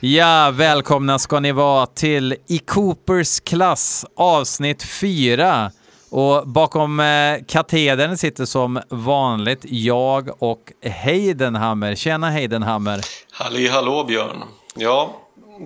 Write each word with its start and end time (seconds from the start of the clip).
Ja, 0.00 0.50
välkomna 0.54 1.18
ska 1.18 1.40
ni 1.40 1.52
vara 1.52 1.86
till 1.86 2.36
I 2.46 2.58
Coopers 2.58 3.40
klass 3.40 4.04
avsnitt 4.16 4.82
4. 4.82 5.70
Och 6.10 6.48
bakom 6.48 7.00
eh, 7.00 7.44
katedern 7.48 8.16
sitter 8.16 8.44
som 8.44 8.80
vanligt 8.88 9.60
jag 9.62 10.42
och 10.42 10.72
Heidenhammer. 10.82 11.94
Tjena 11.94 12.30
Heidenhammer! 12.30 13.00
Halli 13.32 13.68
hallå 13.68 14.04
Björn! 14.04 14.42
Ja, 14.76 15.16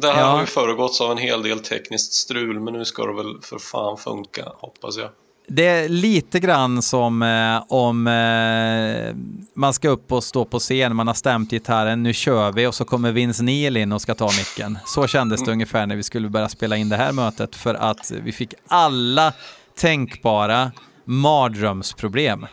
det 0.01 0.07
här 0.13 0.21
Ja. 0.21 0.27
har 0.27 0.41
ju 0.41 0.47
föregåtts 0.47 1.01
av 1.01 1.11
en 1.11 1.19
hel 1.19 1.43
del 1.43 1.61
tekniskt 1.61 2.13
strul, 2.13 2.61
men 2.61 2.75
nu 2.75 2.85
ska 2.85 3.07
det 3.07 3.15
väl 3.17 3.41
för 3.43 3.59
fan 3.59 3.97
funka, 3.97 4.45
hoppas 4.61 4.97
jag. 4.97 5.09
Det 5.47 5.67
är 5.67 5.89
lite 5.89 6.41
grann 6.41 6.83
som 6.83 7.23
eh, 7.23 7.65
om 7.69 8.07
eh, 8.07 9.15
man 9.55 9.73
ska 9.73 9.89
upp 9.89 10.13
och 10.13 10.25
stå 10.25 10.45
på 10.45 10.59
scen, 10.59 10.97
man 10.97 11.07
har 11.07 11.15
stämt 11.15 11.51
gitarren, 11.51 12.03
nu 12.03 12.13
kör 12.13 12.53
vi 12.53 12.67
och 12.67 12.75
så 12.75 12.85
kommer 12.85 13.13
Vince 13.13 13.43
Neil 13.43 13.77
in 13.77 13.93
och 13.93 14.03
ska 14.03 14.15
ta 14.15 14.27
micken. 14.27 14.79
Så 14.85 15.07
kändes 15.07 15.45
det 15.45 15.53
ungefär 15.53 15.87
när 15.87 15.97
vi 15.97 16.03
skulle 16.03 16.29
börja 16.29 16.49
spela 16.49 16.77
in 16.77 16.89
det 16.89 16.97
här 16.97 17.13
mötet 17.13 17.57
för 17.57 17.75
att 17.75 18.13
vi 18.25 18.33
fick 18.33 18.55
alla 18.67 19.33
tänkbara 19.77 20.73
mardrömsproblem. 21.05 22.47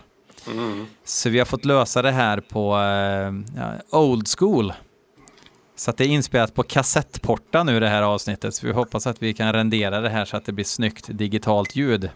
Så 1.05 1.29
vi 1.29 1.39
har 1.39 1.45
fått 1.45 1.65
lösa 1.65 2.01
det 2.01 2.11
här 2.11 2.39
på 2.39 2.79
eh, 2.79 3.99
old 3.99 4.27
school. 4.37 4.73
Så 5.75 5.89
att 5.89 5.97
det 5.97 6.03
är 6.03 6.07
inspelat 6.07 6.53
på 6.53 6.63
kassettporta 6.63 7.63
nu 7.63 7.79
det 7.79 7.89
här 7.89 8.01
avsnittet, 8.01 8.55
så 8.55 8.67
vi 8.67 8.73
hoppas 8.73 9.07
att 9.07 9.23
vi 9.23 9.33
kan 9.33 9.53
rendera 9.53 10.01
det 10.01 10.09
här 10.09 10.25
så 10.25 10.37
att 10.37 10.45
det 10.45 10.51
blir 10.51 10.65
snyggt 10.65 11.05
digitalt 11.09 11.75
ljud. 11.75 12.09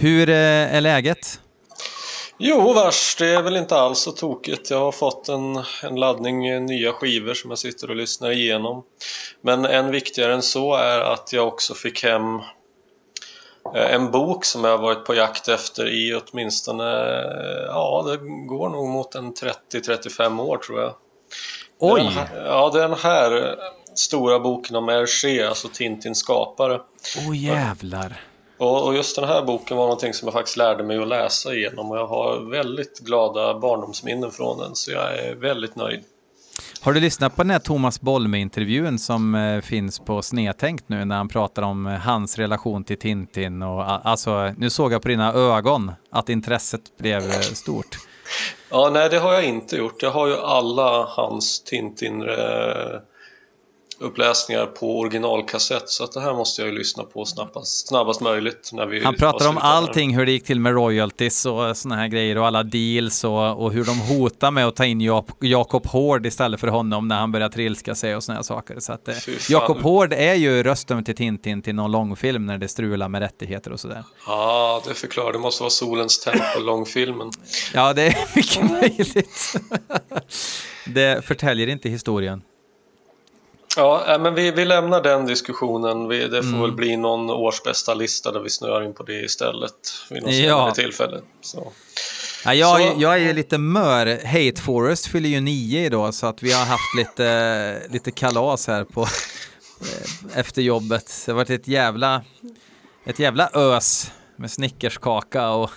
Hur 0.00 0.28
eh, 0.28 0.74
är 0.76 0.80
läget? 0.80 1.40
Jo, 2.38 2.72
vars, 2.72 3.16
det 3.18 3.26
är 3.26 3.42
väl 3.42 3.56
inte 3.56 3.76
alls 3.76 3.98
så 3.98 4.12
tokigt. 4.12 4.70
Jag 4.70 4.78
har 4.78 4.92
fått 4.92 5.28
en, 5.28 5.62
en 5.82 5.96
laddning 5.96 6.46
eh, 6.46 6.60
nya 6.60 6.92
skivor 6.92 7.34
som 7.34 7.50
jag 7.50 7.58
sitter 7.58 7.90
och 7.90 7.96
lyssnar 7.96 8.30
igenom. 8.30 8.82
Men 9.40 9.64
än 9.64 9.90
viktigare 9.90 10.34
än 10.34 10.42
så 10.42 10.74
är 10.74 11.00
att 11.00 11.32
jag 11.32 11.48
också 11.48 11.74
fick 11.74 12.04
hem 12.04 12.34
eh, 13.74 13.94
en 13.94 14.10
bok 14.10 14.44
som 14.44 14.64
jag 14.64 14.70
har 14.70 14.82
varit 14.82 15.04
på 15.04 15.14
jakt 15.14 15.48
efter 15.48 15.88
i 15.88 16.14
åtminstone, 16.14 16.84
ja 17.66 18.04
det 18.06 18.16
går 18.46 18.68
nog 18.68 18.88
mot 18.88 19.14
en 19.14 19.34
30-35 19.34 20.40
år 20.40 20.56
tror 20.56 20.80
jag. 20.80 20.94
Oj! 21.78 22.00
Den 22.00 22.12
här, 22.12 22.46
ja, 22.46 22.70
den 22.74 22.94
här 22.94 23.56
stora 23.94 24.38
boken 24.38 24.76
om 24.76 24.88
Hergé, 24.88 25.42
alltså 25.42 25.68
Tintins 25.68 26.18
skapare. 26.18 26.80
Åh 27.28 27.36
jävlar! 27.36 28.29
Och, 28.60 28.94
just 28.94 29.16
den 29.16 29.24
här 29.24 29.42
boken 29.42 29.76
var 29.76 29.84
någonting 29.84 30.14
som 30.14 30.26
jag 30.26 30.32
faktiskt 30.32 30.56
lärde 30.56 30.84
mig 30.84 30.98
att 30.98 31.08
läsa 31.08 31.54
igenom 31.54 31.90
och 31.90 31.96
jag 31.96 32.06
har 32.06 32.50
väldigt 32.50 32.98
glada 32.98 33.58
barndomsminnen 33.58 34.30
från 34.30 34.58
den 34.58 34.76
så 34.76 34.90
jag 34.90 35.18
är 35.18 35.34
väldigt 35.34 35.76
nöjd. 35.76 36.00
Har 36.80 36.92
du 36.92 37.00
lyssnat 37.00 37.36
på 37.36 37.42
den 37.42 37.50
här 37.50 37.58
Thomas 37.58 38.00
Bolme-intervjun 38.00 38.98
som 38.98 39.34
eh, 39.34 39.60
finns 39.60 39.98
på 39.98 40.22
Snedtänkt 40.22 40.84
nu 40.86 41.04
när 41.04 41.16
han 41.16 41.28
pratar 41.28 41.62
om 41.62 41.86
eh, 41.86 41.92
hans 41.92 42.38
relation 42.38 42.84
till 42.84 42.98
Tintin 42.98 43.62
och 43.62 44.06
alltså, 44.06 44.54
nu 44.56 44.70
såg 44.70 44.92
jag 44.92 45.02
på 45.02 45.08
dina 45.08 45.32
ögon 45.32 45.92
att 46.10 46.28
intresset 46.28 46.96
blev 46.98 47.22
eh, 47.22 47.40
stort. 47.40 47.96
Ja, 48.70 48.90
nej 48.92 49.08
det 49.08 49.18
har 49.18 49.32
jag 49.32 49.44
inte 49.44 49.76
gjort. 49.76 50.02
Jag 50.02 50.10
har 50.10 50.26
ju 50.26 50.36
alla 50.36 51.04
hans 51.04 51.64
Tintin 51.64 52.22
uppläsningar 54.00 54.66
på 54.66 54.98
originalkassett 54.98 55.88
så 55.88 56.04
att 56.04 56.12
det 56.12 56.20
här 56.20 56.34
måste 56.34 56.62
jag 56.62 56.70
ju 56.72 56.78
lyssna 56.78 57.02
på 57.04 57.24
snabbast, 57.24 57.88
snabbast 57.88 58.20
möjligt. 58.20 58.70
När 58.72 58.86
vi 58.86 59.04
Han 59.04 59.14
pratar 59.16 59.48
om 59.48 59.58
allting, 59.58 60.16
hur 60.16 60.26
det 60.26 60.32
gick 60.32 60.44
till 60.44 60.60
med 60.60 60.72
royalties 60.72 61.46
och 61.46 61.76
såna 61.76 61.96
här 61.96 62.08
grejer 62.08 62.38
och 62.38 62.46
alla 62.46 62.62
deals 62.62 63.24
och, 63.24 63.62
och 63.64 63.72
hur 63.72 63.84
de 63.84 64.00
hotar 64.00 64.50
med 64.50 64.66
att 64.66 64.76
ta 64.76 64.84
in 64.84 65.00
Jak- 65.00 65.36
Jakob 65.40 65.86
Hård 65.86 66.26
istället 66.26 66.60
för 66.60 66.68
honom 66.68 67.08
när 67.08 67.16
han 67.18 67.32
börjar 67.32 67.48
trilska 67.48 67.94
sig 67.94 68.16
och 68.16 68.24
såna 68.24 68.36
här 68.36 68.42
saker. 68.42 68.80
Så 68.80 68.92
att, 68.92 69.08
eh. 69.08 69.14
Jakob 69.50 69.82
Hård 69.82 70.12
är 70.12 70.34
ju 70.34 70.62
rösten 70.62 71.04
till 71.04 71.16
Tintin 71.16 71.62
till 71.62 71.74
någon 71.74 71.92
långfilm 71.92 72.46
när 72.46 72.58
det 72.58 72.68
strular 72.68 73.08
med 73.08 73.20
rättigheter 73.22 73.72
och 73.72 73.80
sådär. 73.80 74.04
Ja, 74.26 74.82
det 74.88 74.94
förklarar. 74.94 75.32
Det 75.32 75.38
måste 75.38 75.62
vara 75.62 75.70
Solens 75.70 76.18
tempel, 76.20 76.64
långfilmen. 76.64 77.30
Ja, 77.74 77.92
det 77.92 78.02
är 78.06 78.16
mycket 78.36 78.70
möjligt. 78.70 79.52
det 80.86 81.24
förtäljer 81.24 81.66
inte 81.66 81.88
historien. 81.88 82.42
Ja, 83.76 84.14
äh, 84.14 84.18
men 84.20 84.34
vi, 84.34 84.50
vi 84.50 84.64
lämnar 84.64 85.02
den 85.02 85.26
diskussionen. 85.26 86.08
Vi, 86.08 86.18
det 86.28 86.42
får 86.42 86.48
Mm. 86.48 86.60
väl 86.60 86.72
bli 86.72 86.96
någon 86.96 87.30
årsbästa 87.30 87.94
lista 87.94 88.32
där 88.32 88.40
vi 88.40 88.50
snöar 88.50 88.84
in 88.84 88.94
på 88.94 89.02
det 89.02 89.20
istället 89.24 89.72
vid 90.10 90.22
något 90.22 90.32
Ja. 90.34 90.72
tillfälle. 90.74 91.20
Så. 91.40 91.72
Ja, 92.44 92.54
jag, 92.54 92.80
Så- 92.80 92.94
jag 93.02 93.22
är 93.22 93.32
lite 93.34 93.58
mör. 93.58 94.06
Hate 94.26 94.62
Forest 94.62 95.06
fyller 95.06 95.28
ju 95.28 95.40
nio 95.40 95.84
idag 95.86 96.14
så 96.14 96.26
att 96.26 96.42
vi 96.42 96.52
har 96.52 96.64
haft 96.64 96.94
lite, 96.98 97.82
lite 97.90 98.10
kalas 98.10 98.66
här 98.66 98.84
på 98.84 99.00
eh, 99.02 100.38
efter 100.38 100.62
jobbet. 100.62 101.22
Det 101.26 101.32
har 101.32 101.36
varit 101.36 101.50
ett 101.50 101.68
jävla, 101.68 102.22
ett 103.06 103.18
jävla 103.18 103.50
ös 103.54 104.10
med 104.36 104.50
snickerskaka 104.50 105.48
och, 105.50 105.70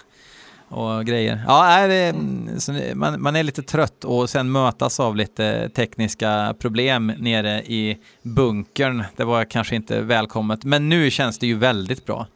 och 0.73 1.05
grejer. 1.05 1.43
Ja, 1.47 1.65
är 1.65 1.87
det, 1.89 2.95
man, 2.95 3.21
man 3.21 3.35
är 3.35 3.43
lite 3.43 3.61
trött 3.63 4.03
och 4.03 4.29
sen 4.29 4.51
mötas 4.51 4.99
av 4.99 5.15
lite 5.15 5.69
tekniska 5.69 6.55
problem 6.59 7.13
nere 7.17 7.61
i 7.61 7.97
bunkern. 8.21 9.03
Det 9.15 9.23
var 9.23 9.45
kanske 9.45 9.75
inte 9.75 10.01
välkommet, 10.01 10.63
men 10.63 10.89
nu 10.89 11.11
känns 11.11 11.39
det 11.39 11.47
ju 11.47 11.57
väldigt 11.57 12.05
bra. 12.05 12.27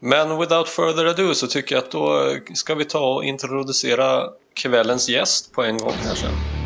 Men 0.00 0.38
without 0.38 0.68
further 0.68 1.06
ado 1.06 1.34
så 1.34 1.46
tycker 1.46 1.74
jag 1.74 1.84
att 1.84 1.90
då 1.90 2.34
ska 2.54 2.74
vi 2.74 2.84
ta 2.84 3.14
och 3.14 3.24
introducera 3.24 4.22
kvällens 4.54 5.08
gäst 5.08 5.52
på 5.52 5.62
en 5.62 5.78
gång 5.78 5.94
här 6.04 6.63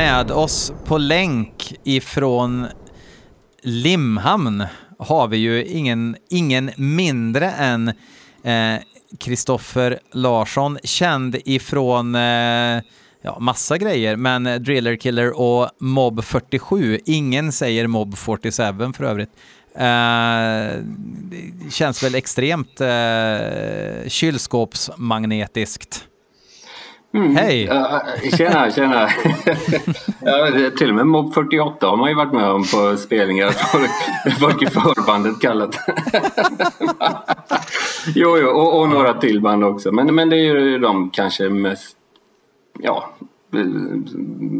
Med 0.00 0.30
oss 0.30 0.72
på 0.84 0.98
länk 0.98 1.74
ifrån 1.84 2.66
Limhamn 3.62 4.64
har 4.98 5.28
vi 5.28 5.36
ju 5.36 5.64
ingen, 5.64 6.16
ingen 6.30 6.70
mindre 6.76 7.50
än 7.50 7.88
eh, 8.42 8.74
Kristoffer 9.18 9.98
Larsson, 10.12 10.78
känd 10.84 11.36
ifrån 11.44 12.14
eh, 12.14 12.80
ja, 13.22 13.38
massa 13.40 13.78
grejer, 13.78 14.16
men 14.16 14.44
Driller 14.44 14.96
Killer 14.96 15.40
och 15.40 15.68
Mob 15.78 16.24
47. 16.24 16.98
Ingen 17.04 17.52
säger 17.52 17.86
Mob 17.86 18.16
47 18.16 18.62
för 18.96 19.04
övrigt. 19.04 19.30
Eh, 19.74 20.82
det 21.30 21.72
känns 21.72 22.02
väl 22.02 22.14
extremt 22.14 22.80
eh, 22.80 24.08
kylskåpsmagnetiskt. 24.08 26.06
Hej! 27.12 27.64
Ja, 27.64 28.02
tjena, 28.36 28.70
tjena. 28.70 29.00
ja, 30.20 30.70
till 30.78 30.88
och 30.88 30.94
med 30.94 31.06
Mob 31.06 31.34
48 31.34 31.86
har 31.86 31.96
man 31.96 32.08
ju 32.08 32.14
varit 32.14 32.32
med 32.32 32.50
om 32.50 32.64
på 32.64 32.96
spelningar. 32.96 33.46
att 33.46 33.70
Folk, 33.70 33.90
folk 34.38 34.62
i 34.62 34.66
förbandet 34.66 35.40
kallat. 35.40 35.76
jo, 38.14 38.38
jo, 38.38 38.48
och, 38.48 38.80
och 38.80 38.88
några 38.88 39.14
till 39.14 39.40
band 39.40 39.64
också. 39.64 39.92
Men, 39.92 40.14
men 40.14 40.30
det 40.30 40.36
är 40.36 40.54
ju 40.54 40.78
de 40.78 41.10
kanske 41.10 41.48
mest, 41.48 41.96
ja, 42.78 43.10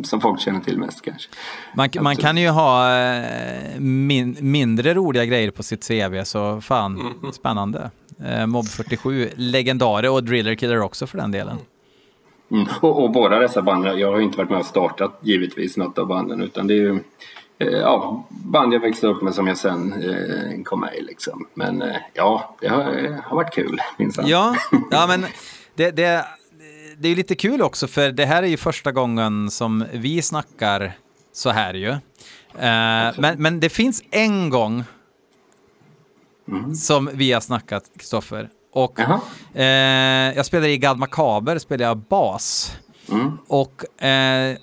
som 0.05 0.21
folk 0.21 0.41
känner 0.41 0.61
till 0.61 0.79
mest 0.79 1.03
kanske. 1.03 1.29
Man, 1.75 1.89
man 2.01 2.17
kan 2.17 2.37
ju 2.37 2.49
ha 2.49 2.99
eh, 3.01 3.81
min, 3.81 4.37
mindre 4.41 4.95
roliga 4.95 5.25
grejer 5.25 5.51
på 5.51 5.63
sitt 5.63 5.89
CV, 5.89 6.25
så 6.25 6.61
fan, 6.61 7.15
spännande. 7.33 7.91
Eh, 8.25 8.47
Mob 8.47 8.67
47, 8.67 9.29
legendarer 9.37 10.11
och 10.11 10.25
Driller 10.25 10.55
Killer 10.55 10.81
också 10.81 11.07
för 11.07 11.19
den 11.19 11.31
delen. 11.31 11.59
Mm. 12.51 12.67
Och, 12.81 13.05
och 13.05 13.11
båda 13.11 13.39
dessa 13.39 13.63
banden, 13.63 13.99
jag 13.99 14.13
har 14.13 14.21
inte 14.21 14.39
varit 14.39 14.51
med 14.51 14.59
och 14.59 14.67
startat 14.67 15.19
givetvis 15.21 15.77
något 15.77 15.99
av 15.99 16.07
banden 16.07 16.43
utan 16.43 16.67
det 16.67 16.75
är 16.75 16.77
ju 16.77 17.01
eh, 17.59 17.69
ja, 17.69 18.27
band 18.29 18.75
jag 18.75 18.81
växte 18.81 19.07
upp 19.07 19.23
med 19.23 19.35
som 19.35 19.47
jag 19.47 19.57
sen 19.57 19.93
eh, 19.93 20.63
kom 20.63 20.81
med 20.81 20.95
i 20.95 21.03
liksom. 21.03 21.47
Men 21.55 21.83
eh, 21.83 21.97
ja, 22.15 22.57
det 22.61 22.69
har, 22.69 22.83
har 23.25 23.37
varit 23.37 23.55
kul 23.55 23.81
minsann. 23.97 24.27
Ja, 24.27 24.57
ja 24.91 25.07
men 25.07 25.27
det, 25.75 25.91
det, 25.91 26.25
det 26.99 27.09
är 27.09 27.11
ju 27.11 27.17
lite 27.17 27.35
kul 27.35 27.63
också, 27.63 27.87
för 27.87 28.13
det 28.13 28.27
här 28.27 28.43
är 28.43 28.47
ju 28.47 28.57
första 28.57 28.93
gången 28.93 29.51
som 29.51 29.85
vi 29.93 30.23
snackar 30.23 30.93
så 31.33 31.51
här 31.51 31.75
ju. 31.75 31.91
Eh, 31.91 31.99
men, 33.19 33.43
men 33.43 33.61
det 33.61 33.69
finns 33.69 34.03
en 34.11 34.51
gång 34.51 34.85
som 36.77 37.11
vi 37.15 37.33
har 37.33 37.41
snackat, 37.41 37.91
Kristoffer, 37.97 38.49
Och 38.73 39.01
eh, 39.57 40.35
jag 40.37 40.47
spelade 40.47 40.71
i 40.71 40.79
God 40.79 40.99
Macabre, 40.99 41.61
spelade 41.61 41.85
jag 41.85 41.97
bas. 41.99 42.73
Mm. 43.13 43.39
Och 43.49 44.05
eh, 44.05 44.57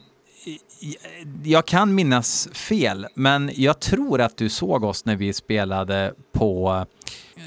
jag 1.44 1.66
kan 1.66 1.96
minnas 1.96 2.50
fel, 2.54 3.08
men 3.14 3.52
jag 3.54 3.80
tror 3.80 4.22
att 4.22 4.38
du 4.38 4.50
såg 4.50 4.84
oss 4.84 5.06
när 5.06 5.16
vi 5.16 5.34
spelade 5.34 6.14
på 6.34 6.86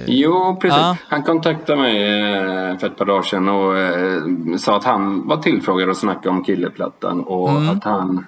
Jo, 0.07 0.59
precis. 0.61 0.79
Ja. 0.81 0.97
Han 1.23 1.35
kontaktade 1.35 1.79
mig 1.81 2.03
eh, 2.33 2.79
för 2.79 2.87
ett 2.87 2.97
par 2.97 3.05
dagar 3.05 3.23
sedan 3.23 3.49
och 3.49 3.79
eh, 3.79 4.23
sa 4.59 4.77
att 4.77 4.85
han 4.85 5.29
var 5.29 5.37
tillfrågad 5.37 5.91
att 5.91 5.97
snacka 5.97 6.31
om 6.31 6.45
killeplattan 6.45 7.21
och 7.21 7.49
Mm. 7.51 7.69
att 7.77 7.85
han 7.85 8.27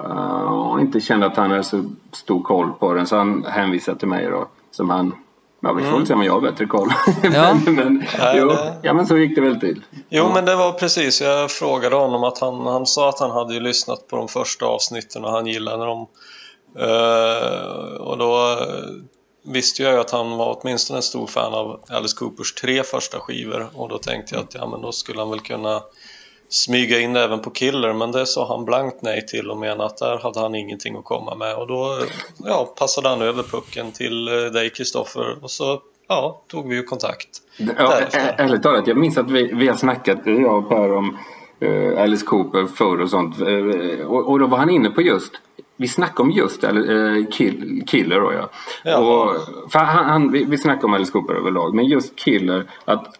eh, 0.00 0.76
inte 0.80 1.00
kände 1.00 1.26
att 1.26 1.36
han 1.36 1.50
hade 1.50 1.64
så 1.64 1.84
stor 2.12 2.42
koll 2.42 2.70
på 2.78 2.92
den 2.94 3.06
så 3.06 3.16
han 3.16 3.44
hänvisade 3.48 3.98
till 3.98 4.08
mig 4.08 4.26
då. 4.30 4.48
Som 4.70 4.90
han, 4.90 5.14
ja 5.60 5.72
vi 5.72 5.82
får 5.84 5.96
väl 5.98 6.06
se 6.06 6.14
om 6.14 6.22
jag 6.22 6.32
har 6.32 6.40
bättre 6.40 6.66
koll. 6.66 6.88
Mm. 7.22 7.32
Ja. 7.34 7.54
men, 7.64 7.74
men, 7.74 8.04
Nej, 8.18 8.36
jo, 8.38 8.48
det- 8.48 8.74
ja 8.82 8.92
men 8.94 9.06
så 9.06 9.16
gick 9.16 9.34
det 9.34 9.40
väl 9.40 9.60
till. 9.60 9.84
Jo, 10.08 10.30
men 10.34 10.44
det 10.44 10.56
var 10.56 10.72
precis. 10.72 11.20
Jag 11.20 11.50
frågade 11.50 11.96
honom 11.96 12.24
att 12.24 12.38
han, 12.38 12.66
han 12.66 12.86
sa 12.86 13.08
att 13.08 13.20
han 13.20 13.30
hade 13.30 13.54
ju 13.54 13.60
lyssnat 13.60 14.08
på 14.08 14.16
de 14.16 14.28
första 14.28 14.66
avsnitten 14.66 15.24
och 15.24 15.30
han 15.30 15.46
gillade 15.46 15.84
dem. 15.84 16.06
Eh, 16.78 18.00
och 18.00 18.18
då 18.18 18.56
visste 19.52 19.82
jag 19.82 19.92
ju 19.92 20.00
att 20.00 20.10
han 20.10 20.36
var 20.36 20.58
åtminstone 20.60 20.98
en 20.98 21.02
stor 21.02 21.26
fan 21.26 21.54
av 21.54 21.80
Alice 21.88 22.16
Coopers 22.16 22.54
tre 22.54 22.82
första 22.82 23.20
skivor 23.20 23.68
och 23.74 23.88
då 23.88 23.98
tänkte 23.98 24.34
jag 24.34 24.44
att 24.44 24.54
ja, 24.54 24.66
men 24.66 24.82
då 24.82 24.92
skulle 24.92 25.20
han 25.20 25.30
väl 25.30 25.40
kunna 25.40 25.82
smyga 26.48 27.00
in 27.00 27.16
även 27.16 27.40
på 27.40 27.50
Killer 27.50 27.92
men 27.92 28.12
det 28.12 28.26
sa 28.26 28.48
han 28.48 28.64
blankt 28.64 29.02
nej 29.02 29.26
till 29.26 29.50
och 29.50 29.56
menade 29.56 29.84
att 29.84 29.96
där 29.96 30.18
hade 30.18 30.40
han 30.40 30.54
ingenting 30.54 30.96
att 30.96 31.04
komma 31.04 31.34
med 31.34 31.54
och 31.54 31.66
då 31.66 31.98
ja, 32.44 32.74
passade 32.78 33.08
han 33.08 33.22
över 33.22 33.42
pucken 33.42 33.92
till 33.92 34.28
eh, 34.28 34.34
dig 34.34 34.70
Kristoffer 34.70 35.44
och 35.44 35.50
så 35.50 35.80
ja, 36.08 36.42
tog 36.46 36.68
vi 36.68 36.76
ju 36.76 36.82
kontakt. 36.82 37.28
Ja, 37.56 38.00
ärligt 38.12 38.62
talat, 38.62 38.86
jag 38.86 38.96
minns 38.96 39.18
att 39.18 39.30
vi, 39.30 39.54
vi 39.54 39.68
har 39.68 39.76
snackat, 39.76 40.18
jag 40.24 40.58
och 40.58 40.68
Per, 40.68 40.92
om 40.92 41.18
eh, 41.60 42.02
Alice 42.02 42.26
Cooper 42.26 42.66
förr 42.66 43.00
och 43.00 43.10
sånt. 43.10 43.40
Eh, 43.40 44.06
och, 44.06 44.28
och 44.28 44.38
då 44.38 44.46
var 44.46 44.58
han 44.58 44.70
inne 44.70 44.90
på 44.90 45.02
just, 45.02 45.32
vi 45.78 45.88
snackade 45.88 46.22
om 46.22 46.30
just 46.30 46.64
uh, 46.64 47.26
kill, 47.30 47.82
Killer 47.86 48.20
då 48.20 48.32
ja. 48.32 48.50
Ja. 48.84 48.98
Och, 48.98 49.36
för 49.72 49.78
han, 49.78 50.04
han, 50.04 50.32
vi, 50.32 50.44
vi 50.44 50.58
snackade 50.58 50.86
om 50.86 50.94
Alice 50.94 51.12
Cooper 51.12 51.34
överlag, 51.34 51.74
men 51.74 51.84
just 51.84 52.16
Killer, 52.16 52.64
att 52.84 53.14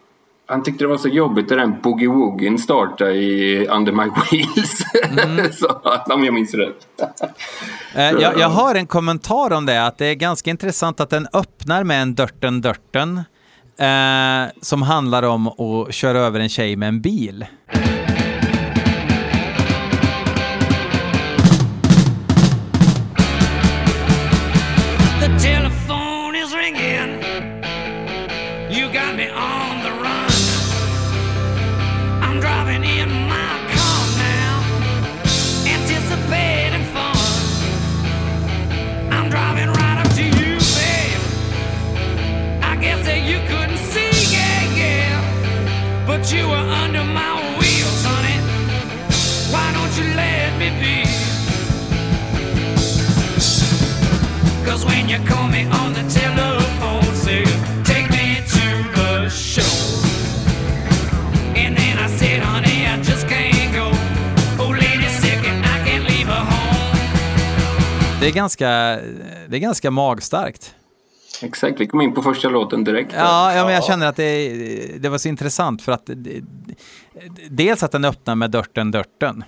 han 0.46 0.62
tyckte 0.62 0.84
det 0.84 0.88
var 0.88 0.98
så 0.98 1.08
jobbigt 1.08 1.50
när 1.50 1.56
den 1.56 1.80
Boogie 1.82 2.08
Woogien 2.08 2.58
startade 2.58 3.14
i 3.14 3.66
Under 3.66 3.92
My 3.92 4.04
Wheels. 4.04 4.78
så, 5.58 5.80
om 6.14 6.24
jag 6.24 6.34
minns 6.34 6.54
rätt. 6.54 6.86
Eh, 7.94 8.10
jag, 8.10 8.38
jag 8.38 8.48
har 8.48 8.74
en 8.74 8.86
kommentar 8.86 9.52
om 9.52 9.66
det, 9.66 9.86
att 9.86 9.98
det 9.98 10.06
är 10.06 10.14
ganska 10.14 10.50
intressant 10.50 11.00
att 11.00 11.10
den 11.10 11.26
öppnar 11.32 11.84
med 11.84 12.02
en 12.02 12.14
Dörten 12.14 12.60
Dörten 12.60 13.16
eh, 13.78 14.52
som 14.60 14.82
handlar 14.82 15.22
om 15.22 15.48
att 15.48 15.94
köra 15.94 16.18
över 16.18 16.40
en 16.40 16.48
tjej 16.48 16.76
med 16.76 16.88
en 16.88 17.00
bil. 17.00 17.46
You 46.32 46.46
were 46.48 46.66
under 46.84 47.04
my 47.04 47.32
wheels, 47.58 48.04
honey. 48.04 48.38
Why 49.52 49.72
don't 49.72 49.94
you 49.98 50.14
let 50.14 50.58
me 50.58 50.70
be? 50.80 51.08
When 54.86 55.08
you 55.08 55.18
call 55.26 55.48
me 55.48 55.64
on 55.64 55.92
the 55.92 56.04
telephone, 56.20 57.14
say, 57.14 57.44
take 57.84 58.08
me 58.10 58.36
to 58.54 58.64
the 58.94 59.28
show. 59.28 59.62
And 61.56 61.76
then 61.76 61.98
I 61.98 62.08
said, 62.18 62.42
honey, 62.42 62.86
I 62.86 63.02
just 63.02 63.26
can't 63.28 63.74
go. 63.74 63.90
Oh, 64.62 64.70
lady's 64.70 65.18
sick 65.20 65.48
and 65.48 65.64
I 65.64 65.78
can't 65.84 66.04
leave 66.08 66.28
her 66.28 66.44
home. 66.44 66.96
Det 68.20 68.26
är 68.26 68.32
ganska, 68.32 68.66
det 69.48 69.56
är 69.56 69.60
ganska 69.60 69.90
magstarkt. 69.90 70.74
Exakt, 71.42 71.80
vi 71.80 71.86
kom 71.86 72.00
in 72.00 72.14
på 72.14 72.22
första 72.22 72.48
låten 72.48 72.84
direkt. 72.84 73.12
Ja, 73.16 73.54
ja 73.54 73.64
men 73.64 73.74
jag 73.74 73.84
känner 73.84 74.06
att 74.06 74.16
det, 74.16 74.98
det 74.98 75.08
var 75.08 75.18
så 75.18 75.28
intressant 75.28 75.82
för 75.82 75.92
att 75.92 76.02
det, 76.06 76.40
dels 77.50 77.82
att 77.82 77.92
den 77.92 78.04
öppnar 78.04 78.34
med 78.34 78.50
Dörten 78.50 78.90
Dörten. 78.90 79.44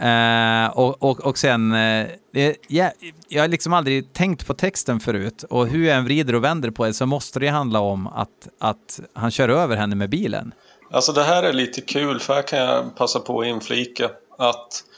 Eh, 0.00 0.66
och, 0.78 1.02
och, 1.02 1.20
och 1.20 1.38
sen, 1.38 1.72
eh, 1.72 2.06
det, 2.32 2.56
ja, 2.68 2.90
jag 3.28 3.42
har 3.42 3.48
liksom 3.48 3.72
aldrig 3.72 4.12
tänkt 4.12 4.46
på 4.46 4.54
texten 4.54 5.00
förut 5.00 5.44
och 5.50 5.66
hur 5.66 5.86
jag 5.86 5.96
än 5.96 6.04
vrider 6.04 6.34
och 6.34 6.44
vänder 6.44 6.70
på 6.70 6.86
det 6.86 6.94
så 6.94 7.06
måste 7.06 7.40
det 7.40 7.48
handla 7.48 7.80
om 7.80 8.06
att, 8.06 8.48
att 8.60 9.00
han 9.14 9.30
kör 9.30 9.48
över 9.48 9.76
henne 9.76 9.96
med 9.96 10.10
bilen. 10.10 10.52
Alltså 10.90 11.12
det 11.12 11.22
här 11.22 11.42
är 11.42 11.52
lite 11.52 11.80
kul 11.80 12.20
för 12.20 12.34
här 12.34 12.42
kan 12.42 12.58
jag 12.58 12.96
passa 12.96 13.20
på 13.20 13.40
att 13.40 13.46
inflika 13.46 14.04
att 14.38 14.48
eh, 14.48 14.97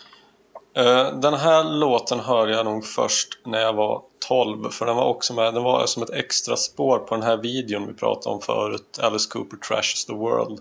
den 1.20 1.34
här 1.34 1.64
låten 1.64 2.20
hörde 2.20 2.52
jag 2.52 2.64
nog 2.64 2.84
först 2.84 3.38
när 3.44 3.60
jag 3.60 3.72
var 3.72 4.02
12 4.28 4.70
för 4.70 4.86
den 4.86 4.96
var 4.96 5.04
också 5.04 5.34
med, 5.34 5.54
den 5.54 5.62
var 5.62 5.86
som 5.86 6.02
ett 6.02 6.10
extra 6.10 6.56
spår 6.56 6.98
på 6.98 7.14
den 7.14 7.24
här 7.24 7.36
videon 7.36 7.86
vi 7.86 7.94
pratade 7.94 8.34
om 8.34 8.40
förut, 8.40 8.98
Alice 9.02 9.30
Cooper 9.30 9.56
Trashes 9.56 10.04
the 10.04 10.12
World 10.12 10.60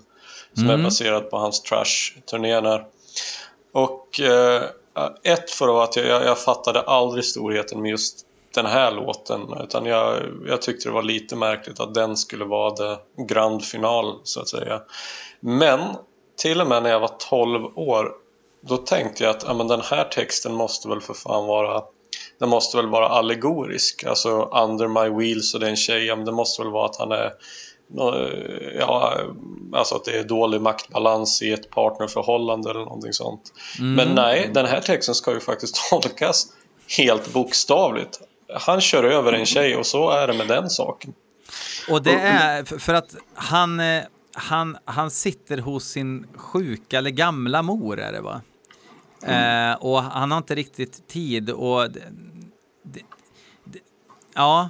som 0.54 0.70
är 0.70 0.78
baserad 0.78 1.30
på 1.30 1.38
hans 1.38 1.62
trash-turné 1.62 2.62
där. 2.62 2.86
Och 3.72 4.20
eh, 4.20 4.64
ett 5.24 5.52
för 5.52 5.84
att 5.84 5.96
jag, 5.96 6.06
jag, 6.06 6.26
jag 6.26 6.40
fattade 6.40 6.82
aldrig 6.82 7.26
storheten 7.26 7.82
med 7.82 7.92
just 7.92 8.26
den 8.56 8.66
här 8.66 8.92
låten 8.92 9.42
utan 9.64 9.86
jag, 9.86 10.18
jag 10.48 10.62
tyckte 10.62 10.90
det 10.90 10.94
var 10.94 11.04
lite 11.04 11.36
märkligt 11.36 11.80
att 11.80 11.94
den 11.94 12.18
skulle 12.18 12.46
vara 12.46 12.76
det 12.76 13.00
grand 13.28 13.66
final 13.66 14.20
så 14.24 14.42
att 14.42 14.48
säga. 14.48 14.82
Men 15.40 15.80
till 16.38 16.62
och 16.62 16.68
med 16.68 16.84
när 16.84 16.90
jag 16.90 17.00
var 17.00 17.16
12 17.30 17.66
år 17.76 18.12
Då 18.62 18.78
tänkte 18.78 19.24
jag 19.24 19.36
att 19.36 19.44
ja, 19.48 19.54
men 19.54 19.68
den 19.68 19.82
här 19.82 20.04
texten 20.04 20.54
måste 20.54 20.88
väl 20.90 21.02
för 21.02 21.14
fan 21.14 21.46
vara 21.46 21.84
den 22.40 22.50
måste 22.50 22.78
väl 22.78 22.88
vara 22.88 23.08
allegorisk. 23.10 24.04
Alltså 24.04 24.42
under 24.42 24.88
my 24.88 25.18
wheels 25.18 25.54
och 25.54 25.60
det 25.60 25.66
är 25.66 25.70
en 25.70 25.76
tjej, 25.76 26.06
ja, 26.06 26.16
men 26.16 26.26
det 26.26 26.32
måste 26.32 26.62
väl 26.62 26.72
vara 26.72 26.86
att 26.86 26.96
han 26.96 27.12
är 27.12 27.32
Ja, 28.80 29.14
alltså 29.74 29.96
att 29.96 30.06
det 30.06 30.20
är 30.20 30.24
dålig 30.24 30.62
maktbalans 30.62 31.42
i 31.42 31.52
ett 31.52 31.70
partnerförhållande 31.70 32.70
eller 32.70 32.80
någonting 32.80 33.14
sånt. 33.14 33.42
Men 33.80 34.16
nej, 34.16 34.50
den 34.54 34.66
här 34.66 34.82
texten 34.82 35.16
ska 35.16 35.34
ju 35.34 35.40
faktiskt 35.40 35.76
tolkas 35.90 36.48
helt 36.98 37.34
bokstavligt. 37.34 38.20
Han 38.60 38.82
kör 38.82 39.04
över 39.04 39.34
en 39.34 39.46
tjej 39.46 39.76
och 39.76 39.86
så 39.86 40.10
är 40.10 40.28
det 40.28 40.34
med 40.34 40.48
den 40.48 40.70
saken. 40.70 41.14
Och 41.90 42.04
det 42.04 42.14
är 42.20 42.64
för- 42.64 42.78
för 42.78 42.94
att 42.94 43.16
han, 43.34 43.80
eh, 43.80 44.04
han, 44.34 44.78
han 44.86 45.12
sitter 45.12 45.58
hos 45.58 45.84
sin 45.84 46.28
sjuka 46.36 46.98
eller 46.98 47.10
gamla 47.10 47.62
mor 47.62 48.00
är 48.00 48.12
det 48.12 48.22
va? 48.22 48.42
Mm. 49.24 49.72
Eh, 49.72 49.78
och 49.78 50.04
han 50.04 50.32
har 50.32 50.38
inte 50.38 50.56
riktigt 50.56 51.08
tid 51.08 51.50
och... 51.50 51.92
Det, 51.92 52.00
det, 52.84 53.02
det, 53.64 53.80
ja. 54.36 54.70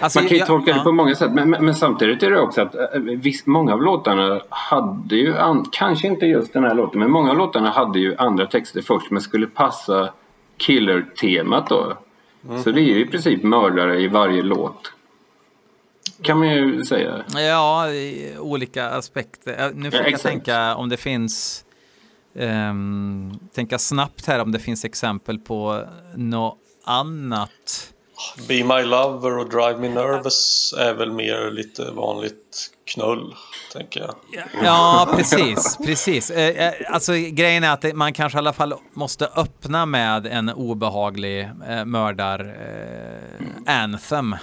Alltså, 0.00 0.18
Man 0.18 0.28
kan 0.28 0.34
ju 0.34 0.38
jag- 0.38 0.46
tolka 0.46 0.72
det 0.72 0.78
ja. 0.78 0.84
på 0.84 0.92
många 0.92 1.14
sätt, 1.14 1.32
men, 1.32 1.50
men, 1.50 1.64
men 1.64 1.74
samtidigt 1.74 2.22
är 2.22 2.30
det 2.30 2.40
också 2.40 2.60
att 2.62 2.74
eh, 2.74 3.00
visst, 3.00 3.46
många 3.46 3.72
av 3.72 3.82
låtarna 3.82 4.40
hade 4.48 5.16
ju, 5.16 5.36
an, 5.36 5.66
kanske 5.72 6.06
inte 6.08 6.26
just 6.26 6.52
den 6.52 6.64
här 6.64 6.74
låten, 6.74 7.00
men 7.00 7.10
många 7.10 7.30
av 7.30 7.36
låtarna 7.36 7.70
hade 7.70 7.98
ju 7.98 8.16
andra 8.16 8.46
texter 8.46 8.82
först 8.82 9.10
men 9.10 9.22
skulle 9.22 9.46
passa 9.46 10.12
killer-temat 10.56 11.68
då. 11.68 11.96
Så 12.64 12.70
det 12.70 12.80
är 12.80 12.84
ju 12.84 13.00
i 13.00 13.06
princip 13.06 13.42
mördare 13.42 14.00
i 14.00 14.08
varje 14.08 14.42
låt. 14.42 14.92
Kan 16.22 16.38
man 16.38 16.48
ju 16.48 16.84
säga. 16.84 17.24
Ja, 17.36 17.86
olika 18.40 18.90
aspekter. 18.90 19.66
Eh, 19.66 19.70
Nu 19.74 19.84
Ja, 19.84 19.90
försöker 19.90 20.10
jag 20.10 20.20
tänka 20.20 20.74
om 20.76 20.88
det 20.88 20.96
finns... 20.96 21.64
ehm, 22.34 23.32
tänka 23.54 23.78
snabbt 23.78 24.26
här 24.26 24.40
om 24.40 24.52
det 24.52 24.58
finns 24.58 24.84
exempel 24.84 25.38
på 25.38 25.84
något 26.16 26.58
annat. 26.84 27.92
Be 28.48 28.64
My 28.64 28.82
Lover 28.82 29.38
och 29.38 29.48
Drive 29.48 29.78
Me 29.78 29.88
Nervous 29.88 30.74
är 30.78 30.94
väl 30.94 31.12
mer 31.12 31.50
lite 31.50 31.90
vanligt 31.90 32.70
knull, 32.94 33.34
tänker 33.72 34.00
jag. 34.00 34.14
Ja, 34.62 35.08
precis. 35.16 35.78
precis. 35.86 36.30
Eh, 36.30 36.66
eh, 36.66 36.72
Alltså, 36.88 37.12
grejen 37.12 37.64
är 37.64 37.72
att 37.72 37.96
man 37.96 38.12
kanske 38.12 38.36
i 38.36 38.40
alla 38.40 38.52
fall 38.52 38.74
måste 38.92 39.26
öppna 39.36 39.86
med 39.86 40.26
en 40.26 40.48
obehaglig 40.48 41.40
eh, 41.68 41.84
mördar-anthem 41.84 44.36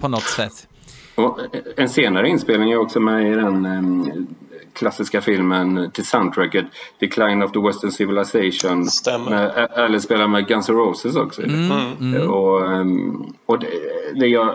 på 0.00 0.08
något 0.08 0.22
sätt. 0.22 0.68
Och 1.14 1.38
en 1.76 1.88
senare 1.88 2.28
inspelning 2.28 2.70
är 2.70 2.76
också 2.76 3.00
med 3.00 3.32
i 3.32 3.34
den 3.34 3.66
em, 3.66 4.26
klassiska 4.72 5.20
filmen 5.20 5.90
till 5.90 6.06
soundtracket 6.06 6.66
Decline 6.98 7.42
of 7.42 7.52
the 7.52 7.60
Western 7.60 7.90
Civilization. 7.90 8.86
Stämmer. 8.86 9.68
Eller 9.78 9.98
spelar 9.98 10.28
med 10.28 10.48
Guns 10.48 10.68
N' 10.68 10.76
Roses 10.76 11.16
också. 11.16 11.42
Och, 12.28 12.72
em, 12.72 13.34
och 13.46 13.58
det, 13.58 13.68
det, 14.14 14.26
jag, 14.26 14.54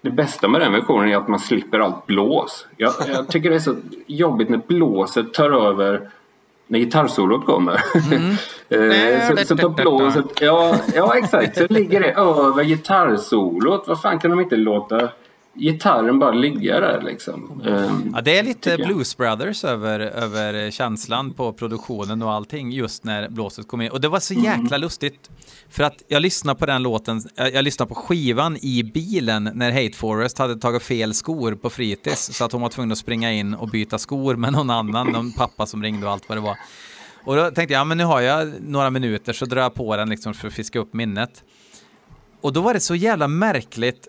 det 0.00 0.10
bästa 0.10 0.48
med 0.48 0.60
den 0.60 0.72
versionen 0.72 1.08
är 1.08 1.16
att 1.16 1.28
man 1.28 1.40
slipper 1.40 1.78
allt 1.78 2.06
blås. 2.06 2.66
Jag, 2.76 2.92
jag 3.08 3.28
tycker 3.28 3.50
det 3.50 3.56
är 3.56 3.60
så 3.60 3.76
jobbigt 4.06 4.48
när 4.48 4.60
blåset 4.66 5.34
tar 5.34 5.50
över 5.50 6.10
när 6.66 6.78
gitarrsolot 6.78 7.46
kommer. 7.46 7.80
Eh, 8.68 9.28
så, 9.28 9.44
så 9.46 9.56
tar 9.56 9.68
blåset, 9.68 10.24
ja, 10.40 10.76
ja 10.94 11.18
exakt, 11.18 11.58
så 11.58 11.66
ligger 11.70 12.00
det 12.00 12.12
över 12.12 12.64
gitarrsolot. 12.64 13.88
Vad 13.88 14.00
fan 14.00 14.18
kan 14.18 14.30
de 14.30 14.40
inte 14.40 14.56
låta 14.56 15.08
gitarren 15.54 16.18
bara 16.18 16.32
ligga 16.32 16.80
där 16.80 17.02
liksom? 17.02 17.62
Ehm, 17.66 18.12
Ja, 18.14 18.20
det 18.20 18.38
är 18.38 18.42
lite. 18.42 18.76
Blues 18.76 19.16
Brothers 19.16 19.64
över, 19.64 20.00
över 20.00 20.70
känslan 20.70 21.32
på 21.34 21.52
produktionen 21.52 22.22
och 22.22 22.32
allting 22.32 22.70
just 22.72 23.04
när 23.04 23.28
blåset 23.28 23.68
kom 23.68 23.80
in. 23.80 23.90
Och 23.90 24.00
det 24.00 24.08
var 24.08 24.20
så 24.20 24.34
jäkla 24.34 24.76
lustigt. 24.76 25.30
För 25.70 25.84
att 25.84 26.02
jag 26.08 26.22
lyssnade 26.22 26.58
på 26.58 26.66
den 26.66 26.82
låten, 26.82 27.22
jag, 27.34 27.54
jag 27.54 27.64
lyssnade 27.64 27.88
på 27.88 27.94
skivan 27.94 28.56
i 28.56 28.82
bilen 28.94 29.50
när 29.54 29.72
Hate 29.72 29.96
Forest 29.96 30.38
hade 30.38 30.56
tagit 30.56 30.82
fel 30.82 31.14
skor 31.14 31.54
på 31.54 31.70
fritids. 31.70 32.36
Så 32.36 32.44
att 32.44 32.52
hon 32.52 32.62
var 32.62 32.68
tvungen 32.68 32.92
att 32.92 32.98
springa 32.98 33.32
in 33.32 33.54
och 33.54 33.68
byta 33.68 33.98
skor 33.98 34.36
med 34.36 34.52
någon 34.52 34.70
annan, 34.70 35.06
någon 35.12 35.32
pappa 35.32 35.66
som 35.66 35.82
ringde 35.82 36.06
och 36.06 36.12
allt 36.12 36.28
vad 36.28 36.38
det 36.38 36.42
var. 36.42 36.56
Och 37.24 37.36
då 37.36 37.42
tänkte 37.50 37.72
jag, 37.72 37.80
ja 37.80 37.84
men 37.84 37.98
nu 37.98 38.04
har 38.04 38.20
jag 38.20 38.52
några 38.60 38.90
minuter 38.90 39.32
så 39.32 39.44
drar 39.46 39.62
jag 39.62 39.74
på 39.74 39.96
den 39.96 40.08
liksom 40.08 40.34
för 40.34 40.48
att 40.48 40.54
fiska 40.54 40.78
upp 40.78 40.94
minnet. 40.94 41.44
Och 42.40 42.52
då 42.52 42.60
var 42.60 42.74
det 42.74 42.80
så 42.80 42.94
jävla 42.94 43.28
märkligt, 43.28 44.08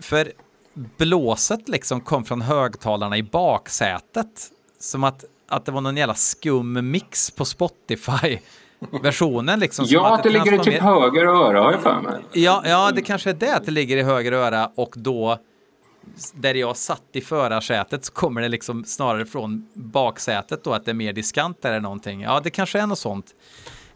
för 0.00 0.32
blåset 0.74 1.68
liksom 1.68 2.00
kom 2.00 2.24
från 2.24 2.40
högtalarna 2.40 3.16
i 3.16 3.22
baksätet. 3.22 4.50
Som 4.80 5.04
att, 5.04 5.24
att 5.48 5.64
det 5.64 5.72
var 5.72 5.80
någon 5.80 5.96
jävla 5.96 6.14
skum 6.14 6.90
mix 6.90 7.30
på 7.30 7.44
Spotify-versionen. 7.44 9.60
Liksom, 9.60 9.86
som 9.86 9.94
ja, 9.94 10.14
att 10.14 10.22
det 10.22 10.30
ligger 10.30 10.52
i 10.52 10.58
typ 10.58 10.82
höger 10.82 11.24
öra 11.24 11.62
har 11.62 11.72
jag 11.72 11.82
för 11.82 12.00
mig. 12.00 12.20
Ja, 12.32 12.62
ja, 12.66 12.90
det 12.94 13.02
kanske 13.02 13.30
är 13.30 13.34
det 13.34 13.56
att 13.56 13.64
det 13.64 13.70
ligger 13.70 13.96
i 13.96 14.02
höger 14.02 14.32
öra 14.32 14.70
och 14.74 14.94
då 14.96 15.38
där 16.34 16.54
jag 16.54 16.76
satt 16.76 17.02
i 17.12 17.20
förarsätet 17.20 18.04
så 18.04 18.12
kommer 18.12 18.40
det 18.40 18.48
liksom 18.48 18.84
snarare 18.84 19.26
från 19.26 19.68
baksätet 19.74 20.64
då 20.64 20.72
att 20.72 20.84
det 20.84 20.90
är 20.90 20.94
mer 20.94 21.12
diskant 21.12 21.64
eller 21.64 21.80
någonting. 21.80 22.20
Ja, 22.20 22.40
det 22.44 22.50
kanske 22.50 22.80
är 22.80 22.86
något 22.86 22.98
sånt. 22.98 23.26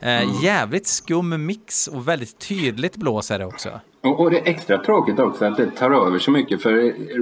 Eh, 0.01 0.43
Jävligt 0.43 0.87
skum 0.87 1.47
mix 1.47 1.89
och 1.89 2.09
väldigt 2.09 2.39
tydligt 2.39 2.97
blås 2.97 3.31
är 3.31 3.39
det 3.39 3.47
också. 3.47 3.81
Och, 4.07 4.21
och 4.21 4.31
det 4.31 4.39
är 4.39 4.51
extra 4.51 4.79
tråkigt 4.79 5.19
också 5.19 5.45
att 5.45 5.57
det 5.57 5.71
tar 5.71 6.07
över 6.07 6.19
så 6.19 6.31
mycket 6.31 6.63
för 6.63 6.73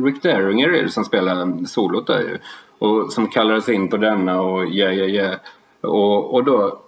Rick 0.05 0.23
Derringer 0.23 0.69
är 0.69 0.83
det 0.83 0.91
som 0.91 1.05
spelar 1.05 1.65
solot 1.67 2.07
där 2.07 2.21
ju. 2.21 2.39
Och 2.79 3.13
som 3.13 3.29
kallades 3.29 3.69
in 3.69 3.89
på 3.89 3.97
denna 3.97 4.41
och 4.41 4.65
yeah 4.69 4.95
yeah 4.95 5.11
yeah. 5.11 5.37
Och, 5.81 6.35
och 6.35 6.45
då... 6.45 6.81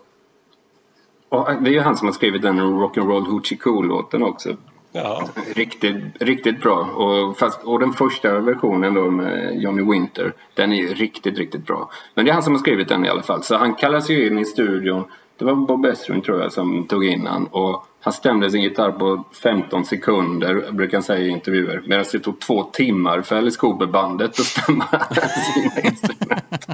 Och 1.28 1.48
det 1.60 1.70
är 1.70 1.72
ju 1.72 1.80
han 1.80 1.96
som 1.96 2.08
har 2.08 2.12
skrivit 2.12 2.42
den 2.42 2.60
Rock'n'Roll 2.60 3.26
Hoochie 3.26 3.58
Cool-låten 3.58 4.22
också. 4.22 4.56
Ja, 4.92 5.28
Riktigt, 5.54 5.96
riktigt 6.20 6.60
bra. 6.60 6.78
Och, 6.78 7.38
fast, 7.38 7.64
och 7.64 7.80
den 7.80 7.92
första 7.92 8.38
versionen 8.38 8.94
då 8.94 9.10
med 9.10 9.60
Johnny 9.60 9.92
Winter, 9.92 10.32
den 10.54 10.72
är 10.72 10.76
ju 10.76 10.94
riktigt, 10.94 11.38
riktigt 11.38 11.66
bra. 11.66 11.90
Men 12.14 12.24
det 12.24 12.30
är 12.30 12.32
han 12.32 12.42
som 12.42 12.52
har 12.52 12.60
skrivit 12.60 12.88
den 12.88 13.04
i 13.04 13.08
alla 13.08 13.22
fall. 13.22 13.42
Så 13.42 13.56
han 13.56 13.74
kallas 13.74 14.10
ju 14.10 14.26
in 14.26 14.38
i 14.38 14.44
studion. 14.44 15.04
Det 15.38 15.44
var 15.44 15.54
Bob 15.54 15.86
Ezrin 15.86 16.20
tror 16.20 16.40
jag 16.40 16.52
som 16.52 16.86
tog 16.86 17.04
in 17.04 17.26
han. 17.26 17.46
Och 17.46 17.86
han 18.06 18.12
stämde 18.12 18.50
sin 18.50 18.62
gitarr 18.62 18.92
på 18.92 19.24
15 19.42 19.84
sekunder, 19.84 20.72
brukar 20.72 20.96
han 20.96 21.02
säga 21.02 21.26
i 21.26 21.28
intervjuer. 21.28 21.82
Medan 21.86 22.04
det 22.12 22.18
tog 22.18 22.40
två 22.40 22.62
timmar 22.62 23.22
för 23.22 23.36
Alice 23.36 23.58
Cooper-bandet 23.58 24.40
att 24.40 24.46
stämma 24.46 24.86
sina 25.54 25.80
instrument. 25.80 26.66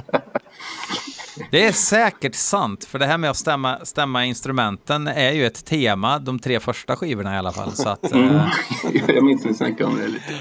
Det 1.51 1.65
är 1.65 1.71
säkert 1.71 2.35
sant, 2.35 2.85
för 2.85 2.99
det 2.99 3.05
här 3.05 3.17
med 3.17 3.29
att 3.29 3.37
stämma, 3.37 3.79
stämma 3.83 4.25
instrumenten 4.25 5.07
är 5.07 5.31
ju 5.31 5.45
ett 5.45 5.65
tema 5.65 6.19
de 6.19 6.39
tre 6.39 6.59
första 6.59 6.95
skivorna 6.95 7.35
i 7.35 7.37
alla 7.37 7.51
fall. 7.51 7.71
Så 7.71 7.89
att, 7.89 8.13
eh, 8.13 8.47
jag 9.07 9.23
minns 9.23 9.57
snackade 9.57 9.85
om 9.85 9.97
det 9.97 10.07
lite. 10.07 10.33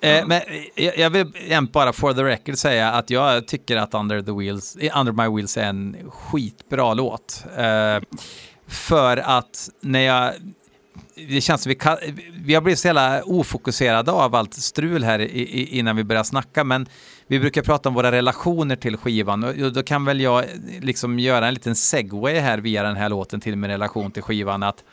Eh, 0.00 0.26
men 0.26 0.40
jag, 0.74 0.98
jag 0.98 1.10
vill 1.10 1.32
bara 1.72 1.92
for 1.92 2.12
the 2.12 2.24
record 2.24 2.58
säga 2.58 2.90
att 2.90 3.10
jag 3.10 3.48
tycker 3.48 3.76
att 3.76 3.94
Under, 3.94 4.22
the 4.22 4.32
Wheels, 4.32 4.76
Under 4.96 5.12
My 5.12 5.36
Wheels 5.36 5.56
är 5.56 5.64
en 5.64 5.96
skitbra 6.10 6.94
låt. 6.94 7.44
Eh, 7.56 8.02
för 8.68 9.16
att 9.16 9.70
när 9.80 10.00
jag... 10.00 10.32
Det 11.14 11.40
känns 11.40 11.62
som 11.62 11.70
vi, 11.70 11.74
kan, 11.74 11.96
vi 12.44 12.54
har 12.54 12.62
blivit 12.62 12.78
så 12.78 12.88
jävla 12.88 13.22
ofokuserade 13.24 14.12
av 14.12 14.34
allt 14.34 14.54
strul 14.54 15.04
här 15.04 15.18
i, 15.18 15.24
i, 15.24 15.78
innan 15.78 15.96
vi 15.96 16.04
börjar 16.04 16.22
snacka, 16.22 16.64
men 16.64 16.86
vi 17.26 17.40
brukar 17.40 17.62
prata 17.62 17.88
om 17.88 17.94
våra 17.94 18.12
relationer 18.12 18.76
till 18.76 18.96
skivan 18.96 19.44
och 19.44 19.72
då 19.72 19.82
kan 19.82 20.04
väl 20.04 20.20
jag 20.20 20.44
eh, 20.44 20.48
liksom 20.80 21.18
göra 21.18 21.48
en 21.48 21.54
liten 21.54 21.74
segway 21.74 22.38
här 22.38 22.58
via 22.58 22.82
den 22.82 22.96
här 22.96 23.08
låten 23.08 23.40
till 23.40 23.56
min 23.56 23.70
relation 23.70 24.10
till 24.10 24.22
skivan. 24.22 24.62
Att 24.62 24.84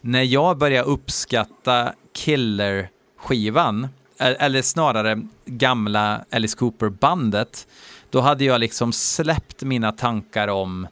när 0.00 0.22
jag 0.22 0.58
börjar 0.58 0.84
uppskatta 0.84 1.92
Killer-skivan, 2.12 3.84
eh, 4.18 4.44
eller 4.44 4.62
snarare 4.62 5.22
gamla 5.46 6.24
Alice 6.30 6.56
Cooper-bandet, 6.56 7.66
då 8.10 8.20
hade 8.20 8.44
jag 8.44 8.60
liksom 8.60 8.92
släppt 8.92 9.62
mina 9.62 9.92
tankar 9.92 10.48
om 10.48 10.86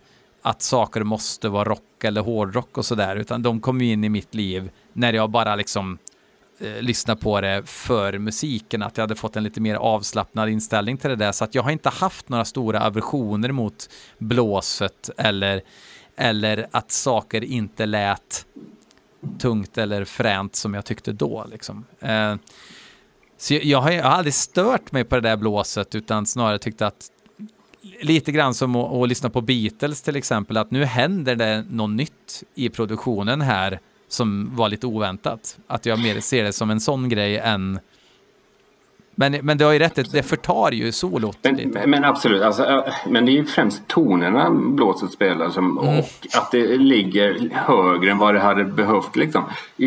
att 0.47 0.63
saker 0.63 1.03
måste 1.03 1.49
vara 1.49 1.65
rock 1.65 2.05
eller 2.05 2.21
hårdrock 2.21 2.79
och 2.79 2.87
sådär, 2.87 3.17
utan 3.17 3.43
de 3.43 3.61
kom 3.61 3.81
ju 3.81 3.93
in 3.93 4.05
i 4.05 4.09
mitt 4.09 4.35
liv 4.35 4.71
när 4.93 5.13
jag 5.13 5.31
bara 5.31 5.57
liksom 5.57 5.99
eh, 6.61 6.83
lyssnade 6.83 7.21
på 7.21 7.41
det 7.41 7.63
för 7.69 8.19
musiken, 8.19 8.83
att 8.83 8.97
jag 8.97 9.03
hade 9.03 9.15
fått 9.15 9.37
en 9.37 9.45
lite 9.45 9.61
mer 9.61 9.75
avslappnad 9.75 10.49
inställning 10.49 10.97
till 10.97 11.11
det 11.11 11.17
där, 11.17 11.33
så 11.33 11.45
att 11.45 11.55
jag 11.55 11.63
har 11.63 11.71
inte 11.71 11.89
haft 11.89 12.29
några 12.29 12.45
stora 12.45 12.81
aversioner 12.81 13.53
mot 13.53 13.91
blåset 14.19 15.11
eller, 15.17 15.63
eller 16.17 16.67
att 16.71 16.91
saker 16.91 17.45
inte 17.45 17.87
lät 17.87 18.47
tungt 19.39 19.79
eller 19.79 20.05
fränt 20.05 20.57
som 20.57 20.75
jag 20.75 20.85
tyckte 20.85 21.13
då. 21.13 21.47
Liksom. 21.51 21.85
Eh, 22.01 22.37
så 23.37 23.55
jag, 23.55 23.65
jag, 23.65 23.81
har, 23.81 23.91
jag 23.91 24.05
har 24.05 24.11
aldrig 24.11 24.35
stört 24.35 24.93
mig 24.93 25.05
på 25.05 25.15
det 25.15 25.29
där 25.29 25.37
blåset 25.37 25.95
utan 25.95 26.27
snarare 26.27 26.59
tyckt 26.59 26.83
att 26.83 27.11
lite 28.01 28.33
grann 28.33 28.55
som 28.55 28.77
att, 28.77 28.93
att 28.93 29.09
lyssna 29.09 29.31
på 29.31 29.41
Beatles 29.41 30.03
till 30.03 30.17
exempel, 30.17 30.57
att 30.57 30.71
nu 30.71 30.85
händer 30.85 31.37
det 31.37 31.65
något 31.71 31.91
nytt 31.91 32.43
i 32.55 32.69
produktionen 32.69 33.41
här 33.41 33.81
som 34.09 34.57
var 34.57 34.69
lite 34.69 34.87
oväntat. 34.87 35.59
Att 35.67 35.87
jag 35.87 35.99
mer 35.99 36.21
ser 36.21 36.45
det 36.45 36.53
som 36.53 36.71
en 36.71 36.81
sån 36.81 37.09
grej 37.09 37.39
än 37.39 37.81
men, 39.19 39.33
men 39.43 39.59
du 39.59 39.65
har 39.65 39.73
ju 39.73 39.79
rätt, 39.79 39.95
det- 39.95 40.13
det 40.13 40.23
förtar 40.23 40.73
ju 40.73 40.93
solot 40.93 41.39
Men, 41.43 41.57
lite. 41.57 41.87
men 41.87 42.05
absolut, 42.05 42.43
alltså, 42.43 42.85
men 43.09 43.27
det 43.27 43.33
är 43.33 43.35
ju 43.35 43.45
främst 43.45 43.87
tonerna 43.89 44.51
blåset 44.51 45.11
spelar 45.13 45.51
som, 45.51 45.79
Mm. 45.79 45.99
och 45.99 46.05
att 46.39 46.51
det 46.51 46.77
ligger 46.79 47.49
högre 47.53 48.11
än 48.11 48.19
vad 48.19 48.35
det 48.35 48.41
hade 48.41 48.65
behövt. 48.65 49.17
Liksom. 49.17 49.45
I, 49.77 49.87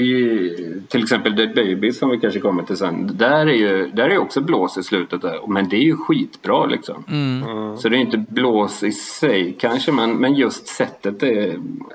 till 0.88 1.04
exempel 1.04 1.36
Dead 1.36 1.56
Baby 1.56 1.92
som 1.92 2.10
vi 2.10 2.20
kanske 2.20 2.40
kommer 2.40 2.64
till 2.64 2.78
sen. 2.78 3.18
Där 3.18 3.46
är 3.48 3.54
ju 3.54 3.92
där 3.94 4.10
är 4.10 4.18
också 4.18 4.42
blås 4.42 4.78
i 4.78 4.84
slutet 4.84 5.22
där, 5.22 5.48
men 5.48 5.70
det 5.70 5.76
är 5.76 5.84
ju 5.84 5.98
skitbra 5.98 6.66
liksom. 6.66 7.04
Mm. 7.10 7.78
Så 7.78 7.90
det 7.90 7.98
är 7.98 8.00
inte 8.00 8.18
blås 8.30 8.84
i 8.84 8.92
sig 8.92 9.56
kanske 9.60 9.92
men, 9.92 10.12
men 10.12 10.36
just 10.36 10.68
sättet 10.68 11.24
är... 11.24 11.48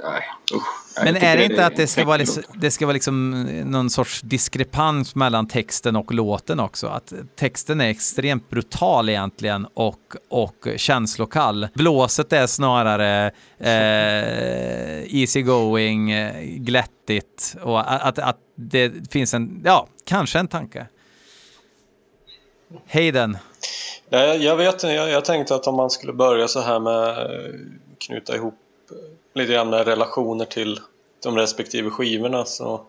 Nej, 0.03 0.23
usch. 0.55 0.84
Men 1.03 1.17
är 1.17 1.37
det 1.37 1.45
inte 1.45 1.67
att 1.67 1.77
det 1.77 1.87
ska, 1.87 2.05
vara 2.05 2.17
liksom, 2.17 2.43
det 2.55 2.71
ska 2.71 2.87
vara 2.87 2.93
liksom 2.93 3.43
någon 3.65 3.91
sorts 3.91 4.21
diskrepans 4.21 5.15
mellan 5.15 5.49
texten 5.49 5.97
och 5.97 6.15
låten 6.15 6.61
också? 6.61 6.87
Att 6.87 7.13
texten 7.37 7.81
är 7.81 7.89
extremt 7.89 8.51
brutal 8.51 9.09
egentligen 9.09 9.67
och, 9.75 10.17
och 10.29 10.69
känslokall. 10.77 11.69
Blåset 11.75 12.33
är 12.33 12.47
snarare 12.47 13.31
eh, 13.59 15.15
easy 15.21 15.43
going, 15.43 16.11
eh, 16.11 16.43
glättigt 16.43 17.57
och 17.63 17.93
att, 17.93 18.19
att, 18.19 18.39
det 18.57 19.13
finns 19.13 19.35
en, 19.35 19.63
ja, 19.65 19.87
kanske 20.05 20.39
en 20.39 20.49
tanke. 20.49 20.87
Hayden. 22.93 23.39
Jag, 24.09 24.39
jag 24.39 24.57
vet 24.57 24.75
inte, 24.75 24.87
jag, 24.87 25.11
jag 25.11 25.25
tänkte 25.25 25.55
att 25.55 25.67
om 25.67 25.77
man 25.77 25.91
skulle 25.91 26.13
börja 26.13 26.49
så 26.49 26.61
här 26.61 26.81
med 26.81 27.09
eh, 27.09 27.55
knyta 27.99 28.37
ihop 28.37 28.59
eh, 28.91 28.97
lite 29.35 29.53
grann 29.53 29.71
med 29.71 29.87
relationer 29.87 30.45
till 30.45 30.81
de 31.23 31.37
respektive 31.37 31.91
skivorna 31.91 32.45
så 32.45 32.87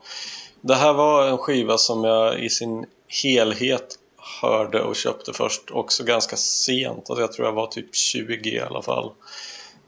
det 0.62 0.76
här 0.76 0.94
var 0.94 1.28
en 1.28 1.38
skiva 1.38 1.78
som 1.78 2.04
jag 2.04 2.40
i 2.40 2.50
sin 2.50 2.86
helhet 3.24 4.00
hörde 4.42 4.82
och 4.82 4.96
köpte 4.96 5.34
först 5.34 5.72
också 5.72 6.04
ganska 6.04 6.36
sent, 6.36 7.10
alltså 7.10 7.22
jag 7.22 7.34
tror 7.34 7.48
jag 7.48 7.54
var 7.54 7.68
typ 7.68 7.96
20 7.96 8.50
i 8.50 8.60
alla 8.60 8.82
fall. 8.82 9.12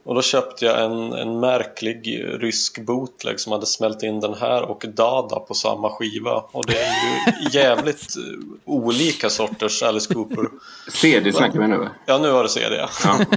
Och 0.08 0.16
då 0.16 0.22
köpte 0.22 0.66
jag 0.66 0.84
en, 0.84 1.14
en 1.14 1.40
märklig 1.40 2.26
rysk 2.40 2.80
bootleg 2.80 3.40
som 3.40 3.52
hade 3.52 3.66
smält 3.66 4.04
in 4.04 4.20
den 4.20 4.34
här 4.34 4.62
och 4.62 4.86
Dada 4.88 5.40
på 5.40 5.54
samma 5.54 5.90
skiva. 5.90 6.44
Och 6.52 6.66
det 6.66 6.80
är 6.80 6.92
ju 6.92 7.50
jävligt 7.60 8.18
eh, 8.18 8.24
olika 8.66 9.30
sorters 9.30 9.84
Alice 9.84 10.14
Cooper. 10.14 10.48
CD 10.92 11.34
snackar 11.34 11.60
vi 11.60 11.68
nu? 11.68 11.90
Ja, 12.06 12.18
nu 12.18 12.32
har 12.32 12.44
det 12.44 12.50
CD. 12.50 12.86
Ja. 13.04 13.20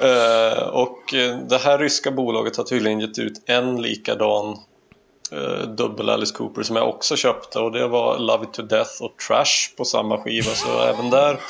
Eh, 0.00 0.62
och 0.62 1.14
eh, 1.14 1.38
det 1.38 1.58
här 1.58 1.78
ryska 1.78 2.10
bolaget 2.10 2.56
har 2.56 2.64
tydligen 2.64 3.00
gett 3.00 3.18
ut 3.18 3.42
en 3.46 3.82
likadan 3.82 4.56
uh, 5.32 5.68
dubbel 5.68 6.10
Alice 6.10 6.34
Cooper 6.34 6.62
som 6.62 6.76
jag 6.76 6.88
också 6.88 7.16
köpte 7.16 7.58
och 7.58 7.72
det 7.72 7.88
var 7.88 8.18
Love 8.18 8.44
It 8.44 8.52
To 8.52 8.62
Death 8.62 9.02
och 9.02 9.16
Trash 9.28 9.76
på 9.76 9.84
samma 9.84 10.18
skiva 10.18 10.50
så 10.50 10.80
även 10.80 11.10
där 11.10 11.40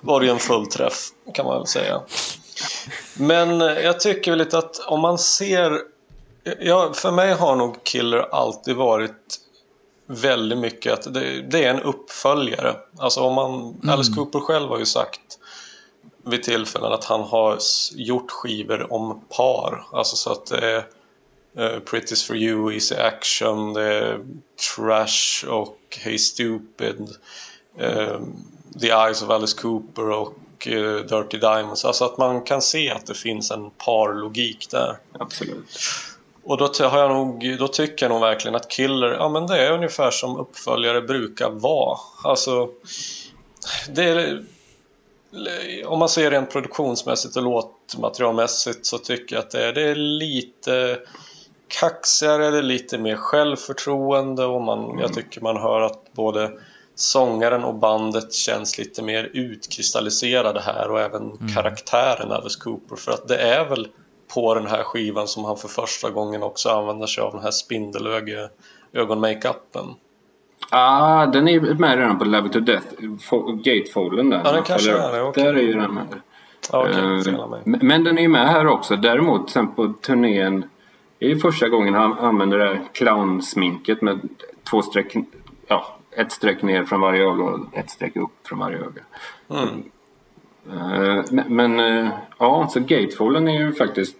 var 0.00 0.20
det 0.20 0.26
ju 0.26 0.32
en 0.32 0.38
fullträff 0.38 1.08
kan 1.34 1.46
man 1.46 1.58
väl 1.58 1.66
säga. 1.66 2.00
Men 3.14 3.62
eh, 3.62 3.68
jag 3.68 4.00
tycker 4.00 4.30
väl 4.30 4.38
lite 4.38 4.58
att 4.58 4.78
om 4.78 5.00
man 5.00 5.18
ser 5.18 5.80
Ja, 6.60 6.92
för 6.94 7.10
mig 7.10 7.32
har 7.34 7.56
nog 7.56 7.84
Killer 7.84 8.34
alltid 8.34 8.76
varit 8.76 9.40
väldigt 10.06 10.58
mycket 10.58 10.92
att 10.92 11.14
det, 11.14 11.42
det 11.42 11.64
är 11.64 11.74
en 11.74 11.82
uppföljare. 11.82 12.76
Alltså 12.98 13.20
om 13.20 13.34
man, 13.34 13.80
Alice 13.92 14.12
Cooper 14.12 14.40
själv 14.40 14.68
har 14.68 14.78
ju 14.78 14.86
sagt 14.86 15.20
vid 16.24 16.42
tillfällen 16.42 16.92
att 16.92 17.04
han 17.04 17.20
har 17.20 17.58
gjort 17.92 18.30
skivor 18.30 18.92
om 18.92 19.20
par. 19.28 19.84
Alltså 19.92 20.16
så 20.16 20.32
att 20.32 20.46
det 20.46 20.70
är 20.70 20.86
eh, 21.56 21.80
Pretty's 21.80 22.26
for 22.26 22.36
you, 22.36 22.72
Easy 22.72 22.94
Action, 22.94 23.72
det 23.72 23.82
är 23.82 24.20
Trash 24.76 25.48
och 25.48 25.78
Hey 26.00 26.18
Stupid, 26.18 27.08
eh, 27.78 28.20
The 28.80 28.90
Eyes 28.90 29.22
of 29.22 29.30
Alice 29.30 29.60
Cooper 29.60 30.10
och 30.10 30.34
eh, 30.66 30.96
Dirty 30.96 31.38
Diamonds. 31.38 31.84
Alltså 31.84 32.04
att 32.04 32.18
man 32.18 32.42
kan 32.42 32.62
se 32.62 32.90
att 32.90 33.06
det 33.06 33.14
finns 33.14 33.50
en 33.50 33.70
parlogik 33.70 34.70
där. 34.70 34.96
Absolut. 35.18 35.78
Och 36.44 36.58
då, 36.58 36.88
har 36.88 36.98
jag 36.98 37.10
nog, 37.10 37.56
då 37.58 37.68
tycker 37.68 38.06
jag 38.06 38.10
nog 38.10 38.20
verkligen 38.20 38.54
att 38.54 38.68
Killer, 38.68 39.08
ja 39.08 39.28
men 39.28 39.46
det 39.46 39.58
är 39.58 39.72
ungefär 39.72 40.10
som 40.10 40.36
uppföljare 40.36 41.00
brukar 41.00 41.50
vara. 41.50 41.98
Alltså, 42.24 42.68
det 43.88 44.04
är, 44.04 44.44
om 45.86 45.98
man 45.98 46.08
ser 46.08 46.30
rent 46.30 46.50
produktionsmässigt 46.50 47.36
och 47.36 47.42
låtmaterialmässigt 47.42 48.86
så 48.86 48.98
tycker 48.98 49.36
jag 49.36 49.44
att 49.44 49.50
det 49.50 49.66
är, 49.66 49.72
det 49.72 49.82
är 49.82 49.94
lite 49.94 50.98
kaxigare, 51.68 52.50
det 52.50 52.58
är 52.58 52.62
lite 52.62 52.98
mer 52.98 53.16
självförtroende 53.16 54.44
och 54.44 54.62
man, 54.62 54.98
jag 54.98 55.12
tycker 55.12 55.40
man 55.40 55.56
hör 55.56 55.80
att 55.80 56.12
både 56.12 56.52
sångaren 57.00 57.64
och 57.64 57.74
bandet 57.74 58.32
känns 58.32 58.78
lite 58.78 59.02
mer 59.02 59.30
utkristalliserade 59.34 60.60
här 60.60 60.90
och 60.90 61.00
även 61.00 61.38
karaktären 61.54 62.32
Alice 62.32 62.60
Cooper 62.64 62.96
för 62.96 63.12
att 63.12 63.28
det 63.28 63.36
är 63.36 63.68
väl 63.68 63.88
på 64.34 64.54
den 64.54 64.66
här 64.66 64.82
skivan 64.82 65.26
som 65.26 65.44
han 65.44 65.56
för 65.56 65.68
första 65.68 66.10
gången 66.10 66.42
också 66.42 66.68
använder 66.68 67.06
sig 67.06 67.22
av 67.24 67.32
den 67.32 67.42
här 67.42 67.50
spindelöga 67.50 68.48
ögonmakeupen. 68.92 69.84
Ah, 70.70 71.26
den 71.26 71.48
är 71.48 71.60
med 71.60 71.98
redan 71.98 72.18
på 72.18 72.24
Love 72.24 72.46
It 72.46 72.52
To 72.52 72.60
Death. 72.60 72.86
Fo- 73.30 73.62
Gatefolden 73.62 74.30
där. 74.30 74.42
Ja, 74.44 74.52
den 74.52 74.62
kanske 74.62 74.90
Eller- 74.90 75.00
är 75.18 75.32
det. 75.32 75.42
Där 75.42 75.54
är 75.54 75.60
ju 75.62 75.72
den 75.72 75.94
med. 75.94 76.06
Eh, 76.72 77.48
mig. 77.48 77.60
men- 77.64 77.80
Men 77.82 78.04
den 78.04 78.18
är 78.18 78.22
ju 78.22 78.28
med 78.28 78.48
här 78.48 78.66
också. 78.66 78.96
Däremot 78.96 79.50
sen 79.50 79.74
på 79.74 79.94
turnén. 80.06 80.64
Det 81.18 81.24
är 81.26 81.28
ju 81.30 81.38
första 81.38 81.68
gången 81.68 81.94
han 81.94 82.12
använder 82.18 82.58
det 82.58 82.64
här 82.64 82.80
clownsminket 82.92 84.02
med 84.02 84.20
två 84.70 84.82
streck. 84.82 85.14
Ja, 85.66 85.96
ett 86.16 86.32
streck 86.32 86.62
ner 86.62 86.84
från 86.84 87.00
varje 87.00 87.22
öga 87.22 87.44
och 87.44 87.58
ett 87.78 87.90
streck 87.90 88.16
upp 88.16 88.46
från 88.48 88.58
varje 88.58 88.76
öga. 88.78 89.02
Mm. 89.50 89.82
Eh, 90.70 91.24
Men, 91.30 91.56
men 91.56 91.80
eh, 92.06 92.10
ja, 92.38 92.68
så 92.72 92.80
Gatefolden 92.80 93.48
är 93.48 93.58
ju 93.58 93.72
faktiskt 93.72 94.16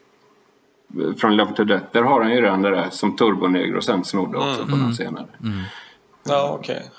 eh, 1.01 1.15
från 1.17 1.37
Love 1.37 1.53
to 1.53 1.65
Death. 1.65 1.85
Där 1.93 2.03
har 2.03 2.21
han 2.23 2.31
ju 2.33 2.41
redan 2.41 2.63
det 2.63 2.71
där 2.71 2.91
som 2.91 3.17
Turbonegro 3.17 3.83
sen 3.83 4.05
snodde 4.05 4.39
också 4.39 4.63
Mm. 4.63 4.71
på 4.71 4.77
någon 4.77 4.95
senare. 4.95 5.27
Ja, 6.29 6.57
okej. 6.61 6.91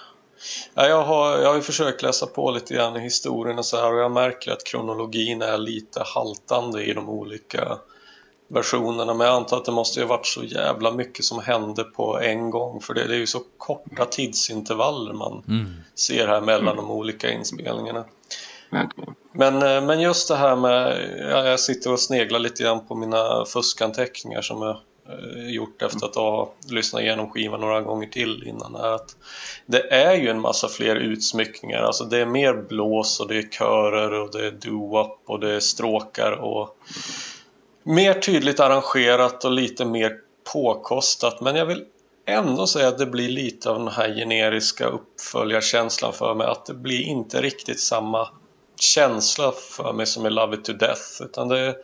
Ja, 0.74 0.86
jag, 0.88 1.04
har, 1.04 1.38
jag 1.40 1.48
har 1.50 1.56
ju 1.56 1.62
försökt 1.62 2.02
läsa 2.02 2.26
på 2.26 2.52
lite 2.52 2.74
grann 2.74 2.96
i 2.96 3.00
historien 3.00 3.58
och 3.58 3.66
så 3.66 3.78
här 3.78 3.94
och 3.94 4.00
jag 4.00 4.12
märker 4.12 4.52
att 4.52 4.64
kronologin 4.64 5.42
är 5.42 5.58
lite 5.58 6.04
haltande 6.16 6.84
i 6.84 6.94
de 6.94 7.10
olika 7.10 7.78
versionerna. 8.54 9.14
Men 9.14 9.28
jag 9.28 9.36
antar 9.36 9.58
att 9.58 9.66
det 9.66 9.72
måste 9.72 10.00
ju 10.00 10.06
ha 10.06 10.16
varit 10.18 10.26
så 10.26 10.44
jävla 10.44 10.92
mycket 10.92 11.26
som 11.26 11.40
hände 11.40 11.84
på 11.84 12.20
en 12.20 12.50
gång 12.50 12.82
för 12.82 12.94
det, 12.94 13.08
det 13.08 13.16
är 13.16 13.20
ju 13.20 13.28
så 13.28 13.42
korta 13.58 14.06
tidsintervaller 14.06 15.14
man 15.14 15.44
ser 15.96 16.28
här 16.28 16.42
mellan 16.42 16.76
de 16.76 16.92
olika 16.92 17.32
inspelningarna. 17.32 18.06
Verkligen. 18.72 19.16
Men, 19.34 19.62
eh, 19.62 19.86
men 19.86 20.02
just 20.02 20.28
det 20.28 20.36
här 20.36 20.56
med, 20.56 21.10
ja, 21.32 21.46
jag 21.46 21.60
sitter 21.60 21.92
och 21.92 22.00
sneglar 22.00 22.40
lite 22.40 22.64
grann 22.64 22.88
på 22.88 22.96
mina 22.96 23.46
fuskanteckningar 23.46 24.42
som 24.42 24.62
jag 24.62 24.78
eh, 25.10 25.50
gjort 25.50 25.82
efter 25.82 26.06
att 26.06 26.16
ha 26.16 26.52
lyssnat 26.70 27.02
igenom 27.02 27.30
skivan 27.30 27.62
några 27.62 27.82
gånger 27.82 28.08
till 28.08 28.44
innan. 28.48 28.76
Är 28.76 28.96
att 28.96 29.16
det 29.66 29.94
är 29.94 30.16
ju 30.16 30.30
en 30.30 30.42
massa 30.42 30.68
fler 30.68 30.96
utsmyckningar, 30.96 31.82
alltså 31.82 32.04
det 32.04 32.18
är 32.18 32.26
mer 32.26 32.54
blås 32.54 33.20
och 33.20 33.28
det 33.28 33.38
är 33.38 33.50
körer 33.50 34.12
och 34.12 34.32
det 34.32 34.48
är 34.48 34.52
doo-wop 34.52 35.18
och 35.26 35.40
det 35.40 35.56
är 35.56 35.60
stråkar 35.60 36.32
och 36.32 36.78
mer 37.84 38.14
tydligt 38.14 38.60
arrangerat 38.60 39.46
och 39.46 39.52
lite 39.52 39.86
mer 39.86 40.18
påkostat. 40.54 41.42
Men 41.42 41.56
jag 41.56 41.66
vill 41.66 41.86
ändå 42.26 42.68
säga 42.68 42.88
att 42.88 42.98
det 42.98 43.06
blir 43.06 43.30
lite 43.30 43.70
av 43.70 43.80
den 43.80 43.88
här 43.88 44.16
generiska 44.16 44.86
uppföljarkänslan 44.86 46.14
för 46.14 46.36
mig. 46.36 46.48
Att 46.48 46.66
det 46.66 46.74
blir 46.74 47.02
inte 47.02 47.42
riktigt 47.42 47.80
samma 47.80 48.30
känsla 48.80 49.52
för 49.52 49.94
mig 49.94 50.06
som 50.06 50.26
i 50.26 50.30
Love 50.30 50.56
It 50.56 50.66
To 50.66 50.74
Death. 50.74 51.22
Utan 51.22 51.48
det 51.48 51.60
är 51.60 51.76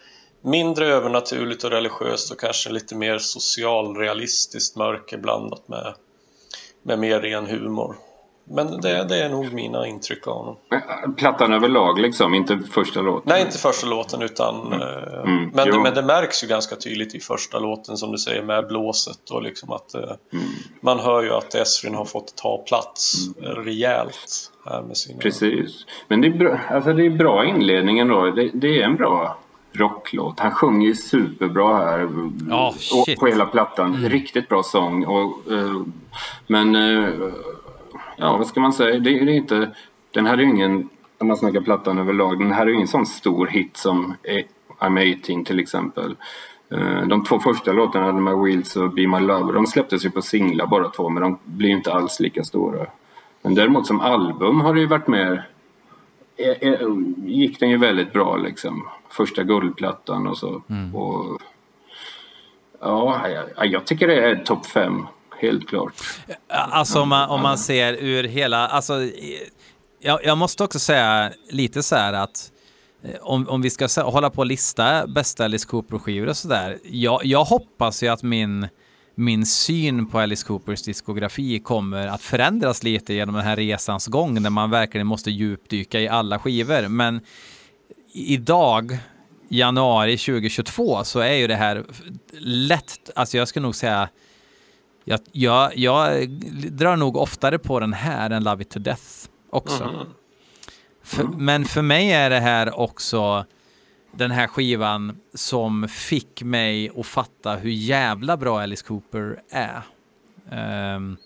mindre 0.42 0.88
övernaturligt 0.88 1.64
och 1.64 1.72
religiöst 1.72 2.32
och 2.32 2.40
kanske 2.40 2.70
lite 2.70 2.96
mer 2.96 3.18
socialrealistiskt 3.18 4.76
mörker 4.76 5.18
blandat 5.18 5.68
med, 5.68 5.94
med 6.84 7.00
mer 7.00 7.22
ren 7.22 7.46
humor. 7.46 7.96
Men 8.50 8.82
det, 8.82 9.04
det 9.10 9.24
är 9.24 9.30
nog 9.30 9.54
mina 9.54 9.88
intryck 9.88 10.28
av 10.28 10.34
honom. 10.34 10.56
Plattan 11.18 11.54
överlag 11.54 12.00
liksom, 12.00 12.34
inte 12.34 12.60
första 12.72 13.02
låten. 13.02 13.24
Nej, 13.26 13.42
inte 13.42 13.58
första 13.58 13.88
låten 13.88 14.22
utan... 14.22 14.74
eh, 14.74 14.80
Mm, 15.26 15.50
men, 15.54 15.68
jo. 15.68 15.80
men 15.82 15.94
det 15.94 16.02
märks 16.02 16.44
ju 16.44 16.48
ganska 16.48 16.76
tydligt 16.76 17.16
i 17.16 17.20
första 17.20 17.60
låten 17.60 17.98
som 17.98 18.12
du 18.12 18.18
säger 18.18 18.44
med 18.44 18.68
blåset 18.68 19.30
och 19.32 19.42
liksom 19.42 19.72
att 19.72 19.94
eh, 19.94 20.02
Mm. 20.34 20.46
man 20.82 21.00
hör 21.00 21.24
ju 21.24 21.32
att 21.34 21.56
Esrin 21.56 21.96
har 21.96 22.06
fått 22.06 22.36
ta 22.36 22.58
plats 22.68 23.14
eh, 23.42 23.50
rejält 23.50 24.52
här 24.66 24.82
med 24.82 24.98
sina... 24.98 25.20
Precis. 25.20 25.86
Men 26.08 26.22
det 26.22 26.28
är 26.28 26.32
bra, 26.38 26.60
alltså 26.70 26.94
det 26.94 27.06
är 27.06 27.10
bra 27.10 27.46
inledningen 27.46 28.08
då. 28.08 28.32
Det, 28.32 28.50
det 28.54 28.80
är 28.82 28.84
en 28.84 28.96
bra 28.96 29.38
rocklåt. 29.74 30.40
Han 30.40 30.52
sjunger 30.52 30.88
ju 30.88 30.96
superbra 30.96 31.78
här. 31.78 32.10
Shit. 33.06 33.20
på 33.20 33.28
hela 33.28 33.46
plattan. 33.46 33.96
Riktigt 34.10 34.50
bra 34.50 34.64
sång. 34.64 35.06
Och, 35.06 35.52
eh, 35.54 35.82
men 36.48 36.76
ja, 38.18 38.38
vad 38.38 38.48
ska 38.48 38.60
man 38.60 38.74
säga? 38.74 39.00
Det, 39.00 39.00
det 39.26 39.32
är 39.32 39.36
inte... 39.36 39.72
Den 40.12 40.26
här 40.26 40.34
är 40.34 40.42
ju 40.42 40.50
ingen, 40.50 40.90
om 41.18 41.28
man 41.28 41.38
snackar 41.38 41.62
plattan 41.62 41.98
överlag, 41.98 42.40
den 42.40 42.52
här 42.52 42.62
är 42.62 42.68
ju 42.70 42.76
ingen 42.76 42.88
sån 42.88 43.06
stor 43.06 43.48
hit 43.48 43.78
som 43.78 44.16
eh, 44.24 44.46
I'm 44.80 45.20
18 45.24 45.44
till 45.46 45.60
exempel. 45.60 46.16
Eh, 46.72 47.02
De 47.08 47.24
två 47.24 47.40
första 47.40 47.72
låtarna, 47.72 48.12
My 48.12 48.32
Wheels 48.32 48.76
och 48.76 48.94
Be 48.94 49.08
My 49.08 49.20
Lover, 49.20 49.54
de 49.54 49.68
släpptes 49.68 50.06
ju 50.06 50.10
på 50.12 50.22
singlar 50.22 50.68
båda 50.68 50.90
två 50.90 51.10
men 51.10 51.24
de 51.24 51.38
blir 51.44 51.70
ju 51.70 51.76
inte 51.76 51.94
alls 51.94 52.20
lika 52.20 52.44
stora. 52.44 52.86
Men 53.42 53.56
däremot 53.56 53.88
som 53.88 54.00
album 54.00 54.62
har 54.62 54.74
det 54.74 54.80
ju 54.80 54.86
varit 54.88 55.08
mer... 55.08 55.48
eh, 56.38 56.70
eh, 56.70 56.88
gick 57.26 57.60
den 57.60 57.70
ju 57.70 57.78
väldigt 57.78 58.14
bra 58.14 58.38
liksom. 58.38 58.88
Första 59.10 59.44
guldplattan 59.44 60.28
och 60.28 60.38
så. 60.38 60.62
Och, 60.94 61.42
ja, 62.82 63.22
jag, 63.58 63.68
jag 63.68 63.86
tycker 63.86 64.08
det 64.08 64.30
är 64.30 64.36
topp 64.36 64.66
fem. 64.66 65.06
Helt 65.40 65.68
klart. 65.68 65.94
Alltså 66.50 67.02
om 67.02 67.10
man, 67.10 67.30
om 67.30 67.42
man 67.42 67.58
ser 67.58 67.94
ur 67.94 68.24
hela, 68.24 68.68
alltså, 68.68 68.94
jag, 70.00 70.26
jag 70.26 70.38
måste 70.38 70.64
också 70.64 70.80
säga 70.80 71.32
lite 71.50 71.84
så 71.84 71.96
här 71.96 72.14
att 72.14 72.52
eh, 73.04 73.16
om, 73.22 73.50
om 73.50 73.62
vi 73.62 73.70
ska 73.70 73.88
hålla 74.02 74.30
på 74.30 74.38
och 74.38 74.46
lista 74.46 75.08
bästa 75.08 75.46
Alice 75.46 75.68
Cooper-skivor 75.68 76.28
och 76.28 76.38
sådär. 76.38 76.78
Jag, 76.84 77.26
jag 77.26 77.44
hoppas 77.44 78.04
ju 78.04 78.08
att 78.08 78.24
min, 78.24 78.68
min 79.16 79.46
syn 79.46 80.06
på 80.06 80.20
Alice 80.20 80.48
Coopers 80.48 80.82
diskografi 80.84 81.60
kommer 81.60 82.08
att 82.08 82.22
förändras 82.22 82.84
lite 82.84 83.14
genom 83.14 83.36
den 83.36 83.44
här 83.44 83.56
resans 83.56 84.08
gång 84.08 84.42
när 84.42 84.50
man 84.50 84.70
verkligen 84.70 85.08
måste 85.08 85.32
djupdyka 85.32 86.00
i 86.00 86.08
alla 86.08 86.40
skivor. 86.40 86.88
Men 86.88 87.22
idag, 88.14 88.98
januari 89.50 90.18
2022, 90.18 91.04
så 91.04 91.20
är 91.20 91.34
ju 91.34 91.48
det 91.48 91.56
här 91.56 91.84
lätt, 92.40 93.10
alltså 93.16 93.38
jag 93.38 93.48
skulle 93.48 93.64
nog 93.64 93.76
säga 93.76 94.10
jag, 95.08 95.20
jag, 95.32 95.78
jag 95.78 96.30
drar 96.72 96.96
nog 96.96 97.18
oftare 97.18 97.60
på 97.60 97.80
den 97.80 97.94
här 97.94 98.30
än 98.30 98.44
Love 98.44 98.62
It 98.62 98.70
To 98.70 98.80
Death 98.80 99.04
också. 99.50 100.06
För, 101.04 101.24
men 101.24 101.66
för 101.66 101.82
mig 101.82 102.12
är 102.12 102.30
det 102.30 102.40
här 102.40 102.80
också 102.80 103.46
den 104.12 104.32
här 104.32 104.48
skivan 104.48 105.18
som 105.34 105.88
fick 105.88 106.44
mig 106.44 106.92
att 106.98 107.06
fatta 107.06 107.56
hur 107.56 107.70
jävla 107.70 108.38
bra 108.38 108.62
Alice 108.62 108.86
Cooper 108.86 109.40
är. 109.50 109.82
Ehm, 110.52 111.18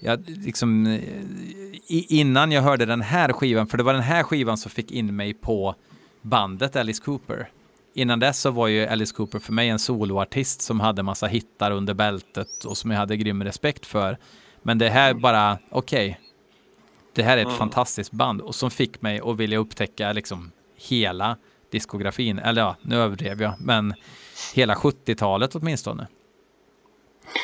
jag, 0.00 0.24
liksom, 0.28 0.86
i, 1.86 2.06
innan 2.20 2.52
jag 2.52 2.62
hörde 2.62 2.86
den 2.86 3.02
här 3.02 3.32
skivan, 3.32 3.66
för 3.66 3.78
det 3.78 3.84
var 3.84 3.92
den 3.92 4.02
här 4.02 4.22
skivan 4.22 4.58
som 4.58 4.70
fick 4.70 4.90
in 4.90 5.16
mig 5.16 5.34
på 5.34 5.74
bandet 6.22 6.76
Alice 6.76 7.02
Cooper. 7.02 7.48
Innan 7.96 8.20
dess 8.20 8.40
så 8.40 8.50
var 8.50 8.68
ju 8.68 8.86
Alice 8.86 9.14
Cooper 9.14 9.38
för 9.38 9.52
mig 9.52 9.68
en 9.68 9.78
soloartist 9.78 10.62
som 10.62 10.80
hade 10.80 11.02
massa 11.02 11.26
hittar 11.26 11.70
under 11.70 11.94
bältet 11.94 12.64
och 12.64 12.76
som 12.76 12.90
jag 12.90 12.98
hade 12.98 13.16
grym 13.16 13.44
respekt 13.44 13.86
för. 13.86 14.18
Men 14.62 14.78
det 14.78 14.88
här 14.88 15.14
bara, 15.14 15.58
okej, 15.70 16.20
det 17.14 17.22
här 17.22 17.38
är 17.38 17.42
ett 17.46 17.52
fantastiskt 17.52 18.12
band 18.12 18.40
och 18.40 18.54
som 18.54 18.70
fick 18.70 19.02
mig 19.02 19.20
att 19.24 19.36
vilja 19.36 19.58
upptäcka 19.58 20.12
liksom 20.12 20.50
hela 20.88 21.36
diskografin. 21.70 22.38
Eller 22.38 22.62
ja, 22.62 22.76
nu 22.82 22.96
överdrev 22.96 23.42
jag, 23.42 23.54
men 23.60 23.94
hela 24.54 24.74
70-talet 24.74 25.54
åtminstone. 25.54 26.06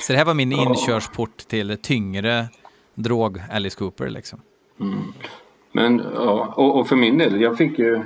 Så 0.07 0.13
det 0.13 0.19
här 0.19 0.25
var 0.25 0.35
min 0.35 0.53
inkörsport 0.53 1.37
till 1.37 1.79
tyngre 1.83 2.49
drog 2.95 3.43
Alice 3.51 3.79
Cooper 3.79 4.11
liksom. 4.11 4.41
Men 5.73 5.99
ja, 6.15 6.55
och, 6.57 6.79
och 6.79 6.89
för 6.89 6.97
min 6.97 7.19
del, 7.19 7.41
jag 7.41 7.59
fick 7.59 7.79
ju... 7.79 8.05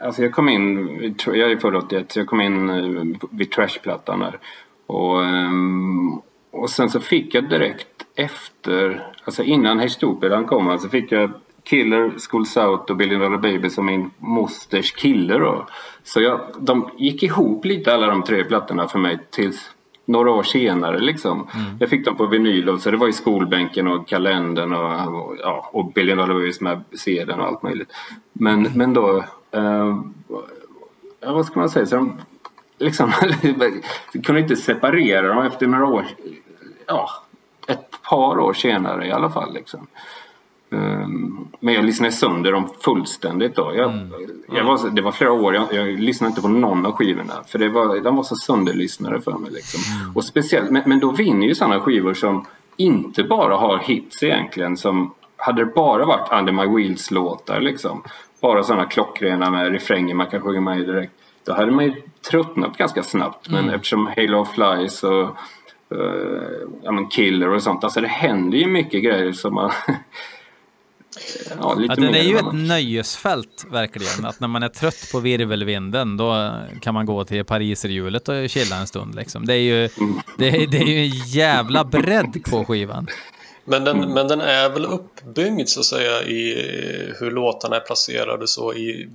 Alltså 0.00 0.22
jag 0.22 0.32
kom 0.32 0.48
in, 0.48 1.14
jag 1.26 1.52
är 1.52 1.56
född 1.56 1.76
81, 1.76 2.12
så 2.12 2.20
jag 2.20 2.26
kom 2.26 2.40
in 2.40 2.70
eh, 2.70 3.18
vid 3.30 3.50
Trashplattan 3.50 4.20
där. 4.20 4.38
Och, 4.86 5.24
ehm, 5.24 6.20
och 6.50 6.70
sen 6.70 6.90
så 6.90 7.00
fick 7.00 7.34
jag 7.34 7.48
direkt 7.48 8.06
efter, 8.14 9.06
alltså 9.24 9.42
innan 9.42 9.80
Historien 9.80 10.44
kom, 10.44 10.68
alltså 10.68 10.88
fick 10.88 11.12
jag 11.12 11.30
Killer, 11.62 12.12
Schools 12.18 12.56
Out 12.56 12.90
och 12.90 12.96
Billy 12.96 13.16
Dollar 13.16 13.38
Baby 13.38 13.70
som 13.70 13.86
min 13.86 14.10
mosters 14.18 14.92
kille 14.92 15.38
då. 15.38 15.66
Så 16.04 16.20
jag, 16.20 16.40
de 16.60 16.90
gick 16.96 17.22
ihop 17.22 17.64
lite 17.64 17.94
alla 17.94 18.06
de 18.06 18.22
tre 18.22 18.44
plattorna 18.44 18.88
för 18.88 18.98
mig 18.98 19.18
tills 19.30 19.70
några 20.04 20.30
år 20.30 20.42
senare 20.42 20.98
liksom. 20.98 21.46
Jag 21.80 21.90
fick 21.90 22.04
dem 22.04 22.16
på 22.16 22.26
vinyl 22.26 22.68
och 22.68 22.80
så 22.80 22.90
det 22.90 22.96
var 22.96 23.08
i 23.08 23.12
skolbänken 23.12 23.86
och 23.86 24.08
kalendern 24.08 24.72
och, 24.72 25.14
och, 25.14 25.36
ja, 25.38 25.70
och 25.72 25.92
Billy 25.92 26.14
Dollar 26.14 26.34
Babys 26.34 26.60
med 26.60 26.84
sedeln 26.92 27.40
och 27.40 27.46
allt 27.46 27.62
möjligt. 27.62 27.92
Men, 28.32 28.62
men 28.74 28.94
då, 28.94 29.24
eh, 29.52 30.00
vad 31.20 31.46
ska 31.46 31.60
man 31.60 31.70
säga, 31.70 31.86
så 31.86 31.96
de 31.96 32.20
liksom 32.78 33.12
kunde 34.24 34.40
inte 34.40 34.56
separera 34.56 35.28
dem 35.34 35.46
efter 35.46 35.66
några 35.66 35.86
år, 35.86 36.04
ja, 36.86 37.10
ett 37.66 38.02
par 38.02 38.38
år 38.38 38.52
senare 38.52 39.06
i 39.06 39.12
alla 39.12 39.30
fall 39.30 39.54
liksom. 39.54 39.86
Um, 40.72 41.48
men 41.60 41.74
jag 41.74 41.84
lyssnade 41.84 42.12
sönder 42.12 42.52
dem 42.52 42.68
fullständigt 42.80 43.56
då. 43.56 43.72
Jag, 43.76 44.08
jag 44.54 44.64
var, 44.64 44.90
det 44.90 45.02
var 45.02 45.12
flera 45.12 45.32
år, 45.32 45.54
jag, 45.54 45.72
jag 45.72 46.00
lyssnade 46.00 46.28
inte 46.28 46.42
på 46.42 46.48
någon 46.48 46.86
av 46.86 46.92
skivorna. 46.92 47.34
För 47.46 47.58
det 47.58 47.68
var, 47.68 48.00
de 48.00 48.16
var 48.16 48.22
så 48.22 48.34
sönderlyssnade 48.34 49.20
för 49.20 49.32
mig. 49.32 49.50
Liksom. 49.50 49.80
Och 50.14 50.24
speciellt, 50.24 50.70
men, 50.70 50.82
men 50.86 51.00
då 51.00 51.10
vinner 51.10 51.46
ju 51.46 51.54
sådana 51.54 51.80
skivor 51.80 52.14
som 52.14 52.46
inte 52.76 53.24
bara 53.24 53.56
har 53.56 53.78
hits 53.78 54.22
egentligen. 54.22 54.76
Som 54.76 55.14
hade 55.36 55.64
det 55.64 55.72
bara 55.74 56.06
varit 56.06 56.32
Under 56.32 56.52
My 56.52 56.66
Wheels-låtar 56.66 57.60
liksom. 57.60 58.02
Bara 58.40 58.62
sådana 58.62 58.84
klockrena 58.84 59.50
med 59.50 59.72
refränger 59.72 60.14
man 60.14 60.26
kan 60.26 60.40
sjunga 60.40 60.60
med 60.60 60.80
i 60.80 60.84
direkt. 60.84 61.12
Då 61.44 61.54
hade 61.54 61.72
man 61.72 61.84
ju 61.84 61.94
tröttnat 62.30 62.76
ganska 62.76 63.02
snabbt. 63.02 63.48
Men 63.48 63.70
eftersom 63.70 64.06
Halo 64.16 64.44
Flies 64.44 65.02
och 65.02 65.36
uh, 65.94 66.42
ja, 66.82 66.92
men 66.92 67.08
Killer 67.08 67.48
och 67.48 67.62
sånt. 67.62 67.84
Alltså 67.84 68.00
det 68.00 68.08
händer 68.08 68.58
ju 68.58 68.66
mycket 68.66 69.04
grejer 69.04 69.32
som 69.32 69.54
man... 69.54 69.72
ja, 71.60 71.74
lite 71.74 71.94
Ja, 71.94 72.06
den 72.06 72.14
är 72.14 72.22
ju 72.22 72.36
ett 72.36 72.52
nöjesfält 72.52 73.66
verkligen. 73.70 74.24
Att 74.24 74.40
när 74.40 74.48
man 74.48 74.62
är 74.62 74.68
trött 74.68 75.08
på 75.12 75.20
virvelvinden 75.20 76.16
då 76.16 76.52
kan 76.80 76.94
man 76.94 77.06
gå 77.06 77.24
till 77.24 77.44
pariserhjulet 77.44 78.28
och 78.28 78.50
chilla 78.50 78.76
en 78.76 78.86
stund. 78.86 79.14
Liksom. 79.14 79.46
Det, 79.46 79.54
är 79.54 79.58
ju, 79.58 79.88
det, 80.38 80.48
är, 80.48 80.66
det 80.66 80.78
är 80.78 80.86
ju 80.86 80.98
en 80.98 81.26
jävla 81.26 81.84
bredd 81.84 82.44
på 82.50 82.64
skivan. 82.64 83.06
Men 83.70 83.84
den, 83.84 84.14
men 84.14 84.28
den 84.28 84.40
är 84.40 84.68
väl 84.68 84.84
uppbyggd 84.84 85.68
så 85.68 85.80
att 85.80 85.86
säga 85.86 86.22
i 86.22 86.54
hur 87.20 87.30
låtarna 87.30 87.76
är 87.76 87.80
placerade 87.80 88.48
så 88.48 88.74
i 88.74 89.10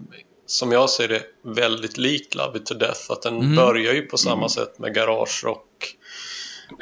som 0.45 0.71
jag 0.71 0.89
ser 0.89 1.07
det 1.07 1.21
väldigt 1.41 1.97
lik 1.97 2.35
Love 2.35 2.57
It 2.57 2.65
To 2.65 2.73
Death. 2.73 3.11
Att 3.11 3.21
den 3.21 3.55
börjar 3.55 3.93
ju 3.93 4.01
på 4.01 4.17
samma 4.17 4.49
sätt 4.49 4.79
med 4.79 4.93
garage 4.93 5.43
rock 5.43 5.95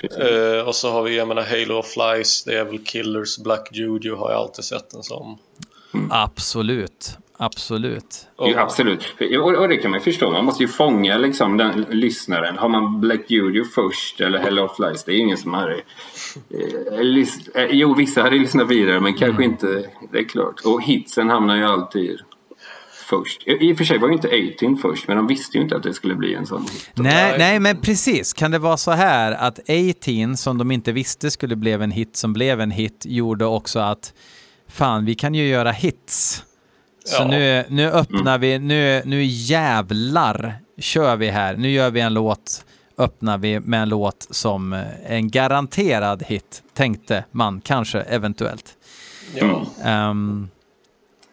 Precis. 0.02 0.18
eh, 0.18 0.68
och 0.68 0.76
så 0.76 0.92
har 0.92 1.04
vi 1.04 1.16
jag 1.16 1.28
menar 1.28 1.44
Halo 1.44 1.80
of 1.80 1.86
Flies. 1.86 2.44
Det 2.44 2.58
är 2.58 2.64
väl 2.64 2.86
Killers 2.86 3.38
Black 3.38 3.70
Juju 3.72 4.16
har 4.16 4.32
jag 4.32 4.40
alltid 4.40 4.66
sett 4.66 4.90
den 4.90 5.04
som. 5.04 5.38
Absolut, 6.10 7.18
absolut. 7.38 8.28
Jo, 8.40 8.54
absolut. 8.58 9.14
Och, 9.20 9.56
och 9.56 9.68
det 9.70 9.78
kan 9.78 9.92
man 9.92 10.00
ju 10.00 10.04
förstå. 10.04 10.32
Man 10.32 10.46
måste 10.46 10.64
ju 10.64 10.68
fånga 10.70 11.18
liksom, 11.18 11.58
den 11.58 11.86
lyssnaren. 11.90 12.58
Har 12.58 12.70
man 12.70 13.02
Black 13.02 13.22
Juju 13.32 13.66
först 13.66 14.22
eller 14.22 14.40
Hello 14.40 14.70
Flies? 14.76 15.04
Det 15.04 15.12
är 15.12 15.18
ingen 15.18 15.38
som 15.38 15.54
har... 15.54 15.70
Eh, 15.72 17.00
lys- 17.00 17.50
eh, 17.58 17.68
jo, 17.72 17.94
vissa 17.94 18.22
hade 18.22 18.36
lyssnat 18.36 18.68
vidare 18.68 19.00
men 19.00 19.14
kanske 19.14 19.44
inte... 19.44 19.68
Det 20.12 20.18
är 20.20 20.24
klart. 20.24 20.60
Och 20.66 20.84
hitsen 20.84 21.30
hamnar 21.30 21.56
ju 21.56 21.64
alltid 21.64 22.20
först. 23.10 23.48
I, 23.48 23.52
I 23.52 23.74
och 23.74 23.78
för 23.78 23.84
sig 23.84 23.98
var 23.98 24.08
ju 24.08 24.14
inte 24.14 24.30
18 24.58 24.78
först 24.78 25.08
men 25.08 25.18
de 25.18 25.28
visste 25.28 25.58
ju 25.58 25.64
inte 25.64 25.76
att 25.76 25.84
det 25.84 25.94
skulle 25.94 26.16
bli 26.16 26.34
en 26.34 26.46
sån 26.46 26.62
hit. 26.62 26.90
Nej, 26.94 27.36
nej, 27.38 27.60
men 27.60 27.82
precis. 27.82 28.34
Kan 28.34 28.52
det 28.52 28.60
vara 28.60 28.78
så 28.78 28.92
här 28.92 29.32
att 29.32 29.60
18, 29.70 30.38
som 30.38 30.58
de 30.58 30.72
inte 30.72 30.92
visste 30.92 31.32
skulle 31.32 31.56
bli 31.56 31.72
en 31.72 31.92
hit, 31.92 32.16
som 32.16 32.34
blev 32.34 32.62
en 32.62 32.72
hit, 32.72 33.06
gjorde 33.08 33.46
också 33.46 33.80
att 33.80 34.14
fan, 34.68 35.06
vi 35.06 35.16
kan 35.16 35.36
ju 35.36 35.48
göra 35.48 35.72
hits. 35.72 36.44
Så 37.06 37.16
Ja. 37.22 37.28
nu, 37.28 37.66
nu 37.70 37.90
öppnar 37.92 38.38
vi, 38.38 38.60
nu, 38.60 39.02
nu 39.06 39.24
jävlar 39.24 40.56
kör 40.78 41.16
vi 41.16 41.30
här. 41.30 41.56
Nu 41.58 41.70
gör 41.70 41.92
vi 41.92 42.00
en 42.00 42.14
låt, 42.14 42.66
öppnar 42.98 43.38
vi 43.38 43.60
med 43.60 43.82
en 43.82 43.90
låt 43.90 44.28
som 44.30 44.74
eh, 44.74 44.82
en 45.08 45.30
garanterad 45.30 46.24
hit, 46.24 46.64
tänkte 46.74 47.24
man 47.32 47.62
kanske 47.62 48.02
eventuellt. 48.02 48.74
ja. 49.36 49.66
Ehm, 49.84 50.50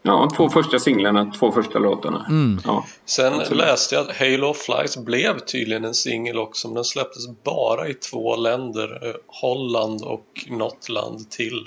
Ja, 0.03 0.31
två 0.37 0.49
första 0.49 0.79
singlarna, 0.79 1.33
två 1.39 1.53
första 1.53 1.79
låtarna. 1.79 2.27
Ja. 2.65 2.85
Sen 3.05 3.33
Absolut. 3.35 3.59
läste 3.59 3.95
jag 3.95 4.03
att 4.03 4.17
Halo 4.17 4.47
of 4.47 4.57
Flies 4.57 4.97
blev 4.97 5.39
tydligen 5.39 5.85
en 5.85 5.95
singel 5.95 6.39
också 6.39 6.69
men 6.69 6.75
den 6.75 6.85
släpptes 6.85 7.29
bara 7.45 7.89
i 7.89 7.95
två 7.95 8.37
länder 8.37 9.09
eh, 9.09 9.15
Holland 9.27 10.03
och 10.03 10.27
något 10.51 10.89
land 10.89 11.31
till 11.31 11.67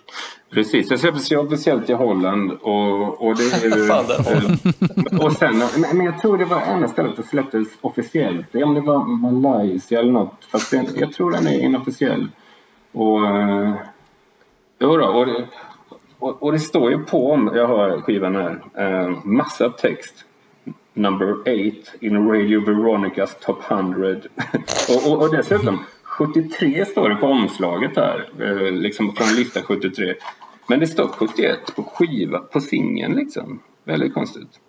Precis, 0.52 0.90
det 0.90 0.98
släpptes 0.98 1.32
ju 1.32 1.38
officiellt 1.38 1.90
i 1.90 1.94
Holland 1.94 2.52
och, 2.52 3.28
och 3.28 3.38
det 3.38 3.44
är 3.44 3.78
ju... 3.78 3.86
Fan, 3.88 4.06
den 4.08 4.26
Holland. 4.26 5.24
och 5.24 5.32
sen, 5.32 5.64
men, 5.94 6.06
jag 6.06 6.22
tror 6.22 6.38
det 6.38 6.46
var 6.46 6.62
enda 6.62 6.88
stället 6.88 7.16
det 7.16 7.24
släpptes 7.24 7.68
officiellt. 7.82 8.56
Om 8.56 8.74
det 8.74 8.82
var 8.82 9.06
Malaysia 9.06 10.00
eller 10.00 10.12
något. 10.12 10.46
Fast 10.52 10.72
den, 10.72 10.88
jag 10.96 11.14
tror 11.14 11.32
den 11.32 11.48
är 11.48 11.60
inofficiell. 11.60 12.28
Och... 12.92 13.26
eh, 13.26 13.74
Jo 14.84 14.98
då, 14.98 15.06
och 15.06 15.26
det, 15.26 15.46
och, 16.24 16.44
och 16.44 16.52
det 16.52 16.60
står 16.60 16.92
ju 16.92 17.04
på, 17.04 17.32
om 17.32 17.52
jag 17.56 17.68
har 17.68 18.02
skivan 18.02 18.36
här, 18.36 18.62
eh, 18.78 19.18
massa 19.24 19.70
text. 19.70 20.14
Number 20.94 21.42
8 21.42 21.52
in 22.00 22.28
Radio 22.28 22.66
Veronicas 22.66 23.38
Top 23.42 23.72
100. 23.72 24.08
och, 24.90 25.12
och, 25.12 25.22
och 25.22 25.36
dessutom 25.36 25.80
73 26.04 26.86
står 26.86 27.10
det 27.10 27.16
på 27.16 27.28
omslaget 27.28 27.96
här. 27.96 28.30
Eh, 28.40 28.72
liksom 28.72 29.16
från 29.16 29.28
lista 29.36 29.62
73. 29.62 30.14
Men 30.68 30.80
det 30.80 30.88
står 30.88 31.08
71 31.08 31.76
på 31.76 31.84
skiva, 31.84 32.40
på 32.40 32.60
singeln 32.60 33.16
liksom. 33.16 33.60
Väldigt 33.84 34.14
konstigt. 34.14 34.60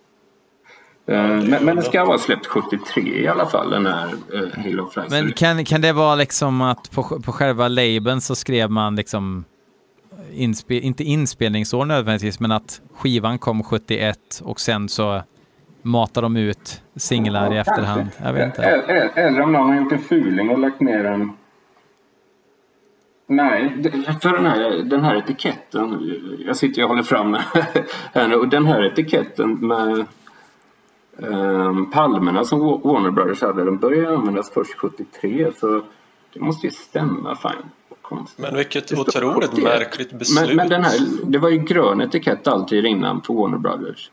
Eh, 1.06 1.16
men, 1.26 1.64
men 1.64 1.76
det 1.76 1.82
ska 1.82 2.04
vara 2.04 2.18
släppt 2.18 2.46
73 2.46 3.02
i 3.02 3.28
alla 3.28 3.46
fall, 3.46 3.70
den 3.70 3.86
här 3.86 4.14
eh, 4.32 4.40
uh, 4.40 4.48
Halo 4.56 4.90
men 5.10 5.32
kan, 5.32 5.64
kan 5.64 5.80
det 5.80 5.92
vara 5.92 6.14
liksom 6.14 6.60
att 6.60 6.90
på, 6.90 7.02
på 7.02 7.32
själva 7.32 7.68
labeln 7.68 8.20
så 8.20 8.34
skrev 8.34 8.70
man 8.70 8.96
liksom 8.96 9.44
inspe, 10.34 10.74
inte 10.74 11.04
inspelningsår 11.04 11.84
nödvändigtvis, 11.84 12.40
men 12.40 12.52
att 12.52 12.80
skivan 12.94 13.38
kom 13.38 13.62
71 13.62 14.18
och 14.44 14.60
sen 14.60 14.88
så 14.88 15.22
matar 15.82 16.22
de 16.22 16.36
ut 16.36 16.82
singlar 16.96 17.52
i 17.54 17.56
efterhand. 17.56 18.06
Jag 18.24 18.32
vet 18.32 18.46
inte. 18.46 18.62
Eller, 18.62 19.10
eller 19.18 19.40
om 19.40 19.52
någon 19.52 19.68
har 19.68 19.76
gjort 19.76 19.92
en 19.92 19.98
fuling 19.98 20.50
och 20.50 20.58
lagt 20.58 20.80
ner 20.80 21.04
en... 21.04 21.32
Nej, 23.26 23.82
för 24.22 24.32
den 24.32 24.46
här, 24.46 24.82
den 24.82 25.04
här 25.04 25.16
etiketten. 25.16 26.12
Jag 26.46 26.56
sitter 26.56 26.82
och 26.82 26.88
håller 26.88 27.02
fram 27.02 27.32
den 27.32 27.42
här 28.12 28.28
nu. 28.28 28.34
Och 28.34 28.48
den 28.48 28.66
här 28.66 28.84
etiketten 28.84 29.66
med 29.66 30.06
um, 31.16 31.90
palmerna 31.90 32.44
som 32.44 32.60
Wa- 32.62 32.82
Warner 32.92 33.10
Brothers 33.10 33.42
hade. 33.42 33.64
Den 33.64 33.78
började 33.78 34.16
användas 34.16 34.50
först 34.50 34.74
73. 34.78 35.52
Så 35.56 35.82
det 36.32 36.40
måste 36.40 36.66
ju 36.66 36.70
stämma. 36.70 37.36
Vad 37.42 37.54
konstigt. 38.16 38.38
Men 38.38 38.56
vilket 38.56 38.92
otroligt 38.92 39.50
71. 39.50 39.64
märkligt 39.64 40.12
beslut. 40.12 40.46
Men, 40.46 40.56
men 40.56 40.68
den 40.68 40.84
här, 40.84 40.98
det 41.24 41.38
var 41.38 41.48
ju 41.48 41.58
grön 41.58 42.00
etikett 42.00 42.46
alltid 42.46 42.86
innan 42.86 43.20
på 43.20 43.32
Warner 43.32 43.58
Brothers. 43.58 44.10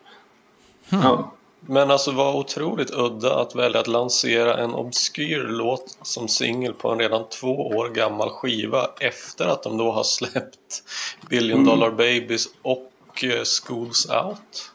Ja. 0.89 1.31
Men 1.65 1.91
alltså 1.91 2.11
vad 2.11 2.35
otroligt 2.35 2.91
udda 2.91 3.39
att 3.41 3.55
välja 3.55 3.79
att 3.79 3.87
lansera 3.87 4.57
en 4.57 4.73
obskyr 4.73 5.47
låt 5.49 5.97
som 6.01 6.27
singel 6.27 6.73
på 6.73 6.89
en 6.89 6.99
redan 6.99 7.29
två 7.29 7.67
år 7.67 7.89
gammal 7.89 8.29
skiva 8.29 8.89
efter 8.99 9.47
att 9.47 9.63
de 9.63 9.77
då 9.77 9.91
har 9.91 10.03
släppt 10.03 10.83
Billion 11.29 11.65
Dollar 11.65 11.91
Babies 11.91 12.47
och 12.61 13.23
eh, 13.23 13.43
Schools 13.43 14.09
Out. 14.09 14.70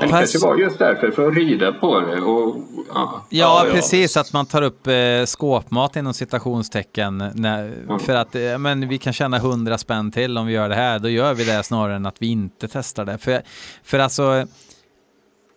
Men 0.00 0.08
det 0.08 0.12
kanske 0.12 0.38
var 0.38 0.56
just 0.56 0.78
därför, 0.78 1.10
för 1.10 1.28
att 1.28 1.34
rida 1.34 1.72
på 1.72 2.00
det. 2.00 2.20
Och, 2.20 2.56
ja. 2.94 3.26
Ja, 3.28 3.66
precis. 3.72 4.16
Att 4.16 4.32
man 4.32 4.46
tar 4.46 4.62
upp 4.62 4.86
eh, 4.86 5.24
skåpmat 5.26 5.96
inom 5.96 6.14
citationstecken. 6.14 7.18
När, 7.34 7.98
För 7.98 8.14
att 8.14 8.34
eh, 8.34 8.58
men 8.58 8.88
vi 8.88 8.98
kan 8.98 9.12
tjäna 9.12 9.38
hundra 9.38 9.78
spänn 9.78 10.12
till 10.12 10.38
om 10.38 10.46
vi 10.46 10.52
gör 10.52 10.68
det 10.68 10.74
här. 10.74 10.98
Då 10.98 11.08
gör 11.08 11.34
vi 11.34 11.44
det 11.44 11.62
snarare 11.62 11.96
än 11.96 12.06
att 12.06 12.22
vi 12.22 12.26
inte 12.26 12.68
testar 12.68 13.04
det. 13.04 13.18
För, 13.18 13.42
för 13.84 13.98
alltså, 13.98 14.46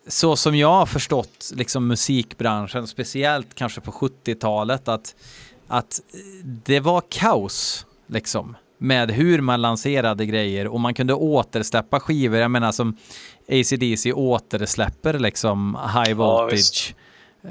så 0.08 0.36
som 0.36 0.56
jag 0.56 0.72
har 0.72 0.86
förstått 0.86 1.52
liksom, 1.56 1.88
musikbranschen, 1.88 2.88
speciellt 2.88 3.56
kanske 3.56 3.82
på 3.82 3.92
70-talet, 3.92 4.88
att, 4.88 5.16
att 5.68 6.02
det 6.44 6.80
var 6.80 7.04
kaos. 7.10 7.86
Liksom 8.10 8.56
med 8.78 9.12
hur 9.12 9.42
man 9.42 9.62
lanserade 9.62 10.26
grejer 10.26 10.68
och 10.68 10.80
man 10.80 10.94
kunde 10.94 11.14
återsläppa 11.14 12.00
skivor. 12.00 12.40
Jag 12.40 12.52
menar 12.52 12.72
som 12.72 12.98
ACDC 13.50 14.14
återsläpper 14.14 15.20
liksom 15.20 15.78
High 15.94 16.10
Ja, 16.10 16.16
Voltage. 16.16 16.54
visst. 16.54 16.94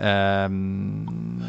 Ehm, 0.01 1.45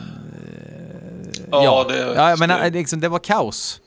Ja, 1.51 1.63
ja, 1.63 1.85
det- 1.89 2.13
ja, 2.15 2.29
jag 2.29 2.39
menar, 2.39 2.59
det- 2.63 2.69
liksom, 2.69 2.99
det 2.99 3.09
var 3.09 3.19
kaos. 3.19 3.81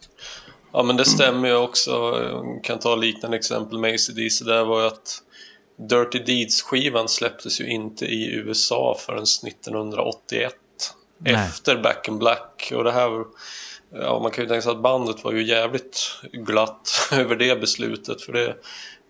Ja 0.72 0.82
men 0.82 0.96
det 0.96 1.04
stämmer 1.04 1.48
ju 1.48 1.56
också. 1.56 1.90
Jag 2.30 2.64
kan 2.64 2.78
ta 2.78 2.96
liknande 2.96 3.36
exempel 3.36 3.78
med 3.78 3.94
ACDC. 3.94 4.44
Där 4.44 4.64
var 4.64 4.80
ju 4.80 4.86
att 4.86 5.22
Dirty 5.88 6.18
Deeds-skivan 6.18 7.08
släpptes 7.08 7.60
ju 7.60 7.66
inte 7.70 8.04
i 8.06 8.32
USA 8.34 8.96
förrän 9.06 9.22
1981. 9.26 10.54
Nej. 11.18 11.34
Efter 11.34 11.82
Back 11.82 12.08
in 12.08 12.18
Black. 12.18 12.72
Och 12.76 12.84
det 12.84 12.92
här, 12.92 13.10
ja 13.92 14.20
man 14.22 14.30
kan 14.30 14.44
ju 14.44 14.48
tänka 14.48 14.62
sig 14.62 14.72
att 14.72 14.82
bandet 14.82 15.24
var 15.24 15.32
ju 15.32 15.46
jävligt 15.46 16.20
glatt 16.32 17.08
över 17.12 17.36
det 17.36 17.60
beslutet. 17.60 18.22
För 18.22 18.32
det, 18.32 18.56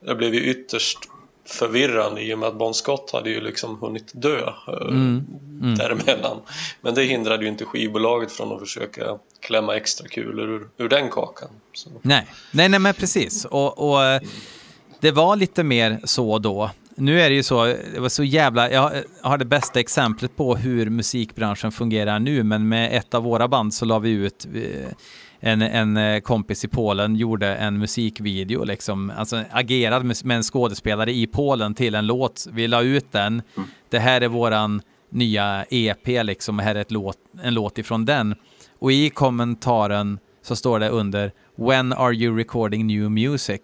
det 0.07 0.15
blev 0.15 0.35
ju 0.35 0.41
ytterst 0.41 0.99
förvirrande 1.45 2.23
i 2.23 2.35
och 2.35 2.39
med 2.39 2.49
att 2.49 2.59
Bon 2.59 2.75
Scott 2.75 3.11
hade 3.13 3.31
ju 3.31 3.41
liksom 3.41 3.79
hunnit 3.81 4.11
dö 4.15 4.47
eh, 4.47 4.95
däremellan. 5.77 6.41
Men 6.81 6.95
det 6.95 7.03
hindrade 7.03 7.43
ju 7.43 7.49
inte 7.49 7.65
skivbolaget 7.65 8.33
från 8.33 8.53
att 8.53 8.61
försöka 8.61 9.19
klämma 9.41 9.77
extra 9.77 10.09
kulor 10.09 10.49
ur, 10.49 10.69
ur 10.77 10.89
den 10.89 11.11
kakan. 11.11 11.49
Så. 11.73 11.91
Nej, 12.03 12.27
nej, 12.53 12.69
nej 12.69 12.81
men 12.81 12.95
precis. 12.95 13.45
Och, 13.45 13.91
och 13.91 14.05
eh, 14.05 14.23
det 15.01 15.11
var 15.11 15.37
lite 15.37 15.63
mer 15.63 16.01
så 16.05 16.39
då. 16.39 16.71
Nu 17.01 17.21
är 17.21 17.31
det 17.31 17.35
ju 17.35 17.43
så, 17.43 17.65
det 17.65 18.01
var 18.01 18.09
så 18.09 18.25
jävla, 18.25 18.71
jag 18.71 18.93
har 19.23 19.39
det 19.39 19.45
bästa 19.45 19.81
exemplet 19.81 20.37
på 20.37 20.57
hur 20.57 20.91
musikbranschen 20.91 21.73
fungerar 21.73 22.19
nu, 22.19 22.43
men 22.43 22.69
med 22.69 22.97
ett 22.97 23.15
av 23.15 23.23
våra 23.23 23.49
band 23.49 23.75
så 23.75 23.85
la 23.85 23.99
vi 23.99 24.11
ut 24.11 24.49
eh, 24.55 24.93
en, 25.41 25.63
en 25.63 25.97
eh, 25.97 26.21
kompis 26.21 26.65
i 26.65 26.69
Polen 26.69 27.17
gjorde 27.17 27.55
en 27.55 27.79
musikvideo, 27.79 28.65
liksom, 28.65 29.13
alltså 29.17 29.43
agerade 29.51 30.05
med, 30.05 30.37
en 30.37 30.43
skådespelare 30.43 31.13
i 31.13 31.27
Polen 31.27 31.75
till 31.75 31.95
en 31.95 32.07
låt. 32.07 32.47
Vi 32.53 32.69
la 32.69 32.83
ut 32.83 33.13
den. 33.13 33.43
Det 33.91 33.99
här 33.99 34.21
är 34.21 34.29
våran 34.29 34.83
nya 35.11 35.65
EP, 35.71 36.07
liksom, 36.07 36.59
här 36.59 36.75
är 36.75 36.81
ett 36.81 36.91
låt, 36.91 37.19
en 37.43 37.55
låt 37.55 37.79
ifrån 37.79 38.05
den. 38.05 38.35
Och 38.79 38.93
i 38.93 39.11
kommentaren 39.11 40.19
så 40.43 40.57
står 40.57 40.81
det 40.81 40.89
under 40.89 41.33
When 41.57 41.93
are 41.93 42.15
you 42.15 42.37
recording 42.37 42.87
new 42.87 43.11
music? 43.11 43.61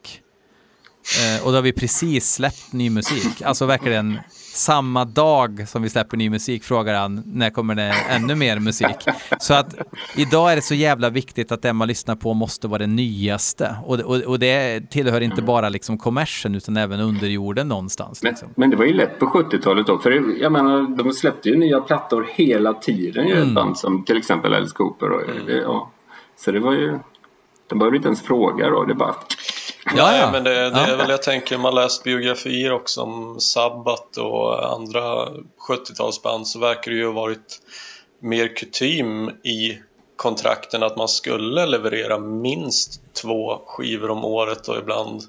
Eh, 1.06 1.44
och 1.46 1.50
då 1.52 1.56
har 1.58 1.62
vi 1.62 1.72
precis 1.72 2.32
släppt 2.32 2.72
ny 2.72 2.90
musik. 2.90 3.42
Alltså 3.42 3.66
verkligen 3.66 4.18
samma 4.54 5.04
dag 5.04 5.68
som 5.68 5.82
vi 5.82 5.88
släpper 5.88 6.16
ny 6.16 6.30
musik 6.30 6.64
frågar 6.64 6.94
han 6.94 7.22
när 7.26 7.50
kommer 7.50 7.74
det 7.74 7.94
ännu 8.08 8.34
mer 8.34 8.58
musik. 8.58 8.96
Så 9.40 9.54
att 9.54 9.74
idag 10.16 10.52
är 10.52 10.56
det 10.56 10.62
så 10.62 10.74
jävla 10.74 11.10
viktigt 11.10 11.52
att 11.52 11.62
det 11.62 11.72
man 11.72 11.88
lyssnar 11.88 12.16
på 12.16 12.34
måste 12.34 12.68
vara 12.68 12.78
det 12.78 12.86
nyaste. 12.86 13.76
Och, 13.84 14.00
och, 14.00 14.16
och 14.16 14.38
det 14.38 14.90
tillhör 14.90 15.20
inte 15.20 15.42
bara 15.42 15.68
liksom 15.68 15.98
kommersen 15.98 16.54
utan 16.54 16.76
även 16.76 17.00
underjorden 17.00 17.68
någonstans. 17.68 18.22
Men, 18.22 18.30
Liksom. 18.30 18.48
men 18.56 18.70
det 18.70 18.76
var 18.76 18.84
ju 18.84 18.92
lätt 18.94 19.18
på 19.18 19.26
70-talet 19.26 19.86
då. 19.86 19.98
För 19.98 20.10
det- 20.10 20.38
jag 20.42 20.52
menar, 20.52 20.96
de 20.96 21.12
släppte 21.12 21.48
ju 21.48 21.56
nya 21.56 21.80
plattor 21.80 22.28
hela 22.34 22.74
tiden. 22.74 23.28
Ju, 23.28 23.42
Ett 23.42 23.54
band 23.54 23.78
som 23.78 24.04
till 24.04 24.16
exempel 24.16 24.54
Alice 24.54 24.72
Cooper. 24.74 25.10
Och, 25.10 25.22
det, 25.46 25.52
ja. 25.52 25.90
Så 26.38 26.52
det 26.52 26.60
var 26.60 26.72
ju... 26.72 26.98
De 27.68 27.78
behövde 27.78 27.96
inte 27.96 28.08
ens 28.08 28.22
fråga 28.22 28.70
då. 28.70 28.84
Det 28.84 28.94
bara... 28.94 29.14
Ja, 29.94 30.06
Nej, 30.06 30.20
ja. 30.20 30.30
men 30.32 30.44
det, 30.44 30.50
det 30.70 30.80
Ja. 30.80 30.86
är 30.86 30.96
väl 30.96 31.10
jag 31.10 31.22
tänker, 31.22 31.58
man 31.58 31.74
läst 31.74 32.04
biografier 32.04 32.72
också 32.72 33.02
om 33.02 33.40
Sabbath 33.40 34.18
och 34.20 34.72
andra 34.72 35.28
70-talsband 35.68 36.44
så 36.44 36.58
verkar 36.58 36.90
det 36.90 36.96
ju 36.96 37.06
ha 37.06 37.12
varit 37.12 37.60
mer 38.20 38.56
kutym 38.56 39.28
i 39.28 39.78
kontrakten 40.16 40.82
att 40.82 40.96
man 40.96 41.08
skulle 41.08 41.66
leverera 41.66 42.18
minst 42.18 43.00
två 43.14 43.60
skivor 43.66 44.10
om 44.10 44.24
året 44.24 44.68
och 44.68 44.78
ibland 44.78 45.22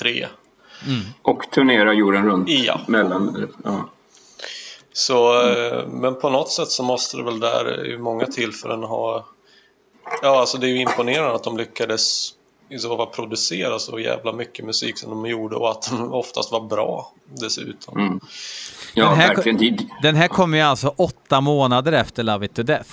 tre. 0.00 0.26
Och 1.22 1.42
turnera 1.50 1.92
jorden 1.92 2.26
runt. 2.26 2.48
Ja. 2.48 2.80
Mellan, 2.88 3.48
ja. 3.64 3.88
Så, 4.92 5.48
eh, 5.48 5.86
men 5.86 6.14
på 6.14 6.30
något 6.30 6.50
sätt 6.50 6.68
så 6.68 6.82
måste 6.82 7.16
det 7.16 7.22
väl 7.22 7.40
där 7.40 7.86
i 7.86 7.98
många 7.98 8.26
tillfällen 8.26 8.82
ha... 8.82 9.26
Ja, 10.22 10.40
alltså 10.40 10.58
det 10.58 10.66
är 10.66 10.70
ju 10.70 10.80
imponerande 10.80 11.34
att 11.34 11.44
de 11.44 11.56
lyckades 11.56 12.30
i 12.70 12.78
så 12.78 12.96
fall 12.96 13.06
producera 13.06 13.78
så 13.78 13.98
jävla 13.98 14.32
mycket 14.32 14.64
musik 14.64 14.98
som 14.98 15.10
de 15.10 15.26
gjorde 15.30 15.56
och 15.56 15.70
att 15.70 15.90
den 15.90 16.00
oftast 16.12 16.52
var 16.52 16.60
bra 16.60 17.12
dessutom. 17.40 18.20
ja 18.94 19.08
Den 19.08 19.14
här- 19.18 19.34
verkligen. 19.34 19.58
Det- 19.58 19.86
Den 20.02 20.16
här 20.16 20.28
kommer 20.28 20.58
ju 20.58 20.64
alltså 20.64 20.94
åtta 20.96 21.40
månader 21.40 21.92
efter 21.92 22.22
Love 22.22 22.46
It 22.46 22.54
To 22.54 22.62
Death. 22.62 22.90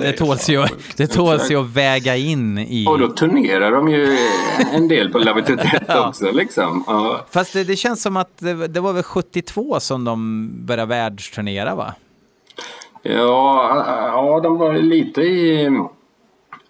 Det 0.00 0.08
är 0.08 0.12
tåls 0.12 0.48
ju, 0.48 0.66
det 0.96 1.06
tåls 1.06 1.50
ju 1.50 1.60
att 1.60 1.66
väga 1.70 2.16
in 2.16 2.58
i... 2.58 2.86
Och 2.88 2.98
då 2.98 3.08
turnerar 3.08 3.70
de 3.72 3.88
ju 3.88 4.18
en 4.72 4.88
del 4.88 5.12
på 5.12 5.18
Love 5.18 5.40
It 5.40 5.46
To 5.46 5.54
Death 5.54 5.96
också. 6.08 6.30
Liksom. 6.30 6.84
Ja. 6.86 7.26
Fast 7.30 7.52
det, 7.52 7.64
det 7.64 7.76
känns 7.76 8.02
som 8.02 8.16
att 8.16 8.38
det, 8.38 8.68
det 8.68 8.80
var 8.80 8.92
väl 8.92 9.02
72 9.02 9.80
som 9.80 10.04
de 10.04 10.50
började 10.66 10.88
världsturnera 10.88 11.74
va? 11.74 11.94
Ja, 13.02 13.84
ja, 13.86 14.40
de 14.42 14.56
var 14.58 14.74
lite 14.74 15.20
i... 15.22 15.68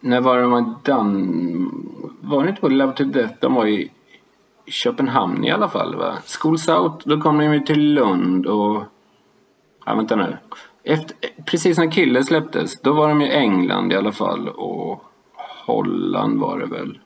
När 0.04 0.20
var 0.20 0.40
de 0.40 0.50
var 0.50 0.74
Dan... 0.82 2.18
Var 2.20 2.42
det 2.42 2.48
inte 2.48 2.60
på 2.60 2.68
Love 2.68 2.92
to 2.92 3.04
Death? 3.04 3.34
De 3.40 3.54
var 3.54 3.66
i 3.66 3.90
Köpenhamn 4.66 5.44
i 5.44 5.50
alla 5.50 5.68
fall 5.68 5.96
va? 5.96 6.14
Schools 6.26 6.68
Out, 6.68 7.04
då 7.04 7.20
kom 7.20 7.38
de 7.38 7.54
ju 7.54 7.60
till 7.60 7.94
Lund 7.94 8.46
och... 8.46 8.82
Ja, 9.86 9.94
vänta 9.94 10.16
nu. 10.16 10.36
Efter, 10.82 11.16
precis 11.46 11.78
när 11.78 11.90
Kille 11.90 12.24
släpptes, 12.24 12.80
då 12.80 12.92
var 12.92 13.08
de 13.08 13.22
i 13.22 13.32
England 13.32 13.92
i 13.92 13.96
alla 13.96 14.12
fall 14.12 14.48
och 14.48 15.04
Holland 15.66 16.40
var 16.40 16.58
det 16.58 16.66
väl. 16.66 16.98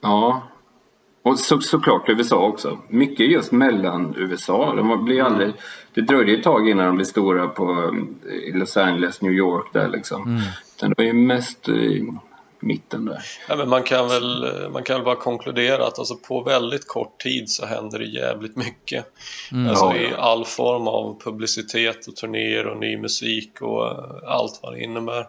Ja. 0.00 0.42
Och 1.22 1.38
så, 1.38 1.60
såklart 1.60 2.08
USA 2.08 2.46
också. 2.46 2.78
Mycket 2.88 3.30
just 3.30 3.52
mellan 3.52 4.14
USA. 4.16 4.74
De 4.74 5.04
blir 5.04 5.22
aldrig, 5.22 5.54
det 5.96 6.02
dröjde 6.02 6.32
ett 6.32 6.42
tag 6.42 6.68
innan 6.68 6.86
de 6.86 6.96
blev 6.96 7.04
stora 7.04 7.48
på 7.48 7.94
i 8.46 8.52
Los 8.52 8.76
Angeles, 8.76 9.20
New 9.22 9.32
York 9.32 9.66
där 9.72 9.88
liksom. 9.88 10.42
Utan 10.76 10.90
det 10.90 10.94
var 10.98 11.04
ju 11.04 11.12
mest 11.12 11.68
i 11.68 12.12
mitten 12.60 13.04
där. 13.04 13.22
Ja, 13.48 13.56
men 13.56 13.68
man, 13.68 13.82
kan 13.82 14.08
väl, 14.08 14.46
man 14.72 14.82
kan 14.82 14.96
väl 14.96 15.04
bara 15.04 15.16
konkludera 15.16 15.86
att 15.86 15.98
alltså 15.98 16.16
på 16.16 16.42
väldigt 16.42 16.86
kort 16.86 17.20
tid 17.20 17.50
så 17.50 17.66
händer 17.66 17.98
det 17.98 18.04
jävligt 18.04 18.56
mycket. 18.56 19.06
Alltså 19.68 19.84
Ja, 19.84 19.96
i 19.96 20.10
ja. 20.10 20.16
all 20.16 20.44
form 20.44 20.88
av 20.88 21.20
publicitet 21.20 22.06
och 22.06 22.16
turnéer 22.16 22.66
och 22.66 22.76
ny 22.76 22.96
musik 22.96 23.62
och 23.62 23.86
eh, 23.86 24.04
allt 24.26 24.60
vad 24.62 24.72
det 24.72 24.82
innebär. 24.82 25.26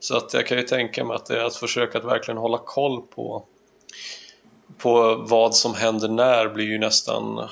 Så 0.00 0.16
att 0.16 0.34
jag 0.34 0.46
kan 0.46 0.58
ju 0.58 0.62
tänka 0.64 1.04
mig 1.04 1.16
att 1.16 1.26
det 1.26 1.40
är 1.40 1.44
att 1.44 1.56
försöka 1.56 1.98
att 1.98 2.04
verkligen 2.04 2.38
hålla 2.38 2.58
koll 2.58 3.02
på, 3.14 3.44
på 4.78 5.24
vad 5.28 5.54
som 5.54 5.74
händer 5.74 6.08
när 6.08 6.48
blir 6.48 6.66
ju 6.66 6.78
nästan 6.78 7.48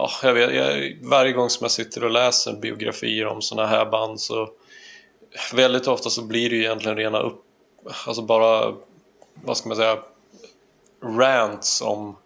Ja, 0.00 0.10
jag 0.22 0.34
vet, 0.34 0.54
jag, 0.54 0.98
varje 1.02 1.32
gång 1.32 1.50
som 1.50 1.64
jag 1.64 1.70
sitter 1.70 2.04
och 2.04 2.10
läser 2.10 2.52
biografier 2.52 3.26
om 3.26 3.42
sådana 3.42 3.68
här 3.68 3.86
band 3.86 4.20
så 4.20 4.50
väldigt 5.54 5.86
ofta 5.86 6.10
så 6.10 6.22
blir 6.22 6.50
det 6.50 6.56
ju 6.56 6.62
egentligen 6.62 6.96
rena 6.96 7.18
upp, 7.18 7.44
alltså 8.06 8.22
bara, 8.22 8.74
vad 9.34 9.56
ska 9.56 9.68
man 9.68 9.76
säga, 9.76 9.98
rants 11.02 11.82
om 11.82 12.16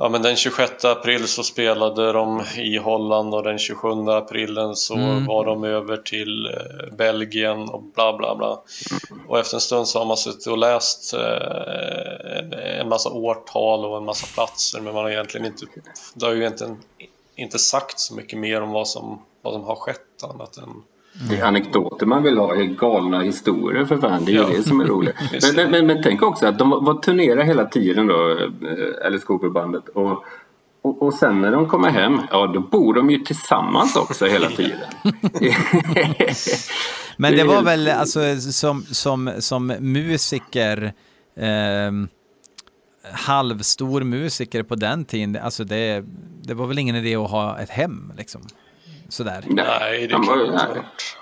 Ja 0.00 0.08
men 0.08 0.22
den 0.22 0.36
26 0.36 0.84
april 0.84 1.28
så 1.28 1.42
spelade 1.42 2.12
de 2.12 2.42
i 2.56 2.76
Holland 2.76 3.34
och 3.34 3.42
den 3.42 3.58
27 3.58 3.88
aprilen 4.10 4.76
så 4.76 4.94
var 5.28 5.44
de 5.44 5.64
över 5.64 5.96
till 5.96 6.46
eh, 6.46 6.96
Belgien 6.96 7.68
och 7.68 7.82
bla 7.82 8.16
bla 8.16 8.36
bla. 8.36 8.62
Och 9.28 9.38
efter 9.38 9.56
en 9.56 9.60
stund 9.60 9.88
så 9.88 9.98
har 9.98 10.06
man 10.06 10.16
suttit 10.16 10.46
och 10.46 10.58
läst 10.58 11.14
eh, 11.14 12.38
en- 12.38 12.52
en 12.52 12.88
massa 12.88 13.10
årtal 13.10 13.84
och 13.84 13.96
en 13.96 14.04
massa 14.04 14.26
platser 14.34 14.80
men 14.80 14.94
man 14.94 15.02
har 15.04 15.10
egentligen 15.10 15.46
inte, 15.46 15.66
det 16.14 16.26
har 16.26 16.32
ju 16.32 16.40
egentligen 16.40 16.76
inte 17.36 17.58
sagt 17.58 18.00
så 18.00 18.14
mycket 18.14 18.38
mer 18.38 18.60
om 18.62 18.70
vad 18.70 18.88
som, 18.88 19.22
vad 19.42 19.52
som 19.52 19.64
har 19.64 19.76
skett 19.76 20.22
annat 20.24 20.56
än 20.56 20.68
Det 21.28 21.36
är 21.36 21.44
anekdoter 21.44 22.06
man 22.06 22.22
vill 22.22 22.38
ha, 22.38 22.54
är 22.54 22.64
galna 22.64 23.20
historier 23.20 23.84
för 23.84 23.96
fan. 23.98 24.24
Det 24.24 24.30
är 24.30 24.34
ju 24.34 24.40
Ja. 24.40 24.48
det 24.56 24.62
som 24.62 24.80
är 24.80 24.84
roligt. 24.84 25.14
men, 25.42 25.54
men, 25.56 25.70
men, 25.70 25.86
men 25.86 26.02
tänk 26.02 26.22
också 26.22 26.46
att 26.46 26.58
de 26.58 26.70
var, 26.70 26.80
var 26.80 26.94
turnerade 26.94 27.44
hela 27.44 27.64
tiden 27.64 28.06
då, 28.06 28.30
eh, 28.30 29.06
Alice 29.06 29.26
Cooper-bandet. 29.26 29.88
Och, 29.88 30.24
och, 30.82 31.02
och 31.02 31.14
sen 31.14 31.40
när 31.40 31.52
de 31.52 31.66
kommer 31.68 31.90
hem, 31.90 32.20
ja 32.30 32.46
då 32.46 32.60
bor 32.60 32.94
de 32.94 33.10
ju 33.10 33.18
tillsammans 33.18 33.96
också 33.96 34.26
hela 34.26 34.48
tiden. 34.48 34.78
Men 37.16 37.36
Det 37.36 37.44
var 37.44 37.62
väl 37.62 37.88
alltså 37.88 38.20
som, 38.40 38.82
som, 38.82 39.30
som 39.38 39.66
musiker, 39.66 40.92
eh, 41.36 41.92
halvstor 43.12 44.00
musiker 44.04 44.62
på 44.62 44.74
den 44.74 45.04
tiden, 45.04 45.36
alltså 45.42 45.64
det, 45.64 46.04
det 46.42 46.54
var 46.54 46.66
väl 46.66 46.78
ingen 46.78 46.96
idé 46.96 47.16
att 47.16 47.30
ha 47.30 47.58
ett 47.58 47.70
hem 47.70 48.12
liksom. 48.16 48.42
Sådär. 49.08 49.44
Nej, 49.46 50.06
det 50.06 50.18
nej, 50.18 50.50
varit. 50.50 51.16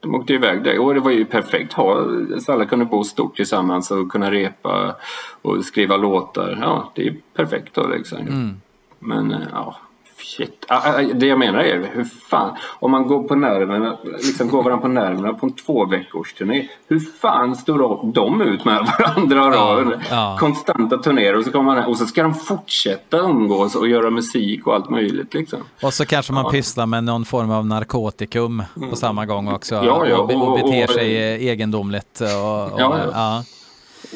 de 0.00 0.14
åkte 0.14 0.32
iväg 0.32 0.64
där. 0.64 0.78
Och 0.78 0.94
det 0.94 1.00
var 1.00 1.10
ju 1.10 1.24
perfekt. 1.24 1.72
Ha, 1.72 2.06
så 2.40 2.52
alla 2.52 2.66
kunde 2.66 2.84
bo 2.84 3.04
stort 3.04 3.36
tillsammans 3.36 3.90
och 3.90 4.12
kunna 4.12 4.30
repa 4.30 4.96
och 5.42 5.64
skriva 5.64 5.96
låtar. 5.96 6.58
Ja, 6.60 6.92
det 6.94 7.08
är 7.08 7.16
perfekt 7.34 7.74
då 7.74 7.86
liksom. 7.86 8.18
Mm. 8.18 8.60
Men 8.98 9.32
eh, 9.32 9.48
ja, 9.52 9.76
shit. 10.20 10.64
Ah, 10.68 10.76
ah, 10.90 11.02
Det 11.14 11.26
jag 11.26 11.38
menar 11.38 11.60
är, 11.60 11.90
hur 11.92 12.04
fan, 12.04 12.56
om 12.80 12.90
man 12.90 13.06
går 13.06 13.22
på 13.28 13.34
nerverna, 13.34 13.98
liksom 14.04 14.48
går 14.48 14.62
varandra 14.62 14.82
på 14.82 14.88
nerverna 14.88 15.34
på 15.34 15.46
en 15.46 15.52
två 15.52 15.86
veckors 15.86 16.32
turné. 16.34 16.68
Hur 16.88 17.00
fan 17.20 17.56
står 17.56 18.12
de 18.12 18.42
ut 18.42 18.64
med 18.64 18.86
varandra 18.98 19.44
och 19.46 19.82
Ja, 19.82 19.92
ja. 20.10 20.36
konstanta 20.40 20.98
turnéer 20.98 21.36
och 21.36 21.44
så 21.44 21.50
kommer 21.52 21.74
man 21.74 21.84
och 21.84 21.96
så 21.98 22.06
ska 22.06 22.22
de 22.22 22.34
fortsätta 22.34 23.16
umgås 23.18 23.74
och 23.74 23.88
göra 23.88 24.10
musik 24.10 24.66
och 24.66 24.74
allt 24.74 24.90
möjligt 24.90 25.34
liksom. 25.34 25.58
Och 25.82 25.94
så 25.94 26.06
kanske 26.06 26.32
man 26.32 26.44
Ja. 26.44 26.50
pysslar 26.50 26.86
med 26.86 27.04
någon 27.04 27.24
form 27.24 27.50
av 27.50 27.66
narkotikum 27.66 28.62
på 28.90 28.96
samma 28.96 29.26
gång 29.26 29.48
också. 29.52 29.74
Ja, 29.74 30.06
ja, 30.06 30.16
och, 30.18 30.30
och 30.34 30.48
och- 30.48 30.54
beter 30.54 30.84
och- 30.84 30.90
sig 30.90 31.14
egendomligt. 31.48 32.20
Och, 32.20 32.26
och, 32.72 32.80
Ja, 32.80 32.98
ja. 32.98 33.04
ja. 33.12 33.44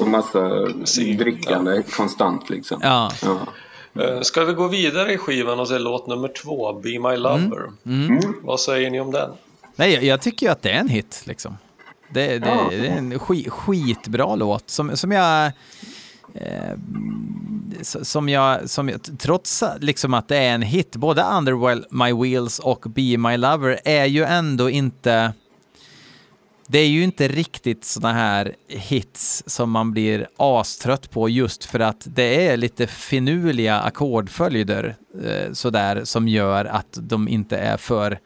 Och 0.01 0.09
massa 0.09 0.41
drickande 1.19 1.83
konstant 1.97 2.51
liksom. 2.51 2.81
Eh, 4.01 4.21
Ska 4.21 4.45
vi 4.45 4.53
gå 4.53 4.69
vidare 4.69 5.13
i 5.13 5.19
skivan 5.19 5.61
och 5.61 5.69
se 5.69 5.79
låt 5.79 6.07
nummer 6.07 6.29
två, 6.29 6.73
Be 6.73 6.89
My 6.89 7.17
Lover? 7.17 7.63
Vad 8.43 8.61
säger 8.61 8.91
ni 8.91 9.01
om 9.01 9.11
den? 9.11 9.31
Nej, 9.77 10.07
jag, 10.07 10.21
tycker 10.21 10.47
ju 10.47 10.53
att 10.53 10.63
det 10.63 10.71
är 10.71 10.79
en 10.81 10.89
hit 10.89 11.23
liksom. 11.25 11.59
Det, 12.11 12.39
det, 12.39 12.47
Ja. 12.49 12.67
det 12.71 12.87
är 12.89 12.97
en 12.99 13.19
skit, 13.19 13.49
skitbra 13.51 14.35
låt 14.35 14.71
som, 14.71 14.97
som 14.97 15.13
jag... 15.13 15.47
Eh, 16.35 16.77
som 17.83 18.29
jag, 18.29 18.71
som 18.71 18.89
jag, 18.89 19.19
trots 19.19 19.65
liksom 19.81 20.15
att 20.15 20.29
det 20.29 20.37
är 20.37 20.55
en 20.55 20.63
hit, 20.63 20.97
både 20.97 21.23
Under 21.23 21.75
My 21.95 22.13
Wheels 22.23 22.59
och 22.59 22.85
Be 22.89 23.17
My 23.19 23.37
Lover 23.37 23.81
är 23.85 24.05
ju 24.05 24.25
ändå 24.25 24.71
inte... 24.71 25.33
Det 26.73 26.79
är 26.79 26.89
ju 26.89 27.03
inte 27.05 27.29
riktigt 27.29 27.85
såna 27.85 28.13
här 28.13 28.55
hits 28.69 29.43
som 29.47 29.71
man 29.71 29.93
blir 29.93 30.29
astrött 30.37 31.11
på 31.11 31.29
just 31.29 31.65
för 31.65 31.81
att 31.81 32.07
det 32.07 32.47
är 32.49 32.57
lite 32.57 32.87
finurliga 32.87 33.81
ackordföljder 33.81 34.97
eh, 35.25 35.53
sådär 35.53 36.05
som 36.05 36.29
gör 36.29 36.65
att 36.65 36.99
de 37.01 37.29
inte 37.29 37.57
är 37.57 37.77
för 37.77 38.19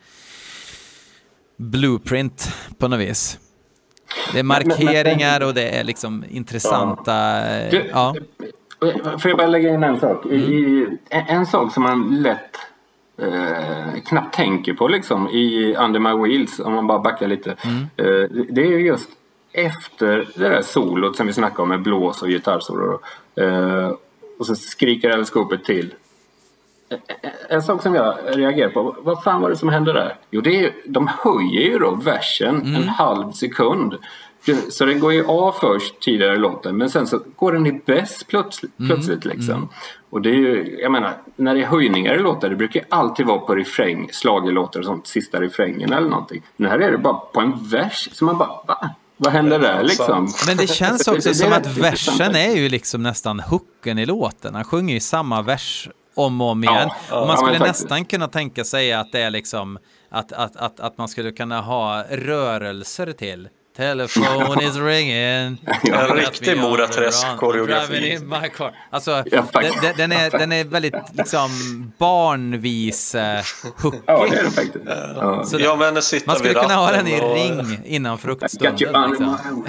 blueprint 1.57 2.53
på 2.79 2.89
något 2.89 3.01
vis. 3.01 3.39
Det 4.33 4.39
är 4.39 4.43
markeringar 4.43 5.41
och 5.47 5.55
det 5.55 5.69
är 5.79 5.85
liksom 5.85 6.25
intressanta... 6.29 7.47
eh, 7.59 7.71
Du, 7.71 7.91
Ja. 7.93 8.15
Får 9.19 9.29
jag 9.31 9.37
bara 9.39 9.47
lägga 9.47 9.75
in 9.75 9.83
en 9.83 10.01
sak? 10.01 10.27
I, 10.27 10.87
en, 11.11 11.27
en 11.29 11.47
sak 11.47 11.73
som 11.75 11.83
man 11.83 12.23
lätt 12.23 12.57
eh, 13.19 14.01
knappt 14.07 14.35
tänker 14.35 14.75
på 14.75 14.89
liksom 14.89 15.29
i 15.29 15.77
Under 15.77 16.01
My 16.01 16.29
Wheels 16.29 16.61
om 16.61 16.73
man 16.73 16.87
bara 16.87 16.99
backar 16.99 17.27
lite. 17.29 17.51
Eh, 17.51 18.05
det- 18.49 18.63
är 18.63 18.67
ju 18.71 18.87
just 18.87 19.09
efter 19.53 20.29
det 20.35 20.49
där 20.49 20.63
solot 20.63 21.17
som 21.17 21.27
vi 21.27 21.33
snackade 21.33 21.63
om 21.63 21.69
med 21.69 21.83
blås 21.83 22.23
och 22.23 22.29
gitarrsolo. 22.29 23.01
Eh, 23.37 23.91
och 24.39 24.47
så 24.47 24.55
skriker 24.55 25.11
Alice 25.11 25.33
Cooper 25.33 25.57
till. 25.57 25.95
En 27.49 27.63
sak 27.63 27.83
som 27.83 27.95
jag 27.95 28.17
reagerar 28.27 28.71
på, 28.71 28.97
vad 29.01 29.23
fan 29.23 29.41
var 29.41 29.51
det 29.51 29.57
som 29.57 29.69
hände 29.69 29.93
där? 29.93 30.17
Jo, 30.31 30.41
det 30.41 30.65
är, 30.65 30.73
de 30.85 31.07
höjer 31.19 31.63
ju 31.73 31.79
då 31.79 31.91
versen 31.95 32.75
en 32.77 32.89
halv 32.89 33.33
sekund. 33.33 33.95
Så 34.69 34.85
den 34.85 35.01
går 35.01 35.13
ju 35.13 35.27
av 35.27 35.53
först 35.53 36.01
tidigare 36.01 36.35
i 36.35 36.39
låten 36.39 36.77
men 36.77 36.91
sen 36.91 37.07
så 37.07 37.21
går 37.37 37.53
den 37.53 37.67
i 37.67 37.73
bäst 37.87 38.27
plötsligt, 38.29 38.73
plötsligt 38.87 39.25
liksom. 39.25 39.69
Och 40.11 40.23
det 40.23 40.31
är 40.31 40.35
ju, 40.35 40.79
jag 40.81 40.93
menar, 40.93 41.13
när 41.37 41.55
det 41.55 41.63
är 41.63 41.67
höjningar 41.67 42.15
i 42.15 42.19
låtar 42.19 42.49
det 42.49 42.57
brukar 42.57 42.81
ju 42.81 42.87
alltid 42.91 43.27
vara 43.27 43.39
på 43.39 43.55
refräng, 43.55 44.09
schlagerlåtar 44.13 44.81
och 44.81 44.87
sånt, 44.87 45.07
sista 45.07 45.41
refrängen 45.41 45.93
eller 45.93 46.09
någonting. 46.09 46.43
Men 46.57 46.71
här 46.71 46.79
är 46.79 46.93
det 46.93 46.99
bara 46.99 47.15
på 47.15 47.41
en 47.41 47.69
vers, 47.69 48.09
så 48.13 48.25
man 48.25 48.39
bara, 48.39 48.49
va? 48.67 48.91
Vad 49.17 49.33
händer 49.33 49.59
där 49.59 49.83
liksom? 49.83 50.29
Men 50.47 50.57
det 50.57 50.67
känns 50.67 51.09
också 51.09 51.35
som 51.35 51.53
att 51.53 51.67
versen 51.67 52.35
är 52.35 52.57
ju 52.57 52.69
liksom 52.69 53.03
nästan 53.03 53.41
hooken 53.41 53.99
i 53.99 54.07
låten. 54.07 54.55
Han 54.55 54.65
sjunger 54.65 54.95
ju 54.95 55.01
samma 55.01 55.43
vers 55.43 55.89
om 56.15 56.41
och 56.41 56.51
om 56.51 56.65
igen. 56.65 56.89
ja, 57.11 57.21
och 57.21 57.27
man 57.27 57.37
skulle 57.37 57.59
nästan 57.59 58.05
kunna 58.05 58.29
tänka 58.29 58.65
sig 58.65 58.93
att 58.93 59.13
det 59.13 59.21
är 59.21 59.31
liksom 59.31 59.79
att, 60.11 60.33
att, 60.33 60.57
att, 60.57 60.81
att 60.81 60.99
man 60.99 61.09
skulle 61.09 61.33
kunna 61.33 61.61
ha 61.61 62.05
rörelser 62.11 63.13
till. 63.13 63.49
Telephone 63.77 64.63
is 64.63 64.77
ringing. 64.79 65.15
En 65.67 65.93
Got 65.93 66.11
riktig 66.17 66.57
me 66.57 66.63
on 66.65 66.71
Mora 66.71 66.87
the 66.87 66.93
Träsk-koreografi. 66.93 67.93
run, 67.93 68.01
driving 68.01 68.13
in 68.13 68.29
my 68.29 68.49
car. 68.49 68.73
Alltså, 68.91 69.11
Ja, 69.31 69.45
den, 69.53 69.97
den, 69.97 70.13
är, 70.13 70.31
den 70.39 70.53
är 70.53 70.65
väldigt 70.65 70.95
liksom 71.13 71.51
barnvis 71.99 73.15
eh, 73.15 73.41
hookig. 73.83 74.01
Ja, 74.07 74.27
det 74.31 74.37
är 74.39 74.45
det 74.45 74.51
faktiskt. 74.51 74.85
Ja. 75.17 75.45
Så 75.45 75.59
Ja, 75.61 75.77
men 75.77 75.95
man 76.27 76.37
skulle 76.37 76.55
kunna 76.55 76.75
ha 76.75 76.91
den 76.93 77.07
i 77.07 77.21
och- 77.21 77.35
ring 77.35 77.79
innan 77.85 78.19
fruktstunden. 78.19 79.11
Liksom. 79.11 79.39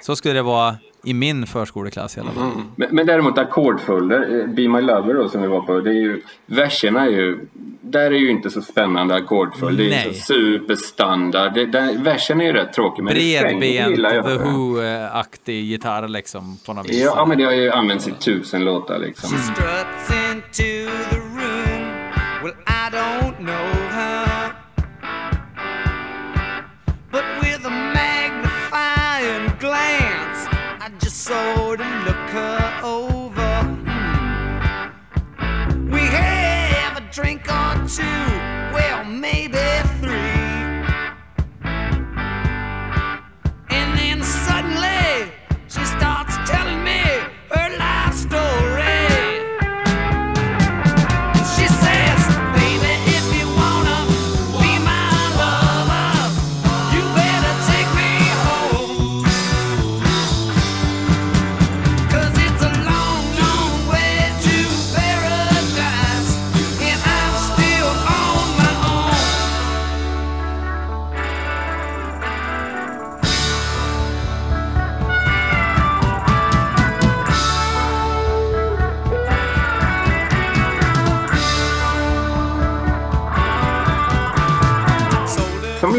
Så 0.00 0.16
skulle 0.16 0.34
det 0.34 0.42
vara 0.42 0.76
i 1.08 1.14
min 1.14 1.46
förskoleklass 1.46 2.16
i 2.16 2.20
alla 2.20 2.30
fall. 2.30 2.50
Men, 2.76 2.88
men 2.90 3.06
däremot 3.06 3.38
ackordföljder, 3.38 4.40
eh, 4.40 4.46
Be 4.46 4.68
My 4.68 4.80
Lover 4.80 5.14
då 5.14 5.28
som 5.28 5.42
vi 5.42 5.48
var 5.48 5.60
på, 5.60 5.80
det 5.80 5.90
är 5.90 5.94
ju, 5.94 6.22
verserna 6.46 7.06
är 7.06 7.10
ju, 7.10 7.38
där 7.80 8.10
är 8.10 8.18
ju 8.18 8.30
inte 8.30 8.50
så 8.50 8.62
spännande 8.62 9.14
ackordföljd. 9.14 9.78
Det 9.78 9.84
är 9.84 9.90
Nej. 9.90 10.14
så 10.14 10.20
superstandard. 10.20 11.54
Det, 11.54 11.66
där, 11.66 11.98
versen 11.98 12.40
är 12.40 12.44
ju 12.44 12.52
rätt 12.52 12.72
tråkig 12.72 13.02
men 13.02 13.14
Bredbent. 13.14 13.94
The 14.24 14.44
Who-aktig 14.44 15.62
gitarr 15.62 16.08
liksom 16.08 16.58
på 16.66 16.72
något 16.72 16.90
vis. 16.90 17.02
Ja, 17.04 17.24
men 17.26 17.38
det 17.38 17.44
har 17.44 17.52
ju 17.52 17.70
använts 17.70 18.08
i 18.08 18.12
tusen 18.12 18.64
låtar 18.64 18.98
liksom. 18.98 19.28
struts 19.28 20.08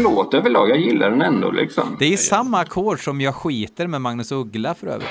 låt 0.02 0.34
överlag. 0.34 0.70
Jag 0.70 0.78
gillar 0.78 1.10
den 1.10 1.22
ändå 1.22 1.50
liksom. 1.50 1.96
Det 1.98 2.12
är 2.12 2.16
samma 2.16 2.58
ackord 2.58 3.04
som 3.04 3.20
Jag 3.20 3.34
skiter 3.34 3.86
med 3.86 4.00
Magnus 4.00 4.32
Uggla 4.32 4.74
för 4.74 4.86
övrigt. 4.86 5.08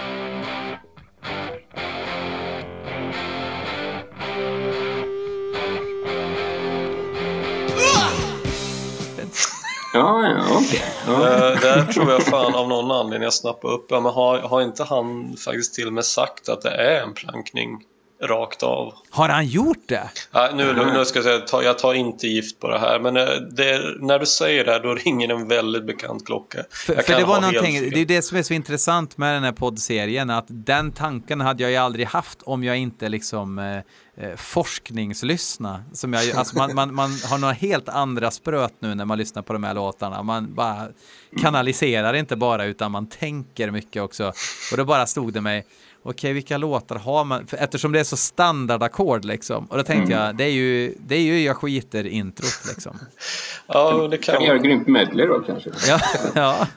Ja, 9.94 10.28
ja. 10.28 10.62
Ja. 11.08 11.14
Eh, 11.14 11.62
där 11.62 11.86
tror 11.94 12.12
jag 12.12 12.24
fan 12.24 12.56
av 12.56 12.68
någon 12.68 12.92
anledning 12.92 13.24
jag 13.24 13.34
snappade 13.34 13.74
upp. 13.74 13.86
Ja, 13.90 14.00
men 14.00 14.12
har, 14.12 14.40
har 14.40 14.62
inte 14.62 14.84
han 14.84 15.36
faktiskt 15.46 15.74
till 15.74 15.88
och 15.88 15.94
med 15.94 16.06
sagt 16.06 16.50
att 16.50 16.62
det 16.62 16.70
är 16.70 17.04
en 17.04 17.14
plankning 17.14 17.84
rakt 18.22 18.64
av? 18.64 18.94
Har 19.10 19.30
han 19.30 19.48
gjort 19.48 19.88
det? 19.88 20.10
Nej, 20.32 20.52
nu, 20.54 20.74
nu, 20.74 20.94
nu 20.94 21.06
ska 21.06 21.18
jag 21.18 21.24
säga, 21.24 21.40
ta, 21.40 21.64
jag 21.64 21.80
tar 21.80 21.94
inte 21.94 22.28
gift 22.28 22.60
på 22.60 22.68
det 22.68 22.80
här. 22.80 23.00
Men 23.00 23.18
eh, 23.18 23.26
det, 23.52 23.96
när 24.00 24.20
du 24.20 24.26
säger 24.26 24.66
det 24.66 24.72
här, 24.72 24.80
då 24.80 24.96
ringer 24.96 25.30
en 25.30 25.48
väldigt 25.48 25.86
bekant 25.86 26.26
klocka. 26.26 26.64
För, 26.70 26.96
för 26.96 27.16
det 27.16 27.26
var 27.26 27.42
någonting, 27.42 27.90
det 27.90 28.02
är 28.02 28.06
det 28.06 28.22
som 28.22 28.38
är 28.38 28.44
så 28.44 28.54
intressant 28.54 29.18
med 29.18 29.34
den 29.34 29.44
här 29.44 29.52
poddserien, 29.52 30.30
att 30.30 30.46
den 30.48 30.92
tanken 30.92 31.42
hade 31.42 31.64
jag 31.64 31.72
ju 31.72 31.78
aldrig 31.78 32.08
haft 32.08 32.42
om 32.42 32.64
jag 32.64 32.78
inte 32.78 33.10
liksom 33.10 33.60
eh, 33.60 33.78
eh, 34.26 34.36
forskningslyssna. 34.36 35.84
Som 35.94 36.14
jag, 36.14 36.32
alltså 36.36 36.58
man, 36.58 36.76
man, 36.76 36.94
man 36.94 37.10
har 37.30 37.38
några 37.38 37.54
helt 37.54 37.90
andra 37.90 38.32
spröt 38.32 38.74
nu 38.80 38.96
när 38.96 39.06
man 39.06 39.18
lyssnar 39.18 39.42
på 39.42 39.54
de 39.54 39.64
här 39.64 39.74
låtarna. 39.74 40.24
Man 40.24 40.54
bara 40.54 40.88
kanaliserar 41.42 42.14
inte 42.14 42.36
bara, 42.36 42.66
utan 42.66 42.92
man 42.92 43.10
tänker 43.10 43.72
mycket 43.72 44.02
också. 44.02 44.34
Och 44.72 44.78
då 44.78 44.86
bara 44.86 45.06
stod 45.06 45.34
det 45.34 45.42
mig, 45.42 45.66
okej 46.04 46.34
vilka 46.34 46.58
låtar 46.58 46.96
har 46.96 47.24
man? 47.24 47.48
För 47.48 47.58
eftersom 47.58 47.92
det 47.92 48.00
är 48.00 48.04
så 48.04 48.18
standardackord 48.18 49.26
liksom. 49.26 49.66
Och 49.66 49.78
då 49.78 49.84
tänkte 49.84 50.14
jag, 50.14 50.36
det 50.36 50.44
är 50.44 50.52
ju, 50.52 50.96
det 51.00 51.16
är 51.16 51.22
ju 51.22 51.44
jag 51.44 51.58
skiter 51.58 52.08
introt 52.08 52.62
liksom. 52.68 53.00
Ja, 53.68 54.08
det 54.12 54.18
kan 54.18 54.34
Kan 54.34 54.42
vi 54.42 54.48
göra 54.48 54.58
grymt 54.58 54.88
medley 54.88 55.28
då 55.28 55.40
kanske? 55.40 55.70
Ja, 55.88 56.00
ja. 56.36 56.68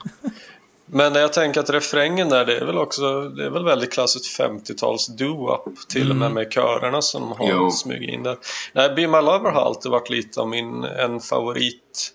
Men 0.85 1.15
jag 1.15 1.33
tänker 1.33 1.59
att 1.59 1.69
refrängen 1.69 2.29
där, 2.29 2.45
det 2.45 2.57
är 2.57 2.65
väl 2.65 2.77
också, 2.77 3.29
det 3.29 3.45
är 3.45 3.49
väl 3.49 3.65
väldigt 3.65 3.93
klassiskt 3.93 4.39
50-tals 4.39 5.07
doo-up 5.07 5.87
till 5.89 6.09
och 6.09 6.15
med 6.15 6.31
med 6.31 6.51
körerna 6.51 7.01
som 7.01 7.31
har 7.31 7.69
smugit 7.69 8.09
in 8.09 8.23
där. 8.23 8.37
Nej, 8.73 8.89
Be 8.95 9.07
My 9.07 9.17
Lover 9.17 9.51
har 9.51 9.61
alltid 9.61 9.91
varit 9.91 10.09
lite 10.09 10.41
av 10.41 10.47
min, 10.47 10.83
en 10.83 11.19
favorit. 11.19 12.13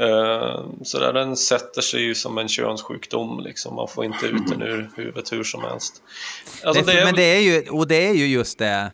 Uh, 0.00 0.66
så 0.82 0.98
där, 0.98 1.12
den 1.12 1.36
sätter 1.36 1.80
sig 1.80 2.02
ju 2.02 2.14
som 2.14 2.38
en 2.38 2.48
könssjukdom 2.48 3.40
liksom. 3.40 3.74
Man 3.74 3.88
får 3.88 4.04
inte 4.04 4.26
ut 4.26 4.48
den 4.48 4.62
ur 4.62 4.90
huvudet 4.96 5.32
hur 5.32 5.44
som 5.44 5.62
helst. 5.62 6.02
Alltså, 6.64 6.84
det, 6.84 6.92
det 6.92 7.00
är, 7.00 7.04
men 7.04 7.14
det 7.14 7.36
är 7.36 7.40
ju, 7.40 7.70
och 7.70 7.88
det 7.88 8.08
är 8.08 8.14
ju 8.14 8.26
just 8.26 8.58
det, 8.58 8.92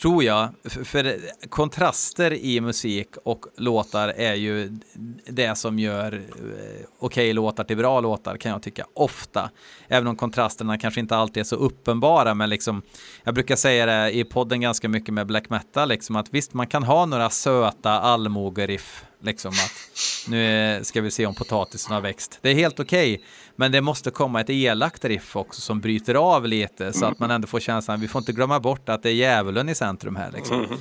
tror 0.00 0.24
jag, 0.24 0.48
för, 0.84 1.16
kontraster 1.48 2.32
i 2.32 2.60
musik 2.60 3.08
och 3.24 3.46
låtar 3.56 4.08
är 4.08 4.34
ju 4.34 4.78
det 5.26 5.58
som 5.58 5.78
gör 5.78 6.12
eh, 6.14 6.86
okej 6.98 7.32
låtar 7.32 7.64
till 7.64 7.76
bra 7.76 8.00
låtar 8.00 8.36
kan 8.36 8.52
jag 8.52 8.62
tycka, 8.62 8.86
ofta. 8.94 9.50
Även 9.88 10.06
om 10.06 10.16
kontrasterna 10.16 10.78
kanske 10.78 11.00
inte 11.00 11.16
alltid 11.16 11.40
är 11.40 11.44
så 11.44 11.56
uppenbara, 11.56 12.34
men 12.34 12.50
liksom, 12.50 12.82
jag 13.24 13.34
brukar 13.34 13.56
säga 13.56 13.86
det 13.86 14.10
i 14.10 14.24
podden 14.24 14.60
ganska 14.60 14.88
mycket 14.88 15.14
med 15.14 15.26
black 15.26 15.50
metal, 15.50 15.88
liksom 15.88 16.16
att 16.16 16.26
visst, 16.30 16.54
man 16.54 16.66
kan 16.66 16.82
ha 16.82 17.06
några 17.06 17.30
söta 17.30 17.90
allmogeriff, 17.90 19.04
liksom 19.22 19.50
att 19.50 19.90
nu 20.28 20.80
ska 20.84 21.00
vi 21.00 21.10
se 21.10 21.26
om 21.26 21.34
potatisen 21.34 21.94
har 21.94 22.00
växt. 22.00 22.38
Det 22.42 22.50
är 22.50 22.54
helt 22.54 22.80
okej, 22.80 23.24
men 23.56 23.72
det 23.72 23.80
måste 23.80 24.10
komma 24.10 24.40
ett 24.40 24.50
elakt 24.50 25.04
riff 25.04 25.36
också 25.36 25.60
som 25.60 25.80
bryter 25.80 26.14
av 26.14 26.46
lite 26.46 26.92
så 26.92 27.06
att 27.06 27.18
man 27.18 27.30
ändå 27.30 27.46
får 27.46 27.60
känslan, 27.60 28.00
vi 28.00 28.08
får 28.08 28.18
inte 28.18 28.32
glömma 28.32 28.60
bort 28.60 28.88
att 28.88 29.02
det 29.02 29.08
är 29.08 29.14
djävulen 29.14 29.68
i 29.68 29.74
centrum 29.74 30.16
här. 30.16 30.30
Liksom. 30.32 30.78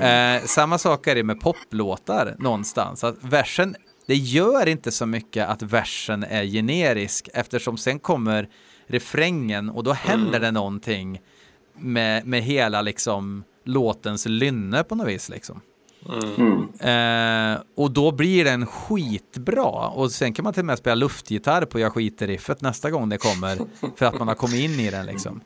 Eh, 0.00 0.42
samma 0.44 0.78
sak 0.78 1.06
är 1.06 1.14
det 1.14 1.22
med 1.22 1.40
poplåtar 1.40 2.36
någonstans, 2.38 3.04
att 3.04 3.16
versen, 3.20 3.76
det 4.06 4.16
gör 4.16 4.68
inte 4.68 4.90
så 4.90 5.06
mycket 5.06 5.48
att 5.48 5.62
versen 5.62 6.24
är 6.24 6.44
generisk 6.44 7.28
eftersom 7.34 7.78
sen 7.78 7.98
kommer 7.98 8.48
refrängen 8.86 9.70
och 9.70 9.84
då 9.84 9.92
händer 9.92 10.40
det 10.40 10.50
någonting 10.50 11.20
med, 11.78 12.26
med 12.26 12.42
hela 12.42 12.82
liksom 12.82 13.44
låtens 13.64 14.26
lynne 14.26 14.84
på 14.84 14.94
något 14.94 15.08
vis 15.08 15.28
liksom. 15.28 15.60
Eh, 16.80 17.60
och 17.76 17.90
då 17.90 18.10
blir 18.12 18.44
den 18.44 18.66
skitbra. 18.66 19.88
Och 19.88 20.10
sen 20.10 20.32
kan 20.32 20.42
man 20.44 20.52
till 20.52 20.60
och 20.62 20.66
med 20.66 20.78
spela 20.78 20.94
luftgitarr 20.94 21.64
på 21.64 21.78
Jag 21.80 21.92
skiter-riffet 21.92 22.60
nästa 22.62 22.90
gång 22.90 23.08
det 23.08 23.18
kommer. 23.18 23.58
För 23.96 24.06
att 24.06 24.18
man 24.18 24.28
har 24.28 24.34
kommit 24.34 24.60
in 24.60 24.80
i 24.80 24.90
den 24.90 25.06
liksom. 25.06 25.40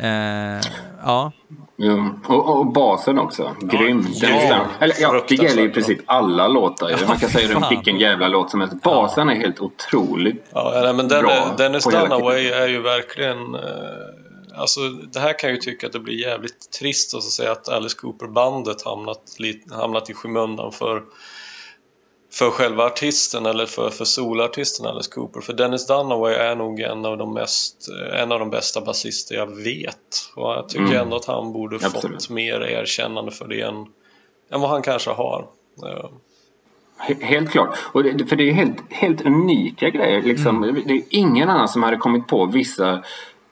Eh, 0.00 0.60
ja, 1.04 1.32
Ja. 1.76 2.14
Och, 2.26 2.58
och 2.58 2.66
basen 2.72 3.18
också. 3.18 3.52
Grym. 3.60 4.06
Ja, 4.12 4.28
Den 4.28 4.40
stämmer. 4.40 4.66
Eller, 4.80 4.94
ja, 5.00 5.24
det 5.28 5.34
gäller 5.34 5.62
i 5.64 5.68
princip 5.68 5.98
alla 6.06 6.48
låtar. 6.48 6.88
ju. 6.88 7.06
Man 7.06 7.16
kan 7.18 7.28
säga 7.30 7.48
det 7.48 7.54
om 7.54 7.64
vilken 7.70 7.98
jävla 7.98 8.28
låt 8.28 8.50
som 8.50 8.60
helst. 8.60 8.82
Basen 8.82 9.28
är 9.28 9.34
helt 9.34 9.60
otroligt. 9.60 10.46
Ja, 10.52 10.72
nej, 10.84 10.94
men 10.94 11.08
den, 11.08 11.22
bra 11.22 11.30
är- 11.32 11.56
Dennis 11.56 11.84
Dunaway 11.84 12.46
är 12.48 12.68
ju 12.68 12.82
verkligen... 12.82 13.54
Eh, 13.54 13.60
alltså, 14.54 14.80
det 14.88 15.20
här 15.20 15.38
kan 15.38 15.50
jag 15.50 15.54
ju 15.56 15.60
tycka 15.62 15.86
att 15.86 15.92
det 15.92 16.00
blir 16.00 16.20
jävligt 16.20 16.70
trist 16.72 17.14
att 17.14 17.22
säga 17.22 17.52
att 17.52 17.68
Alice 17.68 17.96
Cooper-bandet 17.96 18.82
hamnat, 18.84 19.22
hamnat 19.70 20.10
i 20.10 20.14
skymundan 20.14 20.72
för, 20.72 21.02
för 22.32 22.50
själva 22.50 22.84
artisten 22.84 23.46
eller 23.46 23.66
för, 23.66 23.90
för 23.90 24.04
solartisten 24.04 24.86
Alice 24.86 25.10
Cooper. 25.10 25.40
För 25.40 25.52
Dennis 25.52 25.86
Dunaway 25.86 26.34
är 26.34 26.56
nog 26.56 26.80
en 26.80 27.04
av 27.04 27.18
de, 27.18 27.34
mest, 27.34 27.88
eh, 27.88 28.20
en 28.20 28.32
av 28.32 28.38
de 28.38 28.50
bästa 28.50 28.80
basister 28.80 29.34
jag 29.34 29.56
vet. 29.56 30.30
Och 30.34 30.50
jag 30.50 30.68
tycker 30.68 30.94
ändå 30.94 31.16
att 31.16 31.24
han 31.24 31.52
borde 31.52 31.78
fått 31.78 31.94
Absolut. 31.94 32.30
mer 32.30 32.60
erkännande 32.62 33.30
för 33.30 33.48
det 33.48 33.60
än, 33.60 33.86
än 34.50 34.60
vad 34.60 34.70
han 34.70 34.82
kanske 34.82 35.10
har. 35.10 35.46
He- 37.08 37.22
Helt 37.22 37.50
klart. 37.50 37.78
Och 37.92 38.02
det, 38.02 38.26
för 38.26 38.36
det 38.36 38.48
är 38.48 38.52
helt, 38.52 38.76
helt 38.90 39.26
unika 39.26 39.90
grejer. 39.90 40.22
Liksom. 40.22 40.82
Det 40.86 40.92
är 40.94 41.02
ingen 41.10 41.48
annan 41.48 41.68
som 41.68 41.82
hade 41.82 41.96
kommit 41.96 42.26
på 42.26 42.46
vissa 42.46 43.02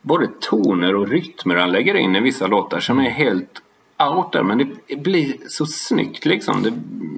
både 0.08 0.28
toner 0.40 0.94
och 0.94 1.08
rytmer 1.08 1.56
han 1.56 1.72
lägger 1.72 1.94
in 1.94 2.16
i 2.16 2.20
vissa 2.20 2.46
låtar 2.46 2.80
som 2.80 2.98
är 2.98 3.10
helt 3.10 3.62
out 3.98 4.32
där. 4.32 4.42
Men 4.42 4.58
det 4.88 4.96
blir 4.96 5.36
så 5.48 5.66
snyggt 5.66 6.24
liksom. 6.24 6.62
Det, 6.62 6.72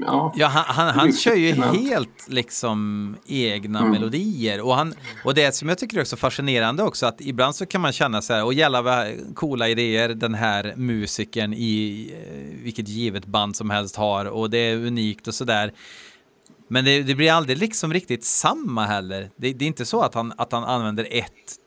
ja. 0.07 0.33
Ja, 0.37 0.47
han, 0.47 0.65
han, 0.67 0.99
han 0.99 1.13
kör 1.13 1.35
ju 1.35 1.53
helt 1.53 2.27
liksom 2.29 3.17
egna 3.27 3.85
melodier. 3.85 4.61
Och, 4.61 4.75
han, 4.75 4.95
och 5.25 5.35
det 5.35 5.55
som 5.55 5.69
jag 5.69 5.79
tycker 5.79 6.01
är 6.01 6.05
så 6.05 6.17
fascinerande 6.17 6.83
också, 6.83 7.07
att 7.07 7.21
ibland 7.21 7.55
så 7.55 7.67
kan 7.67 7.81
man 7.81 7.93
känna 7.93 8.23
så 8.23 8.33
här, 8.33 8.45
och 8.45 8.55
jävla 8.55 8.83
vad 8.83 9.07
coola 9.35 9.69
idéer 9.69 10.09
den 10.09 10.35
här 10.35 10.75
musikern 10.77 11.53
i 11.53 12.11
eh, 12.15 12.65
vilket 12.65 12.89
givet 12.89 13.27
band 13.27 13.57
som 13.57 13.71
helst 13.71 13.97
har, 13.97 14.25
och 14.25 14.51
det 14.51 14.59
är 14.59 14.77
unikt 14.77 15.29
och 15.29 15.35
sådär. 15.35 15.73
Men 16.69 16.85
det, 16.85 17.03
det 17.03 17.15
blir 17.15 17.33
aldrig 17.33 17.59
liksom 17.59 17.93
riktigt 17.93 18.25
samma 18.25 18.87
heller. 18.87 19.31
Det, 19.37 19.53
det 19.53 19.65
är 19.65 19.67
inte 19.67 19.85
så 19.85 20.03
att 20.03 20.15
han, 20.15 20.33
att 20.37 20.53
han 20.53 20.65
använder 20.65 21.07
ett 21.11 21.60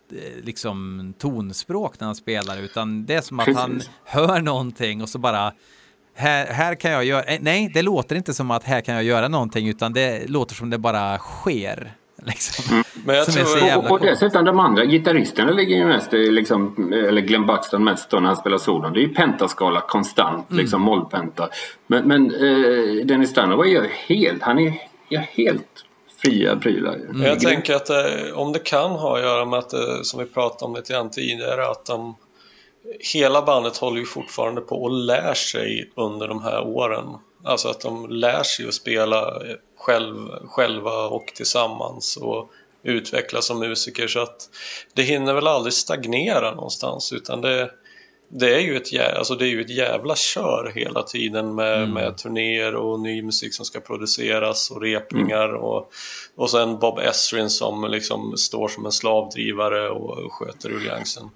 liksom 0.43 1.13
tonspråk 1.19 1.99
när 1.99 2.05
han 2.07 2.15
spelar, 2.15 2.57
utan 2.61 3.05
det 3.05 3.13
är 3.13 3.21
som 3.21 3.39
att 3.39 3.55
han 3.55 3.81
hör 4.05 4.41
någonting 4.41 5.01
och 5.01 5.09
så 5.09 5.19
bara 5.19 5.53
här, 6.15 6.45
här 6.45 6.75
kan 6.75 6.91
jag 6.91 7.05
göra, 7.05 7.23
eh, 7.23 7.39
nej 7.41 7.71
det 7.73 7.81
låter 7.81 8.15
inte 8.15 8.33
som 8.33 8.51
att 8.51 8.63
här 8.63 8.81
kan 8.81 8.95
jag 8.95 9.03
göra 9.03 9.27
någonting 9.27 9.67
utan 9.67 9.93
det 9.93 10.29
låter 10.29 10.55
som 10.55 10.69
det 10.69 10.77
bara 10.77 11.17
sker. 11.17 11.93
Liksom. 12.25 12.83
Men 13.05 13.15
jag 13.15 13.27
är 13.29 13.31
tror- 13.31 13.77
Och, 13.77 13.91
och 13.91 13.99
dessutom 13.99 14.45
de 14.45 14.59
andra 14.59 14.85
gitarristerna 14.85 15.51
ligger 15.51 15.75
ju 15.75 15.85
mest 15.85 16.11
liksom, 16.11 16.93
eller 16.93 17.21
Glenn 17.21 17.45
Buxton 17.45 17.83
mest 17.83 18.09
då 18.09 18.19
när 18.19 18.27
han 18.27 18.37
spelar 18.37 18.57
solon. 18.57 18.93
Det 18.93 18.99
är 18.99 19.07
ju 19.07 19.13
pentaskala 19.13 19.81
konstant, 19.81 20.49
Mm. 20.51 20.61
liksom 20.61 20.81
mollpenta. 20.81 21.49
Men, 21.87 22.07
men 22.07 22.25
eh, 22.35 23.05
Dennis 23.05 23.33
Dunaway 23.33 23.69
gör 23.71 23.87
helt, 24.07 24.43
han 24.43 24.59
är 24.59 24.73
gör 25.09 25.21
helt 25.21 25.85
fria 26.25 26.55
prylar. 26.55 26.99
Men 27.09 27.21
Jag 27.21 27.39
tänker 27.39 27.75
att 27.75 27.89
eh, 27.89 28.33
om 28.33 28.53
det 28.53 28.59
kan 28.59 28.91
ha 28.91 29.17
att 29.17 29.23
göra 29.23 29.45
med 29.45 29.59
att, 29.59 29.73
eh, 29.73 30.01
som 30.01 30.19
vi 30.19 30.25
pratade 30.25 30.65
om 30.65 30.75
lite 30.75 30.93
grann 30.93 31.09
tidigare, 31.09 31.67
att 31.67 31.85
de, 31.85 32.15
hela 33.13 33.41
bandet 33.41 33.77
håller 33.77 33.99
ju 33.99 34.05
fortfarande 34.05 34.61
på 34.61 34.83
och 34.83 34.91
lär 34.91 35.33
sig 35.33 35.91
under 35.95 36.27
de 36.27 36.43
här 36.43 36.61
åren. 36.61 37.05
Alltså 37.43 37.69
att 37.69 37.81
de 37.81 38.09
lär 38.09 38.43
sig 38.43 38.67
att 38.67 38.73
spela 38.73 39.27
eh, 39.27 39.55
själv, 39.77 40.29
själva 40.45 41.07
och 41.07 41.25
tillsammans 41.35 42.17
och 42.17 42.51
utvecklas 42.83 43.45
som 43.45 43.59
musiker 43.59 44.07
så 44.07 44.19
att 44.19 44.49
det 44.93 45.01
hinner 45.01 45.33
väl 45.33 45.47
aldrig 45.47 45.73
stagnera 45.73 46.51
någonstans 46.51 47.13
utan 47.13 47.41
det, 47.41 47.71
det 48.29 48.55
är 48.55 48.59
ju 48.59 48.77
ett, 48.77 48.91
jä- 48.91 49.17
alltså 49.17 49.35
det 49.35 49.45
är 49.45 49.49
ju 49.49 49.61
ett 49.61 49.69
jävla 49.77 50.15
kör 50.15 50.71
hela 50.75 51.03
tiden 51.03 51.55
med, 51.55 51.89
med 51.89 52.17
turnéer 52.17 52.75
och 52.75 52.99
ny 52.99 53.21
musik 53.21 53.53
som 53.53 53.65
ska 53.65 53.79
produceras 53.79 54.71
och 54.71 54.81
repningar 54.81 55.53
och, 55.53 55.91
och 56.35 56.49
sen 56.49 56.79
Bob 56.79 56.99
Esrin 56.99 57.49
som 57.49 57.91
liksom 57.91 58.37
står 58.37 58.67
som 58.67 58.85
en 58.85 58.91
slavdrivare 58.91 59.89
och 59.89 60.33
sköter 60.33 60.69
ruljangsen 60.69 61.29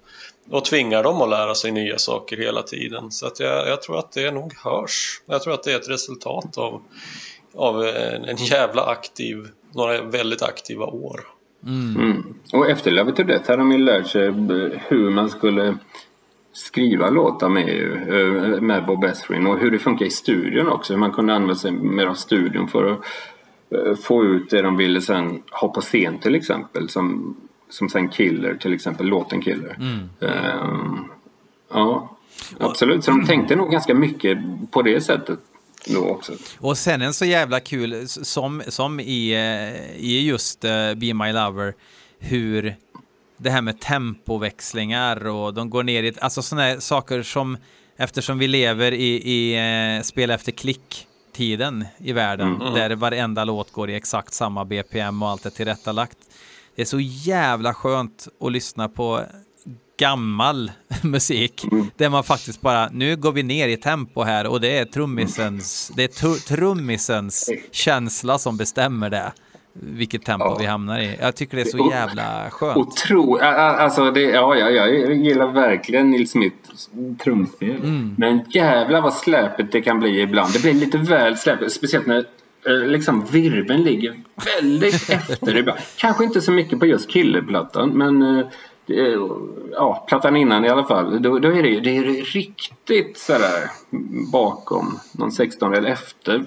och 0.50 0.64
tvingar 0.64 1.02
dem 1.02 1.22
att 1.22 1.30
lära 1.30 1.54
sig 1.54 1.70
nya 1.70 1.98
saker 1.98 2.36
hela 2.36 2.62
tiden. 2.62 3.10
Så 3.10 3.26
att 3.26 3.40
jag, 3.40 3.68
jag 3.68 3.82
tror 3.82 3.98
att 3.98 4.12
det 4.12 4.30
nog 4.30 4.54
hörs. 4.64 5.22
Jag 5.26 5.42
tror 5.42 5.54
att 5.54 5.62
det 5.62 5.72
är 5.72 5.76
ett 5.76 5.90
resultat 5.90 6.58
av, 6.58 6.82
av 7.54 7.84
en, 7.86 8.24
en 8.24 8.36
jävla 8.36 8.82
aktiv, 8.82 9.48
några 9.74 10.02
väldigt 10.02 10.42
aktiva 10.42 10.86
år. 10.86 11.20
Mm. 11.66 12.34
Och 12.52 12.70
efter 12.70 12.90
Love 12.90 13.10
It 13.10 13.16
To 13.16 13.22
Death 13.22 13.50
hade 13.50 13.62
de 13.62 13.72
ju 13.72 13.78
lärt 13.78 14.06
sig 14.06 14.32
hur 14.88 15.10
man 15.10 15.30
skulle 15.30 15.78
skriva 16.52 17.10
låtar 17.10 17.48
med, 17.48 17.68
ju, 17.68 17.92
eh, 17.94 18.60
med 18.60 18.86
Bob 18.86 19.04
Esrin 19.04 19.46
och 19.46 19.58
hur 19.58 19.70
det 19.70 19.78
funkar 19.78 20.06
i 20.06 20.10
studion 20.10 20.68
också. 20.68 20.92
Hur 20.92 21.00
man 21.00 21.12
kunde 21.12 21.34
använda 21.34 21.54
sig 21.54 21.72
mer 21.72 22.06
av 22.06 22.14
studion 22.14 22.68
för 22.68 22.92
att 22.92 22.98
eh, 23.70 23.94
få 23.94 24.24
ut 24.24 24.50
det 24.50 24.62
de 24.62 24.76
ville 24.76 25.00
sen 25.00 25.42
ha 25.50 25.68
på 25.68 25.80
scen 25.80 26.18
till 26.18 26.34
exempel. 26.34 26.88
Som, 26.88 27.36
som 27.70 27.88
sen 27.88 28.08
Killer 28.08 28.54
till 28.54 28.74
exempel, 28.74 29.06
låten 29.06 29.40
Killer. 29.40 29.78
Ehm, 30.20 31.04
ja, 31.72 32.16
absolut. 32.60 33.04
Så 33.04 33.10
de 33.10 33.26
tänkte 33.26 33.56
nog 33.56 33.70
ganska 33.70 33.94
mycket 33.94 34.38
på 34.70 34.82
det 34.82 35.00
sättet 35.00 35.38
också. 35.96 36.32
Och 36.58 36.78
sen 36.78 37.02
en 37.02 37.14
så 37.14 37.24
jävla 37.24 37.60
kul, 37.60 38.08
som, 38.08 38.62
som 38.68 39.00
i, 39.00 39.34
i 39.96 40.28
just 40.28 40.60
Be 40.96 41.14
My 41.14 41.32
Lover, 41.32 41.74
hur 42.18 42.76
det 43.38 43.50
här 43.50 43.62
med 43.62 43.80
tempoväxlingar 43.80 45.26
och 45.26 45.54
de 45.54 45.70
går 45.70 45.82
ner 45.82 46.02
i, 46.02 46.08
ett- 46.08 46.18
alltså 46.22 46.42
sådana 46.42 46.80
saker 46.80 47.22
som, 47.22 47.56
eftersom 47.96 48.38
vi 48.38 48.48
lever 48.48 48.92
i, 48.92 49.06
i 49.32 49.54
eh, 49.96 50.02
spel 50.02 50.30
efter 50.30 50.52
klick-tiden 50.52 51.84
i 51.98 52.12
världen, 52.12 52.58
där 52.58 52.90
varenda 52.96 53.44
låt 53.44 53.72
går 53.72 53.90
i 53.90 53.94
exakt 53.94 54.34
samma 54.34 54.64
BPM 54.64 55.22
och 55.22 55.28
allt 55.28 55.46
är 55.46 55.50
tillrättalagt. 55.50 56.18
Det 56.76 56.82
är 56.82 56.86
så 56.86 57.00
jävla 57.00 57.74
skönt 57.74 58.28
att 58.40 58.52
lyssna 58.52 58.88
på 58.88 59.20
gammal 59.98 60.72
musik 61.02 61.64
där 61.96 62.08
man 62.08 62.24
faktiskt 62.24 62.60
bara, 62.60 62.88
nu 62.92 63.16
går 63.16 63.32
vi 63.32 63.42
ner 63.42 63.68
i 63.68 63.76
tempo 63.76 64.22
här 64.22 64.46
och 64.46 64.60
det 64.60 64.78
är 64.78 64.84
trummisens, 64.84 65.92
det 65.96 66.04
är 66.20 66.38
trummisens 66.48 67.50
känsla 67.72 68.38
som 68.38 68.56
bestämmer 68.56 69.10
det, 69.10 69.32
vilket 69.80 70.24
tempo 70.24 70.44
Ja. 70.46 70.56
vi 70.60 70.66
hamnar 70.66 70.98
i. 71.00 71.16
Jag 71.20 71.36
tycker 71.36 71.56
det 71.56 71.62
är 71.62 71.64
så 71.64 71.90
jävla 71.90 72.50
skönt. 72.50 72.76
Otro, 72.76 73.36
alltså 73.36 74.10
det, 74.10 74.20
ja, 74.20 74.56
ja, 74.56 74.70
jag 74.70 75.14
gillar 75.16 75.46
verkligen 75.46 76.10
Nils 76.10 76.30
Smiths 76.30 76.90
trumspel. 77.24 77.76
Mm. 77.76 78.14
Men 78.18 78.40
jävlar 78.48 79.00
vad 79.00 79.14
släpet 79.14 79.72
det 79.72 79.80
kan 79.80 80.00
bli 80.00 80.20
ibland. 80.20 80.52
Det 80.52 80.62
blir 80.62 80.74
lite 80.74 80.98
väl 80.98 81.36
släpet, 81.36 81.72
speciellt 81.72 82.06
när 82.06 82.24
eh, 82.66 82.86
liksom 82.86 83.24
virveln 83.24 83.82
ligger 83.82 84.14
väldigt 84.56 85.10
efter 85.10 85.56
ibland. 85.56 85.78
Kanske 85.96 86.24
inte 86.24 86.40
så 86.40 86.52
mycket 86.52 86.80
på 86.80 86.86
just 86.86 87.10
killerplattan, 87.10 87.90
men 87.90 88.22
eh, 88.22 88.46
ja, 89.72 90.04
plattan 90.08 90.36
innan 90.36 90.64
i 90.64 90.68
alla 90.68 90.84
fall. 90.84 91.22
Då, 91.22 91.38
då 91.38 91.48
är 91.48 91.62
det, 91.62 91.80
det 91.80 91.96
är 91.96 92.04
riktigt 92.32 93.18
sådär 93.18 93.70
bakom, 94.32 94.98
någon 95.12 95.32
16 95.32 95.74
eller 95.74 95.90
efter. 95.90 96.46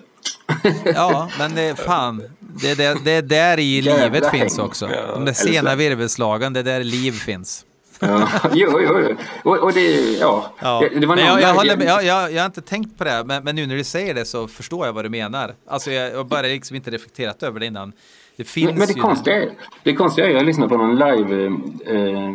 Ja, 0.86 1.30
men 1.40 1.56
det 1.56 1.62
är 1.62 1.76
fan, 1.76 2.24
det 2.62 2.72
är 2.72 2.76
där, 2.76 2.97
det 3.04 3.12
är 3.12 3.22
där 3.22 3.60
i 3.60 3.82
livet 3.82 4.26
häng. 4.26 4.39
finns 4.41 4.60
också. 4.60 4.88
De 5.14 5.26
där 5.26 5.34
sena 5.34 5.76
virvelslagen, 5.76 6.54
det 6.54 6.60
är 6.60 6.64
där 6.64 6.84
liv 6.84 7.12
finns. 7.12 7.66
Ja, 7.99 8.28
jo, 8.54 8.80
jo, 8.82 8.99
jo. 8.99 9.16
Och, 9.43 9.58
och 9.58 9.74
det, 9.74 10.18
ja. 10.20 10.54
Ja. 10.60 10.80
Det, 10.80 10.99
det 10.99 11.08
var 11.08 11.18
jag, 11.18 11.41
jag, 11.41 11.54
håller 11.54 11.78
med, 11.78 11.88
jag, 11.88 12.04
jag, 12.04 12.32
jag 12.32 12.41
har 12.41 12.45
inte 12.45 12.62
tänkt 12.62 12.97
på 12.97 13.04
det, 13.04 13.24
men, 13.26 13.43
men 13.43 13.56
nu 13.56 13.66
när 13.66 13.76
du 13.76 13.84
säger 13.84 14.14
det 14.14 14.26
så 14.26 14.47
förstår 14.47 14.86
jag 14.86 14.93
vad 14.93 15.06
du 15.06 15.10
menar. 15.10 15.54
Alltså 15.68 15.91
jag, 15.91 16.12
jag 16.12 16.18
har 16.18 16.24
bara 16.24 16.41
liksom 16.41 16.76
inte 16.76 16.91
reflekterat 16.91 17.43
över 17.43 17.60
det 17.60 17.66
innan. 17.66 17.93
Det 18.36 18.43
finns 18.43 18.70
Men, 18.70 18.78
men 18.78 18.88
det 18.88 18.93
ju... 18.93 19.02
konstiga 19.02 19.43
är, 19.43 19.52
det 19.84 19.93
konstiga 19.93 20.28
är, 20.28 20.32
jag 20.32 20.45
lyssnade 20.45 20.70
på 20.70 20.78
någon 20.78 20.95
live 20.95 21.45
eh, 21.86 22.30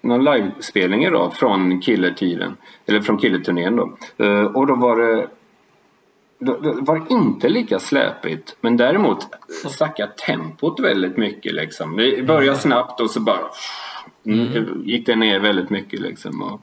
någon 0.00 0.24
livespelning 0.24 1.04
idag 1.04 1.34
från 1.34 1.82
killertiden, 1.82 2.56
eller 2.86 3.00
från 3.00 3.18
killerturnén 3.18 3.76
då. 3.76 3.96
Eh, 4.24 4.44
och 4.44 4.66
då 4.66 4.74
var 4.74 4.96
det 4.96 5.28
då 6.44 6.56
var 6.80 6.98
det 6.98 7.14
inte 7.14 7.48
lika 7.48 7.78
släpigt 7.78 8.56
men 8.60 8.76
däremot 8.76 9.26
stackade 9.70 10.12
tempot 10.12 10.80
väldigt 10.80 11.16
mycket 11.16 11.54
liksom. 11.54 11.96
Det 11.96 12.26
började 12.26 12.58
snabbt 12.58 13.00
och 13.00 13.10
så 13.10 13.20
bara 13.20 13.40
mm. 14.26 14.82
gick 14.84 15.06
det 15.06 15.16
ner 15.16 15.40
väldigt 15.40 15.70
mycket 15.70 16.00
liksom. 16.00 16.42
Och, 16.42 16.60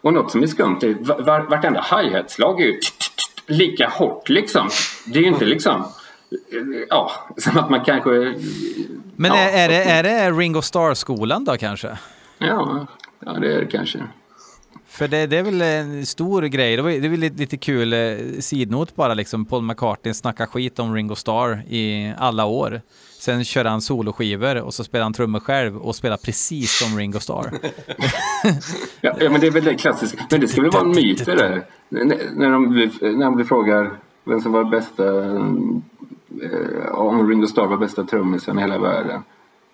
och 0.00 0.12
något 0.12 0.30
som 0.30 0.42
är 0.42 0.46
skumt 0.46 0.78
är 0.82 1.22
var, 1.22 1.40
vartenda 1.40 1.86
hi-hat-slag 1.90 2.60
är 2.60 2.66
ju 2.66 2.80
lika 3.46 3.88
hårt 3.88 4.28
liksom. 4.28 4.68
Det 5.06 5.18
är 5.18 5.22
ju 5.22 5.28
inte 5.28 5.44
liksom 5.44 5.84
Ja, 6.88 7.12
som 7.36 7.58
att 7.58 7.70
man 7.70 7.84
kanske... 7.84 8.10
Men 9.16 9.30
ja, 9.30 9.36
är, 9.36 9.64
är, 9.64 9.68
det, 9.68 9.84
är 9.84 10.02
det 10.02 10.30
Ringo 10.30 10.62
Starr-skolan 10.62 11.44
då 11.44 11.56
kanske? 11.56 11.98
Ja, 12.38 12.86
ja 13.18 13.32
det 13.32 13.54
är 13.54 13.60
det 13.60 13.66
kanske. 13.66 13.98
För 14.90 15.08
det, 15.08 15.26
det 15.26 15.36
är 15.36 15.42
väl 15.42 15.62
en 15.62 16.06
stor 16.06 16.42
grej. 16.42 16.76
Det, 16.76 16.82
var, 16.82 16.90
det 16.90 16.96
är 17.06 17.08
väl 17.08 17.20
lite, 17.20 17.36
lite 17.38 17.56
kul 17.56 17.92
eh, 17.92 17.98
sidnot 18.40 18.96
bara 18.96 19.14
liksom. 19.14 19.44
Paul 19.44 19.62
McCartney 19.62 20.14
snackar 20.14 20.46
skit 20.46 20.78
om 20.78 20.94
Ringo 20.94 21.14
Starr 21.14 21.62
i 21.68 22.12
alla 22.18 22.44
år. 22.44 22.80
Sen 23.20 23.44
kör 23.44 23.64
han 23.64 23.80
soloskivor 23.80 24.56
och 24.56 24.74
så 24.74 24.84
spelar 24.84 25.02
han 25.02 25.12
trummor 25.12 25.40
själv 25.40 25.76
och 25.76 25.96
spelar 25.96 26.16
precis 26.16 26.78
som 26.78 26.98
Ringo 26.98 27.20
Starr. 27.20 27.52
Ja, 29.00 29.16
ja, 29.20 29.30
men 29.30 29.40
det 29.40 29.46
är 29.46 29.50
väl 29.50 29.64
det 29.64 29.74
klassiska. 29.74 30.26
Men 30.30 30.40
det 30.40 30.48
skulle 30.48 30.62
väl 30.66 30.72
vara 30.72 30.82
en 30.84 30.90
myt 30.90 31.26
det 31.26 31.34
där. 31.34 31.64
När 31.88 32.50
de, 32.50 32.68
blir- 32.70 33.16
när 33.36 33.44
frågar 33.44 33.90
vem 34.24 34.40
som 34.40 34.52
var 34.52 34.64
bästa, 34.64 35.04
eh, 35.24 36.94
om 36.94 37.28
Ringo 37.28 37.46
Starr 37.46 37.66
var 37.66 37.76
bästa 37.76 38.04
trummisen 38.04 38.58
i 38.58 38.60
hela 38.62 38.78
världen. 38.78 39.22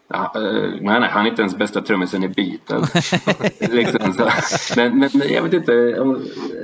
Ja, 0.08 0.32
eh, 0.34 0.42
nej, 0.80 1.00
nej, 1.00 1.08
han 1.12 1.26
är 1.26 1.30
inte 1.30 1.42
ens 1.42 1.56
bästa 1.56 1.82
trummisen 1.82 2.24
i 2.24 2.28
Beatles. 2.28 3.12
liksom, 3.72 4.12
så. 4.14 4.30
men, 4.76 4.98
men 4.98 5.10
jag 5.32 5.42
vet 5.42 5.52
inte, 5.52 5.72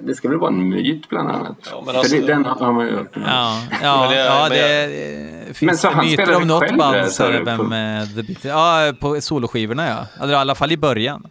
det 0.03 0.15
ska 0.15 0.29
väl 0.29 0.39
vara 0.39 0.51
en 0.51 0.69
myt 0.69 1.09
bland 1.09 1.29
annat. 1.31 1.57
Ja, 1.71 1.83
men 1.85 1.93
För 1.95 1.99
alltså- 1.99 2.17
det, 2.17 2.27
den 2.27 2.45
har 2.45 2.73
man 2.73 2.87
ju 2.87 2.97
hört. 2.97 3.13
Ja, 3.27 3.63
ja, 3.83 4.01
Men 4.01 4.11
det- 4.11 4.25
ja 4.25 4.47
men 4.49 4.59
det, 5.49 5.55
finns 5.57 5.81
så 5.81 5.89
det 5.89 5.95
han 5.95 6.07
myter 6.07 6.37
om 6.37 6.47
något 6.49 6.77
band 6.77 7.09
så 7.13 7.25
är 7.25 7.33
det 7.33 7.41
vem 7.45 7.59
på- 7.59 7.75
eh, 7.75 8.05
The 8.17 8.23
Beatles. 8.23 8.45
Ja, 8.45 8.93
på 9.01 9.21
soloskivorna 9.21 9.89
ja. 9.89 10.23
Eller 10.25 10.33
i 10.33 10.37
alla 10.37 10.55
fall 10.55 10.73
i 10.73 10.77
början. 10.77 11.27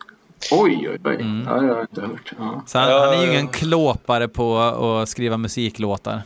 Oj, 0.52 0.88
oj, 0.92 1.00
oj. 1.06 1.16
Mm. 1.16 1.44
Ja, 1.48 1.54
det 1.54 1.60
har 1.60 1.68
jag 1.68 1.82
inte 1.84 2.02
hört. 2.02 2.34
Ja. 2.40 2.64
Så 2.66 2.80
han, 2.80 2.90
Ja, 2.92 3.00
han 3.06 3.14
är 3.14 3.22
ju 3.22 3.26
ja. 3.28 3.32
ingen 3.34 3.48
klåpare 3.48 4.28
på 4.28 4.58
att 4.58 5.10
skriva 5.10 5.38
musiklåtar. 5.38 6.22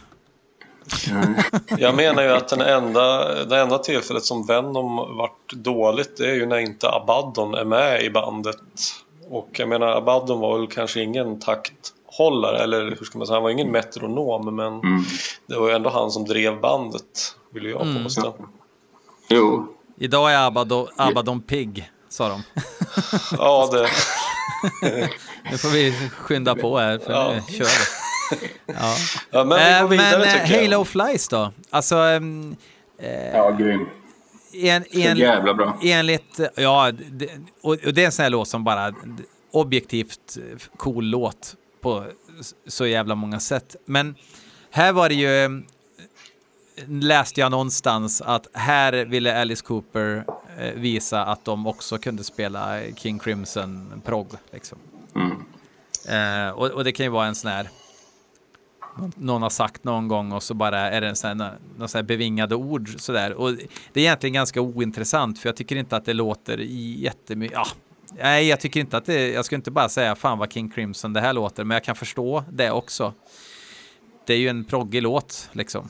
Jag 1.77 1.95
menar 1.95 2.23
ju 2.23 2.29
att 2.29 2.47
den 2.47 2.61
enda, 2.61 3.33
det 3.45 3.59
enda 3.59 3.77
tillfället 3.77 4.23
som 4.23 4.45
Venom 4.45 4.95
vart 5.17 5.53
dåligt 5.53 6.17
det 6.17 6.29
är 6.29 6.33
ju 6.33 6.45
när 6.45 6.57
inte 6.57 6.89
Abaddon 6.91 7.53
är 7.55 7.65
med 7.65 8.03
i 8.03 8.09
bandet. 8.09 8.57
Och 9.29 9.49
jag 9.51 9.69
menar 9.69 9.87
Abaddon 9.87 10.39
var 10.39 10.57
väl 10.57 10.67
kanske 10.67 11.01
ingen 11.01 11.39
takthållare 11.39 12.57
eller 12.63 12.81
hur 12.99 13.05
ska 13.05 13.17
man 13.17 13.27
säga, 13.27 13.35
han 13.35 13.43
var 13.43 13.49
ingen 13.49 13.71
metronom 13.71 14.55
men 14.55 14.67
Mm. 14.73 15.03
det 15.47 15.55
var 15.57 15.67
ju 15.69 15.75
ändå 15.75 15.89
han 15.89 16.11
som 16.11 16.25
drev 16.25 16.61
bandet 16.61 17.35
vill 17.53 17.65
jag 17.65 17.81
Mm. 17.81 18.03
påstå. 18.03 18.35
Jo, 19.29 19.67
Idag 19.97 20.33
är 20.33 20.47
Abaddon, 20.47 20.87
Abaddon 20.97 21.41
pigg, 21.41 21.91
sa 22.09 22.29
de. 22.29 22.43
Ja, 23.37 23.69
det, 23.71 23.89
Nu 25.51 25.57
får 25.57 25.69
vi 25.69 26.09
skynda 26.17 26.55
på 26.55 26.77
här, 26.77 26.97
för 26.97 27.11
Ja. 27.13 27.31
nu 27.33 27.53
kör 27.53 27.65
vi. 27.65 27.69
Ja. 28.65 28.95
ja, 29.31 29.43
men 29.43 29.57
vi 29.57 29.63
Eh, 29.75 29.81
går 29.81 29.87
vidare 29.87 30.19
men 30.19 30.27
eh, 30.27 30.51
jag. 30.51 30.61
Halo 30.61 30.85
Flies 30.85 31.27
då? 31.27 31.51
Alltså, 31.69 31.95
ehm, 31.95 32.55
ja, 33.33 33.51
grym. 33.51 33.87
en, 34.53 34.83
Så 34.83 34.99
en, 34.99 35.17
jävla 35.17 35.53
bra. 35.53 35.77
enligt, 35.83 36.39
ja, 36.55 36.91
det, 37.11 37.29
och, 37.61 37.71
och 37.85 37.93
det 37.93 38.01
är 38.01 38.05
en 38.05 38.11
sån 38.11 38.23
här 38.23 38.29
låt 38.29 38.47
som 38.47 38.63
bara 38.63 38.93
objektivt 39.51 40.37
eh, 40.37 40.57
cool 40.77 41.05
låt 41.05 41.55
på 41.81 42.03
så 42.67 42.85
jävla 42.87 43.15
många 43.15 43.39
sätt. 43.39 43.75
Men 43.85 44.15
här 44.71 44.93
var 44.93 45.09
det 45.09 45.15
ju, 45.15 45.43
eh, 45.45 45.49
läste 46.87 47.39
jag 47.41 47.51
någonstans 47.51 48.21
att 48.21 48.47
här 48.53 48.93
ville 48.93 49.41
Alice 49.41 49.63
Cooper 49.65 50.25
eh, 50.59 50.73
visa 50.73 51.25
att 51.25 51.45
de 51.45 51.67
också 51.67 51.97
kunde 51.97 52.23
spela 52.23 52.79
King 52.95 53.19
Crimson 53.19 54.01
prog. 54.05 54.27
Liksom. 54.51 54.77
Mm. 55.15 55.45
Eh, 56.09 56.49
och, 56.49 56.67
och 56.67 56.83
det 56.83 56.91
kan 56.91 57.03
ju 57.05 57.09
vara 57.09 57.27
en 57.27 57.35
sån 57.35 57.51
här 57.51 57.69
någon- 59.15 59.41
har 59.41 59.49
sagt 59.49 59.83
någon 59.83 60.07
gång 60.07 60.31
och 60.31 60.43
så 60.43 60.53
bara 60.53 60.79
är 60.79 61.01
det 61.01 61.07
en 61.07 61.15
sån 61.15 61.41
här, 61.41 61.53
någon 61.77 61.89
sån 61.89 61.97
här 61.99 62.03
bevingade 62.03 62.55
ord 62.55 62.89
sådär. 62.97 63.33
Och 63.33 63.51
det 63.93 63.99
är 63.99 64.03
egentligen 64.03 64.33
ganska 64.33 64.61
ointressant 64.61 65.39
för 65.39 65.49
jag 65.49 65.55
tycker 65.55 65.75
inte 65.75 65.95
att 65.95 66.05
det 66.05 66.13
låter 66.13 66.57
jättemycket. 66.57 67.55
Ja, 67.57 67.65
nej, 68.21 68.47
jag 68.47 68.59
tycker 68.59 68.79
inte 68.79 68.97
att 68.97 69.05
det, 69.05 69.29
jag 69.31 69.45
skulle 69.45 69.57
inte 69.57 69.71
bara 69.71 69.89
säga 69.89 70.15
fan 70.15 70.37
vad 70.37 70.53
King 70.53 70.69
Crimson 70.69 71.13
det 71.13 71.21
här 71.21 71.33
låter, 71.33 71.63
men 71.63 71.75
jag 71.75 71.83
kan 71.83 71.95
förstå 71.95 72.43
det 72.53 72.71
också. 72.71 73.13
Det 74.27 74.33
är 74.33 74.37
ju 74.37 74.49
en 74.49 74.65
proggig 74.65 75.01
låt 75.03 75.49
liksom. 75.51 75.87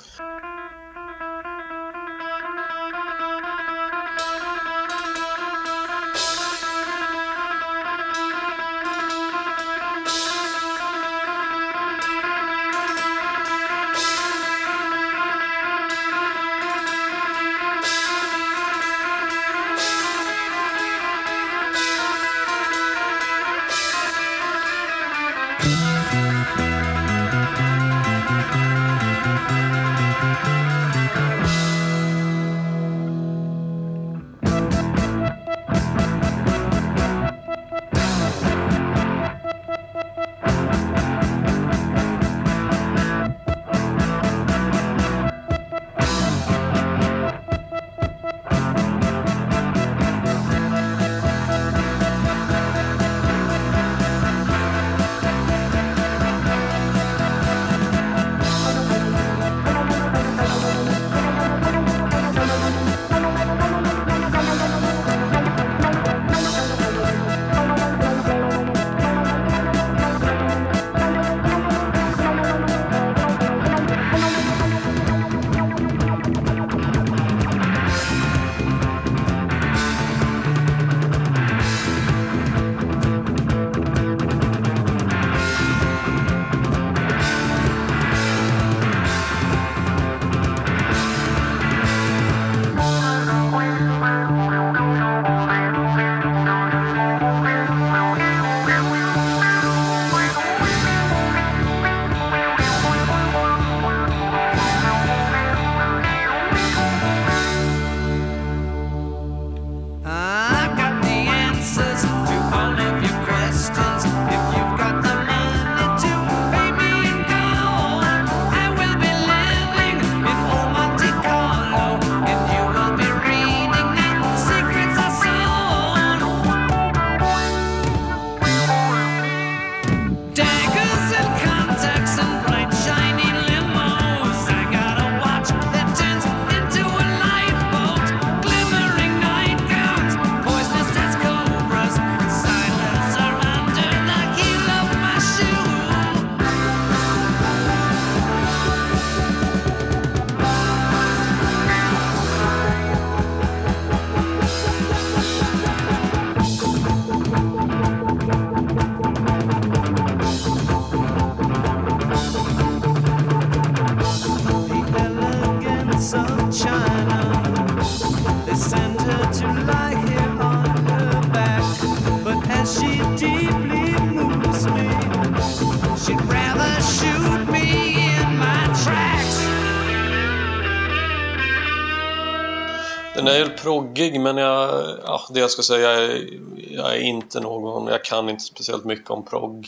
Proggig 183.66 184.22
men 184.22 184.38
jag, 184.38 184.90
ja, 185.04 185.22
det 185.34 185.40
jag 185.40 185.52
ska 185.52 185.62
säga 185.62 185.90
är 185.92 186.30
jag 186.72 186.96
är 186.96 187.00
inte 187.00 187.40
någon, 187.40 187.88
jag 187.88 188.04
kan 188.04 188.30
inte 188.30 188.44
speciellt 188.44 188.86
mycket 188.86 189.10
om 189.10 189.26
progg 189.26 189.68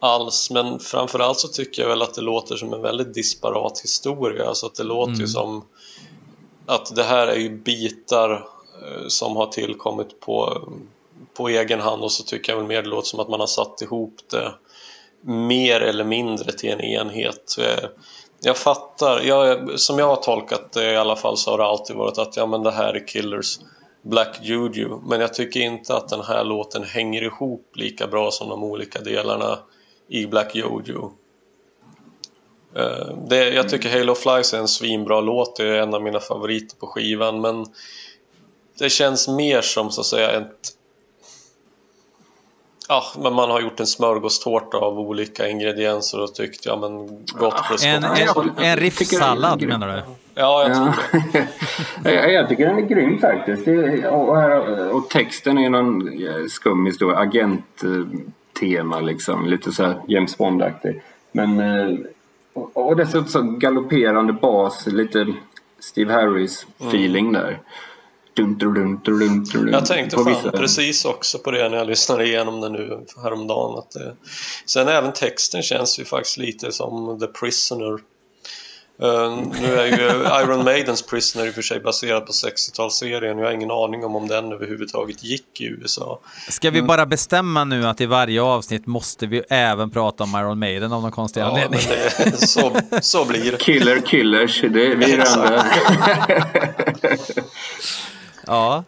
alls 0.00 0.50
men 0.50 0.78
framförallt 0.78 1.38
så 1.38 1.48
tycker 1.48 1.82
jag 1.82 1.88
väl 1.88 2.02
att 2.02 2.14
det 2.14 2.20
låter 2.20 2.56
som 2.56 2.72
en 2.72 2.82
väldigt 2.82 3.14
disparat 3.14 3.80
historia 3.80 4.48
alltså 4.48 4.66
att 4.66 4.74
det 4.74 4.82
låter 4.82 5.20
ju 5.20 5.26
som 5.26 5.64
att 6.66 6.96
det 6.96 7.02
här 7.02 7.26
är 7.26 7.36
ju 7.36 7.50
bitar 7.58 8.32
eh, 8.82 9.08
som 9.08 9.36
har 9.36 9.46
tillkommit 9.46 10.20
på, 10.20 10.62
på 11.34 11.48
egen 11.48 11.80
hand 11.80 12.02
och 12.02 12.12
så 12.12 12.22
tycker 12.22 12.52
jag 12.52 12.56
väl 12.56 12.66
mer 12.66 12.82
det 12.82 12.88
låter 12.88 13.08
som 13.08 13.20
att 13.20 13.28
man 13.28 13.40
har 13.40 13.46
satt 13.46 13.82
ihop 13.82 14.14
det 14.30 14.52
mer 15.24 15.80
eller 15.80 16.04
mindre 16.04 16.52
till 16.52 16.70
en 16.70 16.80
enhet. 16.80 17.56
Jag, 18.44 18.56
fattar, 18.56 19.20
jag, 19.20 19.70
som 19.80 19.98
jag 19.98 20.06
har 20.06 20.16
tolkat 20.16 20.72
det 20.72 20.92
i 20.92 20.96
alla 20.96 21.16
fall 21.16 21.36
så 21.36 21.50
har 21.50 21.58
det 21.58 21.64
alltid 21.64 21.96
varit 21.96 22.18
att 22.18 22.36
ja 22.36 22.46
men 22.46 22.62
det 22.62 22.70
här 22.70 22.94
är 22.94 23.06
Killers 23.06 23.58
Black 24.02 24.38
Juju. 24.42 24.88
Men 25.06 25.20
jag 25.20 25.34
tycker 25.34 25.60
inte 25.60 25.96
att 25.96 26.08
den 26.08 26.20
här 26.20 26.44
låten 26.44 26.84
hänger 26.84 27.22
ihop 27.22 27.72
lika 27.74 28.06
bra 28.06 28.30
som 28.30 28.48
de 28.48 28.64
olika 28.64 29.00
delarna 29.00 29.58
i 30.08 30.26
Black 30.26 30.54
Juju. 30.54 30.98
Eh, 32.76 33.16
Det, 33.28 33.50
jag 33.50 33.68
tycker 33.68 33.98
Halo 33.98 34.14
Flies 34.14 34.54
är 34.54 34.58
en 34.58 34.68
svinbra 34.68 35.20
låt, 35.20 35.56
det 35.56 35.66
är 35.66 35.82
en 35.82 35.94
av 35.94 36.02
mina 36.02 36.20
favoriter 36.20 36.76
på 36.76 36.86
skivan 36.86 37.40
men 37.40 37.66
det 38.78 38.90
känns 38.90 39.28
mer 39.28 39.60
som 39.60 39.90
så 39.90 40.00
att 40.00 40.06
säga 40.06 40.30
ett 40.30 40.76
Ja, 42.88 43.02
men 43.22 43.32
man 43.34 43.50
har 43.50 43.60
gjort 43.60 43.80
en 43.80 43.86
smörgåstårta 43.86 44.76
av 44.76 44.98
olika 45.00 45.48
ingredienser 45.48 46.22
och 46.22 46.34
tyckt 46.34 46.66
ja 46.66 46.76
men 46.76 47.06
gott 47.38 47.66
för 47.66 47.74
att 47.74 47.84
En, 47.84 48.04
en, 48.04 48.50
en 48.64 48.76
riffsallad 48.76 49.62
menar 49.62 49.88
du? 49.96 50.02
Ja, 50.34 50.64
jag 50.68 50.74
tror 50.76 50.94
Ja. 51.12 51.40
det. 52.02 52.14
jag, 52.14 52.32
jag 52.32 52.48
tycker 52.48 52.66
den 52.66 52.78
är 52.78 52.82
grym 52.82 53.18
faktiskt. 53.18 53.64
Det, 53.64 53.70
är- 53.72 54.06
och, 54.10 54.28
och, 54.28 54.36
här- 54.36 54.90
och 54.94 55.08
texten 55.10 55.58
är 55.58 55.70
någon 55.70 56.08
eh, 56.26 56.46
skum 56.48 56.86
historia. 56.86 57.18
Agenttema 57.18 59.00
liksom. 59.00 59.46
Lite 59.46 59.72
så 59.72 59.82
här 59.84 59.94
James 60.08 60.38
Bond-aktig. 60.38 61.02
Men... 61.32 61.60
eh, 61.60 61.98
Och, 62.54 62.76
och 62.88 62.96
dessutom 62.96 63.26
så 63.28 63.42
galopperande 63.42 64.32
bas. 64.32 64.86
Lite 64.86 65.26
Steve 65.80 66.12
Harris-feeling 66.14 67.32
där. 67.32 67.58
Dun, 68.34 68.58
dun, 68.58 68.74
dun, 68.74 69.00
dun, 69.04 69.18
dun, 69.18 69.44
dun, 69.44 69.68
Jag 69.72 69.86
tänkte 69.86 70.16
fan 70.16 70.24
vissa- 70.26 70.50
precis 70.50 71.04
också 71.04 71.38
på 71.38 71.50
det 71.50 71.68
när 71.68 71.76
jag 71.76 71.86
lyssnade 71.86 72.24
igenom 72.26 72.60
den 72.60 72.72
nu 72.72 72.98
häromdagen. 73.22 73.78
Att 73.78 73.90
det... 73.90 74.14
Sen 74.66 74.88
även 74.88 75.12
texten 75.12 75.62
känns 75.62 75.98
ju 75.98 76.04
faktiskt 76.04 76.36
lite 76.38 76.72
som 76.72 77.20
The 77.20 77.26
Prisoner. 77.26 77.98
Eh, 79.02 79.38
nu 79.60 79.74
är 79.78 79.86
ju 79.86 80.26
Iron 80.44 80.64
Maidens 80.64 81.02
Prisoner 81.02 81.46
i 81.46 81.50
och 81.50 81.54
för 81.54 81.62
sig 81.62 81.80
baserad 81.80 82.26
på 82.26 82.32
60-talsserien. 82.32 83.38
Jag 83.38 83.44
har 83.46 83.52
ingen 83.52 83.70
aning 83.70 84.04
om 84.04 84.16
om 84.16 84.28
den 84.28 84.52
överhuvudtaget 84.52 85.24
gick 85.24 85.60
i 85.60 85.64
USA. 85.64 86.20
Ska 86.48 86.70
vi 86.70 86.82
bara 86.82 87.06
bestämma 87.06 87.64
nu 87.64 87.86
att 87.86 88.00
i 88.00 88.06
varje 88.06 88.42
avsnitt 88.42 88.86
måste 88.86 89.26
vi 89.26 89.42
även 89.48 89.90
prata 89.90 90.24
om 90.24 90.34
Iron 90.36 90.58
Maiden 90.58 90.92
av 90.92 91.02
någon 91.02 91.10
konstig 91.12 91.40
Ja, 91.40 91.44
anledning? 91.46 91.80
det, 92.18 92.36
så, 92.48 92.76
så 93.00 93.24
blir 93.24 93.52
det. 93.52 93.58
Killer 93.58 94.00
Killers. 94.00 94.60
Det, 94.60 94.68
vi 94.94 95.12
är 95.12 95.16
där. 95.18 95.62
Ja. 98.52 98.84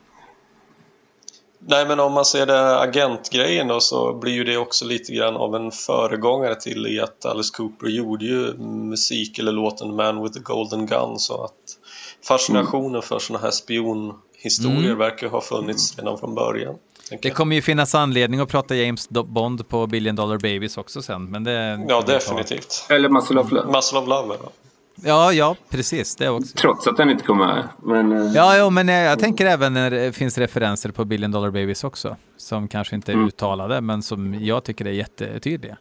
Nej 1.67 1.87
men 1.89 2.01
om 2.01 2.12
man 2.12 2.25
ser 2.25 2.47
det 2.47 2.81
agentgrejen 2.81 3.69
då 3.69 3.81
så 3.81 4.15
blir 4.15 4.33
ju 4.33 4.45
det 4.45 4.57
också 4.57 4.85
lite 4.85 5.12
grann 5.12 5.37
av 5.37 5.55
en 5.55 5.71
föregångare 5.71 6.55
till 6.55 6.87
i 6.87 7.01
att 7.01 7.25
Alice 7.25 7.53
Cooper 7.57 7.87
gjorde 7.87 8.25
ju 8.25 8.53
musik 8.59 9.39
eller 9.39 9.53
låten 9.53 9.97
Man 9.97 10.23
with 10.23 10.35
the 10.35 10.41
Golden 10.41 10.87
Gun 10.87 11.19
så 11.19 11.45
att 11.45 11.53
fascinationen 12.29 13.03
för 13.03 13.19
såna 13.19 13.39
här 13.39 13.51
spionhistorier 13.51 14.95
verkar 14.95 15.29
ha 15.29 15.41
funnits 15.41 15.99
redan 15.99 16.19
från 16.19 16.35
början. 16.35 16.75
Det 17.23 17.31
kommer 17.31 17.57
ju 17.57 17.62
finnas 17.62 17.95
anledning 17.95 18.41
att 18.41 18.49
prata 18.49 18.75
James 18.75 19.09
Bond 19.09 19.69
på 19.69 19.87
Billion 19.87 20.17
Dollar 20.17 20.39
Babies 20.39 20.77
också 20.77 21.03
sen. 21.03 21.31
Men 21.31 21.45
det 21.45 21.87
Ja, 21.89 22.01
definitivt. 22.07 22.87
Eller 22.91 23.09
Muscle 23.09 23.41
of 23.41 23.53
Love. 23.53 23.73
Muscle 23.73 23.99
of 23.99 24.09
Love, 24.09 24.37
ja. 24.43 24.51
Ja, 25.07 25.33
ja, 25.33 25.57
precis. 25.71 26.17
Det 26.17 26.29
också. 26.29 26.57
Trots 26.57 26.87
att 26.87 26.97
den 26.97 27.11
inte 27.11 27.25
kommer 27.25 27.47
med. 27.47 27.69
Men, 27.83 28.13
eh, 28.27 28.33
Ja, 28.35 28.59
jo, 28.59 28.71
men 28.71 28.89
jag, 28.89 29.05
jag 29.05 29.19
tänker 29.19 29.47
även 29.47 29.75
när 29.75 29.91
det 29.91 30.13
finns 30.17 30.39
referenser 30.39 30.91
på 30.91 31.05
Billion 31.05 31.31
Dollar 31.31 31.51
Babies 31.51 31.85
också. 31.85 32.17
Som 32.37 32.69
kanske 32.69 32.95
inte 32.97 33.13
är 33.13 33.15
Mm. 33.15 33.27
uttalade, 33.27 33.81
men 33.81 34.03
som 34.03 34.35
jag 34.45 34.65
tycker 34.65 34.85
är 34.87 34.91
jättetydliga. 34.91 35.77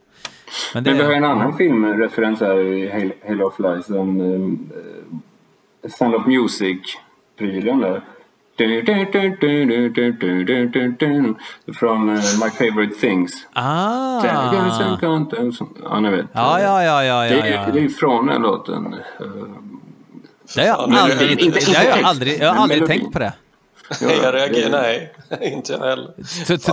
Men 0.73 0.83
det, 0.83 0.89
Men 0.89 0.97
vi 0.99 1.05
har 1.05 1.11
en 1.13 1.23
annan 1.23 1.57
filmreferens 1.57 2.39
här 2.39 2.59
i 2.59 2.89
Halo- 2.89 3.27
Halo 3.27 3.47
of 3.47 3.59
Lies. 3.59 3.85
Den 3.85 4.21
uh, 4.21 5.89
Sound 5.89 6.15
of 6.15 6.25
Music-prylen 6.27 7.79
där. 7.79 8.01
Från 11.79 12.09
eh, 12.09 12.15
My 12.15 12.49
Favorite 12.49 12.95
Things. 12.99 13.31
Ah! 13.53 14.25
Ja, 15.83 15.99
ni 15.99 16.09
vet. 16.09 16.25
Ja, 16.33 16.61
ja, 16.61 16.83
ja, 16.83 17.03
ja, 17.03 17.21
Det, 17.21 17.37
ja, 17.37 17.45
är- 17.45 17.51
ja. 17.53 17.69
det 17.73 17.79
är 17.79 17.89
från 17.89 18.27
den 18.27 18.41
låten. 18.41 18.95
Det 20.55 20.61
har 20.61 20.67
jag 20.67 20.79
aldrig, 20.93 21.31
inte- 21.31 21.43
inte 21.45 21.59
det 21.71 21.77
har 21.77 21.83
jag 21.85 22.03
aldrig, 22.03 22.41
jag 22.41 22.53
har 22.53 22.63
aldrig 22.63 22.85
tänkt 22.87 23.13
på 23.13 23.19
det. 23.19 23.33
ja, 24.01 24.07
Jag 24.23 24.33
reagerar, 24.35 24.81
nej, 24.81 25.13
inte 25.53 25.71
jag 25.73 25.79
heller. 25.79 26.13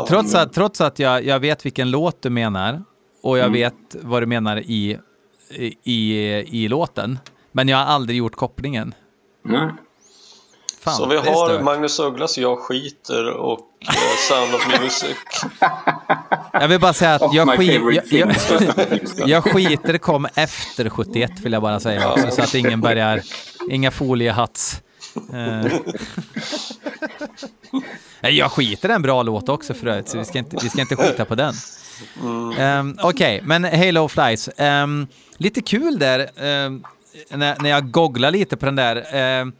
Trots 0.09 0.35
att, 0.35 0.53
trots 0.53 0.81
att 0.81 0.99
jag, 0.99 1.25
jag 1.25 1.41
vet 1.41 1.67
vilken 1.67 1.91
låt 1.91 2.23
du 2.23 2.31
menar 2.31 2.83
och 3.23 3.39
Mm. 3.39 3.47
jag 3.47 3.53
vet 3.71 3.97
vad 4.03 4.23
du 4.23 4.27
menar 4.27 4.57
i, 4.57 4.99
i, 5.85 6.15
i 6.65 6.69
låten. 6.69 7.19
Men 7.53 7.69
jag 7.69 7.77
har 7.77 7.85
aldrig 7.85 8.19
gjort 8.19 8.35
kopplingen. 8.37 8.95
Nej. 9.45 9.69
Fan, 10.81 10.97
Så 10.97 11.07
vi 11.07 11.17
har 11.17 11.47
stört. 11.47 11.63
Magnus 11.63 11.99
Ugglas 11.99 12.39
Jag 12.39 12.59
skiter 12.59 13.31
och 13.31 13.61
eh, 13.81 13.95
Sound 14.29 14.55
of 14.55 14.81
Music. 14.81 15.17
Jag 16.53 16.69
vill 16.69 16.81
bara 16.81 16.93
säga 16.93 17.15
att 17.15 17.35
jag, 17.35 17.59
skit, 17.59 17.81
jag, 18.11 18.11
jag, 18.11 18.33
jag 19.29 19.45
skiter 19.45 19.99
kom 19.99 20.27
efter 20.35 20.89
71 20.89 21.31
vill 21.43 21.53
jag 21.53 21.63
bara 21.63 21.81
säga 21.81 22.13
också, 22.13 22.31
så 22.31 22.43
att 22.43 22.55
ingen 22.55 22.81
börjar, 22.81 23.23
inga 23.71 23.91
foliehats. 23.91 24.83
Eh. 25.33 25.73
Nej, 28.21 28.39
Jag 28.39 28.53
skiter 28.53 28.89
en 28.89 29.03
bra 29.03 29.23
låt 29.23 29.49
också 29.49 29.75
för 29.75 29.87
övrigt, 29.87 30.09
så 30.09 30.19
vi 30.19 30.25
ska 30.25 30.39
inte, 30.39 30.57
vi 30.63 30.69
ska 30.69 30.81
inte 30.81 30.97
skita 30.97 31.25
på 31.25 31.35
den. 31.35 31.55
Um, 32.59 32.99
Okej, 33.03 33.41
men 33.45 33.65
Halo 33.65 34.09
Flies. 34.09 34.51
Ehm, 34.57 35.07
lite 35.37 35.63
kul 35.63 35.99
där, 35.99 36.31
ehm, 36.37 36.85
när, 37.31 37.57
när 37.61 37.71
jag 37.71 37.91
googlar 37.91 38.31
lite 38.31 38.57
på 38.57 38.67
den 38.67 38.77
där. 38.77 39.15
ehm, 39.15 39.53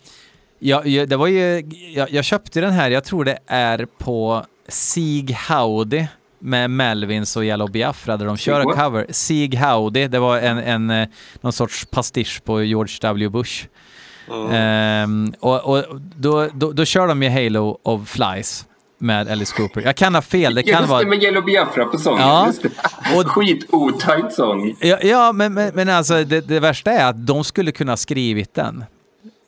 jag, 0.61 0.87
jag, 0.87 1.09
det 1.09 1.17
var 1.17 1.27
ju, 1.27 1.63
jag, 1.95 2.11
jag 2.11 2.25
köpte 2.25 2.61
den 2.61 2.73
här, 2.73 2.91
jag 2.91 3.05
tror 3.05 3.25
det 3.25 3.39
är 3.47 3.87
på 3.99 4.45
Sieg 4.69 5.37
Howdy 5.49 6.07
med 6.39 6.71
Melvins 6.71 7.37
och 7.37 7.45
Yellow 7.45 7.71
Biafra 7.71 8.17
där 8.17 8.27
de 8.27 8.37
kör 8.37 8.61
en 8.61 8.67
cover. 8.67 9.07
Sieg 9.11 9.59
Howdy, 9.59 10.07
det 10.09 10.19
var 10.19 10.39
en, 10.39 10.59
en, 10.59 10.91
eh, 10.91 11.09
någon 11.41 11.53
sorts 11.53 11.87
pastisch 11.91 12.45
på 12.45 12.63
George 12.63 12.95
W. 13.03 13.29
Bush. 13.29 13.67
Ehm, 14.53 15.35
och 15.41 15.65
och 15.65 15.85
då, 16.17 16.49
då, 16.55 16.73
då 16.73 16.85
kör 16.85 17.09
de 17.09 17.23
ju 17.23 17.29
Halo 17.29 17.79
of 17.83 18.09
Flies 18.09 18.67
med 18.99 19.29
Alice 19.31 19.57
Cooper. 19.57 19.81
Jag 19.81 19.97
kan 19.97 20.15
ha 20.15 20.23
fel, 20.23 20.55
det 20.55 20.63
kan 20.63 20.81
Just 20.81 20.91
vara... 20.91 21.03
det, 21.03 21.09
med 21.09 21.23
Yellow 21.23 21.45
Biafra 21.45 21.85
på 21.85 21.99
sången. 21.99 22.21
Ja. 22.21 22.53
Och- 23.17 23.27
Skit-otajt 23.27 24.33
sång. 24.33 24.77
Ja, 24.81 24.99
ja 25.03 25.33
men, 25.33 25.55
men, 25.55 25.71
men 25.75 25.89
alltså 25.89 26.25
det, 26.25 26.41
det 26.41 26.61
värsta 26.61 26.91
är 26.91 27.07
att 27.09 27.27
de 27.27 27.45
skulle 27.45 27.73
kunna 27.73 27.97
skrivit 27.97 28.55
den. 28.55 28.85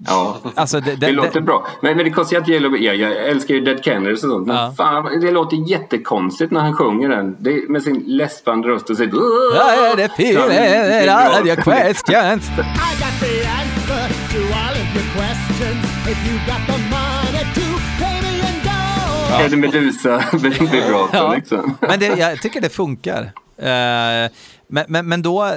Ja. 0.07 0.37
Alltså, 0.55 0.81
det, 0.81 0.91
Det, 0.91 1.07
det, 1.07 1.13
låter 1.13 1.33
det, 1.35 1.41
bra. 1.41 1.67
Men, 1.83 1.97
men 1.97 2.05
det 2.05 2.11
kostar 2.11 2.37
att 2.39 2.49
Yellow 2.49 2.77
ja, 2.77 2.93
Jag 2.93 3.13
älskar 3.29 3.55
ju 3.55 3.61
Dead 3.61 3.85
Kennedys 3.85 4.25
och 4.25 4.31
sånt. 4.31 4.47
Men 4.47 4.57
Ja. 4.57 4.75
fan, 4.77 5.21
det 5.21 5.31
låter 5.31 5.57
jättekonstigt 5.71 6.53
när 6.53 6.61
han 6.61 6.77
sjunger 6.77 7.09
den. 7.09 7.37
Det, 7.39 7.69
med 7.69 7.83
sin 7.83 8.05
läspande 8.07 8.69
röst 8.69 8.91
och 8.91 8.97
sitt... 8.97 9.11
Ja, 9.57 9.95
det 9.97 10.05
feeling, 10.05 11.09
all 11.11 11.47
your 11.47 11.57
questions. 11.57 12.49
I 12.49 12.57
got 12.57 13.21
the 13.21 13.47
answer 13.47 14.09
to 14.33 14.39
all 14.55 14.73
of 14.73 14.95
your 14.95 15.07
questions. 15.17 15.85
If 16.11 16.19
you 16.29 16.39
got 16.47 16.67
the 16.67 16.83
money 16.83 17.45
to 17.55 17.81
pay 18.01 18.23
me 18.23 18.39
in 18.39 18.61
gold. 18.65 19.45
Eddie 19.45 19.57
Meduza 19.57 20.25
vibrato 20.33 21.09
Ja. 21.13 21.35
liksom. 21.35 21.77
Men 21.81 22.01
det, 22.01 22.07
jag 22.07 22.43
tycker 22.43 22.61
det 22.61 22.69
funkar. 22.69 23.33
Eh, 23.59 24.31
men, 24.69 24.85
men, 24.89 25.09
men 25.09 25.23
då, 25.23 25.45
eh, 25.45 25.51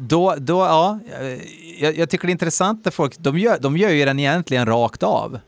då, 0.00 0.34
då, 0.38 0.58
ja, 0.58 0.98
jag, 1.78 1.98
jag 1.98 2.10
tycker 2.10 2.26
det 2.26 2.30
är 2.30 2.32
intressant 2.32 2.84
när 2.84 2.92
folk, 2.92 3.18
de 3.18 3.38
gör, 3.38 3.58
de 3.58 3.76
gör 3.76 3.90
ju 3.90 4.04
den 4.04 4.18
egentligen 4.18 4.66
rakt 4.66 5.02
av. 5.02 5.38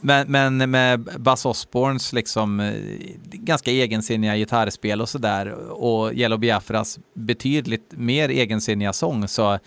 Men, 0.00 0.30
men 0.30 0.70
med 0.70 1.00
Buzz 1.18 1.46
Osborns 1.46 2.12
liksom 2.12 2.60
eh, 2.60 2.74
ganska 3.32 3.70
egensinniga 3.70 4.36
gitarrspel 4.36 5.00
och 5.00 5.08
sådär 5.08 5.52
och 5.70 6.14
Yellow 6.14 6.38
Biafras 6.38 6.98
betydligt 7.14 7.92
mer 7.92 8.28
egensinniga 8.28 8.92
sång 8.92 9.28
så 9.28 9.58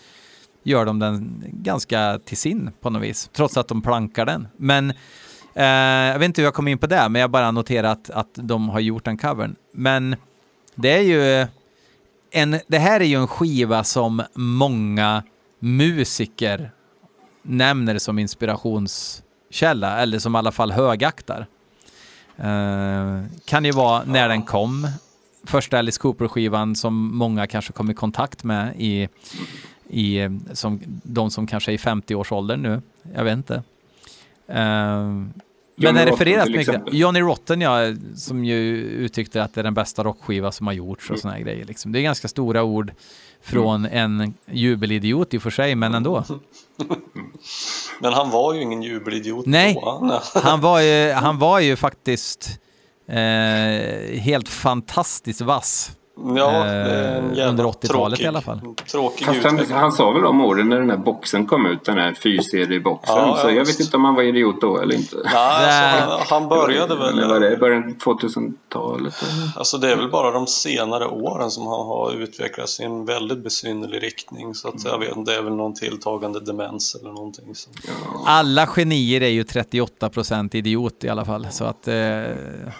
gör 0.62 0.84
de 0.84 0.98
den 0.98 1.44
ganska 1.46 2.20
till 2.24 2.36
sin 2.36 2.70
på 2.80 2.90
något 2.90 3.02
vis, 3.02 3.30
trots 3.32 3.56
att 3.56 3.68
de 3.68 3.82
plankar 3.82 4.26
den. 4.26 4.48
Men 4.56 4.90
eh, 5.54 5.64
jag 6.12 6.18
vet 6.18 6.26
inte 6.26 6.40
hur 6.40 6.46
jag 6.46 6.54
kom 6.54 6.68
in 6.68 6.78
på 6.78 6.86
det, 6.86 7.08
men 7.08 7.20
jag 7.20 7.30
bara 7.30 7.50
noterar 7.50 7.92
att, 7.92 8.10
att 8.10 8.30
de 8.34 8.68
har 8.68 8.80
gjort 8.80 9.04
den 9.04 9.18
covern. 9.18 9.56
Men 9.72 10.16
det 10.74 10.98
är 10.98 11.02
ju 11.02 11.46
en, 12.30 12.60
det 12.66 12.78
här 12.78 13.00
är 13.00 13.04
ju 13.04 13.16
en 13.16 13.28
skiva 13.28 13.84
som 13.84 14.22
många 14.34 15.22
musiker 15.58 16.70
nämner 17.42 17.98
som 17.98 18.18
inspirationskälla, 18.18 19.98
eller 19.98 20.18
som 20.18 20.34
i 20.34 20.38
alla 20.38 20.52
fall 20.52 20.72
högaktar. 20.72 21.46
Eh, 22.36 23.22
kan 23.44 23.64
ju 23.64 23.72
vara 23.72 24.04
när 24.04 24.28
den 24.28 24.42
kom, 24.42 24.88
första 25.44 25.78
Alice 25.78 26.00
Cooper-skivan 26.00 26.76
som 26.76 27.16
många 27.16 27.46
kanske 27.46 27.72
kom 27.72 27.90
i 27.90 27.94
kontakt 27.94 28.44
med 28.44 28.74
i, 28.78 29.08
i 29.88 30.20
som, 30.52 30.80
de 30.86 31.30
som 31.30 31.46
kanske 31.46 31.70
är 31.70 31.74
i 31.74 31.78
50-årsåldern 31.78 32.62
nu. 32.62 32.82
Jag 33.14 33.24
vet 33.24 33.32
inte. 33.32 33.62
Eh, 34.46 35.24
Eh, 35.80 35.92
men 35.92 35.96
Johnny 35.96 36.04
det 36.04 36.12
refereras 36.12 36.48
mycket. 36.48 36.60
exempel. 36.68 36.98
Johnny 36.98 37.20
Rotten, 37.20 37.60
ja, 37.60 37.78
som 38.16 38.44
ju 38.44 38.56
uttryckte 38.82 39.42
att 39.42 39.54
det 39.54 39.60
är 39.60 39.64
den 39.64 39.74
bästa 39.74 40.04
rockskiva 40.04 40.52
som 40.52 40.66
har 40.66 40.74
gjorts 40.74 41.10
och 41.10 41.18
såna 41.18 41.34
här 41.34 41.40
grejer. 41.40 41.64
Liksom. 41.64 41.92
Det 41.92 41.98
är 41.98 42.02
ganska 42.02 42.28
stora 42.28 42.62
ord 42.62 42.92
från 43.42 43.86
en 43.86 44.34
jubelidiot 44.50 45.34
i 45.34 45.38
och 45.38 45.42
för 45.42 45.50
sig, 45.50 45.74
men 45.74 45.94
ändå. 45.94 46.24
Men 48.02 48.12
han 48.12 48.30
var 48.30 48.54
ju 48.54 48.62
ingen 48.62 48.82
jubelidiot 48.82 49.46
Nej. 49.46 49.74
då. 49.74 49.90
Han, 49.90 50.20
Han 50.42 50.60
var 50.60 50.80
ju, 50.80 51.12
han 51.12 51.38
var 51.48 51.60
ju 51.60 51.76
faktiskt 51.76 52.60
eh, 53.08 54.20
helt 54.20 54.48
fantastiskt 54.48 55.40
vass. 55.40 55.92
Ja, 56.36 56.66
Eh, 56.66 57.48
under 57.48 57.64
80-talet 57.64 58.18
tråkig- 58.18 58.24
i 58.24 58.26
alla 58.26 58.40
fall. 58.40 58.60
Tråkig 58.90 59.26
Fast 59.26 59.44
han, 59.44 59.60
han 59.70 59.92
sa 59.92 60.10
väl 60.10 60.24
om 60.24 60.40
orden 60.44 60.68
när 60.68 60.78
den 60.80 60.90
här 60.90 60.96
boxen 60.96 61.46
kom 61.46 61.66
ut, 61.66 61.84
den 61.84 61.98
här 61.98 62.14
fyrserie-boxen. 62.14 63.16
Ja, 63.16 63.26
ja, 63.26 63.42
så 63.42 63.50
jag 63.50 63.64
vet 63.64 63.80
inte 63.80 63.96
om 63.96 64.04
han 64.04 64.14
var 64.14 64.22
idiot 64.22 64.60
då 64.60 64.78
eller 64.78 64.94
inte. 64.94 65.16
Nej, 65.24 65.34
alltså, 65.34 66.34
han, 66.34 66.40
han 66.40 66.48
började 66.48 66.94
Eller 66.94 67.26
var 67.28 67.40
väl... 67.40 67.50
det 67.50 67.56
början 67.56 67.94
på 67.94 68.12
2000-talet? 68.14 69.14
eller? 69.22 69.58
Alltså 69.58 69.78
det 69.78 69.92
är 69.92 69.96
väl 69.96 70.10
bara 70.10 70.30
de 70.30 70.46
senare 70.46 71.06
åren 71.06 71.50
som 71.50 71.66
han 71.66 71.86
har 71.86 72.12
utvecklats 72.22 72.80
i 72.80 72.84
en 72.84 73.04
väldigt 73.04 73.44
besynnerlig 73.44 74.02
riktning. 74.02 74.54
Så 74.54 74.68
att 74.68 74.84
jag 74.84 74.98
vet 74.98 75.16
inte, 75.16 75.32
det 75.32 75.38
är 75.38 75.42
väl 75.42 75.54
någon 75.54 75.74
tilltagande 75.74 76.40
demens 76.40 76.96
eller 77.00 77.12
någonting. 77.12 77.54
Så. 77.54 77.70
Alla 78.26 78.66
genier 78.66 79.20
är 79.20 79.28
ju 79.28 79.42
38% 79.42 80.56
idiot 80.56 81.04
i 81.04 81.08
alla 81.08 81.24
fall. 81.24 81.46
Så 81.50 81.64
att 81.64 81.88
eh, 81.88 81.94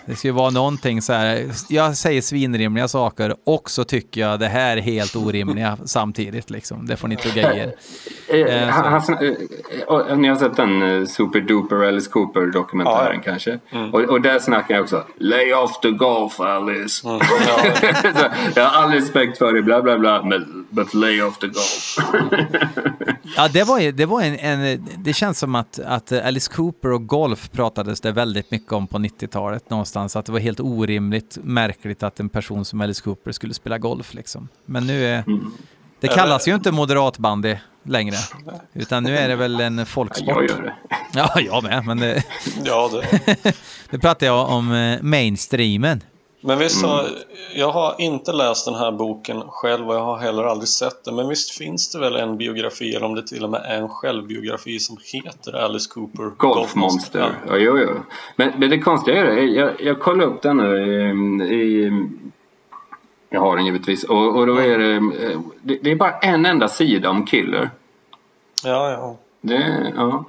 det 0.07 0.17
ska 0.17 0.29
ju 0.29 0.33
vara 0.33 0.51
någonting 0.51 1.03
så 1.03 1.13
här. 1.13 1.51
Jag 1.69 1.97
säger 1.97 2.23
svinrimliga 2.23 2.89
saker 2.89 3.30
och 3.45 3.71
så 3.71 3.85
tycker 3.85 4.21
jag 4.21 4.41
det 4.41 4.47
här 4.49 4.77
är 4.77 4.81
helt 4.81 5.17
orimliga 5.17 5.79
samtidigt. 5.85 6.51
Liksom. 6.51 6.87
Det 6.87 6.97
får 6.97 7.09
ni 7.09 7.17
tugga 7.17 7.55
i 7.55 7.59
er. 7.59 7.75
Eh, 8.29 8.41
Eh, 8.41 8.69
eh, 10.11 10.17
ni 10.17 10.29
har 10.29 10.37
sett 10.37 10.57
den 10.57 11.07
Super 11.07 11.41
Duper 11.41 11.77
Alice 11.77 12.11
Cooper 12.11 12.47
dokumentären 12.47 13.17
Ja, 13.17 13.23
kanske? 13.25 13.59
Och, 13.93 14.01
och 14.01 14.21
där 14.21 14.39
snackar 14.39 14.75
jag 14.75 14.83
också 14.83 15.05
Lay 15.19 15.53
off 15.53 15.81
the 15.81 15.91
golf 15.91 16.41
Alice. 16.41 17.09
Mm, 17.09 17.21
jag 18.55 18.65
har 18.65 18.83
all 18.83 18.91
respekt 18.91 19.39
för 19.39 19.53
dig, 19.53 19.63
bla 19.63 19.83
bla 19.83 19.99
bla, 19.99 20.23
men 20.23 20.60
but 20.71 20.95
lay 20.95 21.23
off 21.23 21.39
the 21.39 21.47
golf. 21.47 21.97
Ja, 23.37 23.49
det 23.49 23.65
var, 23.65 23.93
det 23.93 24.07
var 24.07 24.23
en, 24.23 24.39
en... 24.39 24.89
Det 24.99 25.13
känns 25.13 25.39
som 25.39 25.55
att, 25.55 25.79
att 25.79 26.13
Alice 26.13 26.53
Cooper 26.53 26.93
och 26.93 27.07
golf 27.07 27.51
pratades 27.53 28.01
det 28.01 28.13
väldigt 28.13 28.51
mycket 28.51 28.73
om 28.73 28.87
på 28.87 28.99
90-talet 28.99 29.71
någonstans. 29.71 30.17
Att 30.17 30.27
det 30.27 30.33
var 30.33 30.39
helt 30.39 30.61
orimligt 30.61 31.39
märkligt 31.43 32.03
att 32.03 32.21
en 32.21 32.29
person 32.29 32.65
som 32.65 32.81
Alice 32.81 33.03
Cooper 33.03 33.33
skulle 33.33 33.55
spela 33.55 33.79
golf 33.79 34.15
liksom. 34.15 34.49
Men 34.67 34.87
nu 34.87 35.05
är... 35.05 35.25
Det 36.01 36.09
kallas 36.09 36.49
ju 36.49 36.55
inte 36.55 36.73
moderatbandy 36.73 37.57
längre. 37.83 38.17
Utan 38.73 39.03
nu 39.03 39.17
är 39.17 39.29
det 39.29 39.37
väl 39.37 39.61
en 39.61 39.79
jag 39.79 39.89
folksport. 39.89 40.51
gör 40.51 40.63
det. 40.63 40.75
Ja, 41.15 41.41
jag 41.41 41.63
med. 41.63 41.85
Men 41.87 41.99
det, 41.99 42.25
ja, 42.65 42.91
det. 42.93 43.55
nu 43.91 43.99
pratar 43.99 44.27
jag 44.27 44.49
om 44.49 44.73
eh, 44.73 45.03
mainstreamen. 45.03 46.01
Men 46.41 46.59
visst 46.59 46.85
har, 46.85 47.09
jag 47.55 47.71
har 47.71 47.95
inte 47.99 48.33
läst 48.33 48.65
den 48.65 48.75
här 48.75 48.93
boken 48.93 49.43
själv 49.49 49.89
och 49.89 49.95
jag 49.95 50.05
har 50.05 50.19
heller 50.19 50.45
aldrig 50.45 50.69
sett 50.69 51.05
den. 51.05 51.17
Men 51.17 51.29
visst 51.29 51.51
finns 51.51 51.93
det 51.93 51.99
väl 51.99 52.17
en 52.17 52.37
biografi, 52.37 52.95
eller 52.95 53.07
om 53.07 53.15
det 53.15 53.27
till 53.27 53.45
och 53.45 53.51
med 53.51 53.63
är 53.65 53.77
en 53.77 53.89
självbiografi 53.89 54.79
som 54.79 54.97
heter 55.13 55.53
Alice 55.53 55.91
Cooper 55.91 56.31
Golfmonster. 56.37 57.35
Ja, 57.49 57.57
jo, 57.57 57.79
jo. 57.79 57.89
Men, 58.37 58.53
men 58.57 58.71
det 58.71 58.79
konstiga 58.79 59.21
är 59.21 59.25
det, 59.25 59.43
jag, 59.43 59.81
jag 59.81 60.01
kollade 60.01 60.31
upp 60.31 60.43
den 60.43 60.57
nu 60.57 60.77
i, 61.45 61.55
i 61.55 61.93
jag 63.31 63.41
har 63.41 63.57
den 63.57 63.67
givetvis. 63.67 64.05
Och, 64.05 64.37
och 64.37 64.47
då 64.47 64.57
är 64.57 64.79
det, 64.79 65.01
det, 65.63 65.79
det 65.83 65.91
är 65.91 65.97
bara 65.97 66.19
en 66.19 66.47
enda 66.47 66.69
sida 66.69 67.11
om 67.11 67.27
Killer. 67.27 67.71
Ja, 68.65 68.91
ja. 68.91 69.17
Det, 69.41 69.93
ja. 69.97 70.25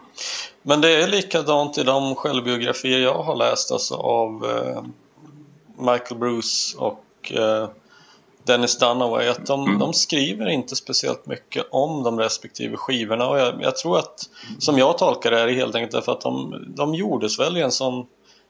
Men 0.62 0.82
det 0.82 1.04
är 1.04 1.08
likadant 1.08 1.78
i 1.78 1.84
de 1.84 2.16
självbiografier 2.16 3.00
jag 3.00 3.24
har 3.24 3.36
läst 3.36 3.72
alltså 3.72 3.96
av 3.96 4.46
eh, 4.46 4.84
Michael 5.82 6.20
Bruce 6.20 6.78
och 6.78 7.32
eh, 7.32 7.70
Dennis 8.44 8.78
Dunaway 8.78 9.28
att 9.28 9.46
de, 9.46 9.80
de 9.80 9.94
skriver 9.94 10.50
inte 10.50 10.76
speciellt 10.76 11.26
mycket 11.26 11.66
om 11.72 12.04
de 12.04 12.20
respektive 12.20 12.78
skivorna 12.78 13.28
och 13.28 13.40
jag, 13.40 13.62
jag 13.62 13.76
tror 13.76 14.00
att 14.00 14.30
som 14.60 14.78
jag 14.78 14.98
tolkar 14.98 15.32
det 15.32 15.40
är 15.40 15.48
det 15.48 15.54
helt 15.54 15.76
enkelt 15.76 15.92
därför 15.92 16.12
att 16.12 16.22
de, 16.22 16.56
de 16.76 16.96
gjordes 16.96 17.40
väl 17.40 17.58
i 17.58 17.62
en 17.62 17.72
sån 17.72 18.06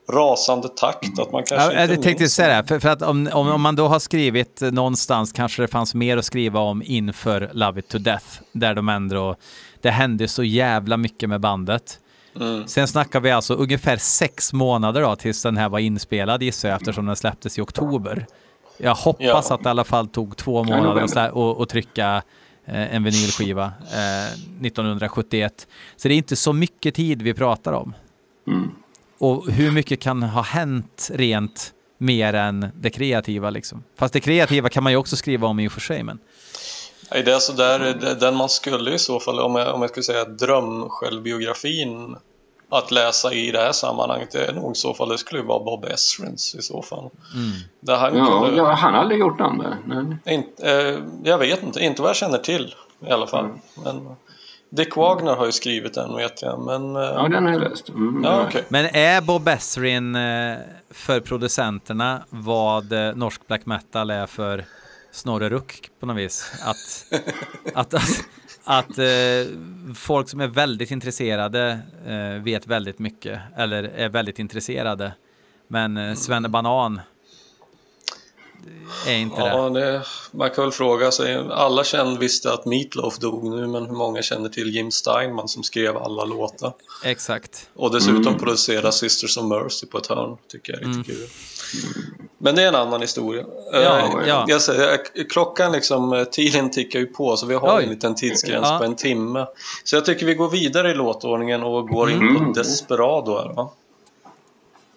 rasande 0.10 0.70
takt 0.70 1.20
att 1.20 1.32
man 1.32 1.44
kanske 1.44 1.74
Ja, 1.74 1.82
inte 1.82 1.94
jag 1.94 2.04
tänkte 2.04 2.30
säga 2.30 2.62
det, 2.62 2.68
för, 2.68 2.80
för 2.80 2.90
att 2.90 3.02
om, 3.02 3.30
om, 3.34 3.52
om 3.52 3.62
man 3.62 3.76
då 3.76 3.88
har 3.88 4.00
skrivit 4.00 4.62
någonstans 4.62 5.32
kanske 5.32 5.62
det 5.62 5.68
fanns 5.68 5.94
mer 5.94 6.18
att 6.18 6.26
skriva 6.26 6.60
om 6.60 6.84
inför 6.86 7.50
Love 7.54 7.80
It 7.80 7.88
To 7.88 7.98
Death, 7.98 8.26
där 8.52 8.76
de 8.76 8.90
ändå, 8.90 9.36
det 9.82 9.90
hände 9.90 10.28
så 10.28 10.44
jävla 10.44 10.98
mycket 10.98 11.30
med 11.30 11.42
bandet. 11.42 12.00
Mm. 12.36 12.68
Sen 12.68 12.88
snackar 12.88 13.20
vi 13.20 13.32
alltså 13.32 13.54
ungefär 13.54 13.98
sex 13.98 14.54
månader 14.54 15.02
då 15.02 15.16
tills 15.16 15.44
den 15.44 15.58
här 15.58 15.70
var 15.70 15.80
inspelad 15.80 16.44
gissar 16.44 16.70
jag 16.70 16.76
eftersom 16.76 17.06
den 17.06 17.16
släpptes 17.16 17.58
i 17.58 17.62
oktober. 17.62 18.26
Jag 18.78 18.96
hoppas 18.96 19.26
Ja. 19.50 19.56
att 19.56 19.64
det 19.64 19.68
i 19.68 19.72
alla 19.72 19.84
fall 19.84 20.08
tog 20.08 20.38
två 20.38 20.64
månader 20.64 21.32
och 21.38 21.70
trycka 21.70 22.22
eh, 22.66 22.96
en 22.96 23.04
vinylskiva 23.04 23.66
eh, 23.92 24.66
1971. 24.66 25.68
Så 25.96 26.08
det 26.08 26.14
är 26.14 26.18
inte 26.18 26.36
så 26.36 26.54
mycket 26.54 26.96
tid 26.96 27.22
vi 27.22 27.34
pratar 27.34 27.74
om. 27.74 27.94
Mm. 28.48 28.72
Och 29.18 29.52
hur 29.52 29.72
mycket 29.72 30.00
kan 30.00 30.24
ha 30.24 30.42
hänt 30.42 31.10
rent 31.14 31.74
mer 31.98 32.34
än 32.34 32.68
det 32.80 32.90
kreativa 32.90 33.50
liksom? 33.50 33.84
Fast 33.98 34.14
det 34.14 34.20
kreativa 34.20 34.70
kan 34.70 34.84
man 34.84 34.92
ju 34.92 34.98
också 34.98 35.16
skriva 35.16 35.48
om 35.48 35.60
i 35.60 35.68
och 35.68 35.72
för 35.72 35.82
sig, 35.82 36.04
men 36.04 36.20
Nej, 37.12 37.24
det 37.24 37.32
är 37.34 37.39
så 37.39 37.53
där, 37.53 37.80
den 38.20 38.36
man 38.36 38.49
skulle 38.49 38.91
i 38.93 38.99
så 38.99 39.20
fall, 39.20 39.39
om 39.39 39.55
jag, 39.55 39.76
om 39.76 39.82
jag 39.82 39.89
skulle 39.89 40.03
säga 40.03 40.26
drömsjälvbiografin 40.26 42.16
att 42.70 42.91
läsa 42.91 43.34
i 43.34 43.51
det 43.51 43.59
här 43.59 43.72
sammanhanget, 43.72 44.32
det 44.32 44.45
är 44.45 44.53
nog 44.53 44.72
i 44.72 44.76
så 44.76 44.93
fall, 44.93 45.09
det 45.09 45.18
skulle 45.18 45.41
vara 45.41 45.64
Bob 45.64 45.86
Esrins 45.86 46.55
i 46.55 46.62
så 46.62 46.82
fall. 46.82 47.09
Där 47.80 47.97
han 47.97 48.18
Ja, 48.18 48.26
kunde, 48.26 48.57
ja, 48.57 48.72
han 48.74 48.93
har 48.93 49.01
aldrig 49.01 49.20
gjort 49.20 49.39
någon 49.39 49.57
där. 49.57 49.78
Nej. 50.26 50.49
eh, 50.64 50.99
jag 51.24 51.38
vet 51.38 51.64
inte, 51.64 51.80
inte 51.84 52.01
vad 52.01 52.09
jag 52.09 52.16
känner 52.16 52.38
till 52.38 52.76
i 53.07 53.12
alla 53.12 53.28
fall. 53.28 53.49
Men 53.84 54.16
Dick 54.70 54.95
Wagner 54.95 55.36
har 55.36 55.45
ju 55.45 55.51
skrivit 55.51 55.93
den 55.93 56.16
vet 56.16 56.41
jag, 56.41 56.59
men... 56.59 56.95
eh, 56.95 57.01
Ja, 57.01 57.28
den 57.32 57.45
har 57.45 57.51
jag 57.51 57.62
läst. 57.62 57.89
Mm, 57.89 58.24
ja, 58.24 58.43
okej. 58.47 58.64
Men 58.70 58.86
är 58.86 59.22
Bob 59.22 59.47
Esrin 59.47 60.16
eh, 60.16 60.57
för 60.91 61.20
producenterna 61.20 62.22
vad 62.30 62.93
eh, 62.93 63.16
norsk 63.16 63.47
black 63.47 63.66
metal 63.66 64.09
är 64.09 64.26
för 64.28 64.66
Snorre 65.12 65.49
Ruck 65.49 65.89
på 65.99 66.05
något 66.05 66.18
vis? 66.18 66.51
Att, 66.62 67.14
att, 67.74 67.93
att, 67.93 68.26
att 68.64 68.97
eh, 68.97 69.55
folk 69.95 70.30
som 70.30 70.41
är 70.41 70.47
väldigt 70.47 70.91
intresserade 70.91 71.80
eh, 72.05 72.43
vet 72.43 72.68
väldigt 72.68 72.99
mycket, 72.99 73.39
eller 73.57 73.84
är 73.84 74.09
väldigt 74.09 74.39
intresserade. 74.39 75.14
Men 75.68 75.97
eh, 75.97 76.16
Svenne 76.16 76.49
Banan 76.49 77.01
är 79.07 79.16
inte 79.16 79.41
det. 79.41 79.47
Ja, 79.47 79.70
det, 79.70 80.01
man 80.32 80.49
kan 80.49 80.64
väl 80.64 80.72
fråga 80.72 81.12
sig. 81.12 81.36
Alla 81.51 81.84
kände 81.84 82.20
visste 82.20 82.53
att 82.53 82.66
Meatloaf 82.66 83.18
dog 83.18 83.43
nu, 83.43 83.68
men 83.68 83.86
hur 83.86 83.95
många 83.95 84.22
känner 84.22 84.49
till 84.49 84.76
Jim 84.76 84.91
Steinman 84.91 85.47
som 85.47 85.64
skrev 85.64 85.97
alla 85.97 86.26
låtar? 86.26 86.74
Exakt. 87.03 87.70
Och 87.74 87.91
dessutom 87.91 88.38
producerade 88.38 88.91
Sisters 88.91 89.38
of 89.38 89.43
Mercy 89.43 89.88
på 89.88 89.97
ett 89.97 90.07
hörn, 90.07 90.38
tycker 90.47 90.74
jag 90.74 90.82
är 90.82 90.88
lite 90.88 91.12
kul. 91.12 91.28
Men 92.38 92.56
det 92.56 92.64
är 92.64 92.68
en 92.68 92.76
annan 92.76 93.02
historia. 93.02 93.44
Ja, 93.74 93.80
Eh, 93.80 94.28
ja. 94.28 94.46
Jag 94.48 94.62
säger, 94.62 95.00
klockan 95.30 95.72
liksom, 95.72 96.14
eh, 96.14 96.24
tiden 96.24 96.72
tickar 96.72 97.00
ju 97.00 97.06
på 97.06 97.38
så 97.38 97.46
vi 97.46 97.56
har 97.56 97.78
Oj. 97.78 97.84
en 97.84 97.90
liten 97.90 98.16
tidsgräns 98.16 98.68
Ja. 98.70 98.78
på 98.78 98.84
en 98.84 98.96
timme. 98.96 99.46
Så 99.84 99.96
jag 99.96 100.06
tycker 100.06 100.26
vi 100.26 100.34
går 100.36 100.50
vidare 100.50 100.92
i 100.92 100.94
låtordningen 100.94 101.64
och 101.64 101.88
går 101.88 102.10
in 102.12 102.22
Mm. 102.22 102.46
på 102.46 102.60
Desperado 102.60 103.38
här 103.38 103.54
va? 103.54 103.70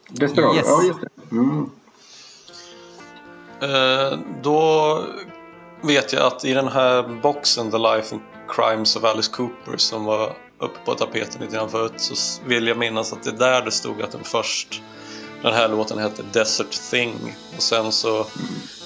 Desperado, 0.09 0.55
Yes. 0.57 0.65
ja 0.69 0.83
just 0.83 1.01
det. 1.01 1.37
Mm. 1.37 1.71
Eh, 3.61 4.19
då 4.43 5.01
vet 5.83 6.13
jag 6.13 6.23
att 6.23 6.45
i 6.45 6.53
den 6.55 6.69
här 6.69 7.21
boxen 7.23 7.71
The 7.71 7.79
Life 7.79 8.15
and 8.15 8.23
Crimes 8.49 8.97
of 8.97 9.05
Alice 9.05 9.31
Cooper 9.33 9.77
som 9.77 10.05
var 10.05 10.37
uppe 10.59 10.79
på 10.85 10.95
tapeten 10.95 11.41
lite 11.41 11.57
grann 11.57 11.69
förut 11.71 11.93
så 11.97 12.15
vill 12.47 12.67
jag 12.67 12.79
minnas 12.79 13.13
att 13.13 13.23
det 13.23 13.31
är 13.31 13.35
där 13.37 13.63
det 13.63 13.71
stod 13.71 14.03
att 14.03 14.11
den 14.13 14.25
först 14.25 14.83
den 15.45 15.55
här 15.55 15.69
låten 15.69 15.99
hette 15.99 16.23
Desert 16.33 16.91
Thing. 16.91 17.37
Och 17.57 17.63
sen 17.63 17.93
så 17.93 18.27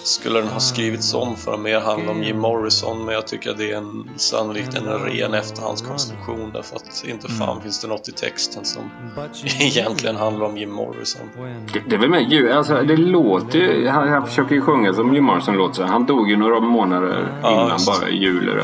skulle 0.05 0.39
den 0.39 0.49
ha 0.49 0.61
skrivits 0.61 1.15
om 1.15 1.37
för 1.37 1.55
att 1.55 1.61
mer 1.61 1.81
handla 1.81 2.11
om 2.11 2.23
Jim 2.23 2.39
Morrison 2.39 3.05
men 3.05 3.15
jag 3.15 3.27
tycker 3.27 3.51
att 3.51 3.59
det 3.59 3.73
är 3.73 3.77
en, 3.77 4.11
sannolikt 4.17 4.75
en 4.75 4.87
ren 4.87 5.35
efterhandskonstruktion 5.35 6.51
därför 6.55 6.77
att 6.77 7.05
inte 7.07 7.29
fan 7.29 7.63
finns 7.63 7.81
det 7.81 7.89
något 7.89 8.09
i 8.09 8.13
texten 8.13 8.65
som 8.65 8.91
egentligen 9.61 10.17
handlar 10.17 10.47
om 10.47 10.57
Jim 10.57 10.71
Morrison. 10.71 11.31
Det, 11.73 11.83
det 11.89 11.97
är 11.97 12.01
väl 12.01 12.11
med 12.11 12.53
alltså 12.53 12.83
det 12.83 12.97
låter 12.97 13.59
ju, 13.59 13.89
han, 13.89 14.09
han 14.09 14.27
försöker 14.27 14.55
ju 14.55 14.61
sjunga 14.61 14.93
som 14.93 15.15
Jim 15.15 15.25
Morrison 15.25 15.57
låter. 15.57 15.85
Han 15.85 16.07
dog 16.07 16.31
ju 16.31 16.37
några 16.37 16.61
månader 16.61 17.39
Ja, 17.43 17.53
innan 17.53 17.71
just 17.71 17.87
bara 17.87 18.09
i 18.09 18.19
jul. 18.19 18.63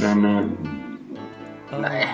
Men 0.00 0.24
eh, 0.24 0.44
Nej. 1.80 2.08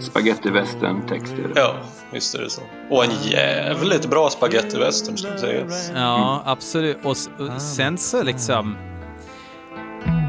Spaghetti 0.00 0.50
western 0.50 1.06
texter. 1.06 1.52
Ja, 1.54 1.74
visst 2.12 2.34
är 2.34 2.38
det 2.42 2.50
så. 2.50 2.62
Och 2.90 3.04
en 3.04 3.10
jävligt 3.22 4.10
bra 4.10 4.30
spagettivästern 4.30 5.16
ska 5.16 5.38
sägas. 5.38 5.90
Ja, 5.94 6.42
absolut. 6.46 6.98
Och, 7.02 7.10
och 7.10 7.62
sen 7.62 7.98
så 7.98 8.22
liksom... 8.22 8.76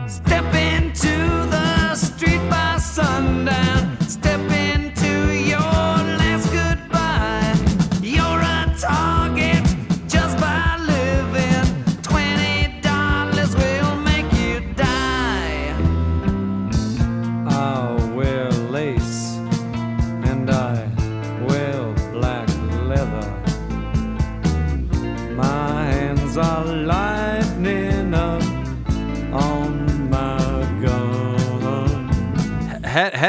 Step 0.09 0.40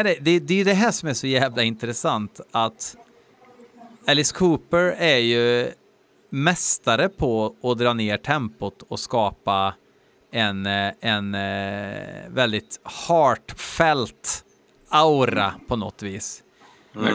Är, 0.07 0.17
det, 0.21 0.39
det 0.39 0.61
är 0.61 0.65
det 0.65 0.75
här 0.75 0.91
som 0.91 1.09
är 1.09 1.15
så 1.15 1.27
jävla 1.27 1.63
intressant 1.63 2.41
att 2.51 2.97
Alice 4.07 4.35
Cooper 4.35 4.95
är 4.99 5.19
ju 5.19 5.73
mästare 6.31 7.09
på 7.09 7.57
att 7.63 7.79
dra 7.79 7.93
ner 7.93 8.17
tempot 8.17 8.83
och 8.83 9.01
skapa 9.01 9.75
en, 10.33 10.67
eh, 10.67 10.93
en 11.01 11.35
eh, 11.35 12.29
väldigt 12.29 12.81
heartfelt 13.09 14.45
aura 14.89 15.55
på 15.69 15.77
något 15.77 16.03
vis. 16.03 16.43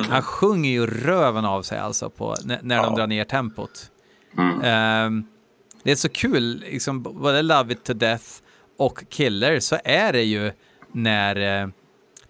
Han 0.09 0.21
sjunger 0.21 0.69
ju 0.69 0.87
röven 0.87 1.45
av 1.45 1.61
sig 1.61 1.79
alltså 1.79 2.09
på, 2.09 2.35
när, 2.43 2.59
när 2.61 2.83
de 2.83 2.95
drar 2.95 3.07
ner 3.07 3.23
tempot. 3.23 3.91
Ehm, 4.63 5.25
det 5.83 5.91
är 5.91 5.95
så 5.95 6.09
kul, 6.09 6.59
liksom, 6.59 7.03
både 7.03 7.41
Love 7.41 7.73
It 7.73 7.83
To 7.83 7.93
Death 7.93 8.25
och 8.77 9.03
Killer 9.09 9.59
så 9.59 9.77
är 9.83 10.13
det 10.13 10.23
ju 10.23 10.51
när 10.91 11.61
eh, 11.61 11.69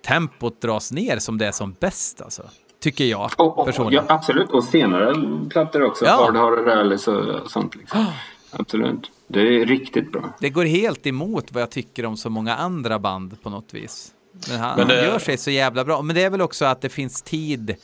tempot 0.07 0.61
dras 0.61 0.91
ner 0.91 1.19
som 1.19 1.37
det 1.37 1.47
är 1.47 1.51
som 1.51 1.75
bäst 1.79 2.21
alltså. 2.21 2.43
Tycker 2.79 3.05
jag 3.05 3.31
Och, 3.37 3.39
och, 3.47 3.53
ja, 3.57 3.65
personligen. 3.65 4.03
absolut. 4.07 4.49
Och 4.49 4.63
senare 4.63 5.15
plattor 5.49 5.81
också. 5.83 6.05
Ja. 6.05 6.11
Hard 6.25 6.35
Hard 6.35 6.67
Rallies 6.67 7.07
och 7.07 7.51
sånt. 7.51 7.75
Liksom. 7.75 8.05
Absolut. 8.51 9.11
Det 9.27 9.39
är 9.39 9.65
riktigt 9.65 10.11
bra. 10.11 10.35
Det 10.39 10.49
går 10.49 10.65
helt 10.65 11.07
emot 11.07 11.51
vad 11.51 11.61
jag 11.61 11.71
tycker 11.71 12.05
om 12.05 12.17
så 12.17 12.29
många 12.29 12.55
andra 12.55 12.99
band 12.99 13.41
på 13.41 13.49
något 13.49 13.73
vis. 13.73 14.11
Men 14.49 14.59
han, 14.59 14.77
Men 14.77 14.87
det- 14.87 14.95
han 14.95 15.03
gör 15.05 15.19
sig 15.19 15.37
så 15.37 15.51
jävla 15.51 15.85
bra. 15.85 16.01
Men 16.01 16.15
det 16.15 16.23
är 16.23 16.29
väl 16.29 16.41
också 16.41 16.65
att 16.65 16.81
det 16.81 16.89
finns 16.89 17.21
tid. 17.21 17.75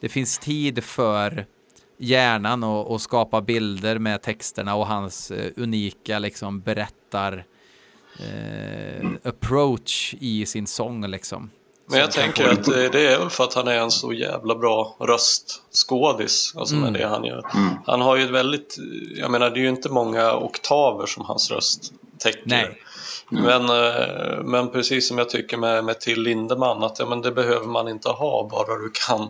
Det 0.00 0.08
finns 0.08 0.38
tid 0.38 0.84
för 0.84 1.46
hjärnan 1.98 2.64
att 2.64 2.90
att 2.90 3.00
skapa 3.00 3.40
bilder 3.40 3.98
med 3.98 4.22
texterna 4.22 4.74
och 4.74 4.86
hans 4.86 5.30
eh, 5.30 5.50
unika 5.56 6.18
liksom 6.18 6.60
berättar 6.60 7.44
eh, 8.18 9.08
approach 9.24 10.14
i 10.20 10.46
sin 10.46 10.66
sång 10.66 11.06
liksom. 11.06 11.50
Men 11.92 12.00
jag 12.00 12.12
tänker 12.12 12.48
att 12.48 12.68
eh, 12.68 12.74
det 12.74 13.06
är 13.06 13.18
väl 13.18 13.30
för 13.30 13.44
att 13.44 13.54
han 13.54 13.68
är 13.68 13.78
en 13.78 13.90
så 13.90 14.12
jävla 14.12 14.54
bra 14.54 14.96
röstskådis, 15.00 16.54
alltså 16.56 16.74
med 16.74 16.92
det 16.92 17.06
han 17.06 17.24
gör. 17.24 17.46
Han 17.86 18.00
har 18.00 18.16
ju 18.16 18.24
ett 18.24 18.30
väldigt, 18.30 18.76
jag 19.16 19.30
menar 19.30 19.50
det 19.50 19.60
är 19.60 19.62
ju 19.62 19.68
inte 19.68 19.88
många 19.88 20.36
oktaver 20.36 21.06
som 21.06 21.24
hans 21.24 21.50
röst 21.50 21.92
täcker. 22.18 22.42
Nej. 22.44 22.78
Men, 23.30 23.68
eh, 23.68 24.42
men 24.44 24.70
precis 24.70 25.08
som 25.08 25.18
jag 25.18 25.30
tycker 25.30 25.56
med, 25.56 25.84
med 25.84 26.00
Till 26.00 26.22
Lindemann, 26.22 26.82
att 26.82 26.98
ja, 26.98 27.06
men 27.06 27.20
det 27.22 27.32
behöver 27.32 27.66
man 27.66 27.88
inte 27.88 28.08
ha, 28.08 28.48
bara 28.50 28.78
du 28.78 28.90
kan 29.06 29.28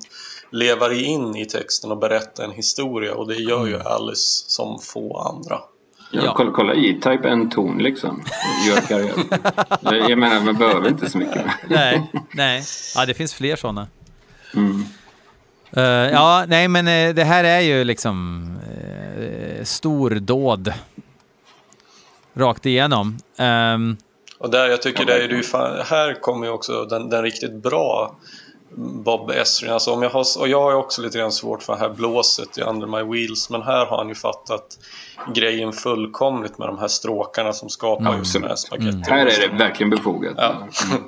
leva 0.50 0.88
dig 0.88 1.04
in 1.04 1.36
i 1.36 1.44
texten 1.44 1.90
och 1.90 1.98
berätta 1.98 2.44
en 2.44 2.50
historia 2.50 3.14
och 3.14 3.28
det 3.28 3.34
gör 3.34 3.66
ju 3.66 3.80
Alice 3.80 4.44
som 4.46 4.78
få 4.78 5.16
andra. 5.18 5.60
Ja, 6.12 6.22
Ja. 6.24 6.34
Kolla, 6.36 6.50
kolla 6.50 6.74
E-Type 6.74 7.28
en 7.28 7.50
ton 7.50 7.78
liksom. 7.78 8.22
Gör 8.68 8.76
karriär. 8.80 9.14
Jag 10.08 10.18
menar, 10.18 10.40
man 10.40 10.54
behöver 10.54 10.88
inte 10.88 11.10
så 11.10 11.18
mycket. 11.18 11.44
Nej, 11.68 12.10
nej. 12.34 12.62
Ja, 12.96 13.06
det 13.06 13.14
finns 13.14 13.34
fler 13.34 13.56
sådana. 13.56 13.86
Mm. 14.54 14.84
Eh, 15.76 15.82
ja, 16.12 16.44
nej, 16.48 16.68
men 16.68 16.88
eh, 16.88 17.14
det 17.14 17.24
här 17.24 17.44
är 17.44 17.60
ju 17.60 17.84
liksom 17.84 18.46
uh, 19.18 19.64
stordåd. 19.64 20.72
Rakt 22.34 22.66
igenom. 22.66 23.18
Ehm, 23.38 23.96
Och 24.38 24.50
där 24.50 24.66
jag 24.68 24.82
tycker 24.82 25.04
det 25.04 25.24
är 25.24 25.28
ju 25.28 25.42
fan, 25.42 25.82
här 25.86 26.20
kommer 26.20 26.46
ju 26.46 26.52
också 26.52 26.84
den, 26.84 27.10
den 27.10 27.22
riktigt 27.22 27.52
bra 27.54 28.16
Bob 28.76 29.30
Esrin. 29.30 29.72
Alltså 29.72 29.92
om 29.92 30.02
jag 30.02 30.10
har, 30.10 30.26
och 30.38 30.48
jag 30.48 30.60
har 30.60 30.74
också 30.74 31.02
lite 31.02 31.18
grann 31.18 31.32
svårt 31.32 31.62
för 31.62 31.72
det 31.72 31.78
här 31.78 31.88
blåset 31.88 32.58
i 32.58 32.62
Under 32.62 32.86
My 32.86 33.02
Wheels 33.02 33.50
men 33.50 33.62
här 33.62 33.86
har 33.86 33.96
han 33.96 34.08
ju 34.08 34.14
fattat 34.14 34.78
grejen 35.34 35.72
fullkomligt 35.72 36.58
med 36.58 36.68
de 36.68 36.78
här 36.78 36.88
stråkarna 36.88 37.52
som 37.52 37.68
skapar 37.68 38.18
just 38.18 38.32
den 38.32 38.44
här 38.44 38.56
spagetti. 38.56 39.10
Här 39.10 39.26
är 39.26 39.48
det 39.48 39.56
verkligen 39.58 39.90
befogat. 39.90 40.34
Ja. 40.36 40.68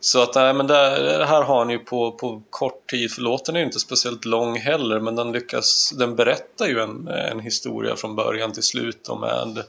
Så 0.00 0.22
att 0.22 0.34
nej, 0.34 0.54
men 0.54 0.66
där, 0.66 1.24
här 1.24 1.42
har 1.42 1.58
han 1.58 1.70
ju 1.70 1.78
på, 1.78 2.12
på 2.12 2.42
kort 2.50 2.90
tid, 2.90 3.12
för 3.12 3.22
låten 3.22 3.56
är 3.56 3.60
ju 3.60 3.66
inte 3.66 3.80
speciellt 3.80 4.24
lång 4.24 4.56
heller, 4.56 5.00
men 5.00 5.16
den 5.16 5.32
lyckas, 5.32 5.90
den 5.98 6.16
berättar 6.16 6.66
ju 6.66 6.80
en, 6.80 7.08
en 7.08 7.40
historia 7.40 7.96
från 7.96 8.16
början 8.16 8.52
till 8.52 8.62
slut 8.62 9.08
och 9.08 9.20
med, 9.20 9.64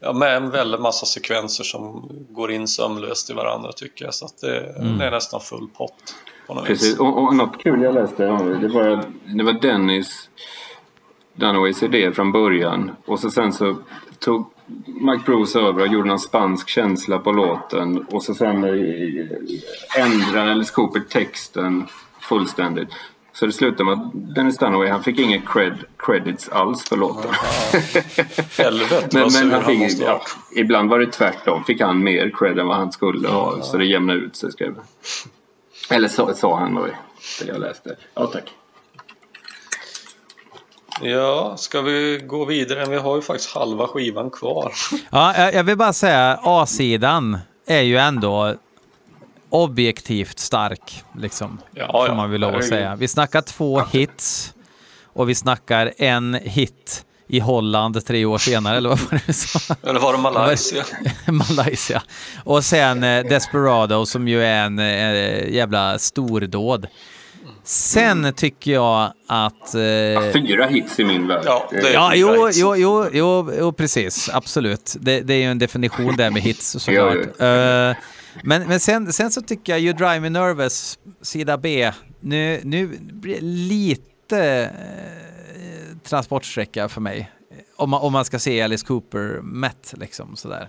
ja, 0.00 0.12
med 0.12 0.36
en 0.36 0.50
väldigt 0.50 0.80
massa 0.80 1.06
sekvenser 1.06 1.64
som 1.64 2.08
går 2.30 2.50
in 2.50 2.68
sömlöst 2.68 3.30
i 3.30 3.32
varandra 3.32 3.72
tycker 3.72 4.04
jag. 4.04 4.14
Så 4.14 4.24
att 4.24 4.40
det, 4.40 4.60
det 4.98 5.04
är 5.04 5.10
nästan 5.10 5.40
full 5.40 5.68
pott 5.76 6.14
på 6.46 6.54
något 6.54 6.64
vis. 6.64 6.68
Precis. 6.68 6.98
Och, 6.98 7.22
och 7.22 7.36
något 7.36 7.58
kul 7.58 7.82
jag 7.82 7.94
läste, 7.94 8.24
det 8.24 8.68
var, 8.68 9.04
det 9.24 9.44
var 9.44 9.52
Dennis 9.52 10.30
Dunaways 11.34 11.82
idé 11.82 12.12
från 12.12 12.32
början. 12.32 12.90
Och 13.04 13.20
så 13.20 13.30
sen 13.30 13.52
så 13.52 13.76
tog 14.18 14.52
Mike 14.86 15.22
Bruce 15.26 15.58
över 15.58 15.80
och 15.80 15.88
gjorde 15.88 16.08
någon 16.08 16.18
spansk 16.18 16.68
känsla 16.68 17.18
på 17.18 17.32
låten. 17.32 17.98
Och 17.98 18.22
så 18.22 18.34
sen 18.34 18.64
eh, 18.64 20.02
ändrade 20.04 20.52
Alice 20.52 20.72
Cooper 20.74 21.00
texten 21.00 21.86
fullständigt. 22.20 22.88
Så 23.38 23.46
det 23.46 23.52
slutade 23.52 23.84
med 23.84 23.92
att 23.94 24.34
Dennis 24.34 24.58
Dunaway, 24.58 24.88
han 24.88 25.02
fick 25.02 25.18
ingen 25.18 25.42
cred, 25.46 25.74
credits 25.98 26.48
alls 26.48 26.88
för 26.88 26.96
låten. 26.96 27.30
Helvete 28.58 29.08
Men, 29.12 29.22
vad 29.22 29.32
sur 29.32 29.44
men 29.44 29.50
han 29.52 29.62
han 29.62 29.72
fick, 29.72 29.80
måste 29.80 30.02
ja, 30.04 30.22
ibland 30.56 30.90
var 30.90 30.98
det 30.98 31.12
tvärtom. 31.12 31.64
Fick 31.64 31.80
han 31.80 32.04
mer 32.04 32.30
cred 32.38 32.58
än 32.58 32.66
vad 32.66 32.76
han 32.76 32.92
skulle 32.92 33.28
ha. 33.28 33.62
Så 33.62 33.76
det 33.76 33.84
jämnade 33.84 34.18
ut 34.18 34.36
sig 34.36 34.52
skrev. 34.52 34.74
Eller 35.90 36.08
så, 36.08 36.34
sa 36.34 36.58
han 36.58 36.74
då. 36.74 36.86
Det 37.40 37.46
jag 37.48 37.60
läste. 37.60 37.96
Ja 38.14 38.26
tack. 38.26 38.44
Ja, 41.02 41.54
ska 41.58 41.80
vi 41.80 42.20
gå 42.26 42.44
vidare? 42.44 42.86
Vi 42.90 42.96
har 42.96 43.16
ju 43.16 43.22
faktiskt 43.22 43.54
halva 43.54 43.86
skivan 43.86 44.30
kvar. 44.30 44.72
ja, 45.10 45.34
jag- 45.36 45.54
jag 45.54 45.64
vill 45.64 45.76
bara 45.76 45.92
säga 45.92 46.38
A-sidan 46.42 47.38
är 47.66 47.80
ju 47.82 47.96
ändå 47.98 48.54
objektivt 49.50 50.38
stark, 50.38 51.04
liksom. 51.18 51.60
Ja, 51.74 51.92
får 51.92 52.06
ja, 52.08 52.14
man 52.14 52.30
väl 52.30 52.40
lov 52.40 52.54
att 52.56 52.64
säga. 52.64 52.96
Vi 52.96 53.08
snackar 53.08 53.40
två 53.40 53.80
hits 53.92 54.54
och 55.04 55.28
vi 55.28 55.34
snackar 55.34 55.92
en 55.96 56.34
hit 56.34 57.04
i 57.30 57.40
Holland 57.40 58.06
tre 58.06 58.24
år 58.24 58.38
senare, 58.38 58.76
eller 58.76 58.88
vad 58.88 58.98
var 58.98 59.10
det 59.10 59.22
du 59.26 59.32
sa? 59.32 59.74
Eller 59.82 60.00
var 60.00 60.12
det 60.12 60.18
Malaysia? 60.18 60.84
Malaysia. 61.26 62.02
Och 62.44 62.64
sen 62.64 63.02
eh, 63.04 63.24
Desperado 63.24 64.06
som 64.06 64.28
ju 64.28 64.42
är 64.44 64.64
en 64.64 64.78
eh, 64.78 65.48
jävla 65.54 65.98
stordåd. 65.98 66.86
Sen 67.64 68.32
tycker 68.36 68.72
jag 68.72 69.12
att... 69.28 69.74
Eh, 69.74 70.32
Fyra 70.32 70.66
hits 70.66 71.00
i 71.00 71.04
min 71.04 71.26
värld. 71.26 71.42
Ja, 71.44 71.68
det- 71.70 71.92
Ja, 71.92 72.12
jo, 72.14 72.50
jo, 72.52 72.76
jo, 72.76 73.06
jo, 73.12 73.52
jo, 73.58 73.72
precis. 73.72 74.30
Absolut. 74.32 74.96
Det, 75.00 75.20
det 75.20 75.34
är 75.34 75.38
ju 75.38 75.50
en 75.50 75.58
definition 75.58 76.16
där 76.16 76.30
med 76.30 76.42
hits 76.42 76.76
såklart. 76.78 77.16
Eh, 78.38 78.44
men 78.44 78.68
men 78.68 78.80
sen, 78.80 79.12
sen 79.12 79.30
så 79.30 79.42
tycker 79.42 79.72
jag 79.72 79.80
You 79.80 79.92
Drive 79.92 80.20
Me 80.20 80.28
Nervous, 80.30 80.98
sida 81.22 81.58
B, 81.58 81.92
nu, 82.20 82.60
nu 82.64 82.86
blir 83.00 83.34
det 83.34 83.40
lite 83.40 84.70
eh, 85.56 85.96
transportsträcka 86.02 86.88
för 86.88 87.00
mig. 87.00 87.30
Om 87.76 87.90
man, 87.90 88.00
om 88.00 88.12
man 88.12 88.24
ska 88.24 88.38
se 88.38 88.62
Alice 88.62 88.86
Cooper 88.86 89.40
mätt 89.42 89.94
liksom 89.96 90.36
sådär. 90.36 90.68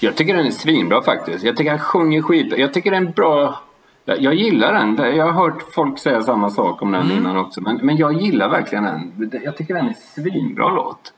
Jag 0.00 0.16
tycker 0.16 0.34
den 0.36 0.46
är 0.46 0.50
svinbra 0.50 1.02
faktiskt. 1.02 1.44
Jag 1.44 1.56
tycker 1.56 1.70
han 1.70 1.78
sjunger 1.80 2.22
skit. 2.22 2.54
Jag 2.56 2.74
tycker 2.74 2.90
den 2.90 3.06
är 3.06 3.12
bra. 3.12 3.60
Jag, 4.04 4.20
jag 4.22 4.34
gillar 4.34 4.72
den. 4.72 5.16
Jag 5.16 5.24
har 5.26 5.32
hört 5.32 5.62
folk 5.74 5.98
säga 5.98 6.22
samma 6.22 6.50
sak 6.50 6.82
om 6.82 6.92
den 6.92 7.02
Mm. 7.02 7.16
innan 7.16 7.36
också. 7.36 7.60
Men, 7.60 7.76
men 7.82 7.96
jag 7.96 8.22
gillar 8.22 8.48
verkligen 8.48 8.84
den. 8.84 9.30
Jag 9.44 9.56
tycker 9.56 9.74
den 9.74 9.86
är 9.88 9.96
svinbra 10.14 10.68
låt. 10.68 11.12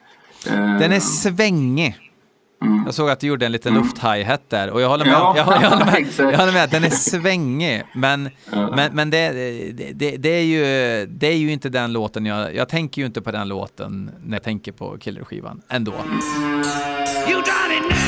Eh, 0.47 0.53
Den 0.79 0.93
är 0.93 1.01
svängig. 1.01 1.97
Jag 2.85 2.95
såg 2.95 3.11
att 3.11 3.21
du 3.21 3.27
gjorde 3.27 3.47
en 3.47 3.53
liten 3.53 3.75
luft-hi-hat 3.75 4.51
där 4.51 4.71
och 4.71 4.81
jag 4.81 4.89
håller 4.89 5.05
med. 5.05 5.15
Ja, 5.15 5.35
jag, 5.37 5.45
håller, 5.45 5.63
jag, 5.63 5.71
håller 5.71 5.85
med 5.85 6.07
jag 6.33 6.39
håller 6.39 6.53
med 6.53 6.65
att 6.65 6.71
den 6.71 6.85
är 6.85 6.91
svängig. 6.91 7.83
Men, 7.95 8.31
men, 8.51 8.95
men 8.95 9.11
det, 9.11 9.33
det, 9.95 10.17
det, 10.17 10.29
är 10.29 10.45
ju, 10.45 10.63
det 11.07 11.27
är 11.27 11.37
ju 11.37 11.53
inte 11.53 11.69
den 11.69 11.93
låten 11.93 12.27
jag... 12.27 12.55
Jag 12.55 12.69
tänker 12.69 13.03
ju 13.03 13.07
inte 13.07 13.23
på 13.23 13.31
den 13.31 13.49
låten 13.49 14.11
när 14.25 14.37
jag 14.37 14.43
tänker 14.43 14.73
på 14.73 14.99
Killer-skivan 14.99 15.63
ändå. 15.69 15.93
You 17.29 17.37
got 17.37 17.47
it 17.71 17.85
nervous, 17.91 18.04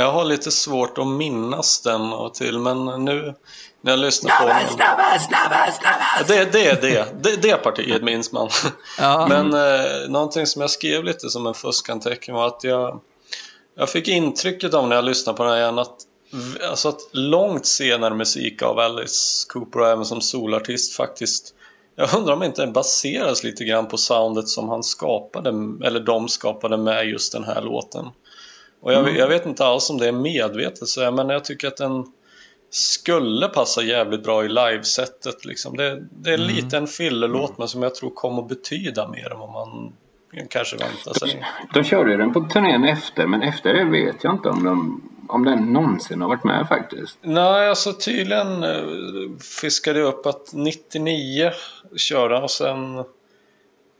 har 0.00 0.24
lite 0.24 0.50
svårt 0.50 0.98
att 0.98 1.06
minnas 1.06 1.80
den 1.80 2.12
och 2.12 2.34
till, 2.34 2.58
men 2.58 3.04
nu 3.04 3.34
när 3.80 3.92
jag 3.92 3.98
lyssnar 3.98 4.40
på 4.40 4.46
den... 4.46 4.56
Det, 6.26 6.52
det, 6.52 6.82
det, 6.82 7.06
det, 7.22 7.42
det 7.42 7.56
partiet 7.56 8.02
minns 8.02 8.32
man. 8.32 8.48
Ja. 8.98 9.26
Men 9.28 9.54
eh, 9.54 10.08
någonting 10.08 10.46
som 10.46 10.60
jag 10.60 10.70
skrev 10.70 11.04
lite 11.04 11.30
som 11.30 11.46
en 11.46 11.54
fuskanteckning 11.54 12.36
var 12.36 12.46
att 12.46 12.64
jag, 12.64 13.00
jag 13.76 13.90
fick 13.90 14.08
intrycket 14.08 14.74
av 14.74 14.88
när 14.88 14.96
jag 14.96 15.04
lyssnade 15.04 15.36
på 15.36 15.44
den 15.44 15.52
här 15.52 15.60
igen 15.60 15.78
att, 15.78 15.96
alltså 16.70 16.88
att 16.88 17.00
långt 17.12 17.66
senare 17.66 18.14
musik 18.14 18.62
av 18.62 18.78
Alice 18.78 19.46
Cooper 19.48 19.80
och 19.80 19.88
även 19.88 20.04
som 20.04 20.20
solartist 20.20 20.96
faktiskt 20.96 21.54
jag 21.96 22.14
undrar 22.14 22.34
om 22.34 22.42
inte 22.42 22.62
den 22.62 22.72
baseras 22.72 23.44
lite 23.44 23.64
grann 23.64 23.88
på 23.88 23.96
soundet 23.96 24.48
som 24.48 24.68
han 24.68 24.82
skapade, 24.82 25.48
eller 25.86 26.00
de 26.00 26.28
skapade 26.28 26.76
med 26.76 27.08
just 27.08 27.32
den 27.32 27.44
här 27.44 27.62
låten. 27.62 28.06
Och 28.82 28.92
jag, 28.92 29.16
jag 29.16 29.28
vet 29.28 29.46
inte 29.46 29.64
alls 29.64 29.90
om 29.90 29.98
det 29.98 30.08
är 30.08 30.12
medvetet 30.12 30.88
så 30.88 31.10
men 31.10 31.28
jag 31.28 31.44
tycker 31.44 31.68
att 31.68 31.76
den 31.76 32.06
skulle 32.70 33.48
passa 33.48 33.82
jävligt 33.82 34.22
bra 34.22 34.44
i 34.44 34.48
livesättet 34.48 35.44
liksom. 35.44 35.76
Det, 35.76 36.02
det 36.10 36.32
är 36.32 36.38
lite 36.38 36.76
en 36.76 36.86
fillerlåt 36.86 37.58
men 37.58 37.68
som 37.68 37.82
jag 37.82 37.94
tror 37.94 38.10
kommer 38.10 38.42
betyda 38.42 39.08
mer 39.08 39.32
än 39.32 39.38
vad 39.38 39.50
man 39.52 39.92
kanske 40.48 40.76
väntar 40.76 41.12
sig. 41.14 41.44
De 41.74 41.84
körde 41.84 42.10
ju 42.10 42.16
den 42.16 42.32
på 42.32 42.40
turnén 42.40 42.84
efter, 42.84 43.26
men 43.26 43.42
efter 43.42 43.74
det 43.74 43.84
vet 43.84 44.24
jag 44.24 44.34
inte 44.34 44.48
om, 44.48 44.64
de, 44.64 45.02
om 45.28 45.44
den 45.44 45.58
någonsin 45.72 46.20
har 46.20 46.28
varit 46.28 46.44
med 46.44 46.68
faktiskt. 46.68 47.18
Nej, 47.22 47.68
alltså 47.68 47.92
tydligen 47.92 48.62
eh, 48.62 48.82
fiskade 49.60 49.98
jag 49.98 50.08
upp 50.08 50.26
att 50.26 50.52
99 50.52 51.50
körde 51.96 52.38
och 52.38 52.50
sen 52.50 53.04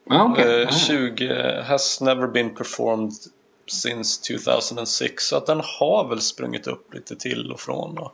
Ja, 0.05 0.25
okej. 0.33 0.63
eh, 0.63 0.71
20 0.71 1.63
has 1.69 2.01
never 2.01 2.27
been 2.27 2.51
performed 2.55 3.13
since 3.73 4.35
2006. 4.39 5.25
Så 5.25 5.37
att 5.37 5.47
den 5.47 5.61
har 5.81 6.09
väl 6.09 6.21
sprungit 6.21 6.67
upp 6.67 6.95
lite 6.95 7.17
till 7.17 7.53
och 7.53 7.61
från. 7.61 7.95
Då. 7.95 8.13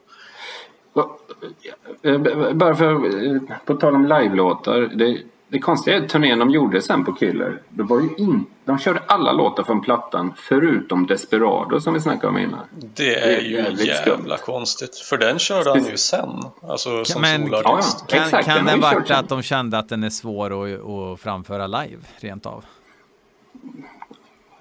Eh, 2.02 2.18
Bara 2.52 2.74
för, 2.76 2.92
eh, 3.34 3.40
på 3.64 3.74
tal 3.74 3.94
om 3.94 4.02
live-låtar. 4.06 4.80
Det, 4.94 5.18
det 5.48 5.58
konstiga 5.58 5.96
är 5.96 6.02
att 6.02 6.08
turnén 6.08 6.38
de 6.38 6.50
gjorde 6.50 6.82
sen 6.82 7.04
på 7.04 7.12
Killer. 7.12 7.62
Det 7.68 7.82
var 7.82 8.00
ju 8.00 8.08
in, 8.18 8.46
de 8.64 8.78
körde 8.78 9.00
alla 9.06 9.32
låtar 9.32 9.64
från 9.64 9.80
plattan 9.80 10.32
förutom 10.36 11.06
Desperado 11.06 11.80
som 11.80 11.94
vi 11.94 12.00
snackade 12.00 12.28
om 12.28 12.38
innan. 12.38 12.60
Det 12.94 13.14
är 13.14 13.26
Det 13.26 13.58
är 13.58 13.70
ju 13.70 13.86
jävla 13.86 14.36
konstigt. 14.36 14.96
För 14.98 15.18
den 15.18 15.38
körde 15.38 15.70
han 15.70 15.84
ju 15.86 15.96
sen. 15.96 16.42
Alltså 16.62 17.04
som 17.04 17.22
Men- 17.22 17.44
solartist. 17.46 18.04
Ja, 18.08 18.14
Kan, 18.16 18.24
Exakt, 18.24 18.44
kan 18.46 18.64
den 18.64 18.80
varit 18.80 19.10
att 19.10 19.28
de 19.28 19.42
kände 19.42 19.78
att 19.78 19.88
den 19.88 20.04
är 20.04 20.10
svår 20.10 20.64
att, 20.74 20.80
att 20.84 21.20
framföra 21.20 21.66
live, 21.66 22.02
rent 22.20 22.46
av? 22.46 22.64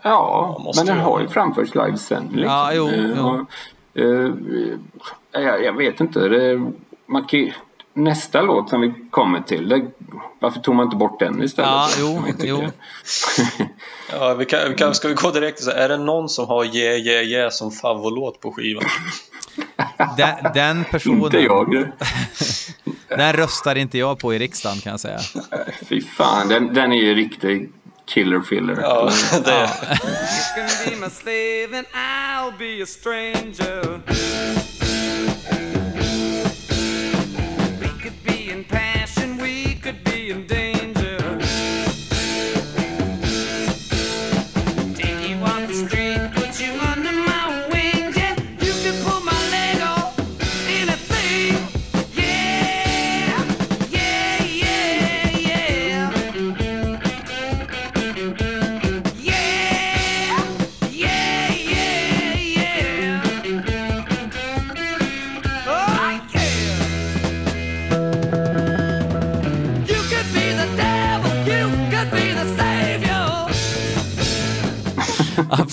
Ja, 0.08 0.72
men 0.76 0.86
den 0.86 0.98
har 1.00 1.20
ju 1.22 1.28
framförts 1.28 1.76
live 1.76 1.98
sen. 1.98 2.24
Liksom. 2.24 2.42
Ja, 2.44 2.74
jo, 2.74 2.88
Eh, 2.90 3.12
jo. 3.18 3.24
och, 3.28 4.02
eh, 4.02 5.42
jag, 5.44 5.64
jag 5.64 5.74
vet 5.74 6.00
inte. 6.00 6.20
Det, 6.20 6.72
man 7.06 7.26
kan, 7.26 7.52
nästa 7.94 8.42
låt 8.42 8.70
som 8.70 8.82
vi 8.82 8.94
kommer 9.10 9.42
till. 9.42 9.70
Det, 9.70 9.82
varför 10.40 10.60
tog 10.60 10.76
man 10.76 10.86
inte 10.86 10.98
bort 10.98 11.20
den 11.20 11.44
istället? 11.44 11.70
Ja, 11.72 11.90
jo, 12.00 12.24
jo. 12.44 12.64
Ja, 14.12 14.34
vi 14.34 14.46
kan, 14.46 14.60
vi 14.70 14.76
kan, 14.76 14.96
ska 14.96 15.08
vi 15.08 15.14
gå 15.14 15.32
direkt 15.32 15.58
till 15.58 15.66
så 15.66 15.72
Är 15.72 15.90
det 15.90 15.98
någon 15.98 16.30
som 16.30 16.48
har 16.48 16.66
Yeah 16.76 16.98
Yeah 16.98 17.24
Yeah 17.26 17.50
som 17.52 17.72
favoritlåt 17.72 18.40
på 18.40 18.52
skivan? 18.52 18.84
Den, 20.18 20.54
den 20.54 20.78
Inte 20.78 20.92
personen, 20.92 21.44
jag. 21.44 21.92
den 23.08 23.34
röstar 23.34 23.76
inte 23.76 23.98
jag 23.98 24.20
på 24.20 24.34
i 24.34 24.40
riksdagen 24.40 24.78
kan 24.80 24.92
jag 24.92 25.00
säga. 25.00 25.20
Fy 25.86 26.02
fan, 26.02 26.48
den, 26.48 26.74
den 26.74 26.94
är 26.94 26.98
ju 27.02 27.16
riktig 27.16 27.70
killer 28.08 28.42
filler. 28.42 28.78
Ja, 28.82 29.12
det, 29.46 29.70
You 33.60 34.77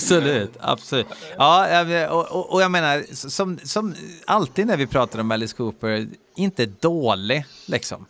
Absolut, 0.05 0.51
absolut. 0.59 1.07
Ja, 1.37 2.09
och, 2.09 2.31
och, 2.31 2.53
och 2.53 2.61
jag 2.61 2.71
menar, 2.71 3.03
som, 3.29 3.59
som 3.63 3.95
alltid 4.25 4.67
när 4.67 4.77
vi 4.77 4.87
pratar 4.87 5.19
om 5.19 5.31
Alice 5.31 5.55
Cooper, 5.55 6.07
inte 6.35 6.65
dålig 6.65 7.45
liksom 7.65 8.05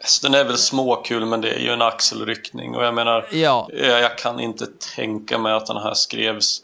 alltså, 0.00 0.28
den 0.28 0.40
är 0.40 0.44
väl 0.44 0.58
småkul 0.58 1.26
men 1.26 1.40
det 1.40 1.50
är 1.50 1.58
ju 1.60 1.70
en 1.70 1.82
axelryckning 1.82 2.74
och 2.74 2.84
jag 2.84 2.94
menar 2.94 3.26
Ja. 3.32 3.68
jag, 3.72 4.00
jag 4.00 4.18
kan 4.18 4.40
inte 4.40 4.66
tänka 4.96 5.38
mig 5.38 5.52
att 5.52 5.66
den 5.66 5.76
här 5.76 5.94
skrevs 5.94 6.62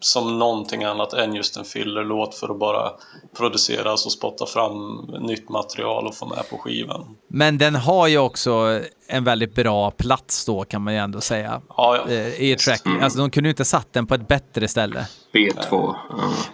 som 0.00 0.38
någonting 0.38 0.84
annat 0.84 1.12
än 1.12 1.34
just 1.34 1.56
en 1.56 1.64
fillerlåt 1.64 2.34
för 2.34 2.48
att 2.50 2.58
bara 2.58 2.90
produceras 3.36 4.06
och 4.06 4.12
spotta 4.12 4.46
fram 4.46 4.96
nytt 5.20 5.48
material 5.48 6.06
och 6.06 6.14
få 6.14 6.26
med 6.26 6.48
på 6.50 6.58
skivan. 6.58 7.16
Men 7.28 7.58
den 7.58 7.74
har 7.74 8.06
ju 8.08 8.18
också 8.18 8.80
en 9.06 9.24
väldigt 9.24 9.54
bra 9.54 9.90
plats 9.90 10.44
då 10.44 10.64
kan 10.64 10.82
man 10.82 10.94
ju 10.94 10.98
ändå 11.00 11.20
säga. 11.20 11.60
Ja, 11.68 11.96
ja. 12.06 12.12
eh, 12.14 12.42
I 12.42 12.56
track. 12.56 12.82
Alltså 13.02 13.18
de 13.18 13.30
kunde 13.30 13.48
ju 13.48 13.50
inte 13.50 13.64
satt 13.64 13.92
den 13.92 14.06
på 14.06 14.14
ett 14.14 14.28
bättre 14.28 14.68
ställe. 14.68 15.06
B2. 15.34 15.54
Ja. 15.70 15.96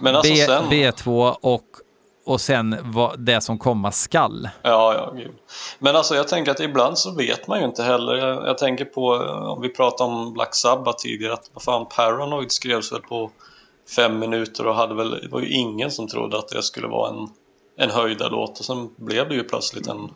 Men 0.01 0.17
alltså 0.17 0.33
B, 0.33 0.39
sen... 0.47 0.65
B2 0.65 1.37
och, 1.41 1.65
och 2.31 2.41
sen 2.41 2.77
vad 2.85 3.21
det 3.21 3.41
som 3.41 3.59
komma 3.59 3.93
skall. 3.93 4.49
Ja, 4.63 4.95
ja, 4.95 5.13
gud. 5.17 5.33
Men 5.79 5.97
alltså 5.97 6.15
jag 6.15 6.29
tänker 6.29 6.51
att 6.51 6.61
ibland 6.61 6.99
så 6.99 7.15
vet 7.15 7.47
man 7.47 7.59
ju 7.59 7.65
inte 7.65 7.83
heller. 7.83 8.15
Jag, 8.15 8.47
jag 8.47 8.59
tänker 8.59 8.85
på, 8.85 9.15
eh, 9.15 9.51
om 9.51 9.63
vi 9.63 9.69
pratade 9.69 10.11
om 10.11 10.33
Black 10.33 10.55
Sabbath 10.55 11.03
tidigare, 11.03 11.33
att 11.33 11.51
vad 11.55 11.63
fan, 11.63 11.87
Paranoid 11.97 12.53
skrevs 12.53 12.93
väl 12.93 13.01
på 13.01 13.31
fem 13.97 14.19
minuter 14.19 14.67
och 14.67 14.75
hade 14.75 14.95
väl, 14.95 15.11
det 15.11 15.29
var 15.29 15.41
ju 15.41 15.49
ingen 15.49 15.91
som 15.91 16.09
trodde 16.09 16.39
att 16.39 16.49
det 16.49 16.63
skulle 16.63 16.87
vara 16.87 17.11
en, 17.11 17.29
en 17.77 17.91
höjdarlåt 17.91 18.59
och 18.59 18.65
sen 18.65 18.91
blev 18.97 19.29
det 19.29 19.35
ju 19.35 19.43
plötsligt 19.43 19.87
en, 19.87 20.11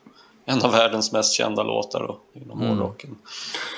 en 0.44 0.62
av 0.62 0.72
världens 0.72 1.12
mest 1.12 1.34
kända 1.34 1.62
låtar 1.62 2.00
då, 2.00 2.18
inom 2.40 2.60
hårdrocken. 2.60 3.18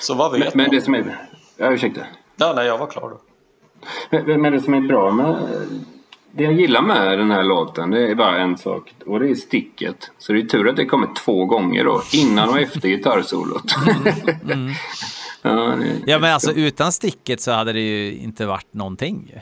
Så 0.00 0.14
vad 0.14 0.32
vet 0.32 0.40
Men, 0.40 0.50
men 0.54 0.66
man? 0.66 0.74
det 0.74 0.82
som 0.82 0.94
är... 0.94 1.28
Ja, 1.56 1.72
ursäkta. 1.72 2.00
Ja, 2.36 2.52
nej, 2.56 2.66
jag 2.66 2.78
var 2.78 2.86
klar 2.86 3.10
då. 3.10 3.20
Men, 4.10 4.40
men 4.40 4.52
det 4.52 4.60
som 4.60 4.74
är 4.74 4.80
bra 4.80 5.10
med... 5.10 5.36
Det 6.36 6.44
jag 6.44 6.52
gillar 6.52 6.82
med 6.82 7.18
den 7.18 7.30
här 7.30 7.42
låten 7.42 7.90
det 7.90 8.10
är 8.10 8.14
bara 8.14 8.38
en 8.38 8.58
sak 8.58 8.94
och 9.06 9.20
det 9.20 9.30
är 9.30 9.34
sticket. 9.34 10.10
Så 10.18 10.32
det 10.32 10.40
är 10.40 10.42
tur 10.42 10.68
att 10.68 10.76
det 10.76 10.86
kommer 10.86 11.08
två 11.14 11.44
gånger 11.44 11.84
då. 11.84 12.02
Innan 12.12 12.48
och 12.48 12.58
efter 12.60 12.88
gitarrsolot. 12.88 13.74
ja, 15.42 15.50
det, 15.50 16.02
Ja 16.06 16.18
men 16.18 16.32
alltså 16.32 16.52
utan 16.52 16.92
sticket 16.92 17.40
så 17.40 17.52
hade 17.52 17.72
det 17.72 17.80
ju 17.80 18.16
inte 18.16 18.46
varit 18.46 18.66
någonting. 18.70 19.34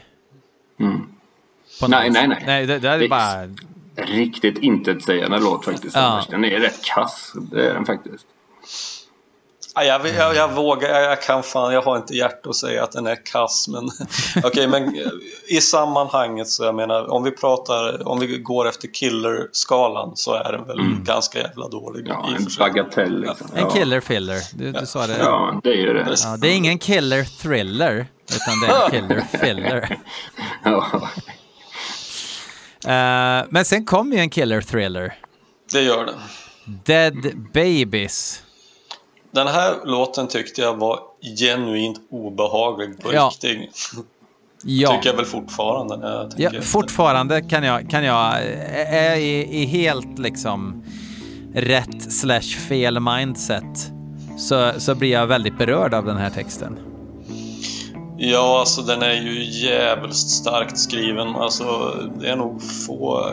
Mm. 0.79 1.01
Nej, 1.87 2.09
nej, 2.09 2.27
nej. 2.27 2.43
Nej, 2.45 2.65
det, 2.65 2.79
det 2.79 2.89
är 2.89 3.09
bara... 3.09 3.55
Riktigt 4.07 4.57
intetsägande 4.57 5.39
låt 5.39 5.65
faktiskt. 5.65 5.95
Ja. 5.95 6.25
Den 6.29 6.45
är 6.45 6.59
rätt 6.59 6.83
kass. 6.83 7.33
Det 7.51 7.69
är 7.69 7.73
den 7.73 7.85
faktiskt. 7.85 8.25
Ja, 9.75 9.83
jag, 9.83 10.07
jag, 10.07 10.35
jag 10.35 10.53
vågar, 10.53 10.89
jag, 10.89 11.03
jag 11.03 11.21
kan 11.21 11.43
fan, 11.43 11.73
jag 11.73 11.81
har 11.81 11.97
inte 11.97 12.13
hjärta 12.13 12.49
att 12.49 12.55
säga 12.55 12.83
att 12.83 12.91
den 12.91 13.07
är 13.07 13.25
kass 13.25 13.67
men 13.67 13.89
okej 14.43 14.67
men 14.67 14.83
eh, 14.83 15.11
i 15.47 15.61
sammanhanget 15.61 16.47
så 16.47 16.63
jag 16.63 16.75
menar 16.75 17.11
om 17.11 17.23
vi 17.23 17.31
pratar, 17.31 18.07
om 18.07 18.19
vi 18.19 18.37
går 18.37 18.67
efter 18.67 18.87
killer-skalan 18.93 20.11
så 20.15 20.33
är 20.33 20.51
den 20.51 20.67
väl 20.67 20.79
ganska 21.03 21.39
jävla 21.39 21.67
dålig 21.67 22.07
Ja, 22.07 22.29
en 22.37 22.47
bagatell 22.59 23.21
liksom. 23.21 23.47
En 23.53 23.59
ja. 23.59 23.69
killer 23.69 23.99
filler. 23.99 24.39
Du, 24.53 24.71
du 24.71 24.85
sa 24.85 25.07
det. 25.07 25.17
Ja, 25.19 25.59
det 25.63 25.69
är 25.69 25.77
ju 25.77 25.93
det. 25.93 26.15
Ja, 26.23 26.37
det 26.37 26.47
är 26.47 26.55
ingen 26.55 26.79
killer 26.79 27.23
thriller, 27.23 28.07
utan 28.33 28.59
det 28.59 28.67
är 28.67 28.85
en 28.85 28.91
killer 29.07 29.21
filler. 29.21 29.97
Ja. 30.63 30.85
Eh, 32.85 33.45
men 33.49 33.65
sen 33.65 33.85
kom 33.85 34.13
ju 34.13 34.19
en 34.19 34.29
killer 34.29 34.61
thriller. 34.61 35.19
Det 35.71 35.81
gör 35.81 36.05
den. 36.05 36.15
Dead 36.85 37.37
Babies. 37.53 38.44
Den 39.35 39.47
här 39.47 39.75
låten 39.85 40.27
tyckte 40.27 40.61
jag 40.61 40.75
var 40.75 40.99
genuint 41.39 41.99
obehaglig 42.11 43.01
på 43.01 43.13
Ja. 43.13 43.31
riktigt. 43.41 43.91
Ja, 44.63 44.95
Tycker 44.95 45.09
jag 45.09 45.15
väl 45.15 45.25
fortfarande 45.25 45.97
när 45.97 46.29
jag 46.37 46.53
ja 46.53 46.61
fortfarande 46.61 47.41
kan 47.41 47.63
jag, 47.63 47.89
kan 47.89 48.03
jag 48.03 48.33
är 48.75 49.15
i, 49.15 49.61
i 49.61 49.65
helt 49.65 50.19
liksom 50.19 50.83
rätt 51.53 52.13
slash 52.13 52.41
fel 52.69 52.99
mindset 52.99 53.91
så, 54.37 54.71
så 54.77 54.95
blir 54.95 55.11
jag 55.11 55.27
väldigt 55.27 55.57
berörd 55.57 55.93
av 55.93 56.05
den 56.05 56.17
här 56.17 56.29
texten. 56.29 56.79
Ja, 58.17 58.59
alltså 58.59 58.81
den 58.81 59.01
är 59.01 59.13
ju 59.13 59.43
jävligt 59.67 60.15
starkt 60.15 60.79
skriven. 60.79 61.35
Alltså, 61.35 61.95
det 62.19 62.29
är 62.29 62.35
nog 62.35 62.61
få... 62.87 63.29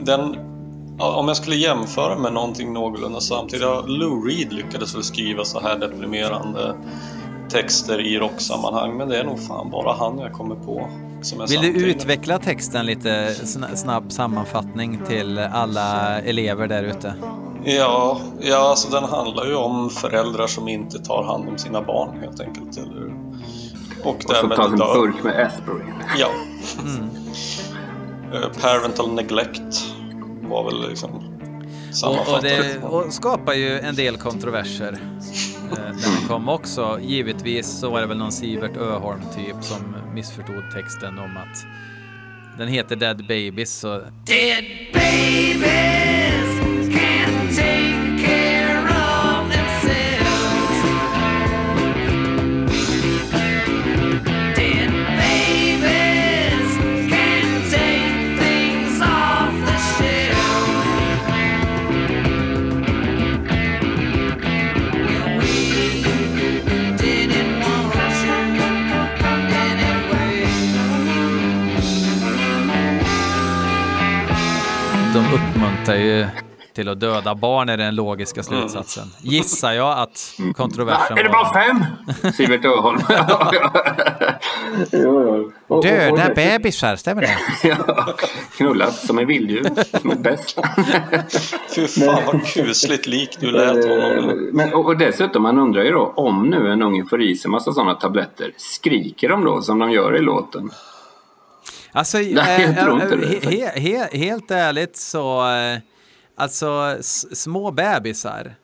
Den... 0.00 0.36
Om 0.98 1.28
jag 1.28 1.36
skulle 1.36 1.56
jämföra 1.56 2.18
med 2.18 2.32
någonting 2.32 2.72
någorlunda 2.72 3.20
samtidigt. 3.20 3.66
Lou 3.86 4.24
Reed 4.28 4.52
lyckades 4.52 4.94
väl 4.94 5.02
skriva 5.04 5.44
så 5.44 5.60
här 5.60 5.78
deprimerande 5.78 6.74
texter 7.50 8.00
i 8.00 8.18
rocksammanhang. 8.18 8.96
Men 8.96 9.08
det 9.08 9.18
är 9.18 9.24
nog 9.24 9.40
fan 9.40 9.70
bara 9.70 9.92
han 9.92 10.18
jag 10.18 10.32
kommer 10.32 10.54
på. 10.54 10.88
Som 11.22 11.40
är 11.40 11.46
Vill 11.46 11.60
du 11.60 11.66
samtida. 11.66 11.86
utveckla 11.86 12.38
texten 12.38 12.86
lite 12.86 13.28
sna- 13.32 13.74
snabb 13.74 14.12
sammanfattning 14.12 15.00
till 15.08 15.38
alla 15.38 16.20
elever 16.20 16.66
där 16.66 16.82
ute? 16.82 17.14
Ja, 17.64 18.20
ja 18.40 18.56
alltså 18.70 18.88
den 18.90 19.04
handlar 19.04 19.46
ju 19.46 19.54
om 19.54 19.90
föräldrar 19.90 20.46
som 20.46 20.68
inte 20.68 20.98
tar 20.98 21.22
hand 21.22 21.48
om 21.48 21.58
sina 21.58 21.82
barn 21.82 22.18
helt 22.20 22.40
enkelt. 22.40 22.76
Eller... 22.76 23.14
Och 24.04 24.14
Och 24.16 24.22
så 24.22 24.32
därmed 24.32 24.56
tas 24.56 24.66
en 24.72 24.76
dör. 24.78 24.94
burk 24.94 25.22
med 25.24 25.46
aspirin. 25.46 25.94
Ja. 26.18 26.28
Mm. 26.82 27.08
Eh, 28.32 28.48
Parental 28.62 29.12
neglect 29.14 29.94
var 30.48 30.64
väl 30.64 30.88
liksom 30.88 31.10
Och, 32.04 32.34
och 32.34 32.42
det 32.42 32.78
och 32.82 33.12
skapar 33.12 33.52
ju 33.54 33.78
en 33.80 33.94
del 33.94 34.16
kontroverser. 34.16 34.92
eh, 34.92 35.78
När 35.78 36.18
den 36.20 36.28
kom 36.28 36.48
också. 36.48 36.98
Givetvis 37.02 37.80
så 37.80 37.90
var 37.90 38.00
det 38.00 38.06
väl 38.06 38.18
någon 38.18 38.32
Sivert 38.32 38.76
Öholm 38.76 39.20
typ 39.36 39.64
som 39.64 39.96
missförstod 40.14 40.64
texten 40.74 41.18
om 41.18 41.36
att 41.36 41.66
den 42.58 42.68
heter 42.68 42.96
Dead 42.96 43.16
Babies. 43.28 43.72
Så 43.78 43.88
Dead 44.26 44.64
babies 44.92 46.60
ju 76.00 76.26
till 76.74 76.88
att 76.88 77.00
döda 77.00 77.34
barn 77.34 77.68
är 77.68 77.76
den 77.76 77.94
logiska 77.94 78.42
slutsatsen. 78.42 79.04
Gissar 79.22 79.72
jag 79.72 79.98
att 79.98 80.34
kontroversen 80.56 81.18
Är 81.18 81.22
det 81.22 81.28
var. 81.28 81.44
bara 81.44 81.52
fem? 81.54 81.84
Sivert 82.32 82.64
Öholm. 82.64 83.00
Döda 85.82 86.34
bebisar, 86.34 86.96
stämmer 86.96 87.22
det? 87.22 87.38
Ja, 87.68 88.06
knullas 88.56 89.06
som 89.06 89.18
en 89.18 89.26
vilddjur 89.26 89.64
som 90.00 90.10
är 90.10 90.14
bäst. 90.16 90.58
Fy 91.74 91.86
fan 91.86 92.22
vad 92.26 92.46
kusligt 92.46 93.06
lik 93.06 93.36
du 93.40 93.50
lät 93.50 93.84
Eh, 93.84 93.90
honom. 93.90 94.50
Men, 94.52 94.74
och, 94.74 94.86
och 94.86 94.96
dessutom, 94.98 95.42
man 95.42 95.58
undrar 95.58 95.82
ju 95.82 95.90
då 95.90 96.12
om 96.16 96.50
nu 96.50 96.72
en 96.72 96.82
unge 96.82 97.04
får 97.10 97.22
i 97.22 97.34
sig 97.36 97.50
massa 97.50 97.72
sådana 97.72 97.94
tabletter, 97.94 98.52
skriker 98.56 99.28
de 99.28 99.44
då 99.44 99.62
som 99.62 99.78
de 99.78 99.90
gör 99.90 100.16
i 100.16 100.20
låten? 100.20 100.70
Alltså, 101.92 102.18
Nej, 102.32 102.32
jag 102.34 102.68
eh, 102.68 102.84
tror 102.84 103.02
inte 103.02 103.14
eh, 103.14 103.50
det, 103.50 103.50
he, 103.50 103.80
he, 103.80 104.18
helt 104.18 104.50
ärligt 104.50 104.96
så, 104.96 105.50
eh, 105.50 105.78
alltså 106.36 106.96
små 107.32 107.70
bebisar 107.70 108.54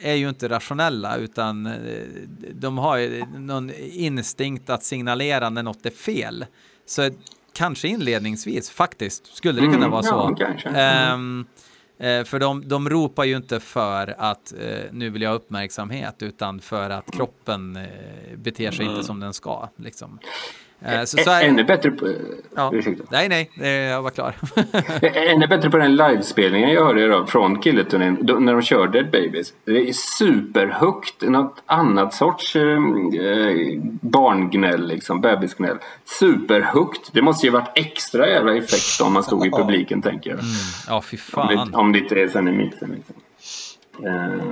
är 0.00 0.14
ju 0.14 0.28
inte 0.28 0.48
rationella 0.48 1.16
utan 1.16 1.74
de 2.54 2.78
har 2.78 2.96
ju 2.96 3.24
någon 3.26 3.70
instinkt 3.80 4.70
att 4.70 4.84
signalera 4.84 5.50
när 5.50 5.62
något 5.62 5.86
är 5.86 5.90
fel. 5.90 6.44
Så 6.86 7.10
kanske 7.54 7.88
inledningsvis 7.88 8.70
faktiskt 8.70 9.36
skulle 9.36 9.60
det 9.60 9.66
kunna 9.66 9.76
Mm, 9.76 9.90
vara 9.90 10.02
ja, 10.04 10.28
så. 10.28 10.34
kanske. 10.34 10.68
Mm. 10.68 10.78
Ehm, 10.78 11.46
eh, 11.98 12.24
för 12.24 12.38
de, 12.38 12.68
de 12.68 12.88
ropar 12.90 13.24
ju 13.24 13.36
inte 13.36 13.60
för 13.60 14.14
att 14.18 14.52
nu 14.90 15.10
vill 15.10 15.22
jag 15.22 15.30
ha 15.30 15.36
uppmärksamhet 15.36 16.22
utan 16.22 16.60
för 16.60 16.90
att 16.90 17.10
kroppen 17.10 17.78
beter 18.36 18.70
sig 18.70 18.86
inte 18.86 19.04
som 19.04 19.20
den 19.20 19.32
ska. 19.34 19.68
Liksom. 19.76 20.18
Eh, 20.86 21.04
så, 21.04 21.16
så 21.16 21.30
Ä- 21.30 21.34
är- 21.34 21.48
Ännu 21.48 21.64
bättre 21.64 21.90
på... 21.90 22.08
Ja. 22.56 22.70
Ursäkta. 22.74 23.04
Nej, 23.10 23.28
nej, 23.28 23.50
jag 23.68 24.02
var 24.02 24.10
klar. 24.10 24.34
Ännu 25.32 25.46
bättre 25.46 25.70
på 25.70 25.76
den 25.76 25.96
livespelningen 25.96 26.70
jag 26.70 26.84
hörde 26.84 27.08
då, 27.08 27.26
från 27.26 27.62
Killeturnén 27.62 28.18
när 28.40 28.52
de 28.52 28.62
kör 28.62 28.86
Dead 28.86 29.10
Babies. 29.10 29.52
Det 29.64 29.88
är 29.88 29.92
superhögt, 29.92 31.22
något 31.22 31.62
annat 31.66 32.14
sorts 32.14 32.56
eh, 32.56 32.62
eh, 32.62 33.56
barngnäll, 34.00 34.86
liksom, 34.88 35.20
bebisgnäll. 35.20 35.76
Superhögt. 36.04 37.10
Det 37.12 37.22
måste 37.22 37.46
ju 37.46 37.52
varit 37.52 37.72
extra 37.74 38.28
jävla 38.28 38.56
effekt 38.56 39.00
om 39.06 39.12
man 39.12 39.22
stod 39.22 39.46
i 39.46 39.50
publiken 39.50 40.02
tänker 40.02 40.30
jag. 40.30 40.38
ja, 40.88 41.02
fy 41.02 41.16
Om, 41.32 41.48
det, 41.48 41.56
fan. 41.56 41.74
om 41.74 41.92
det 41.92 41.98
inte 41.98 42.14
är 42.20 42.28
sen 42.28 42.48
i 42.48 42.52
mixen. 42.52 42.90
Liksom. 42.96 43.14
Eh, 43.98 44.42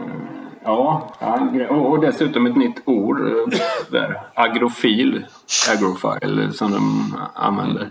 ja, 0.64 1.10
och, 1.68 2.00
dessutom 2.00 2.46
ett 2.46 2.56
nytt 2.56 2.82
ord 2.84 3.20
eh, 3.20 3.58
där. 3.90 4.20
Agrofil. 4.34 5.24
Agrofile 5.74 6.52
som 6.52 6.70
de 6.70 7.14
använder. 7.34 7.88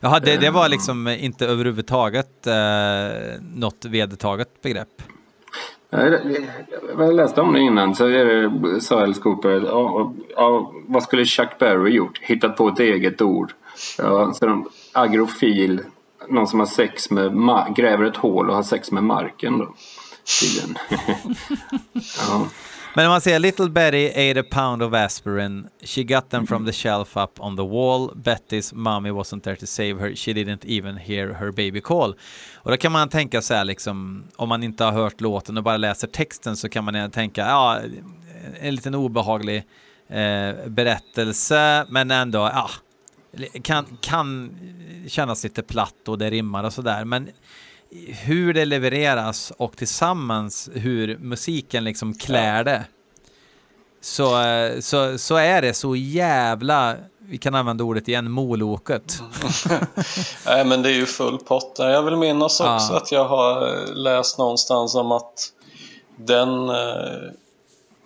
Jaha, 0.00 0.20
det, 0.20 0.36
det 0.36 0.50
var 0.50 0.68
liksom 0.68 1.08
inte 1.08 1.46
överhuvudtaget 1.46 2.46
eh, 2.46 3.40
något 3.54 3.84
vedertaget 3.84 4.62
begrepp. 4.62 5.02
Jag 6.98 7.14
läste 7.14 7.40
om 7.40 7.52
det 7.52 7.60
innan 7.60 7.94
så 7.94 8.06
är 8.06 8.24
det, 8.24 8.80
sa 8.80 9.02
Alice 9.02 9.20
Cooper, 9.20 9.62
ja, 9.66 10.12
ja, 10.36 10.72
vad 10.86 11.02
skulle 11.02 11.24
Chuck 11.24 11.58
Berry 11.58 11.90
gjort? 11.90 12.18
Hittat 12.18 12.56
på 12.56 12.68
ett 12.68 12.78
eget 12.78 13.22
ord. 13.22 13.52
Ja, 13.98 14.32
så 14.32 14.46
de, 14.46 14.68
agrofil, 14.92 15.80
någon 16.28 16.46
som 16.46 16.58
har 16.58 16.66
sex 16.66 17.10
med, 17.10 17.32
gräver 17.76 18.04
ett 18.04 18.16
hål 18.16 18.50
och 18.50 18.56
har 18.56 18.62
sex 18.62 18.92
med 18.92 19.04
marken 19.04 19.58
då. 19.58 19.74
Tydligen. 20.40 20.78
ja. 22.18 22.48
Men 22.94 23.06
om 23.06 23.10
man 23.10 23.20
säger 23.20 23.38
Little 23.38 23.68
Betty 23.68 24.08
ate 24.08 24.40
a 24.40 24.44
pound 24.50 24.82
of 24.82 24.94
aspirin. 24.94 25.68
She 25.82 26.02
got 26.02 26.30
them 26.30 26.46
from 26.46 26.66
the 26.66 26.72
shelf 26.72 27.16
up 27.16 27.40
on 27.40 27.56
the 27.56 27.62
wall. 27.62 28.12
Betty's 28.14 28.74
mommy 28.74 29.10
wasn't 29.10 29.42
there 29.42 29.56
to 29.56 29.66
save 29.66 30.00
her. 30.00 30.14
She 30.14 30.32
didn't 30.32 30.64
even 30.64 30.96
hear 30.96 31.32
her 31.32 31.50
baby 31.50 31.80
call. 31.80 32.14
Och 32.54 32.70
då 32.70 32.76
kan 32.76 32.92
man 32.92 33.08
tänka 33.08 33.42
så 33.42 33.54
här 33.54 33.64
liksom, 33.64 34.24
om 34.36 34.48
man 34.48 34.62
inte 34.62 34.84
har 34.84 34.92
hört 34.92 35.20
låten 35.20 35.56
och 35.56 35.62
bara 35.62 35.76
läser 35.76 36.08
texten 36.08 36.56
så 36.56 36.68
kan 36.68 36.84
man 36.84 37.10
tänka, 37.10 37.40
ja, 37.40 37.80
en 38.60 38.74
liten 38.74 38.94
obehaglig 38.94 39.56
eh, 40.08 40.68
berättelse, 40.68 41.86
men 41.88 42.10
ändå, 42.10 42.38
ja, 42.38 42.70
kan, 43.62 43.98
kan 44.00 44.58
kännas 45.08 45.44
lite 45.44 45.62
platt 45.62 46.08
och 46.08 46.18
det 46.18 46.30
rimmar 46.30 46.64
och 46.64 46.72
sådär. 46.72 47.04
Men 47.04 47.28
hur 48.24 48.54
det 48.54 48.64
levereras 48.64 49.52
och 49.56 49.76
tillsammans 49.76 50.70
hur 50.74 51.18
musiken 51.18 51.84
liksom 51.84 52.14
klär 52.14 52.64
det. 52.64 52.84
Så, 54.00 54.30
så, 54.80 55.18
så 55.18 55.36
är 55.36 55.62
det 55.62 55.74
så 55.74 55.96
jävla, 55.96 56.96
vi 57.18 57.38
kan 57.38 57.54
använda 57.54 57.84
ordet 57.84 58.08
igen, 58.08 58.30
moloket. 58.30 59.22
Nej, 60.46 60.64
men 60.64 60.82
det 60.82 60.88
är 60.90 60.94
ju 60.94 61.06
full 61.06 61.38
pott 61.38 61.76
där. 61.76 61.90
Jag 61.90 62.02
vill 62.02 62.16
minnas 62.16 62.60
Ja. 62.60 62.74
också 62.76 62.92
att 62.92 63.12
jag 63.12 63.24
har 63.24 63.66
eh, 63.68 63.94
läst 63.94 64.38
någonstans 64.38 64.94
om 64.94 65.12
att 65.12 65.52
den... 66.16 66.68
eh, 66.68 67.30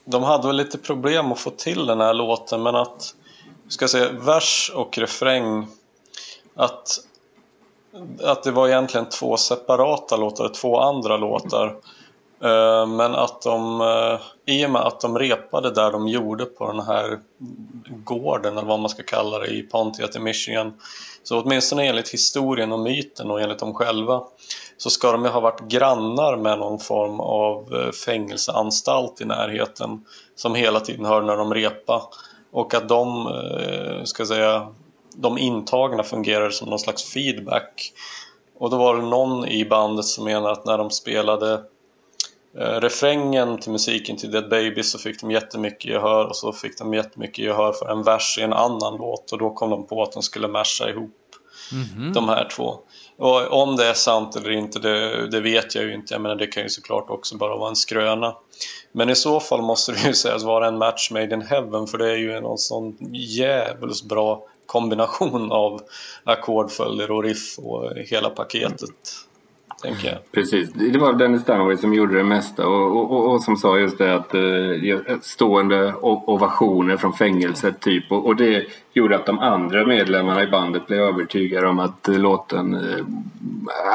De 0.04 0.22
hade 0.22 0.46
väl 0.46 0.56
lite 0.56 0.78
problem 0.78 1.32
att 1.32 1.38
få 1.40 1.50
till 1.50 1.86
den 1.86 2.00
här 2.00 2.14
låten, 2.14 2.62
men 2.62 2.74
att... 2.76 3.14
Ska 3.68 3.88
säga, 3.88 4.12
vers 4.12 4.70
och 4.74 4.98
refräng. 4.98 5.66
Att, 6.56 6.98
att 8.22 8.42
det 8.42 8.50
var 8.50 8.68
egentligen 8.68 9.08
två 9.08 9.36
separata 9.36 10.16
låtar, 10.16 10.48
två 10.48 10.80
andra 10.80 11.16
låtar. 11.16 11.76
Eh, 12.42 12.86
men 12.86 13.14
att 13.14 13.42
de, 13.42 13.80
eh, 13.80 14.20
i 14.54 14.66
och 14.66 14.70
med 14.70 14.82
att 14.82 15.00
de 15.00 15.18
repade 15.18 15.70
där 15.70 15.92
de 15.92 16.08
gjorde 16.08 16.44
på 16.44 16.72
den 16.72 16.80
här 16.80 17.18
gården, 18.04 18.58
eller 18.58 18.68
vad 18.68 18.80
man 18.80 18.88
ska 18.88 19.02
kalla 19.02 19.38
det, 19.38 19.46
i 19.46 19.62
Pontiac 19.62 20.16
i 20.16 20.18
Michigan. 20.18 20.72
Så 21.22 21.40
åtminstone 21.42 21.86
enligt 21.86 22.08
historien 22.08 22.72
och 22.72 22.80
myten 22.80 23.30
och 23.30 23.40
enligt 23.40 23.58
dem 23.58 23.74
själva 23.74 24.22
så 24.76 24.90
ska 24.90 25.12
de 25.12 25.24
ju 25.24 25.30
ha 25.30 25.40
varit 25.40 25.60
grannar 25.60 26.36
med 26.36 26.58
någon 26.58 26.78
form 26.78 27.20
av 27.20 27.74
eh, 27.74 27.92
fängelseanstalt 27.92 29.20
i 29.20 29.24
närheten 29.24 30.04
som 30.34 30.54
hela 30.54 30.80
tiden 30.80 31.04
hör 31.04 31.22
när 31.22 31.36
de 31.36 31.54
repa 31.54 32.02
och 32.52 32.74
att 32.74 32.88
de, 32.88 33.28
ska 34.04 34.20
jag 34.20 34.28
säga, 34.28 34.66
de 35.16 35.38
intagna 35.38 36.02
fungerar 36.02 36.50
som 36.50 36.68
någon 36.68 36.78
slags 36.78 37.12
feedback. 37.12 37.92
Och 38.58 38.70
då 38.70 38.76
var 38.76 38.96
det 38.96 39.02
någon 39.02 39.48
i 39.48 39.64
bandet 39.64 40.04
som 40.04 40.24
menade 40.24 40.52
att 40.52 40.64
när 40.64 40.78
de 40.78 40.90
spelade 40.90 41.52
eh, 42.58 42.80
refrängen 42.80 43.58
till 43.58 43.72
musiken 43.72 44.16
till 44.16 44.30
Dead 44.30 44.48
Baby 44.48 44.82
så 44.82 44.98
fick 44.98 45.20
de 45.20 45.30
jättemycket 45.30 45.84
gehör 45.84 46.26
och 46.26 46.36
så 46.36 46.52
fick 46.52 46.78
de 46.78 46.94
jättemycket 46.94 47.38
gehör 47.38 47.72
för 47.72 47.86
en 47.86 48.02
vers 48.02 48.38
i 48.38 48.42
en 48.42 48.52
annan 48.52 48.96
låt 48.96 49.32
och 49.32 49.38
då 49.38 49.50
kom 49.50 49.70
de 49.70 49.86
på 49.86 50.02
att 50.02 50.12
de 50.12 50.22
skulle 50.22 50.48
masha 50.48 50.90
ihop 50.90 51.16
De 52.14 52.28
här 52.28 52.48
två. 52.56 52.78
Och 53.18 53.62
om 53.62 53.76
det 53.76 53.86
är 53.86 53.94
sant 53.94 54.36
eller 54.36 54.50
inte, 54.50 54.78
det, 54.78 55.26
det 55.30 55.40
vet 55.40 55.74
jag 55.74 55.84
ju 55.84 55.94
inte. 55.94 56.14
Jag 56.14 56.20
menar, 56.20 56.36
det 56.36 56.46
kan 56.46 56.62
ju 56.62 56.68
såklart 56.68 57.10
också 57.10 57.36
bara 57.36 57.56
vara 57.56 57.68
en 57.68 57.76
skröna. 57.76 58.36
Men 58.92 59.10
i 59.10 59.14
så 59.14 59.40
fall 59.40 59.62
måste 59.62 59.92
det 59.92 60.06
ju 60.06 60.14
sägas 60.14 60.44
vara 60.44 60.68
en 60.68 60.78
match 60.78 61.10
made 61.10 61.34
in 61.34 61.42
heaven 61.42 61.86
för 61.86 61.98
det 61.98 62.10
är 62.10 62.16
ju 62.16 62.32
en 62.32 62.58
sån 62.58 62.96
jävligt 63.12 64.02
bra 64.02 64.46
kombination 64.72 65.52
av 65.52 65.80
ackordföljder 66.24 67.10
och 67.10 67.22
riff 67.22 67.58
och 67.58 67.92
hela 67.96 68.30
paketet. 68.30 69.26
Tänker 69.82 70.08
jag. 70.08 70.32
Precis, 70.32 70.70
det 70.72 70.98
var 70.98 71.12
Dennis 71.12 71.44
Dunaway 71.44 71.76
som 71.76 71.94
gjorde 71.94 72.16
det 72.16 72.24
mesta 72.24 72.66
och, 72.66 72.96
och, 72.96 73.10
och, 73.12 73.32
och 73.32 73.42
som 73.42 73.56
sa 73.56 73.78
just 73.78 73.98
det 73.98 74.14
att 74.14 74.34
eh, 74.34 75.18
stående 75.22 75.94
ovationer 76.02 76.96
från 76.96 77.12
fängelset 77.12 77.80
typ 77.80 78.12
och, 78.12 78.26
och 78.26 78.36
det 78.36 78.66
gjorde 78.92 79.16
att 79.16 79.26
de 79.26 79.38
andra 79.38 79.86
medlemmarna 79.86 80.42
i 80.42 80.46
bandet 80.46 80.86
blev 80.86 81.00
övertygade 81.00 81.68
om 81.68 81.78
att 81.78 82.08
eh, 82.08 82.18
låten, 82.18 82.74
eh, 82.74 83.04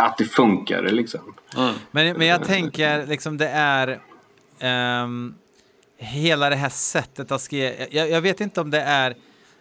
att 0.04 0.18
det 0.18 0.26
funkade 0.26 0.92
liksom. 0.92 1.20
Men, 1.92 2.18
men 2.18 2.28
jag 2.28 2.44
tänker 2.44 3.06
liksom 3.06 3.38
det 3.38 3.50
är 3.50 4.00
ehm, 4.60 5.36
hela 5.98 6.50
det 6.50 6.56
här 6.56 6.70
sättet 6.70 7.32
att 7.32 7.42
skriva. 7.42 7.72
Jag, 7.92 8.10
jag 8.10 8.22
vet 8.22 8.42
inte 8.42 8.62
om 8.62 8.72
det 8.72 8.82
är 8.82 9.16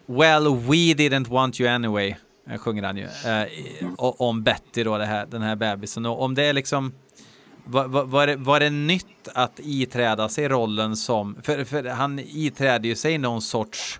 Well, 0.07 0.55
we 0.55 0.93
didn't 0.93 1.27
want 1.27 1.59
you 1.59 1.69
anyway. 1.69 2.15
eh, 2.49 2.57
Sjunger 2.57 2.83
han 2.83 2.97
ju. 2.97 3.03
eh, 3.03 3.93
om 3.97 4.43
Betty 4.43 4.83
då, 4.83 4.97
det 4.97 5.05
här, 5.05 5.25
den 5.25 5.41
här 5.41 5.55
bebisen. 5.55 6.05
Och 6.05 6.21
om 6.21 6.35
det 6.35 6.43
är 6.43 6.53
liksom 6.53 6.93
var, 7.65 7.87
var, 7.87 8.03
var, 8.03 8.27
det, 8.27 8.35
var 8.35 8.59
det 8.59 8.69
nytt 8.69 9.27
att 9.33 9.59
iträda 9.63 10.29
sig 10.29 10.47
rollen 10.47 10.95
som, 10.95 11.35
för, 11.43 11.63
för 11.63 11.83
han 11.83 12.19
iträder 12.19 12.89
ju 12.89 12.95
sig 12.95 13.17
någon 13.17 13.41
sorts 13.41 13.99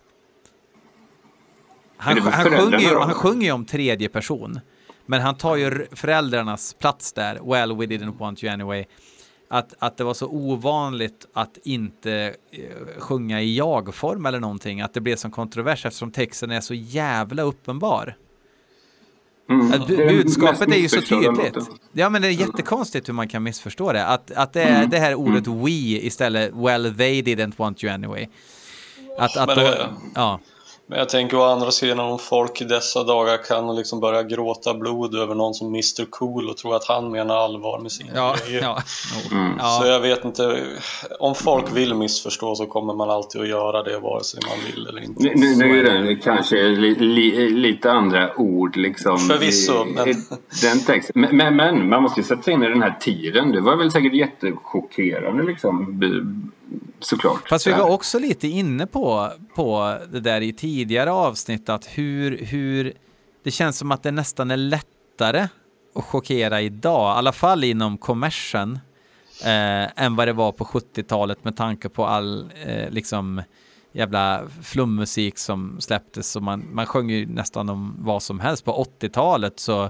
han, 1.97 2.17
han, 2.17 2.45
sjunger 2.45 2.79
ju, 2.79 2.95
han 2.99 3.13
sjunger 3.13 3.45
ju 3.47 3.51
om 3.51 3.65
tredje 3.65 4.09
person. 4.09 4.59
Men 5.05 5.21
han 5.21 5.35
tar 5.37 5.55
ju 5.55 5.87
föräldrarnas 5.91 6.73
plats 6.73 7.13
där. 7.13 7.39
Well, 7.51 7.75
we 7.77 7.85
didn't 7.85 8.17
want 8.17 8.43
you 8.43 8.53
anyway. 8.53 8.85
Att, 9.49 9.73
att 9.79 9.97
det 9.97 10.03
var 10.03 10.13
så 10.13 10.27
ovanligt 10.27 11.25
att 11.33 11.57
inte 11.63 12.35
eh, 12.51 12.99
sjunga 12.99 13.41
i 13.41 13.57
jag-form 13.57 14.25
eller 14.25 14.39
någonting. 14.39 14.81
Att 14.81 14.93
det 14.93 15.01
blev 15.01 15.15
som 15.15 15.31
kontrovers 15.31 15.85
eftersom 15.85 16.11
texten 16.11 16.51
är 16.51 16.61
så 16.61 16.73
jävla 16.73 17.43
uppenbar. 17.43 18.15
Mm. 19.49 19.73
Att 19.73 19.87
bu- 19.87 20.01
är 20.01 20.09
budskapet 20.09 20.71
är 20.71 20.77
ju 20.77 20.89
så 20.89 21.01
tydligt. 21.01 21.69
Ja, 21.91 22.09
men 22.09 22.21
det 22.21 22.27
är 22.27 22.31
jättekonstigt 22.31 23.09
hur 23.09 23.13
man 23.13 23.27
kan 23.27 23.43
missförstå 23.43 23.93
det. 23.93 24.05
Att, 24.05 24.31
att 24.31 24.53
det 24.53 24.61
är 24.61 24.85
det 24.85 24.99
här 24.99 25.15
ordet 25.15 25.47
we 25.47 25.69
istället, 25.71 26.51
well, 26.53 26.95
they 26.95 27.21
didn't 27.21 27.53
want 27.57 27.83
you 27.83 27.93
anyway. 27.93 28.27
Att, 29.17 29.37
att 29.37 29.55
då, 29.55 29.73
ja. 30.15 30.39
Men 30.89 30.99
jag 30.99 31.09
tänker 31.09 31.37
å 31.37 31.43
andra 31.43 31.71
sidan 31.71 31.99
om 31.99 32.19
folk 32.19 32.61
i 32.61 32.63
dessa 32.63 33.03
dagar 33.03 33.37
kan 33.43 33.75
liksom 33.75 33.99
börja 33.99 34.23
gråta 34.23 34.73
blod 34.73 35.15
över 35.15 35.35
någon 35.35 35.53
som 35.53 35.67
Mr 35.67 36.05
Cool 36.09 36.49
och 36.49 36.57
tro 36.57 36.73
att 36.73 36.85
han 36.87 37.11
menar 37.11 37.35
allvar 37.35 37.79
med 37.79 37.91
sina 37.91 38.09
Ja, 38.15 38.35
grejer. 38.45 38.61
ja. 38.61 38.81
Mm. 39.31 39.59
Så 39.59 39.85
jag 39.87 39.99
vet 39.99 40.25
inte, 40.25 40.63
om 41.19 41.35
folk 41.35 41.65
vill 41.75 41.93
missförstå 41.93 42.55
så 42.55 42.65
kommer 42.65 42.93
man 42.93 43.09
alltid 43.09 43.41
att 43.41 43.47
göra 43.47 43.83
det 43.83 43.99
vare 43.99 44.23
sig 44.23 44.39
man 44.49 44.57
vill 44.65 44.87
eller 44.87 45.03
inte. 45.03 45.23
Nu, 45.23 45.55
nu, 45.55 45.79
är 45.79 46.01
det 46.01 46.15
kanske 46.15 46.55
li, 46.55 46.95
li, 46.95 47.49
lite 47.49 47.91
andra 47.91 48.37
ord 48.37 48.77
liksom. 48.77 49.17
Förvisso, 49.17 49.85
men- 49.85 50.05
Den 50.61 50.79
texten. 50.85 51.21
Men, 51.21 51.37
men, 51.37 51.55
men 51.55 51.89
man 51.89 52.03
måste 52.03 52.19
ju 52.19 52.23
sätta 52.27 52.41
sig 52.41 52.53
in 52.53 52.63
i 52.63 52.69
den 52.69 52.81
här 52.81 52.97
tiden. 52.99 53.51
Det 53.51 53.61
var 53.61 53.75
väl 53.75 53.91
säkert 53.91 54.13
jättechockerande 54.13 55.43
liksom. 55.43 55.99
Såklart. 56.99 57.49
Fast 57.49 57.67
vi 57.67 57.71
var 57.71 57.89
också 57.89 58.19
lite 58.19 58.47
inne 58.47 58.87
på, 58.87 59.31
på 59.55 59.97
det 60.11 60.19
där 60.19 60.41
i 60.41 60.53
tidigare 60.53 61.11
avsnitt 61.11 61.69
att 61.69 61.85
hur, 61.85 62.45
hur 62.45 62.93
det 63.43 63.51
känns 63.51 63.77
som 63.77 63.91
att 63.91 64.03
det 64.03 64.11
nästan 64.11 64.51
är 64.51 64.57
lättare 64.57 65.47
att 65.95 66.03
chockera 66.03 66.61
idag, 66.61 67.15
i 67.15 67.17
alla 67.17 67.31
fall 67.31 67.63
inom 67.63 67.97
kommersen, 67.97 68.79
eh, 69.43 70.03
än 70.03 70.15
vad 70.15 70.27
det 70.27 70.33
var 70.33 70.51
på 70.51 70.65
70-talet 70.65 71.43
med 71.43 71.57
tanke 71.57 71.89
på 71.89 72.05
all 72.05 72.51
eh, 72.65 72.89
liksom 72.89 73.41
jävla 73.91 74.47
flummusik 74.63 75.37
som 75.37 75.81
släpptes. 75.81 76.31
Så 76.31 76.39
man, 76.39 76.65
man 76.71 76.85
sjöng 76.85 77.09
ju 77.09 77.25
nästan 77.25 77.69
om 77.69 77.95
vad 77.99 78.23
som 78.23 78.39
helst. 78.39 78.65
På 78.65 78.85
80-talet 78.99 79.59
så 79.59 79.89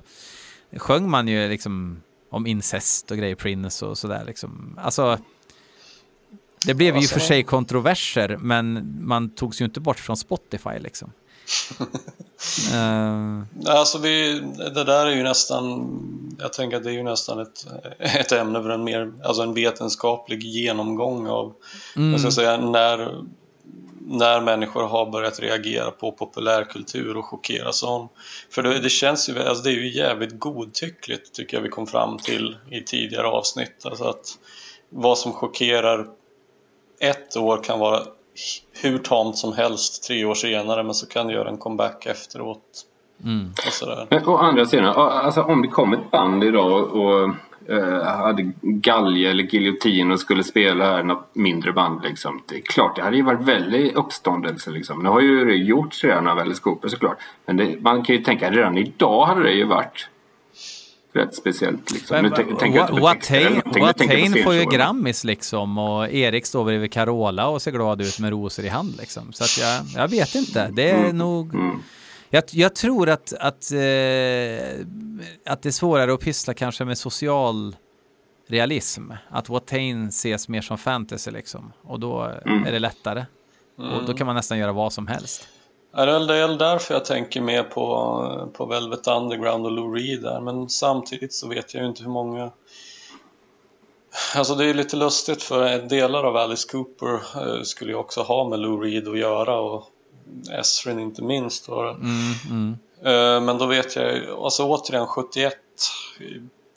sjöng 0.78 1.10
man 1.10 1.28
ju 1.28 1.50
liksom 1.50 2.02
om 2.30 2.48
incest 2.48 3.12
och 3.12 3.18
grejer, 3.18 3.36
Prince 3.36 3.86
och 3.86 3.98
sådär 3.98 4.24
liksom. 4.26 4.80
Alltså, 4.82 5.18
det 6.66 6.74
blev 6.74 6.94
ju 6.96 6.98
Alltså- 7.02 7.14
för 7.14 7.20
sig 7.20 7.44
kontroverser, 7.44 8.38
men 8.40 8.96
man 9.08 9.30
togs 9.30 9.62
ju 9.62 9.66
inte 9.66 9.80
bort 9.80 10.00
från 10.00 10.18
Spotify 10.18 10.80
liksom. 10.80 11.12
Eh, 12.74 13.42
Alltså 13.76 13.98
vi, 13.98 14.40
det 14.58 14.84
där 14.84 15.06
är 15.06 15.16
ju 15.16 15.24
nästan, 15.24 15.90
jag 16.40 16.54
tänker 16.54 16.78
att 16.78 16.84
det 16.84 16.90
är 16.90 16.94
ju 16.94 17.04
nästan 17.04 17.40
ett, 17.40 17.66
ett 18.00 18.32
ämne 18.32 18.62
för 18.62 18.70
en 18.70 18.84
mer, 18.84 19.14
alltså 19.24 19.44
en 19.44 19.54
vetenskaplig 19.54 20.44
genomgång 20.44 21.28
av, 21.28 21.54
jag 21.96 22.20
ska 22.20 22.32
säga, 22.32 22.58
när, 22.58 23.24
när 24.08 24.42
människor 24.42 24.84
har 24.84 25.12
börjat 25.12 25.40
reagera 25.40 25.92
på 25.92 26.12
populärkultur 26.12 27.18
och 27.18 27.26
chockeras 27.26 27.84
om. 27.84 28.10
För 28.50 28.64
det, 28.64 28.80
det 28.80 28.90
känns 28.90 29.30
ju, 29.30 29.40
alltså 29.44 29.64
det 29.64 29.70
är 29.70 29.74
ju 29.76 29.94
jävligt 29.98 30.40
godtyckligt 30.40 31.34
tycker 31.34 31.58
jag 31.58 31.62
vi 31.62 31.70
kom 31.70 31.88
fram 31.88 32.18
till 32.18 32.58
i 32.72 32.82
tidigare 32.84 33.28
avsnitt. 33.28 33.86
Alltså 33.86 34.04
att 34.04 34.38
vad 34.90 35.18
som 35.18 35.34
chockerar 35.34 36.08
ett 37.00 37.38
år 37.38 37.64
kan 37.64 37.80
vara 37.80 38.04
hur 38.82 38.98
tamt 38.98 39.38
som 39.38 39.54
helst 39.54 40.04
tre 40.08 40.26
år 40.26 40.36
senare 40.36 40.84
men 40.84 40.94
så 40.94 41.08
kan 41.08 41.28
det 41.28 41.34
göra 41.34 41.50
en 41.50 41.58
comeback 41.58 42.06
efteråt. 42.06 42.86
Och 43.68 43.74
sådär. 43.74 44.08
Men 44.10 44.28
å 44.28 44.38
andra 44.38 44.66
sidan, 44.66 44.86
alltså 44.86 45.42
om 45.42 45.62
det 45.62 45.68
kom 45.68 45.94
ett 45.94 46.12
band 46.12 46.44
idag 46.44 46.96
och 46.96 47.24
eh, 47.70 48.04
hade 48.04 48.52
galge 48.62 49.30
eller 49.30 49.44
giljotin 49.44 50.12
och 50.12 50.20
skulle 50.20 50.44
spela 50.44 50.86
här 50.86 51.04
något 51.04 51.30
mindre 51.34 51.74
band 51.74 52.04
liksom. 52.04 52.42
Det 52.48 52.56
är 52.56 52.62
klart, 52.62 52.96
det 52.96 53.02
hade 53.02 53.18
ju 53.18 53.24
varit 53.24 53.42
väldigt 53.42 53.96
uppståndelse 53.96 54.72
liksom. 54.72 55.04
Det 55.04 55.10
har 55.10 55.22
ju 55.22 55.46
det 55.46 55.56
gjorts 55.56 56.04
redan 56.04 56.28
av 56.28 56.40
Alice 56.40 56.62
Cooper 56.62 56.88
såklart. 56.88 57.18
Men 57.46 57.58
det, 57.58 57.82
man 57.82 58.04
kan 58.04 58.16
ju 58.16 58.24
tänka 58.24 58.52
redan 58.52 58.78
idag 58.78 59.26
hade 59.26 59.44
det 59.44 59.54
ju 59.54 59.66
varit 59.66 60.10
rätt 61.18 61.36
speciellt 61.36 61.92
liksom. 61.92 62.16
Men, 62.16 62.24
Nu 62.26 62.32
tänk- 62.36 62.60
tänker 62.60 62.80
jag 62.80 63.00
Watain 63.00 63.62
Watain 63.82 64.44
får 64.44 64.54
ju. 64.54 64.66
Grammis 64.66 65.24
liksom 65.24 65.78
och 65.78 66.10
Erik 66.10 66.46
står 66.46 66.64
bredvid 66.66 66.92
Carola 66.92 67.48
och 67.48 67.62
ser 67.62 67.72
glad 67.72 68.02
ut 68.02 68.20
med 68.20 68.30
rosor 68.30 68.66
i 68.66 68.68
hand 68.68 68.96
liksom. 69.00 69.34
Så 69.34 69.44
att 69.44 69.58
jag, 69.58 69.86
jag 70.04 70.08
vet 70.08 70.36
inte, 70.36 70.70
det 70.74 70.90
är 70.90 71.14
nog... 71.14 71.54
Mm. 71.56 71.80
Jag, 72.30 72.44
jag 72.52 72.76
tror 72.76 73.10
att, 73.10 73.34
att, 73.34 73.72
eh, 73.72 73.78
att 75.46 75.62
det 75.62 75.70
är 75.70 75.72
svårare 75.72 76.14
att 76.14 76.20
pyssla 76.20 76.54
kanske 76.54 76.86
med 76.86 76.98
social 76.98 77.76
realism. 78.50 79.12
Att 79.30 79.50
Watain 79.50 80.08
ses 80.08 80.48
mer 80.48 80.62
som 80.62 80.78
fantasy 80.78 81.32
liksom. 81.32 81.74
Och 81.84 82.00
då 82.00 82.32
Mm. 82.46 82.64
är 82.66 82.72
det 82.72 82.80
lättare. 82.80 83.26
Och 83.78 84.06
då 84.06 84.14
kan 84.14 84.28
man 84.28 84.36
nästan 84.36 84.58
göra 84.58 84.72
vad 84.72 84.94
som 84.94 85.08
helst. 85.08 85.48
Väl 86.06 86.58
därför 86.58 86.94
jag 86.94 87.06
tänker 87.06 87.42
mer 87.42 87.64
på, 87.64 88.50
på 88.54 88.66
Velvet 88.66 89.08
Underground 89.08 89.66
och 89.66 89.72
Lou 89.72 89.96
Reed 89.96 90.22
där 90.22 90.40
men 90.40 90.70
samtidigt 90.70 91.34
så 91.34 91.48
vet 91.48 91.74
jag 91.74 91.84
ju 91.84 91.90
inte 91.90 92.04
hur 92.04 92.10
många 92.10 92.52
Alltså 94.36 94.56
det 94.56 94.66
är 94.66 94.74
lite 94.74 94.96
lustigt 94.96 95.44
för 95.44 95.80
delar 95.80 96.24
av 96.24 96.38
Alice 96.38 96.68
Cooper 96.72 97.14
eh, 97.14 97.62
skulle 97.62 97.92
ju 97.92 97.98
också 97.98 98.22
ha 98.22 98.50
med 98.50 98.60
Lou 98.60 98.82
Reed 98.82 99.08
att 99.08 99.20
göra 99.20 99.60
och 99.60 99.84
Esrin 100.52 101.00
inte 101.00 101.24
minst. 101.24 101.70
Var 101.70 101.86
det. 101.86 101.92
Mm, 101.92 102.34
mm. 102.50 102.78
Eh, 103.04 103.42
Men 103.46 103.58
då 103.58 103.66
vet 103.66 103.96
jag 103.96 104.30
alltså 104.30 104.64
återigen 104.64 105.08
71 105.08 105.54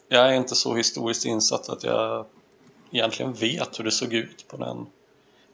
Jag 0.09 0.29
är 0.29 0.33
inte 0.33 0.55
så 0.55 0.75
historiskt 0.75 1.25
insatt 1.25 1.69
att 1.69 1.83
jag 1.83 2.25
egentligen 2.91 3.33
vet 3.33 3.79
hur 3.79 3.83
det 3.83 3.91
såg 3.91 4.13
ut 4.13 4.45
på 4.47 4.57
den 4.57 4.85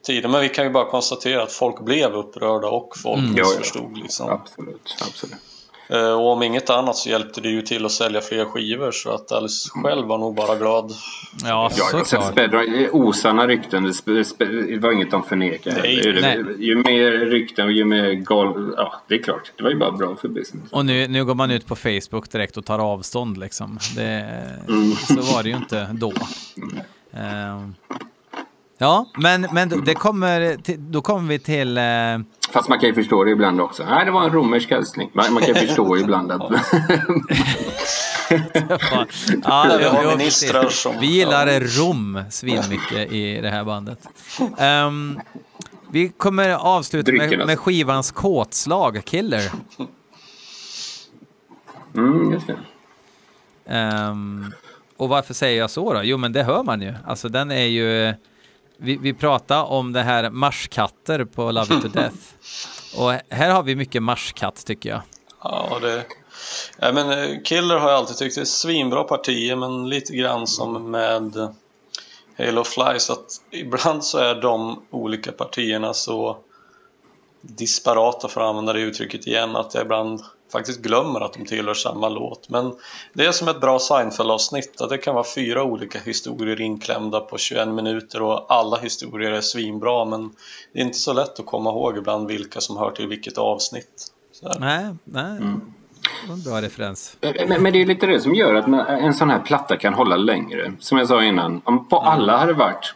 tiden 0.06 0.30
men 0.30 0.40
vi 0.40 0.48
kan 0.48 0.64
ju 0.64 0.70
bara 0.70 0.84
konstatera 0.90 1.42
att 1.42 1.52
folk 1.52 1.80
blev 1.80 2.14
upprörda 2.14 2.68
och 2.68 2.92
folk 3.02 3.18
Mm. 3.18 3.36
Ja, 3.36 3.42
ja. 3.44 3.48
missförstod 3.58 3.98
liksom. 3.98 4.30
Absolut, 4.30 4.96
absolut. 5.08 5.36
Eh, 5.90 6.12
Och 6.12 6.32
om 6.32 6.42
inget 6.42 6.70
annat 6.70 6.96
så 6.96 7.08
hjälpte 7.08 7.40
det 7.40 7.48
ju 7.48 7.62
till 7.62 7.84
att 7.86 7.92
sälja 7.92 8.20
fler 8.20 8.44
skivor 8.44 8.90
så 8.92 9.10
att 9.10 9.32
Alice 9.32 9.68
själv 9.70 10.06
var 10.06 10.18
nog 10.18 10.34
bara 10.34 10.56
glad. 10.56 10.92
Ja, 11.44 11.70
Ja, 11.76 11.86
ja, 11.92 12.04
såklart. 12.04 12.32
spädde 12.32 12.88
osanna 12.92 13.46
rykten, 13.46 13.82
det, 14.04 14.78
var 14.78 14.92
inget 14.92 15.10
de 15.10 15.22
förnekade. 15.22 15.80
Nej, 15.82 16.18
nej. 16.22 16.44
Ju 16.58 16.74
mer 16.74 17.10
rykten 17.10 17.66
och 17.66 17.72
ju 17.72 17.84
mer 17.84 18.12
gal... 18.12 18.74
Ja, 18.76 18.94
det 19.08 19.14
är 19.14 19.22
klart. 19.22 19.52
Det 19.56 19.62
var 19.62 19.70
ju 19.70 19.76
bara 19.76 19.92
bra 19.92 20.16
för 20.16 20.28
business. 20.28 20.72
Och 20.72 20.86
nu, 20.86 21.08
nu 21.08 21.24
går 21.24 21.34
man 21.34 21.50
ut 21.50 21.66
på 21.66 21.76
Facebook 21.76 22.30
direkt 22.30 22.56
och 22.56 22.64
tar 22.64 22.78
avstånd 22.78 23.38
liksom. 23.38 23.78
Det, 23.96 24.34
Mm. 24.68 24.92
Så 24.92 25.34
var 25.34 25.42
det 25.42 25.48
ju 25.48 25.56
inte 25.56 25.88
då. 25.92 26.12
Ehm, 27.12 27.74
ja, 28.78 29.06
men, 29.16 29.46
men 29.52 29.84
det 29.84 29.94
kommer, 29.94 30.56
till, 30.56 30.90
då 30.92 31.00
kommer 31.02 31.28
vi 31.28 31.38
till... 31.38 31.78
eh, 31.78 31.84
Fast 32.52 32.68
man 32.68 32.78
kan 32.78 32.88
ju 32.88 32.94
förstå 32.94 33.24
det 33.24 33.30
ibland 33.30 33.60
också. 33.60 33.84
Nej, 33.84 34.04
det 34.04 34.10
var 34.10 34.24
en 34.24 34.32
romersk 34.32 34.70
hälsning. 34.70 35.10
Man, 35.12 35.32
man 35.32 35.42
kan 35.42 35.54
ju 35.54 35.66
förstå 35.66 35.96
ibland 36.00 36.32
att... 36.32 36.40
ja, 39.44 39.76
vi 39.78 39.84
har 39.84 40.02
jo, 40.04 40.16
ministrar 40.16 40.68
som- 40.68 41.00
Vi 41.00 41.06
gillar 41.06 41.60
rom 41.60 42.22
svinmycket 42.30 43.12
i 43.12 43.40
det 43.40 43.50
här 43.50 43.64
bandet. 43.64 43.98
Ehm, 44.58 45.20
vi 45.90 46.08
kommer 46.08 46.48
avsluta 46.50 47.12
med, 47.12 47.22
alltså. 47.32 47.46
med 47.46 47.58
skivans 47.58 48.10
kåtslag, 48.10 49.00
Killer. 49.04 49.50
Mm, 51.94 52.32
just 52.32 52.46
det. 52.46 52.56
Ehm, 53.66 54.52
och 54.96 55.08
varför 55.08 55.34
säger 55.34 55.58
jag 55.58 55.70
så 55.70 55.92
då? 55.94 56.00
Jo, 56.04 56.16
men 56.16 56.32
det 56.32 56.42
hör 56.42 56.62
man 56.62 56.82
ju. 56.82 56.94
Alltså 57.06 57.28
den 57.28 57.50
är 57.50 57.64
ju... 57.66 58.14
Vi, 58.80 58.96
vi 58.96 59.14
pratar 59.14 59.62
om 59.62 59.92
det 59.92 60.02
här 60.02 60.30
marskatter 60.30 61.24
på 61.24 61.52
Love 61.52 61.74
It 61.76 61.82
To 61.82 61.88
Death. 61.92 62.16
Och 62.96 63.12
här 63.28 63.50
har 63.50 63.62
vi 63.62 63.76
mycket 63.76 64.02
marskatt 64.02 64.66
tycker 64.66 64.90
jag. 64.90 65.02
Ja, 65.42 65.78
det... 65.82 66.04
Ja, 66.78 66.92
men 66.92 67.10
eh, 67.10 67.42
Killer 67.44 67.76
har 67.76 67.90
jag 67.90 67.98
alltid 67.98 68.16
tyckt 68.16 68.36
är 68.36 68.44
svinbra 68.44 69.04
partier, 69.04 69.56
men 69.56 69.88
lite 69.88 70.16
grann 70.16 70.46
som 70.46 70.90
med 70.90 71.54
Halo 72.38 72.64
Fly, 72.64 72.98
så 72.98 73.12
att 73.12 73.40
ibland 73.50 74.04
så 74.04 74.18
är 74.18 74.34
de 74.34 74.82
olika 74.90 75.32
partierna 75.32 75.94
så 75.94 76.38
disparata, 77.40 78.28
för 78.28 78.40
att 78.40 78.46
använda 78.46 78.72
det 78.72 78.80
uttrycket 78.80 79.26
igen, 79.26 79.56
att 79.56 79.74
jag 79.74 79.84
ibland 79.84 80.22
faktiskt 80.52 80.80
glömmer 80.80 81.20
att 81.20 81.32
de 81.32 81.44
tillhör 81.44 81.74
samma 81.74 82.08
låt. 82.08 82.48
Men 82.48 82.74
det 83.12 83.26
är 83.26 83.32
som 83.32 83.48
ett 83.48 83.60
bra 83.60 83.78
Seinfeld-avsnitt, 83.78 84.80
att 84.80 84.90
det 84.90 84.98
kan 84.98 85.14
vara 85.14 85.26
fyra 85.34 85.64
olika 85.64 85.98
historier 85.98 86.60
inklämda 86.60 87.20
på 87.20 87.38
21 87.38 87.68
minuter 87.68 88.22
och 88.22 88.52
alla 88.52 88.76
historier 88.76 89.32
är 89.32 89.40
svinbra, 89.40 90.04
men 90.04 90.30
det 90.72 90.80
är 90.80 90.84
inte 90.84 90.98
så 90.98 91.12
lätt 91.12 91.40
att 91.40 91.46
komma 91.46 91.70
ihåg 91.70 91.98
ibland 91.98 92.28
vilka 92.28 92.60
som 92.60 92.76
hör 92.76 92.90
till 92.90 93.08
vilket 93.08 93.38
avsnitt. 93.38 94.12
Så 94.32 94.48
här. 94.48 94.58
Nej, 94.60 94.94
nej. 95.04 95.40
Det 96.22 96.28
var 96.28 96.34
en 96.34 96.42
bra 96.42 96.62
referens. 96.62 97.16
Men, 97.20 97.62
men 97.62 97.72
det 97.72 97.82
är 97.82 97.86
lite 97.86 98.06
det 98.06 98.20
som 98.20 98.34
gör 98.34 98.54
att 98.54 98.88
en 98.88 99.14
sån 99.14 99.30
här 99.30 99.40
platta 99.40 99.76
kan 99.76 99.94
hålla 99.94 100.16
längre. 100.16 100.72
Som 100.80 100.98
jag 100.98 101.08
sa 101.08 101.24
innan, 101.24 101.60
om 101.64 101.88
på 101.88 101.98
alla 101.98 102.36
hade 102.36 102.52
varit 102.52 102.94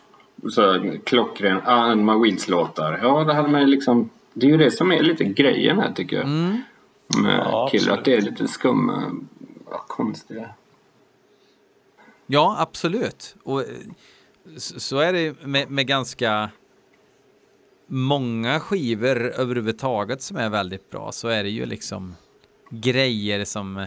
så 0.51 0.93
klockren 1.05 1.61
Anma 1.65 2.19
Wheels-låtar, 2.19 3.01
ja 3.03 3.24
då 3.24 3.33
hade 3.33 3.49
man 3.49 3.70
liksom... 3.70 4.11
Det 4.35 4.47
är 4.47 4.51
ju 4.51 4.57
det 4.57 4.70
som 4.70 4.93
är 4.93 5.03
lite 5.03 5.24
grejen 5.24 5.79
här 5.79 5.93
tycker 5.93 6.16
jag. 6.16 6.27
Med 7.23 7.39
Ja, 7.39 7.65
absolut. 7.65 7.99
att 7.99 8.05
det 8.05 8.15
är 8.15 8.20
lite 8.20 8.49
skumma, 8.49 9.12
ja, 9.70 9.85
konstiga. 9.89 10.49
Ja, 12.27 12.57
absolut. 12.59 13.37
Och 13.43 13.61
eh, 13.61 13.66
så 14.57 14.99
är 14.99 15.12
det 15.12 15.47
med, 15.47 15.70
med 15.70 15.87
ganska 15.87 16.51
många 17.87 18.61
skivor 18.61 19.31
överhuvudtaget 19.31 20.23
som 20.23 20.37
är 20.37 20.51
väldigt 20.51 20.91
bra. 20.91 21.12
Så 21.12 21.29
är 21.29 21.43
det 21.43 21.51
ju 21.51 21.66
liksom 21.66 22.15
grejer 22.70 23.45
som, 23.45 23.87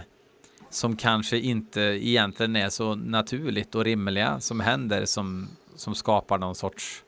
som 0.69 0.95
kanske 0.95 1.37
inte 1.37 1.81
egentligen 1.81 2.55
är 2.55 2.69
så 2.69 2.95
naturligt 2.95 3.75
och 3.75 3.83
rimliga 3.83 4.39
som 4.39 4.59
händer 4.59 5.05
som, 5.05 5.47
som 5.75 5.95
skapar 5.95 6.37
någon 6.37 6.55
sorts 6.55 7.03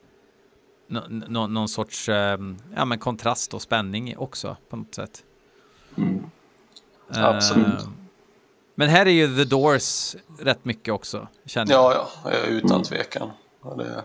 nå, 0.88 1.02
nå, 1.10 1.48
någon 1.48 1.70
sorts 1.70 2.10
eh, 2.10 2.40
ja, 2.76 2.86
men 2.86 3.00
kontrast 3.00 3.54
och 3.54 3.62
spänning 3.62 4.18
också 4.18 4.58
på 4.70 4.76
något 4.76 4.96
sätt. 4.96 5.24
Eh, 5.98 7.26
Absolut. 7.26 7.86
Men 8.76 8.90
här 8.90 9.06
är 9.06 9.12
ju 9.12 9.36
The 9.36 9.44
Doors 9.44 10.16
rätt 10.40 10.66
mycket 10.66 10.94
också, 10.94 11.28
känner 11.46 11.72
jag. 11.74 11.94
Ja, 11.94 12.08
ja, 12.24 12.38
utan 12.38 12.84
tvekan. 12.84 13.30
Ja, 13.64 13.76
det, 13.78 14.04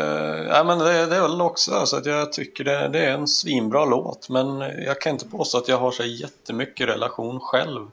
eh, 0.00 0.42
ja, 0.48 0.64
men 0.64 0.78
det, 0.78 1.06
det 1.06 1.16
är 1.16 1.22
väl 1.22 1.40
också 1.40 1.86
så 1.86 1.96
att 1.96 2.06
jag 2.06 2.32
tycker 2.32 2.64
det, 2.64 2.88
det 2.88 3.06
är 3.06 3.12
en 3.12 3.28
svinbra 3.28 3.84
låt, 3.84 4.28
men 4.28 4.60
jag 4.60 5.00
kan 5.00 5.12
inte 5.12 5.28
påstå 5.28 5.58
att 5.58 5.68
jag 5.68 5.78
har 5.78 5.90
så 5.90 6.04
jättemycket 6.04 6.88
relation 6.88 7.40
själv 7.40 7.86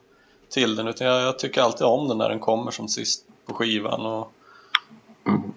till 0.50 0.76
den, 0.76 0.88
utan 0.88 1.06
jag, 1.06 1.22
jag 1.22 1.38
tycker 1.38 1.62
alltid 1.62 1.86
om 1.86 2.08
den 2.08 2.18
när 2.18 2.28
den 2.28 2.40
kommer 2.40 2.70
som 2.70 2.88
sist 2.88 3.24
på 3.46 3.54
skivan. 3.54 4.06
Och 4.06 4.32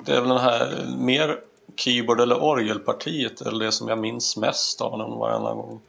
det 0.06 0.11
är 0.11 0.19
väl 0.19 0.30
den 0.30 0.38
här 0.38 0.86
mer 0.98 1.40
keyboard 1.76 2.22
eller 2.22 2.44
orgelpartiet, 2.44 3.41
eller 3.41 3.65
det 3.65 3.72
som 3.72 3.88
jag 3.88 3.98
minns 3.98 4.38
mest 4.38 4.82
av 4.82 4.98
den 4.98 5.11
varannan 5.11 5.57
gång. 5.57 5.82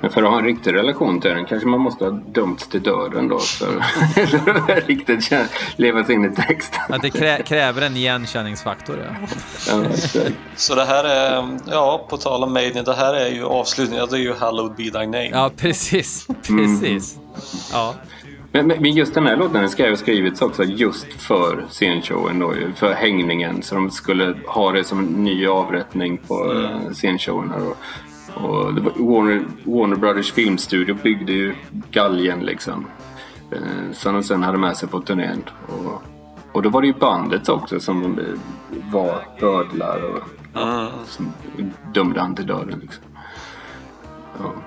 Men 0.00 0.10
för 0.10 0.22
att 0.22 0.30
ha 0.30 0.38
en 0.38 0.44
riktig 0.44 0.74
relation 0.74 1.20
till 1.20 1.30
den 1.30 1.44
kanske 1.44 1.68
man 1.68 1.80
måste 1.80 2.04
ha 2.04 2.10
dömts 2.10 2.68
till 2.68 2.82
döden 2.82 3.28
då. 3.28 3.38
För 3.38 3.78
att 3.78 4.86
riktigt 4.86 5.30
leva 5.76 6.04
sig 6.04 6.14
in 6.14 6.24
i 6.24 6.34
texten. 6.34 6.80
Att 6.88 7.02
det 7.02 7.10
krä, 7.10 7.42
kräver 7.42 7.82
en 7.82 7.96
igenkänningsfaktor. 7.96 9.16
Ja. 9.68 9.84
Så 10.56 10.74
det 10.74 10.84
här 10.84 11.04
är, 11.04 11.58
ja, 11.70 12.06
på 12.10 12.16
tal 12.16 12.44
om 12.44 12.52
Maiden, 12.52 12.84
det 12.84 12.94
här 12.94 13.14
är 13.14 13.28
ju 13.28 13.44
avslutningen, 13.44 14.06
det 14.10 14.16
är 14.16 14.20
ju 14.20 14.34
Hallowed 14.34 14.76
Be 14.76 14.82
Thy 14.82 15.06
Name. 15.06 15.30
ja, 15.32 15.50
precis. 15.56 16.26
Precis. 16.42 17.18
Ja. 17.72 17.94
Men, 18.52 18.66
men 18.66 18.92
just 18.92 19.14
den 19.14 19.26
här 19.26 19.36
låten 19.36 19.68
ska 19.68 19.88
ju 19.88 19.96
skrivits 19.96 20.42
också 20.42 20.64
just 20.64 21.06
för 21.18 21.64
scenshowen 21.70 22.38
då, 22.38 22.54
för 22.76 22.92
hängningen. 22.92 23.62
Så 23.62 23.74
de 23.74 23.90
skulle 23.90 24.34
ha 24.46 24.72
det 24.72 24.84
som 24.84 24.98
en 24.98 25.24
ny 25.24 25.46
avrättning 25.46 26.18
på 26.18 26.44
mm. 26.44 26.94
scenshowen. 26.94 27.50
här 27.50 27.60
då. 27.60 27.74
Och 28.36 28.74
det 28.74 28.80
var 28.80 28.92
Warner, 28.96 29.44
Warner 29.64 29.96
Brothers 29.96 30.32
filmstudio 30.32 30.94
byggde 31.02 31.32
ju 31.32 31.54
galgen 31.90 32.40
liksom. 32.40 32.86
Eh, 33.52 33.92
Som 33.92 34.14
de 34.14 34.22
sen 34.22 34.42
hade 34.42 34.58
med 34.58 34.76
sig 34.76 34.88
på 34.88 35.00
turnén. 35.00 35.42
Och, 35.66 36.02
och 36.52 36.62
då 36.62 36.68
var 36.68 36.80
det 36.80 36.86
ju 36.86 36.92
bandet 36.94 37.48
också 37.48 37.80
som 37.80 38.18
eh, 38.18 38.24
var 38.92 39.24
bödlar 39.40 40.00
och 40.04 40.20
Mm. 40.62 40.86
som 41.06 41.32
dömde 41.94 42.20
han 42.20 42.34
till 42.34 42.46
döden. 42.46 42.78
Liksom. 42.82 43.04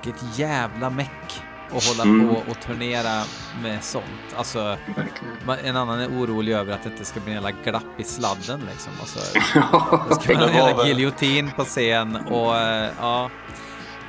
Vilket 0.04 0.40
jävla 0.40 0.90
meck 0.90 1.42
att 1.78 1.86
hålla 1.88 2.04
Mm. 2.04 2.28
på 2.30 2.52
och 2.52 2.60
turnera 2.60 3.24
med 3.64 3.84
sånt. 3.84 4.06
Alltså, 4.38 4.78
man- 5.46 5.58
en 5.64 5.76
annan 5.78 6.00
är 6.00 6.08
orolig 6.08 6.54
över 6.54 6.74
att 6.74 6.84
det 6.84 6.90
inte 6.90 7.06
ska 7.06 7.20
bli 7.20 7.30
en 7.34 7.44
jävla 7.44 7.52
glapp 7.64 7.84
i 8.00 8.04
sladden 8.04 8.62
liksom. 8.72 8.94
Alltså, 9.00 9.20
det 10.10 10.16
ska 10.22 10.34
vara 10.36 10.50
en 10.50 10.56
jävla 10.56 10.88
giljotin 10.88 11.52
på 11.56 11.64
scen 11.64 12.16
och 12.16 12.58
eh, 12.58 12.90
ja. 13.00 13.30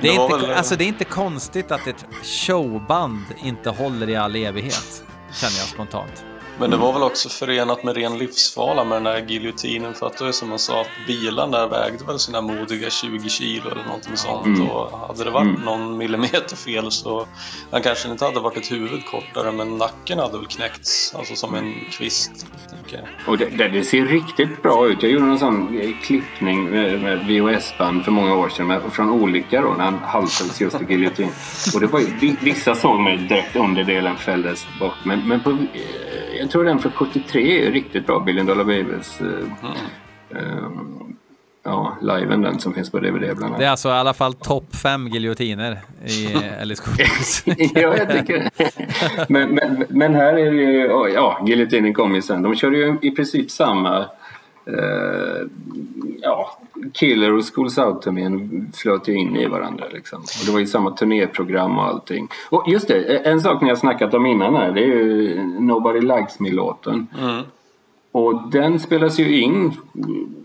Det 0.01 0.07
är, 0.07 0.17
Det 0.17 0.23
inte, 0.23 0.37
väl- 0.47 0.53
alltså, 0.57 0.75
det 0.75 0.83
är 0.83 0.87
inte 0.87 1.03
konstigt 1.05 1.71
att 1.71 1.87
ett 1.87 2.05
showband 2.23 3.25
inte 3.37 3.69
håller 3.69 4.09
i 4.09 4.15
all 4.15 4.35
evighet, 4.35 5.03
känner 5.33 5.57
jag 5.57 5.67
spontant. 5.67 6.25
Men 6.61 6.69
det 6.69 6.77
var 6.77 6.93
väl 6.93 7.03
också 7.03 7.29
förenat 7.29 7.83
med 7.83 7.95
ren 7.95 8.17
livsfara 8.17 8.83
med 8.83 8.95
den 8.95 9.03
där 9.03 9.25
giljotinen 9.27 9.93
för 9.93 10.07
att 10.07 10.17
det 10.17 10.27
är 10.27 10.31
som 10.31 10.49
man 10.49 10.59
sa 10.59 10.81
att 10.81 10.87
bilen 11.07 11.51
där 11.51 11.67
vägde 11.67 12.03
väl 12.05 12.19
sina 12.19 12.41
modiga 12.41 12.89
20 12.89 13.29
kilo 13.29 13.69
eller 13.71 13.83
någonting 13.83 14.17
sånt 14.17 14.45
Mm. 14.45 14.69
och 14.69 14.99
hade 15.07 15.23
det 15.23 15.31
varit 15.31 15.63
någon 15.65 15.97
millimeter 15.97 16.55
fel 16.55 16.91
så 16.91 17.27
han 17.71 17.81
kanske 17.81 18.09
inte 18.11 18.25
hade 18.25 18.39
varit 18.39 18.57
ett 18.57 18.71
huvud 18.71 19.05
kortare 19.05 19.51
men 19.51 19.77
nacken 19.77 20.19
hade 20.19 20.37
väl 20.37 20.47
knäckts, 20.47 21.15
alltså 21.17 21.35
som 21.35 21.55
en 21.55 21.73
kvist. 21.91 22.45
Jag. 22.87 23.01
Och 23.27 23.37
det, 23.37 23.45
det, 23.45 23.67
det 23.67 23.83
ser 23.83 24.05
riktigt 24.05 24.61
bra 24.63 24.87
ut. 24.87 25.03
Jag 25.03 25.11
gjorde 25.11 25.25
en 25.25 25.39
sån 25.39 25.81
klippning 26.03 26.63
med, 26.69 27.01
med 27.01 27.19
VHS-band 27.27 28.03
för 28.05 28.11
många 28.11 28.35
år 28.35 28.49
sedan 28.49 28.67
med, 28.67 28.81
från 28.91 29.09
olika 29.09 29.61
då 29.61 29.69
när 29.77 29.83
han 29.83 29.99
halsades 30.03 30.61
just 30.61 30.81
i 30.81 30.85
giljotin. 30.89 31.29
Och 31.75 31.81
det 31.81 31.87
var 31.87 31.99
ju, 31.99 32.05
vi- 32.21 32.35
vissa 32.41 32.75
såg 32.75 32.99
mig 32.99 33.17
direkt 33.17 33.55
underdelen 33.55 34.17
fälldes 34.17 34.65
bort. 34.79 34.95
Men, 35.03 35.27
men 35.27 35.39
på, 35.43 35.49
eh, 35.49 35.57
jag 36.51 36.53
tror 36.53 36.63
den 36.65 36.79
från 36.79 36.91
73 36.91 37.67
är 37.67 37.71
riktigt 37.71 38.05
bra. 38.07 38.19
Billion 38.19 38.45
Dollar 38.45 38.63
Babies. 38.63 39.21
Eh, 39.21 40.37
eh, 40.37 40.69
ja, 41.63 41.97
liven 42.01 42.41
den 42.41 42.59
som 42.59 42.73
finns 42.73 42.91
på 42.91 42.99
DVD 42.99 43.19
bland 43.19 43.39
Det 43.39 43.45
annat. 43.45 43.61
är 43.61 43.67
alltså 43.69 43.89
i 43.89 43.91
alla 43.91 44.13
fall 44.13 44.33
topp 44.33 44.75
fem 44.75 45.07
giljotiner 45.07 45.77
i 46.05 46.27
Alice 46.61 46.83
Coopers. 46.83 47.43
ja, 47.75 47.97
jag 47.97 48.09
tycker 48.11 48.49
det. 48.57 48.71
men, 49.29 49.49
men, 49.49 49.85
men 49.89 50.13
här 50.15 50.33
är 50.33 50.51
det 50.51 50.61
ju, 50.61 50.85
ja, 51.13 51.43
giljotinen 51.47 51.93
kom 51.93 52.15
ju 52.15 52.21
sen. 52.21 52.41
De 52.41 52.55
körde 52.55 52.77
ju 52.77 52.97
i 53.01 53.11
princip 53.11 53.51
samma 53.51 54.05
eh, 54.65 55.47
ja, 56.21 56.57
Killer 56.93 57.33
och 57.33 57.43
Schools 57.55 57.77
Out-turnén 57.77 58.71
flöt 58.73 59.07
ju 59.07 59.13
in 59.13 59.35
i 59.35 59.47
varandra 59.47 59.85
liksom. 59.93 60.19
Och 60.19 60.45
det 60.45 60.51
var 60.51 60.59
ju 60.59 60.65
samma 60.65 60.91
turnéprogram 60.91 61.77
och 61.77 61.83
allting. 61.83 62.27
Och 62.49 62.63
just 62.67 62.87
det, 62.87 63.17
en 63.17 63.41
sak 63.41 63.61
ni 63.61 63.69
har 63.69 63.75
snackat 63.75 64.13
om 64.13 64.25
innan 64.25 64.55
här, 64.55 64.71
det 64.71 64.81
är 64.81 64.87
ju 64.87 65.43
Nobody 65.59 65.99
Likes 65.99 66.39
Me-låten. 66.39 67.07
Och 68.11 68.51
den 68.51 68.79
spelas 68.79 69.19
ju 69.19 69.41
in 69.41 69.73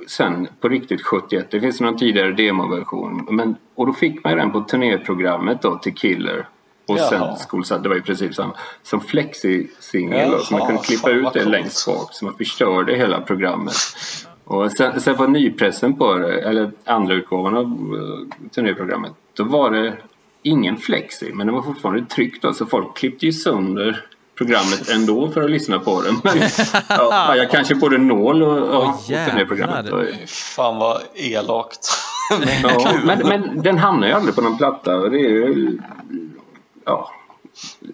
sen 0.06 0.48
på 0.60 0.68
riktigt 0.68 1.02
71. 1.02 1.46
Det 1.50 1.60
finns 1.60 1.80
någon 1.80 1.96
tidigare 1.96 2.32
demoversion. 2.32 3.28
Men, 3.30 3.56
och 3.74 3.86
då 3.86 3.92
fick 3.92 4.24
man 4.24 4.36
den 4.36 4.52
på 4.52 4.60
turnéprogrammet 4.60 5.62
då 5.62 5.78
till 5.78 5.94
Killer. 5.94 6.48
Och 6.86 6.98
Jaha. 6.98 7.08
sen 7.08 7.48
Schools 7.48 7.70
Out, 7.72 7.82
det 7.82 7.88
var 7.88 7.96
i 7.96 8.00
princip 8.00 8.34
samma. 8.34 8.54
Som 8.82 9.00
flexi-singel. 9.00 10.40
Så 10.40 10.54
man 10.58 10.66
kunde 10.66 10.82
klippa 10.82 11.10
ut 11.10 11.32
det 11.32 11.44
längst 11.44 11.86
bak. 11.86 12.08
Så 12.12 12.24
man 12.24 12.34
förstörde 12.34 12.96
hela 12.96 13.20
programmet. 13.20 13.74
Och 14.44 14.72
sen, 14.72 15.00
sen 15.00 15.16
var 15.16 15.28
nypressen 15.28 15.96
på 15.96 16.14
det, 16.14 16.40
eller 16.40 16.70
andra 16.84 17.14
utgåvan 17.14 17.56
av 17.56 17.66
uh, 17.94 18.48
turnéprogrammet. 18.54 19.12
Då 19.34 19.44
var 19.44 19.70
det 19.70 19.92
ingen 20.42 20.76
flexi, 20.76 21.32
men 21.34 21.46
det 21.46 21.52
var 21.52 21.62
fortfarande 21.62 22.04
tryckt 22.04 22.42
då. 22.42 22.52
Så 22.52 22.66
folk 22.66 22.96
klippte 22.96 23.26
ju 23.26 23.32
sönder 23.32 24.06
programmet 24.38 24.90
ändå 24.90 25.30
för 25.30 25.42
att 25.42 25.50
lyssna 25.50 25.78
på 25.78 26.02
det. 26.02 26.12
Men 26.24 26.38
ja, 26.88 27.36
jag 27.36 27.50
kanske 27.50 27.74
både 27.74 27.98
nål 27.98 28.42
och, 28.42 28.58
och, 28.58 28.88
och 28.88 29.04
turnéprogrammet. 29.06 29.84
jävlar. 29.84 29.98
Och, 29.98 30.28
Fan 30.28 30.78
vad 30.78 31.02
elakt. 31.14 31.88
ja, 32.62 32.92
men, 33.04 33.18
men 33.18 33.62
den 33.62 33.78
hamnar 33.78 34.08
ju 34.08 34.12
aldrig 34.12 34.34
på 34.34 34.40
någon 34.40 34.58
platta 34.58 34.96
och 34.96 35.10
det 35.10 35.18
är 35.18 35.30
ju 35.30 35.78
ja, 36.86 37.10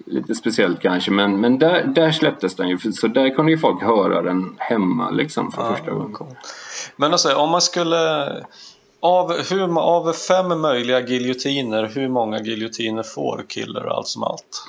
lite 0.07 0.35
speciellt 0.35 0.81
kanske. 0.81 1.11
Men, 1.11 1.41
men 1.41 1.59
där, 1.59 1.85
där 1.85 2.13
släpptes 2.13 2.55
den 2.57 2.69
ju, 2.69 2.79
så 2.79 3.07
där 3.07 3.35
kunde 3.35 3.53
ju 3.53 3.59
folk 3.59 3.83
höra 3.83 4.23
den 4.23 4.57
hemma 4.59 5.11
liksom 5.11 5.53
för 5.53 5.75
första 5.75 5.91
gången. 5.91 6.17
Men 6.97 7.13
alltså, 7.13 7.35
om 7.35 7.51
man 7.51 7.61
skulle 7.61 7.97
Av, 9.05 9.33
hur, 9.51 9.79
av 9.79 10.13
fem 10.13 10.61
möjliga 10.61 11.01
giljotiner, 11.01 11.91
hur 11.95 12.09
många 12.09 12.39
giljotiner 12.39 13.03
får 13.03 13.45
Killer 13.49 13.97
allt 13.97 14.07
som 14.07 14.23
allt? 14.23 14.69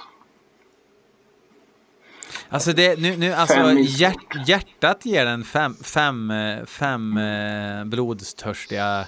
Alltså, 2.50 2.74
det, 2.74 3.00
nu, 3.00 3.18
nu, 3.18 3.34
alltså 3.34 3.72
hjärt, 3.72 4.48
hjärtat 4.48 5.06
ger 5.06 5.26
den 5.26 5.44
fem, 5.44 5.76
fem, 5.84 6.34
fem 6.66 7.18
eh, 7.18 7.86
blodstörstiga 7.86 9.06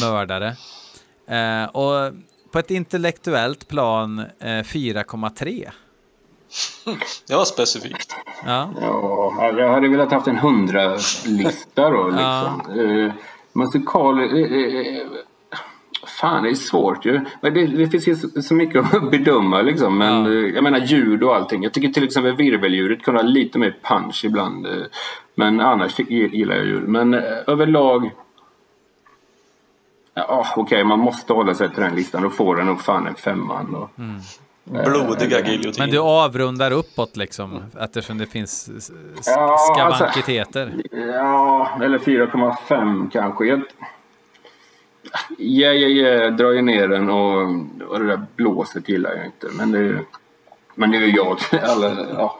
mördare. 0.00 0.56
Eh, 1.26 1.64
och 1.64 2.12
på 2.52 2.58
ett 2.58 2.70
intellektuellt 2.70 3.68
plan 3.68 4.18
eh, 4.18 4.46
4,3. 4.46 5.68
Det 7.28 7.34
var 7.34 7.44
specifikt. 7.44 8.16
Ja. 8.46 8.70
Ja, 8.80 9.52
jag 9.58 9.72
hade 9.72 9.88
velat 9.88 10.12
haft 10.12 10.26
en 10.26 10.36
hundra 10.38 10.96
lista 11.26 11.90
då 11.90 12.08
liksom. 12.08 12.60
Eh, 12.80 13.12
musikal... 13.52 14.18
eh, 14.18 14.24
eh, 14.24 15.02
fan, 16.20 16.42
det 16.42 16.50
är 16.50 16.54
svårt 16.54 17.06
ju. 17.06 17.20
Men 17.40 17.54
det, 17.54 17.66
det 17.66 17.88
finns 17.88 18.08
ju 18.08 18.16
så, 18.16 18.42
så 18.42 18.54
mycket 18.54 18.94
att 18.94 19.10
bedöma 19.10 19.62
liksom. 19.62 19.98
Men 19.98 20.24
Ja. 20.24 20.30
jag 20.54 20.64
menar 20.64 20.78
ljud 20.78 21.22
och 21.22 21.36
allting. 21.36 21.62
Jag 21.62 21.72
tycker 21.72 21.88
till 21.88 22.04
exempel 22.04 22.36
virveldjuret 22.36 23.02
kunde 23.02 23.20
ha 23.20 23.28
lite 23.28 23.58
mer 23.58 23.76
punch 23.82 24.24
ibland. 24.24 24.66
Men 25.34 25.60
annars 25.60 25.98
gillar 25.98 26.56
jag 26.56 26.66
ljud. 26.66 26.88
Men 26.88 27.14
eh, 27.14 27.20
överlag... 27.46 28.10
Ja, 30.14 30.46
okej, 30.56 30.84
man 30.84 30.98
måste 30.98 31.32
hålla 31.32 31.54
sig 31.54 31.70
till 31.70 31.82
den 31.82 31.94
listan. 31.94 32.22
Då 32.22 32.30
får 32.30 32.56
den 32.56 32.66
nog 32.66 32.80
fan 32.80 33.06
en 33.06 33.14
femma. 33.14 33.66
Då. 33.72 33.88
Blodiga 34.64 35.40
giljotiner. 35.40 35.86
Men 35.86 35.90
du 35.90 35.98
avrundar 35.98 36.70
uppåt 36.70 37.16
liksom, 37.16 37.62
eftersom 37.80 38.18
det 38.18 38.26
finns 38.26 38.70
Ja, 39.26 39.56
skavankiteter. 39.58 40.74
Ja, 40.90 41.70
eller 41.82 41.98
4,5 41.98 43.10
kanske. 43.10 43.44
Jag... 43.44 43.62
Ja, 45.38 45.72
ja, 45.72 45.88
ja, 45.88 46.30
drar 46.30 46.50
ju 46.50 46.62
ner 46.62 46.88
den 46.88 47.10
och, 47.10 47.42
och 47.88 47.98
det 47.98 48.06
där 48.06 48.22
blåset 48.36 48.88
gillar 48.88 49.14
jag 49.14 49.24
inte. 49.26 49.48
Men 49.52 49.72
det 49.72 49.78
är, 49.78 50.04
men 50.74 50.90
det 50.90 50.96
är 50.96 51.00
ju 51.00 51.16
jag. 51.16 51.38
Alla, 51.62 52.06
ja, 52.14 52.38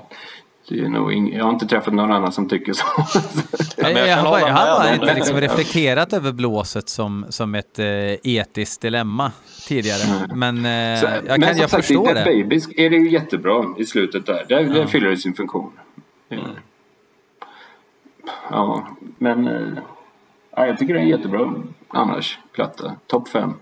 det 0.68 0.80
är 0.80 0.89
nog 0.89 1.12
ing... 1.12 1.32
Jag 1.32 1.44
har 1.44 1.51
inte 1.52 1.66
träffat 1.66 1.94
någon 1.94 2.12
annan 2.12 2.32
som 2.32 2.48
tycker 2.48 2.72
så. 2.72 2.84
Jag, 3.76 3.93
jag 3.93 4.09
jag, 4.09 4.16
kan 4.16 4.24
har 4.24 4.40
bara, 4.40 4.48
jag 4.48 4.55
bara 4.55 4.94
inte 4.94 5.14
liksom 5.14 5.40
reflekterat 5.40 6.12
över 6.12 6.32
blåset 6.32 6.89
som, 6.89 7.26
som 7.28 7.55
ett 7.55 7.78
eh, 7.78 7.86
etiskt 8.22 8.80
dilemma 8.80 9.32
tidigare. 9.68 10.28
Men 10.34 10.56
eh, 10.56 11.01
Så, 11.01 11.06
jag, 11.06 11.24
men 11.24 11.40
kan, 11.40 11.48
som 11.48 11.60
jag 11.60 11.70
sagt, 11.70 11.86
förstår 11.86 12.14
det. 12.14 12.24
Babies 12.24 12.68
är 12.76 12.90
det 12.90 12.97
ju 12.97 13.10
jättebra 13.10 13.64
i 13.78 13.84
slutet 13.84 14.26
där. 14.26 14.44
Där, 14.48 14.64
där 14.64 14.86
fyller 14.86 15.10
det 15.10 15.16
sin 15.16 15.34
funktion. 15.34 15.72
Ja, 18.51 18.89
men 19.18 19.48
eh, 19.48 19.82
ja, 20.56 20.66
jag 20.66 20.78
tycker 20.78 20.94
det 20.94 21.01
är 21.01 21.05
jättebra 21.05 21.55
annars 21.89 22.39
platta. 22.52 22.97
Topp 23.06 23.28
fem 23.28 23.55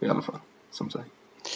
i 0.00 0.08
alla 0.08 0.22
fall. 0.22 0.38
Som 0.70 0.90
sagt. 0.90 1.08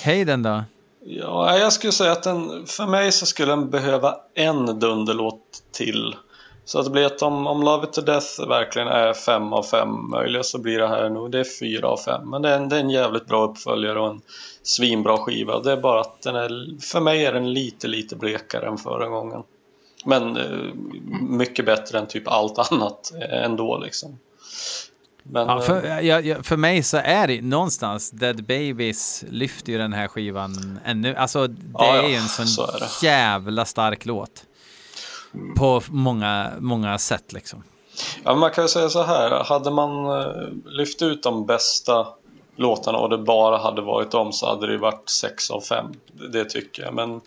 Hej 0.04 0.24
den 0.24 0.42
då. 0.42 0.64
Ja, 1.06 1.58
jag 1.58 1.72
skulle 1.72 1.92
säga 1.92 2.12
att 2.12 2.22
den, 2.22 2.66
för 2.66 2.86
mig 2.86 3.12
så 3.12 3.26
skulle 3.26 3.52
den 3.52 3.70
behöva 3.70 4.16
en 4.34 4.78
dunderlåt 4.78 5.62
till. 5.72 6.16
Så 6.64 6.78
att 6.78 6.84
det 6.84 6.90
blir 6.90 7.06
att 7.06 7.22
om, 7.22 7.46
om 7.46 7.62
Love 7.62 7.86
It 7.86 7.92
To 7.92 8.00
Death 8.00 8.48
verkligen 8.48 8.88
är 8.88 9.12
fem 9.12 9.52
av 9.52 9.62
fem 9.62 10.10
möjliga 10.10 10.42
så 10.42 10.58
blir 10.58 10.78
det 10.78 10.88
här 10.88 11.08
nog, 11.08 11.30
det 11.30 11.40
är 11.40 11.58
fyra 11.60 11.88
av 11.88 11.96
fem. 11.96 12.30
Men 12.30 12.42
det 12.42 12.48
är, 12.48 12.56
en, 12.56 12.68
det 12.68 12.76
är 12.76 12.80
en 12.80 12.90
jävligt 12.90 13.26
bra 13.26 13.44
uppföljare 13.44 14.00
och 14.00 14.08
en 14.08 14.20
svinbra 14.62 15.16
skiva. 15.16 15.60
Det 15.60 15.72
är 15.72 15.76
bara 15.76 16.00
att 16.00 16.22
den 16.22 16.36
är, 16.36 16.80
för 16.80 17.00
mig 17.00 17.24
är 17.24 17.32
den 17.32 17.52
lite, 17.52 17.88
lite 17.88 18.16
blekare 18.16 18.66
än 18.66 18.78
förra 18.78 19.08
gången. 19.08 19.42
Men 20.04 20.36
eh, 20.36 20.74
mycket 21.20 21.66
bättre 21.66 21.98
än 21.98 22.06
typ 22.06 22.28
allt 22.28 22.72
annat 22.72 23.12
eh, 23.14 23.44
ändå 23.44 23.78
liksom. 23.78 24.18
Men, 25.26 25.46
Ja, 25.46 25.56
eh, 25.56 25.62
för, 25.62 26.00
jag, 26.00 26.26
jag, 26.26 26.46
för 26.46 26.56
mig 26.56 26.82
så 26.82 26.96
är 26.96 27.26
det 27.26 27.42
någonstans 27.42 28.10
Dead 28.10 28.44
Babies 28.44 29.24
lyfter 29.30 29.72
ju 29.72 29.78
den 29.78 29.92
här 29.92 30.08
skivan 30.08 30.78
ännu. 30.84 31.14
Alltså 31.14 31.46
det 31.46 31.56
Ja, 31.72 31.96
är 31.96 32.08
ju 32.08 32.14
en 32.14 32.28
sån 32.28 32.46
så 32.46 32.68
jävla 33.02 33.64
stark 33.64 34.06
låt. 34.06 34.44
På 35.56 35.82
många, 35.88 36.50
många 36.58 36.98
sätt 36.98 37.32
liksom. 37.32 37.62
Ja, 38.24 38.34
man 38.34 38.50
kan 38.50 38.64
ju 38.64 38.68
säga 38.68 38.88
så 38.88 39.02
här, 39.02 39.44
hade 39.44 39.70
man 39.70 40.20
eh, 40.20 40.32
lyft 40.66 41.02
ut 41.02 41.22
de 41.22 41.46
bästa 41.46 42.06
låtarna 42.56 42.98
och 42.98 43.10
det 43.10 43.18
bara 43.18 43.58
hade 43.58 43.82
varit 43.82 44.10
dem 44.10 44.32
så 44.32 44.46
hade 44.46 44.66
det 44.66 44.78
varit 44.78 45.08
6 45.08 45.50
av 45.50 45.60
5. 45.60 45.86
Det, 46.12 46.28
det 46.28 46.44
tycker 46.44 46.82
jag. 46.82 46.94
Men 46.94 47.20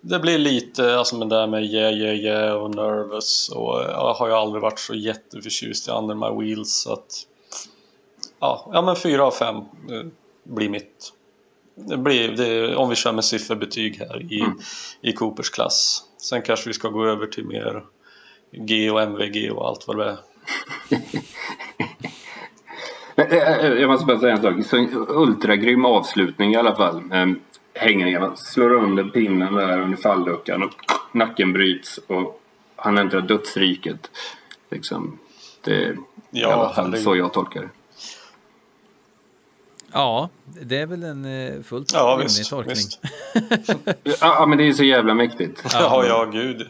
det 0.00 0.18
blir 0.18 0.38
lite, 0.38 0.98
alltså 0.98 1.16
med 1.16 1.28
det 1.28 1.36
där 1.36 1.46
med 1.46 1.64
yeah, 1.64 1.92
yeah, 1.92 2.14
yeah 2.14 2.54
och 2.54 2.74
nervous 2.74 3.48
och 3.48 3.82
jag 3.82 4.14
har 4.14 4.28
ju 4.28 4.34
aldrig 4.34 4.62
varit 4.62 4.78
så 4.78 4.94
jätteförtjust 4.94 5.88
i 5.88 5.90
Under 5.90 6.14
My 6.14 6.44
Wheels 6.44 6.82
så 6.82 6.92
att 6.92 7.26
ja, 8.40 8.70
ja 8.72 8.82
men 8.82 8.96
4 8.96 9.24
av 9.24 9.30
5 9.30 9.56
blir 10.44 10.68
mitt. 10.68 11.12
Det 11.74 11.96
blir, 11.96 12.28
det, 12.28 12.76
om 12.76 12.88
vi 12.88 12.94
kör 12.96 13.12
med 13.12 13.24
sifferbetyg 13.24 13.96
här 13.98 14.22
i, 14.22 14.44
i 15.00 15.12
Coopers 15.12 15.50
klass. 15.50 16.02
Sen 16.18 16.42
kanske 16.42 16.68
vi 16.68 16.74
ska 16.74 16.88
gå 16.88 17.04
över 17.06 17.26
till 17.26 17.44
mer 17.46 17.84
G 18.52 18.90
och 18.90 19.02
MVG 19.02 19.52
och 19.52 19.68
allt 19.68 19.84
vad 19.88 19.96
det 19.98 20.04
är. 20.10 20.16
Eh, 23.18 23.36
eh, 23.64 23.66
Jag 23.72 23.90
måste 23.90 24.06
bara 24.06 24.18
säga 24.18 24.32
en 24.36 24.42
sak. 24.42 24.66
Så 24.66 24.76
en 24.76 25.06
ultragrym 25.08 25.84
avslutning 25.84 26.52
i 26.52 26.56
alla 26.56 26.76
fall. 26.76 27.02
Ehm, 27.12 27.40
Hänger 27.74 28.06
ner, 28.06 28.30
slår 28.36 28.72
under 28.74 29.04
pinnen 29.04 29.54
där 29.54 29.80
under 29.80 29.96
falluckan 29.96 30.62
och 30.62 30.70
nacken 31.12 31.52
bryts 31.52 31.98
och 32.06 32.40
han 32.76 32.98
äntrar 32.98 33.20
dödsriket. 33.20 34.10
Liksom. 34.70 35.18
Det 35.64 35.74
är 35.84 35.92
i 35.92 35.96
Ja, 36.30 36.52
alla 36.52 36.74
fall 36.74 36.84
herregud. 36.84 37.04
så 37.04 37.16
jag 37.16 37.32
tolkar 37.32 37.60
det. 37.60 37.68
Ja, 39.96 40.28
det 40.46 40.78
är 40.78 40.86
väl 40.86 41.02
en 41.02 41.24
eh, 41.24 41.62
fullt 41.62 41.92
Ja, 41.92 42.10
rimlig 42.10 42.24
visst, 42.24 42.50
tolkning. 42.50 42.74
visst. 42.74 43.00
Ja, 44.20 44.46
men 44.46 44.58
det 44.58 44.68
är 44.68 44.72
så 44.72 44.84
jävla 44.84 45.14
mäktigt. 45.14 45.62
Ja, 45.72 46.04
ja, 46.06 46.24
gud. 46.24 46.68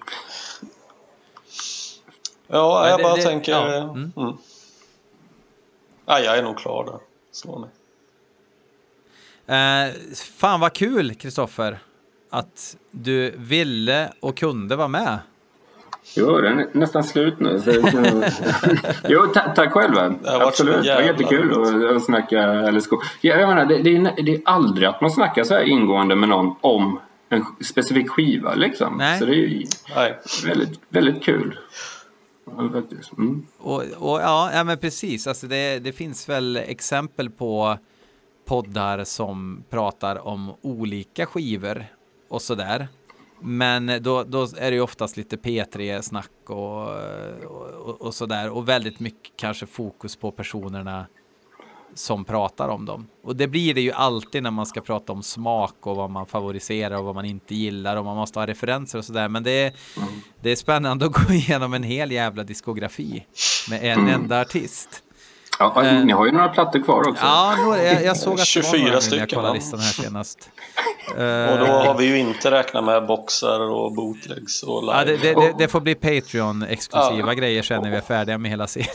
Ja, 2.49 2.81
Men 2.83 2.91
jag 2.91 2.99
det- 2.99 3.03
bara 3.03 3.17
det- 3.17 3.23
tänker... 3.23 3.53
ja, 3.53 3.73
Ja, 3.75 3.83
mm. 3.83 4.13
mm. 4.17 4.33
ja, 6.07 6.21
jag 6.21 6.39
är 6.39 6.43
nog 6.43 6.59
klar 6.59 6.85
där. 6.85 6.99
Slå 7.33 7.59
mig. 7.59 7.71
Eh, 9.57 9.95
fan 10.15 10.61
vad 10.61 10.73
kul, 10.73 11.15
Kristoffer, 11.15 11.79
att 12.31 12.77
du 12.91 13.31
ville 13.37 14.13
och 14.21 14.37
kunde 14.37 14.77
vara 14.77 14.89
med. 14.89 15.19
Jo, 16.15 16.41
den 16.41 16.59
är 16.59 16.69
nästan 16.73 17.05
slut 17.05 17.41
nu. 17.41 17.61
Så, 17.61 17.71
jo, 19.09 19.27
ta, 19.27 19.41
tack 19.41 19.73
så 19.73 20.15
Absolut, 20.25 20.83
det 20.83 20.95
var 20.95 21.03
jättekul 21.03 21.53
att, 21.53 21.97
att 21.97 22.05
snacka 22.05 22.43
eller 22.43 22.81
sko. 22.81 23.01
Ja, 23.21 23.37
jag 23.37 23.49
menar, 23.49 23.67
det, 23.67 23.83
det, 23.83 23.97
är, 23.97 24.23
det 24.23 24.35
är 24.35 24.41
aldrig 24.45 24.89
att 24.89 25.01
man 25.01 25.11
snackar 25.11 25.45
så 25.45 25.55
här 25.55 25.63
ingående 25.63 26.17
med 26.17 26.29
någon 26.29 26.55
om 26.61 27.01
en 27.29 27.45
specifik 27.65 28.11
skiva 28.11 28.55
liksom. 28.55 28.97
Nej. 28.97 29.19
Så 29.19 29.25
det 29.25 29.35
är 29.35 29.65
Nej. 29.97 30.19
väldigt, 30.47 30.81
väldigt 30.89 31.23
kul. 31.23 31.59
Mm. 33.19 33.47
Och, 33.59 33.83
och 33.97 34.21
ja, 34.21 34.51
ja, 34.53 34.65
men 34.65 34.79
precis. 34.79 35.27
Alltså 35.27 35.47
det, 35.47 35.79
det 35.79 35.93
finns 35.93 36.29
väl 36.29 36.57
exempel 36.57 37.31
på 37.31 37.79
poddar 38.47 39.05
som 39.05 39.65
pratar 39.71 40.27
om 40.27 40.55
olika 40.61 41.27
skivor 41.27 41.85
och 42.29 42.43
sådär. 42.43 42.89
Men 43.41 44.03
då, 44.03 44.25
då 44.25 44.43
är 44.43 44.71
det 44.71 44.75
ju 44.75 44.81
oftast 44.81 45.17
lite 45.17 45.37
P3-snack 45.37 46.31
och, 46.47 46.89
och, 47.45 48.01
och 48.01 48.15
sådär. 48.15 48.51
Och 48.51 48.69
väldigt 48.69 49.01
mycket 49.01 49.33
kanske 49.37 49.67
fokus 49.67 50.17
på 50.17 50.31
personerna 50.31 51.07
som 51.95 52.25
pratar 52.25 52.69
om 52.69 52.85
dem. 52.85 53.07
Och 53.23 53.37
det 53.37 53.49
blir 53.49 53.75
det 53.75 53.81
ju 53.81 53.93
alltid 53.93 54.43
när 54.43 54.51
man 54.51 54.67
ska 54.67 54.81
prata 54.81 55.13
om 55.13 55.23
smak 55.23 55.87
och 55.87 55.97
vad 55.97 56.11
man 56.11 56.27
favoriserar 56.27 56.97
och 56.97 57.05
vad 57.05 57.15
man 57.15 57.25
inte 57.25 57.55
gillar 57.55 57.97
och 57.97 58.05
man 58.05 58.17
måste 58.17 58.39
ha 58.39 58.47
referenser 58.47 58.99
och 58.99 59.05
sådär. 59.05 59.29
Men 59.29 59.43
det 59.43 59.51
är, 59.51 59.73
det 60.41 60.51
är 60.51 60.57
spännande 60.57 61.07
att 61.07 61.13
gå 61.13 61.33
igenom 61.35 61.75
en 61.75 61.83
hel 61.83 62.13
jävla 62.13 62.45
diskografi 62.45 63.27
med 63.71 63.85
en 63.85 64.09
enda 64.09 64.41
artist. 64.41 65.03
Ja, 65.59 65.85
Eh. 65.85 66.05
ni 66.05 66.13
har 66.13 66.27
ju 66.27 66.33
några 66.33 66.49
plattor 66.49 66.79
kvar 66.83 67.09
också. 67.09 67.25
Ja, 67.25 67.55
några- 67.65 67.83
jag, 67.83 68.05
jag 68.05 68.17
såg 68.17 68.33
att 68.33 68.37
det 68.37 68.41
var 68.41 68.45
24 68.45 68.73
några 68.79 68.87
när 68.89 68.93
jag 68.95 69.03
stycken, 69.03 69.27
kollade 69.29 69.55
listan 69.55 69.81
här 69.81 69.93
senast. 70.03 70.51
Och 71.51 71.59
då 71.59 71.67
har 71.73 71.95
vi 71.99 72.05
ju 72.07 72.19
inte 72.19 72.51
räknat 72.51 72.85
med 72.85 73.07
boxar 73.07 73.61
och 73.61 73.93
bootlegs 73.95 74.63
och 74.63 74.83
live. 74.83 74.95
Ja, 74.99 75.05
det, 75.05 75.17
det, 75.17 75.35
det, 75.35 75.55
det 75.59 75.69
får 75.69 75.81
bli 75.81 75.95
Patreon-exklusiva 75.95 77.27
Ja. 77.29 77.33
grejer 77.33 77.63
sen 77.63 77.83
när 77.83 77.91
vi 77.91 77.97
är 77.97 78.01
färdiga 78.01 78.39
med 78.39 78.51
hela 78.51 78.67
serien. 78.67 78.91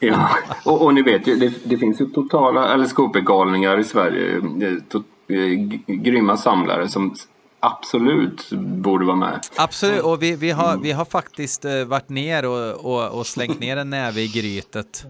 Ja. 0.00 0.28
Och, 0.64 0.82
och 0.82 0.94
ni 0.94 1.02
vet 1.02 1.26
ju, 1.26 1.36
det, 1.36 1.52
det 1.64 1.78
finns 1.78 2.00
ju 2.00 2.06
totala, 2.06 2.74
eller 2.74 2.84
skopegalningar 2.86 3.78
i 3.80 3.84
Sverige. 3.84 4.40
To, 4.90 4.98
eh, 5.28 5.36
grymma 5.86 6.36
samlare 6.36 6.88
som 6.88 7.14
absolut 7.60 8.50
borde 8.52 9.04
vara 9.06 9.16
med. 9.16 9.40
Absolut, 9.56 10.00
och 10.02 10.22
vi, 10.22 10.36
vi, 10.36 10.50
har, 10.50 10.76
vi 10.76 10.92
har 10.92 11.04
faktiskt 11.04 11.64
eh, 11.64 11.84
varit 11.84 12.08
ner 12.08 12.44
och, 12.46 12.70
och, 12.94 13.18
och 13.18 13.26
slängt 13.26 13.60
ner 13.60 13.76
en 13.76 13.90
näve 13.90 14.20
i 14.20 14.28
grytet. 14.28 15.04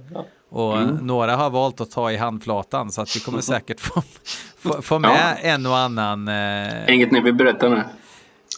Och 0.51 0.79
några 1.03 1.37
har 1.37 1.51
valt 1.51 1.81
att 1.81 1.91
ta 1.91 2.13
i 2.13 2.17
handflatan 2.17 2.93
så 2.93 3.03
att 3.03 3.17
vi 3.17 3.21
kommer 3.21 3.41
säkert 3.55 3.81
få, 3.81 4.03
få, 4.59 4.83
få 4.83 4.99
med 4.99 5.37
en 5.43 5.67
och 5.67 5.77
annan. 5.79 6.29
Eh, 6.29 6.95
Inget 6.95 7.11
ni 7.13 7.21
vill 7.21 7.35
berätta 7.35 7.69
nu? 7.69 7.83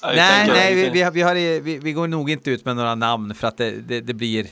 Nej, 0.03 0.49
nej, 0.49 0.75
vi, 0.75 0.89
vi, 0.91 1.03
har, 1.03 1.11
vi, 1.11 1.23
har, 1.23 1.35
vi, 1.61 1.79
vi 1.79 1.93
går 1.93 2.09
nog 2.09 2.31
inte 2.31 2.51
ut 2.51 2.65
med 2.65 2.77
några 2.77 2.95
namn 2.95 3.35
för 3.35 3.49
att 3.49 3.57
det, 3.57 3.71
det, 3.71 4.01
det 4.01 4.15
blir 4.15 4.47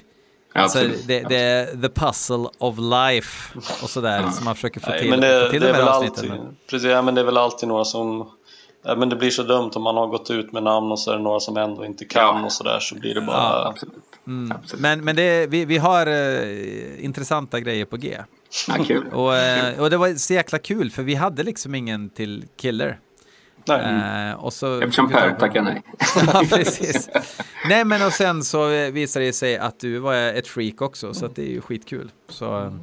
Alltså, 0.53 0.79
det, 1.07 1.21
det 1.29 1.37
är 1.37 1.67
the 1.67 1.89
puzzle 1.89 2.49
of 2.59 2.77
life 2.79 3.59
och 3.83 3.91
sådär 3.91 4.31
som 4.31 4.45
man 4.45 4.55
försöker 4.55 4.81
få 4.81 4.91
Nej, 4.91 5.01
till, 5.01 5.11
men 5.11 5.21
det, 5.21 5.45
få 5.45 5.51
till 5.51 5.61
det 5.61 5.67
de 5.67 5.71
är 5.73 5.75
här 5.75 5.85
väl 5.85 5.89
avsnitten. 5.89 6.31
alltid, 6.31 6.47
precis, 6.71 6.89
ja, 6.91 7.03
men 7.03 7.15
det 7.15 7.21
är 7.21 7.25
väl 7.25 7.37
alltid 7.37 7.69
några 7.69 7.85
som 7.85 8.19
ja, 8.19 8.31
men 8.97 9.09
det 9.09 9.17
blir 9.17 9.31
så 9.31 9.43
dumt 9.43 9.71
om 9.75 9.83
man 9.83 9.97
har 9.97 10.07
gått 10.07 10.31
ut 10.31 10.53
med 10.53 10.63
namn 10.63 10.93
och 10.93 11.01
så 11.01 11.11
är 11.13 11.17
det 11.17 11.23
några 11.23 11.41
som 11.41 11.57
ändå 11.57 11.85
inte 11.85 12.05
kan 12.05 12.23
Ja. 12.41 12.45
och 12.45 12.53
så 12.53 12.65
där 12.65 12.81
så 12.81 12.95
blir 12.95 13.15
det 13.15 13.21
bara 13.21 13.37
Ja, 13.37 13.69
Absolut. 13.69 13.95
Mm. 14.27 14.53
Absolut. 14.63 14.83
Men, 14.83 15.05
men 15.05 15.17
det, 15.17 15.47
vi, 15.47 15.65
vi 15.65 15.79
har 15.79 16.07
eh, 16.07 17.05
intressanta 17.05 17.61
grejer 17.61 17.85
på 17.85 17.97
G. 17.97 18.19
Ja, 18.69 18.75
kul. 18.85 19.07
Och, 19.13 19.37
eh, 19.37 19.81
och 19.81 19.91
det 19.91 19.97
var 19.97 20.15
så 20.15 20.35
jäkla 20.35 20.59
kul 20.59 20.91
för 20.91 21.03
vi 21.03 21.15
hade 21.15 21.43
liksom 21.43 21.75
ingen 21.75 22.11
till 22.11 22.45
Killer. 22.57 22.99
nej. 23.69 24.29
Eh, 24.31 24.45
och 24.45 24.53
så 24.53 24.81
Eftersom 24.81 25.11
Per 25.11 25.35
tackar 25.41 25.63
nej. 25.63 25.83
ja, 26.33 26.43
precis. 26.51 27.09
Nej, 27.69 27.85
men 27.85 28.07
och 28.07 28.13
sen 28.13 28.43
så 28.45 28.69
visade 28.91 29.25
det 29.25 29.33
sig 29.33 29.59
att 29.59 29.81
du 29.81 29.99
var 29.99 30.15
ett 30.15 30.47
freak 30.49 30.83
också, 30.83 31.15
så 31.15 31.27
att 31.27 31.37
det 31.37 31.43
är 31.43 31.51
ju 31.51 31.61
skitkul. 31.61 32.11
Så, 32.29 32.79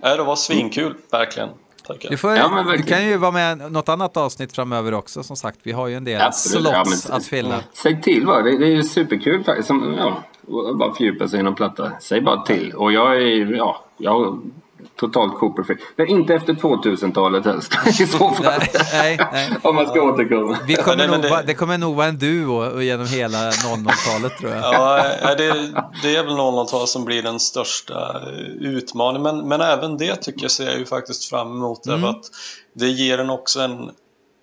Nej, 0.00 0.16
det 0.16 0.22
var 0.22 0.36
svinkul, 0.36 0.94
verkligen. 1.10 1.48
Tackar. 1.86 2.10
du, 2.10 2.16
får, 2.16 2.36
Ja, 2.36 2.48
men 2.48 2.76
du 2.76 2.82
kan 2.82 3.06
ju 3.06 3.16
vara 3.16 3.30
med 3.30 3.72
något 3.72 3.88
annat 3.88 4.16
avsnitt 4.16 4.52
framöver 4.52 4.94
också, 4.94 5.22
som 5.22 5.36
sagt. 5.36 5.58
Vi 5.62 5.72
har 5.72 5.88
ju 5.88 5.94
en 5.94 6.04
del 6.04 6.20
Absolut. 6.20 6.72
Ja, 6.72 6.84
slots 6.84 7.10
att 7.10 7.26
fylla. 7.26 7.60
Säg 7.72 8.02
till 8.02 8.26
bara. 8.26 8.42
Det, 8.42 8.58
det 8.58 8.66
är 8.66 8.70
ju 8.70 8.82
superkul 8.82 9.44
faktiskt. 9.44 9.68
Som, 9.68 9.94
ja, 9.98 10.22
bara 10.78 10.94
fördjupa 10.94 11.28
sig 11.28 11.40
inom 11.40 11.54
platta. 11.54 11.92
Säg 12.00 12.20
bara 12.20 12.42
till. 12.42 12.72
Och 12.72 12.92
jag 12.92 13.22
är, 13.22 13.54
ja, 13.56 13.84
jag 13.96 14.26
är 14.26 14.32
totalt 15.06 15.34
Cooper-freak. 15.38 15.78
Men 15.96 16.06
inte 16.08 16.34
efter 16.34 16.52
2000-talet 16.52 17.44
helst 17.44 17.72
i 18.00 18.06
så 18.06 18.18
fall. 18.18 18.34
Nej, 18.42 18.70
nej, 18.92 19.18
nej. 19.32 19.50
Om 19.62 19.74
man 19.74 19.86
ska 19.86 20.02
återkomma. 20.02 20.58
Vi 20.66 20.74
kommer 20.74 20.96
Nej, 20.96 21.08
nog, 21.08 21.22
det- 21.22 21.28
vara- 21.30 21.42
det 21.42 21.54
kommer 21.54 21.78
nog 21.78 21.96
vara 21.96 22.06
en 22.06 22.18
duo 22.18 22.80
genom 22.80 23.06
hela 23.06 23.50
00-talet 23.50 24.38
tror 24.38 24.50
jag. 24.52 24.60
Ja, 25.22 25.34
det, 25.34 25.52
det 26.02 26.16
är 26.16 26.22
väl 26.24 26.32
00-tal 26.36 26.86
som 26.88 27.04
blir 27.04 27.22
den 27.22 27.40
största 27.40 28.20
utmaningen. 28.60 29.22
Men, 29.22 29.48
men 29.48 29.60
även 29.60 29.96
det 29.96 30.16
tycker 30.16 30.42
jag 30.42 30.50
ser 30.50 30.66
jag 30.66 30.78
ju 30.78 30.86
faktiskt 30.86 31.24
fram 31.24 31.50
emot. 31.52 31.86
Mm. 31.86 32.04
Att 32.04 32.24
det 32.74 32.88
ger 32.88 33.18
en 33.18 33.30
också 33.30 33.60
en 33.60 33.90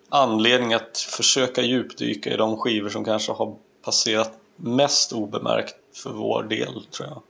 anledning 0.10 0.74
att 0.74 0.98
försöka 0.98 1.62
djupdyka 1.62 2.34
i 2.34 2.38
de 2.38 2.58
skivor 2.58 2.90
som 2.90 3.06
kanske 3.06 3.32
har 3.32 3.54
passerat 3.86 4.32
mest 4.58 5.14
obemärkt 5.14 5.76
för 6.04 6.10
vår 6.10 6.44
del, 6.44 6.74
tror 6.98 7.10
jag. 7.10 7.22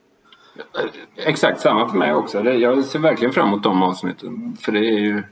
Exakt 1.15 1.61
samma 1.61 1.89
för 1.89 1.97
mig 1.97 2.13
också. 2.13 2.43
Jag 2.43 2.85
ser 2.85 2.99
verkligen 2.99 3.33
fram 3.33 3.47
emot 3.47 3.63
de 3.63 3.83
avsnitten. 3.83 4.57
För 4.61 4.71
det 4.71 4.79
är 4.79 4.99
ju... 4.99 5.23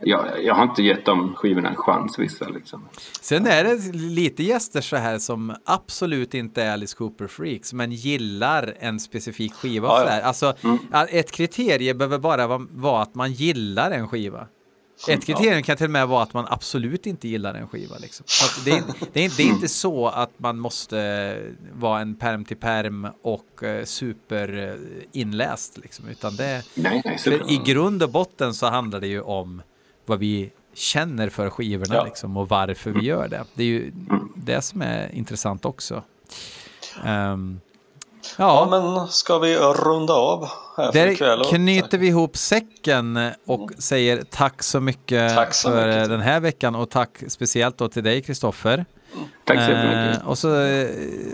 Jag, 0.00 0.44
jag 0.44 0.54
har 0.54 0.62
inte 0.62 0.82
gett 0.82 1.04
de 1.04 1.34
skivorna 1.34 1.68
en 1.68 1.76
chans 1.76 2.18
vissa 2.18 2.48
liksom. 2.48 2.88
Sen 3.20 3.46
är 3.46 3.64
det 3.64 3.92
lite 3.92 4.42
gäster 4.42 4.80
så 4.80 4.96
här 4.96 5.18
som 5.18 5.54
absolut 5.64 6.34
inte 6.34 6.62
är 6.62 6.72
Alice 6.72 6.96
Cooper-freaks, 6.96 7.74
men 7.74 7.92
gillar 7.92 8.74
en 8.78 9.00
specifik 9.00 9.54
skiva. 9.54 9.88
Ja, 9.88 9.96
så 9.96 10.04
ja. 10.04 10.10
där. 10.10 10.20
Alltså, 10.20 10.54
ja, 10.92 11.06
Ett 11.06 11.32
kriterium 11.32 11.98
behöver 11.98 12.18
bara 12.18 12.46
vara, 12.46 12.66
vara 12.70 13.02
att 13.02 13.14
man 13.14 13.32
gillar 13.32 13.90
en 13.90 14.08
skiva. 14.08 14.46
Ett 15.08 15.26
kriterium 15.26 15.62
kan 15.62 15.76
till 15.76 15.84
och 15.86 15.90
med 15.90 16.08
vara 16.08 16.22
att 16.22 16.34
man 16.34 16.46
absolut 16.48 17.06
inte 17.06 17.28
gillar 17.28 17.54
en 17.54 17.68
skiva. 17.68 17.98
Liksom. 17.98 18.26
Det, 18.64 18.70
är, 18.70 18.82
det, 19.12 19.24
är, 19.24 19.36
det 19.36 19.42
är 19.42 19.46
inte 19.46 19.68
så 19.68 20.08
att 20.08 20.30
man 20.36 20.58
måste 20.58 21.38
vara 21.72 22.00
en 22.00 22.14
perm 22.14 22.44
till 22.44 22.56
perm 22.56 23.08
och 23.22 23.62
eh, 23.62 23.84
super 23.84 24.76
eh. 25.12 25.30
Liksom, 25.82 26.08
utan 26.08 26.36
det, 26.36 26.62
Nej, 26.74 27.02
nej. 27.04 27.18
för 27.18 27.52
i 27.52 27.60
grund 27.64 28.02
och 28.02 28.10
botten 28.10 28.54
så 28.54 28.66
handlar 28.66 29.00
det 29.00 29.06
ju 29.06 29.20
om 29.20 29.62
vad 30.06 30.18
vi 30.18 30.50
känner 30.74 31.28
för 31.28 31.50
skivorna 31.50 31.94
Ja. 31.94 32.04
liksom, 32.04 32.36
och 32.36 32.48
varför 32.48 32.90
vi 32.90 33.00
gör 33.00 33.28
det. 33.28 33.44
Det 33.54 33.62
är 33.62 33.66
ju 33.66 33.92
det 34.36 34.62
som 34.62 34.82
är 34.82 35.14
intressant 35.14 35.64
också. 35.64 36.02
Ehm, 37.04 37.60
Ja, 38.38 38.68
ja, 38.70 38.80
men 38.96 39.08
ska 39.08 39.38
vi 39.38 39.56
runda 39.56 40.12
av 40.12 40.48
här 40.76 40.86
för 40.86 40.92
där 40.92 41.06
ikväll? 41.06 41.40
och- 41.40 41.46
knyter 41.46 41.98
vi 41.98 42.06
ihop 42.06 42.36
säcken 42.36 43.30
och 43.46 43.70
säger 43.78 44.22
tack 44.30 44.62
så 44.62 44.80
mycket 44.80 45.34
Tack 45.34 45.54
så 45.54 45.68
för 45.70 45.86
mycket. 45.86 46.08
den 46.10 46.20
här 46.20 46.40
veckan 46.40 46.74
och 46.74 46.90
tack 46.90 47.22
speciellt 47.28 47.78
då 47.78 47.88
till 47.88 48.04
dig 48.04 48.22
Kristoffer. 48.22 48.84
Tack 49.44 49.56
så 49.64 49.70
jättemycket. 49.70 50.22
Eh, 50.22 50.28
och 50.28 50.38
så 50.38 50.60
eh, 50.60 50.88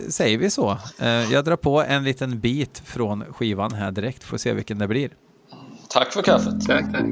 säger 0.08 0.38
vi 0.38 0.50
så. 0.50 0.78
Eh, 0.98 1.08
jag 1.32 1.44
drar 1.44 1.56
på 1.56 1.82
en 1.82 2.04
liten 2.04 2.40
bit 2.40 2.82
från 2.84 3.24
skivan 3.32 3.72
här 3.72 3.90
direkt, 3.90 4.24
får 4.24 4.36
se 4.38 4.52
vilken 4.52 4.78
det 4.78 4.88
blir. 4.88 5.10
Tack 5.88 6.12
för 6.12 6.22
kaffet. 6.22 6.66
Tack, 6.66 6.92
tack. 6.92 7.04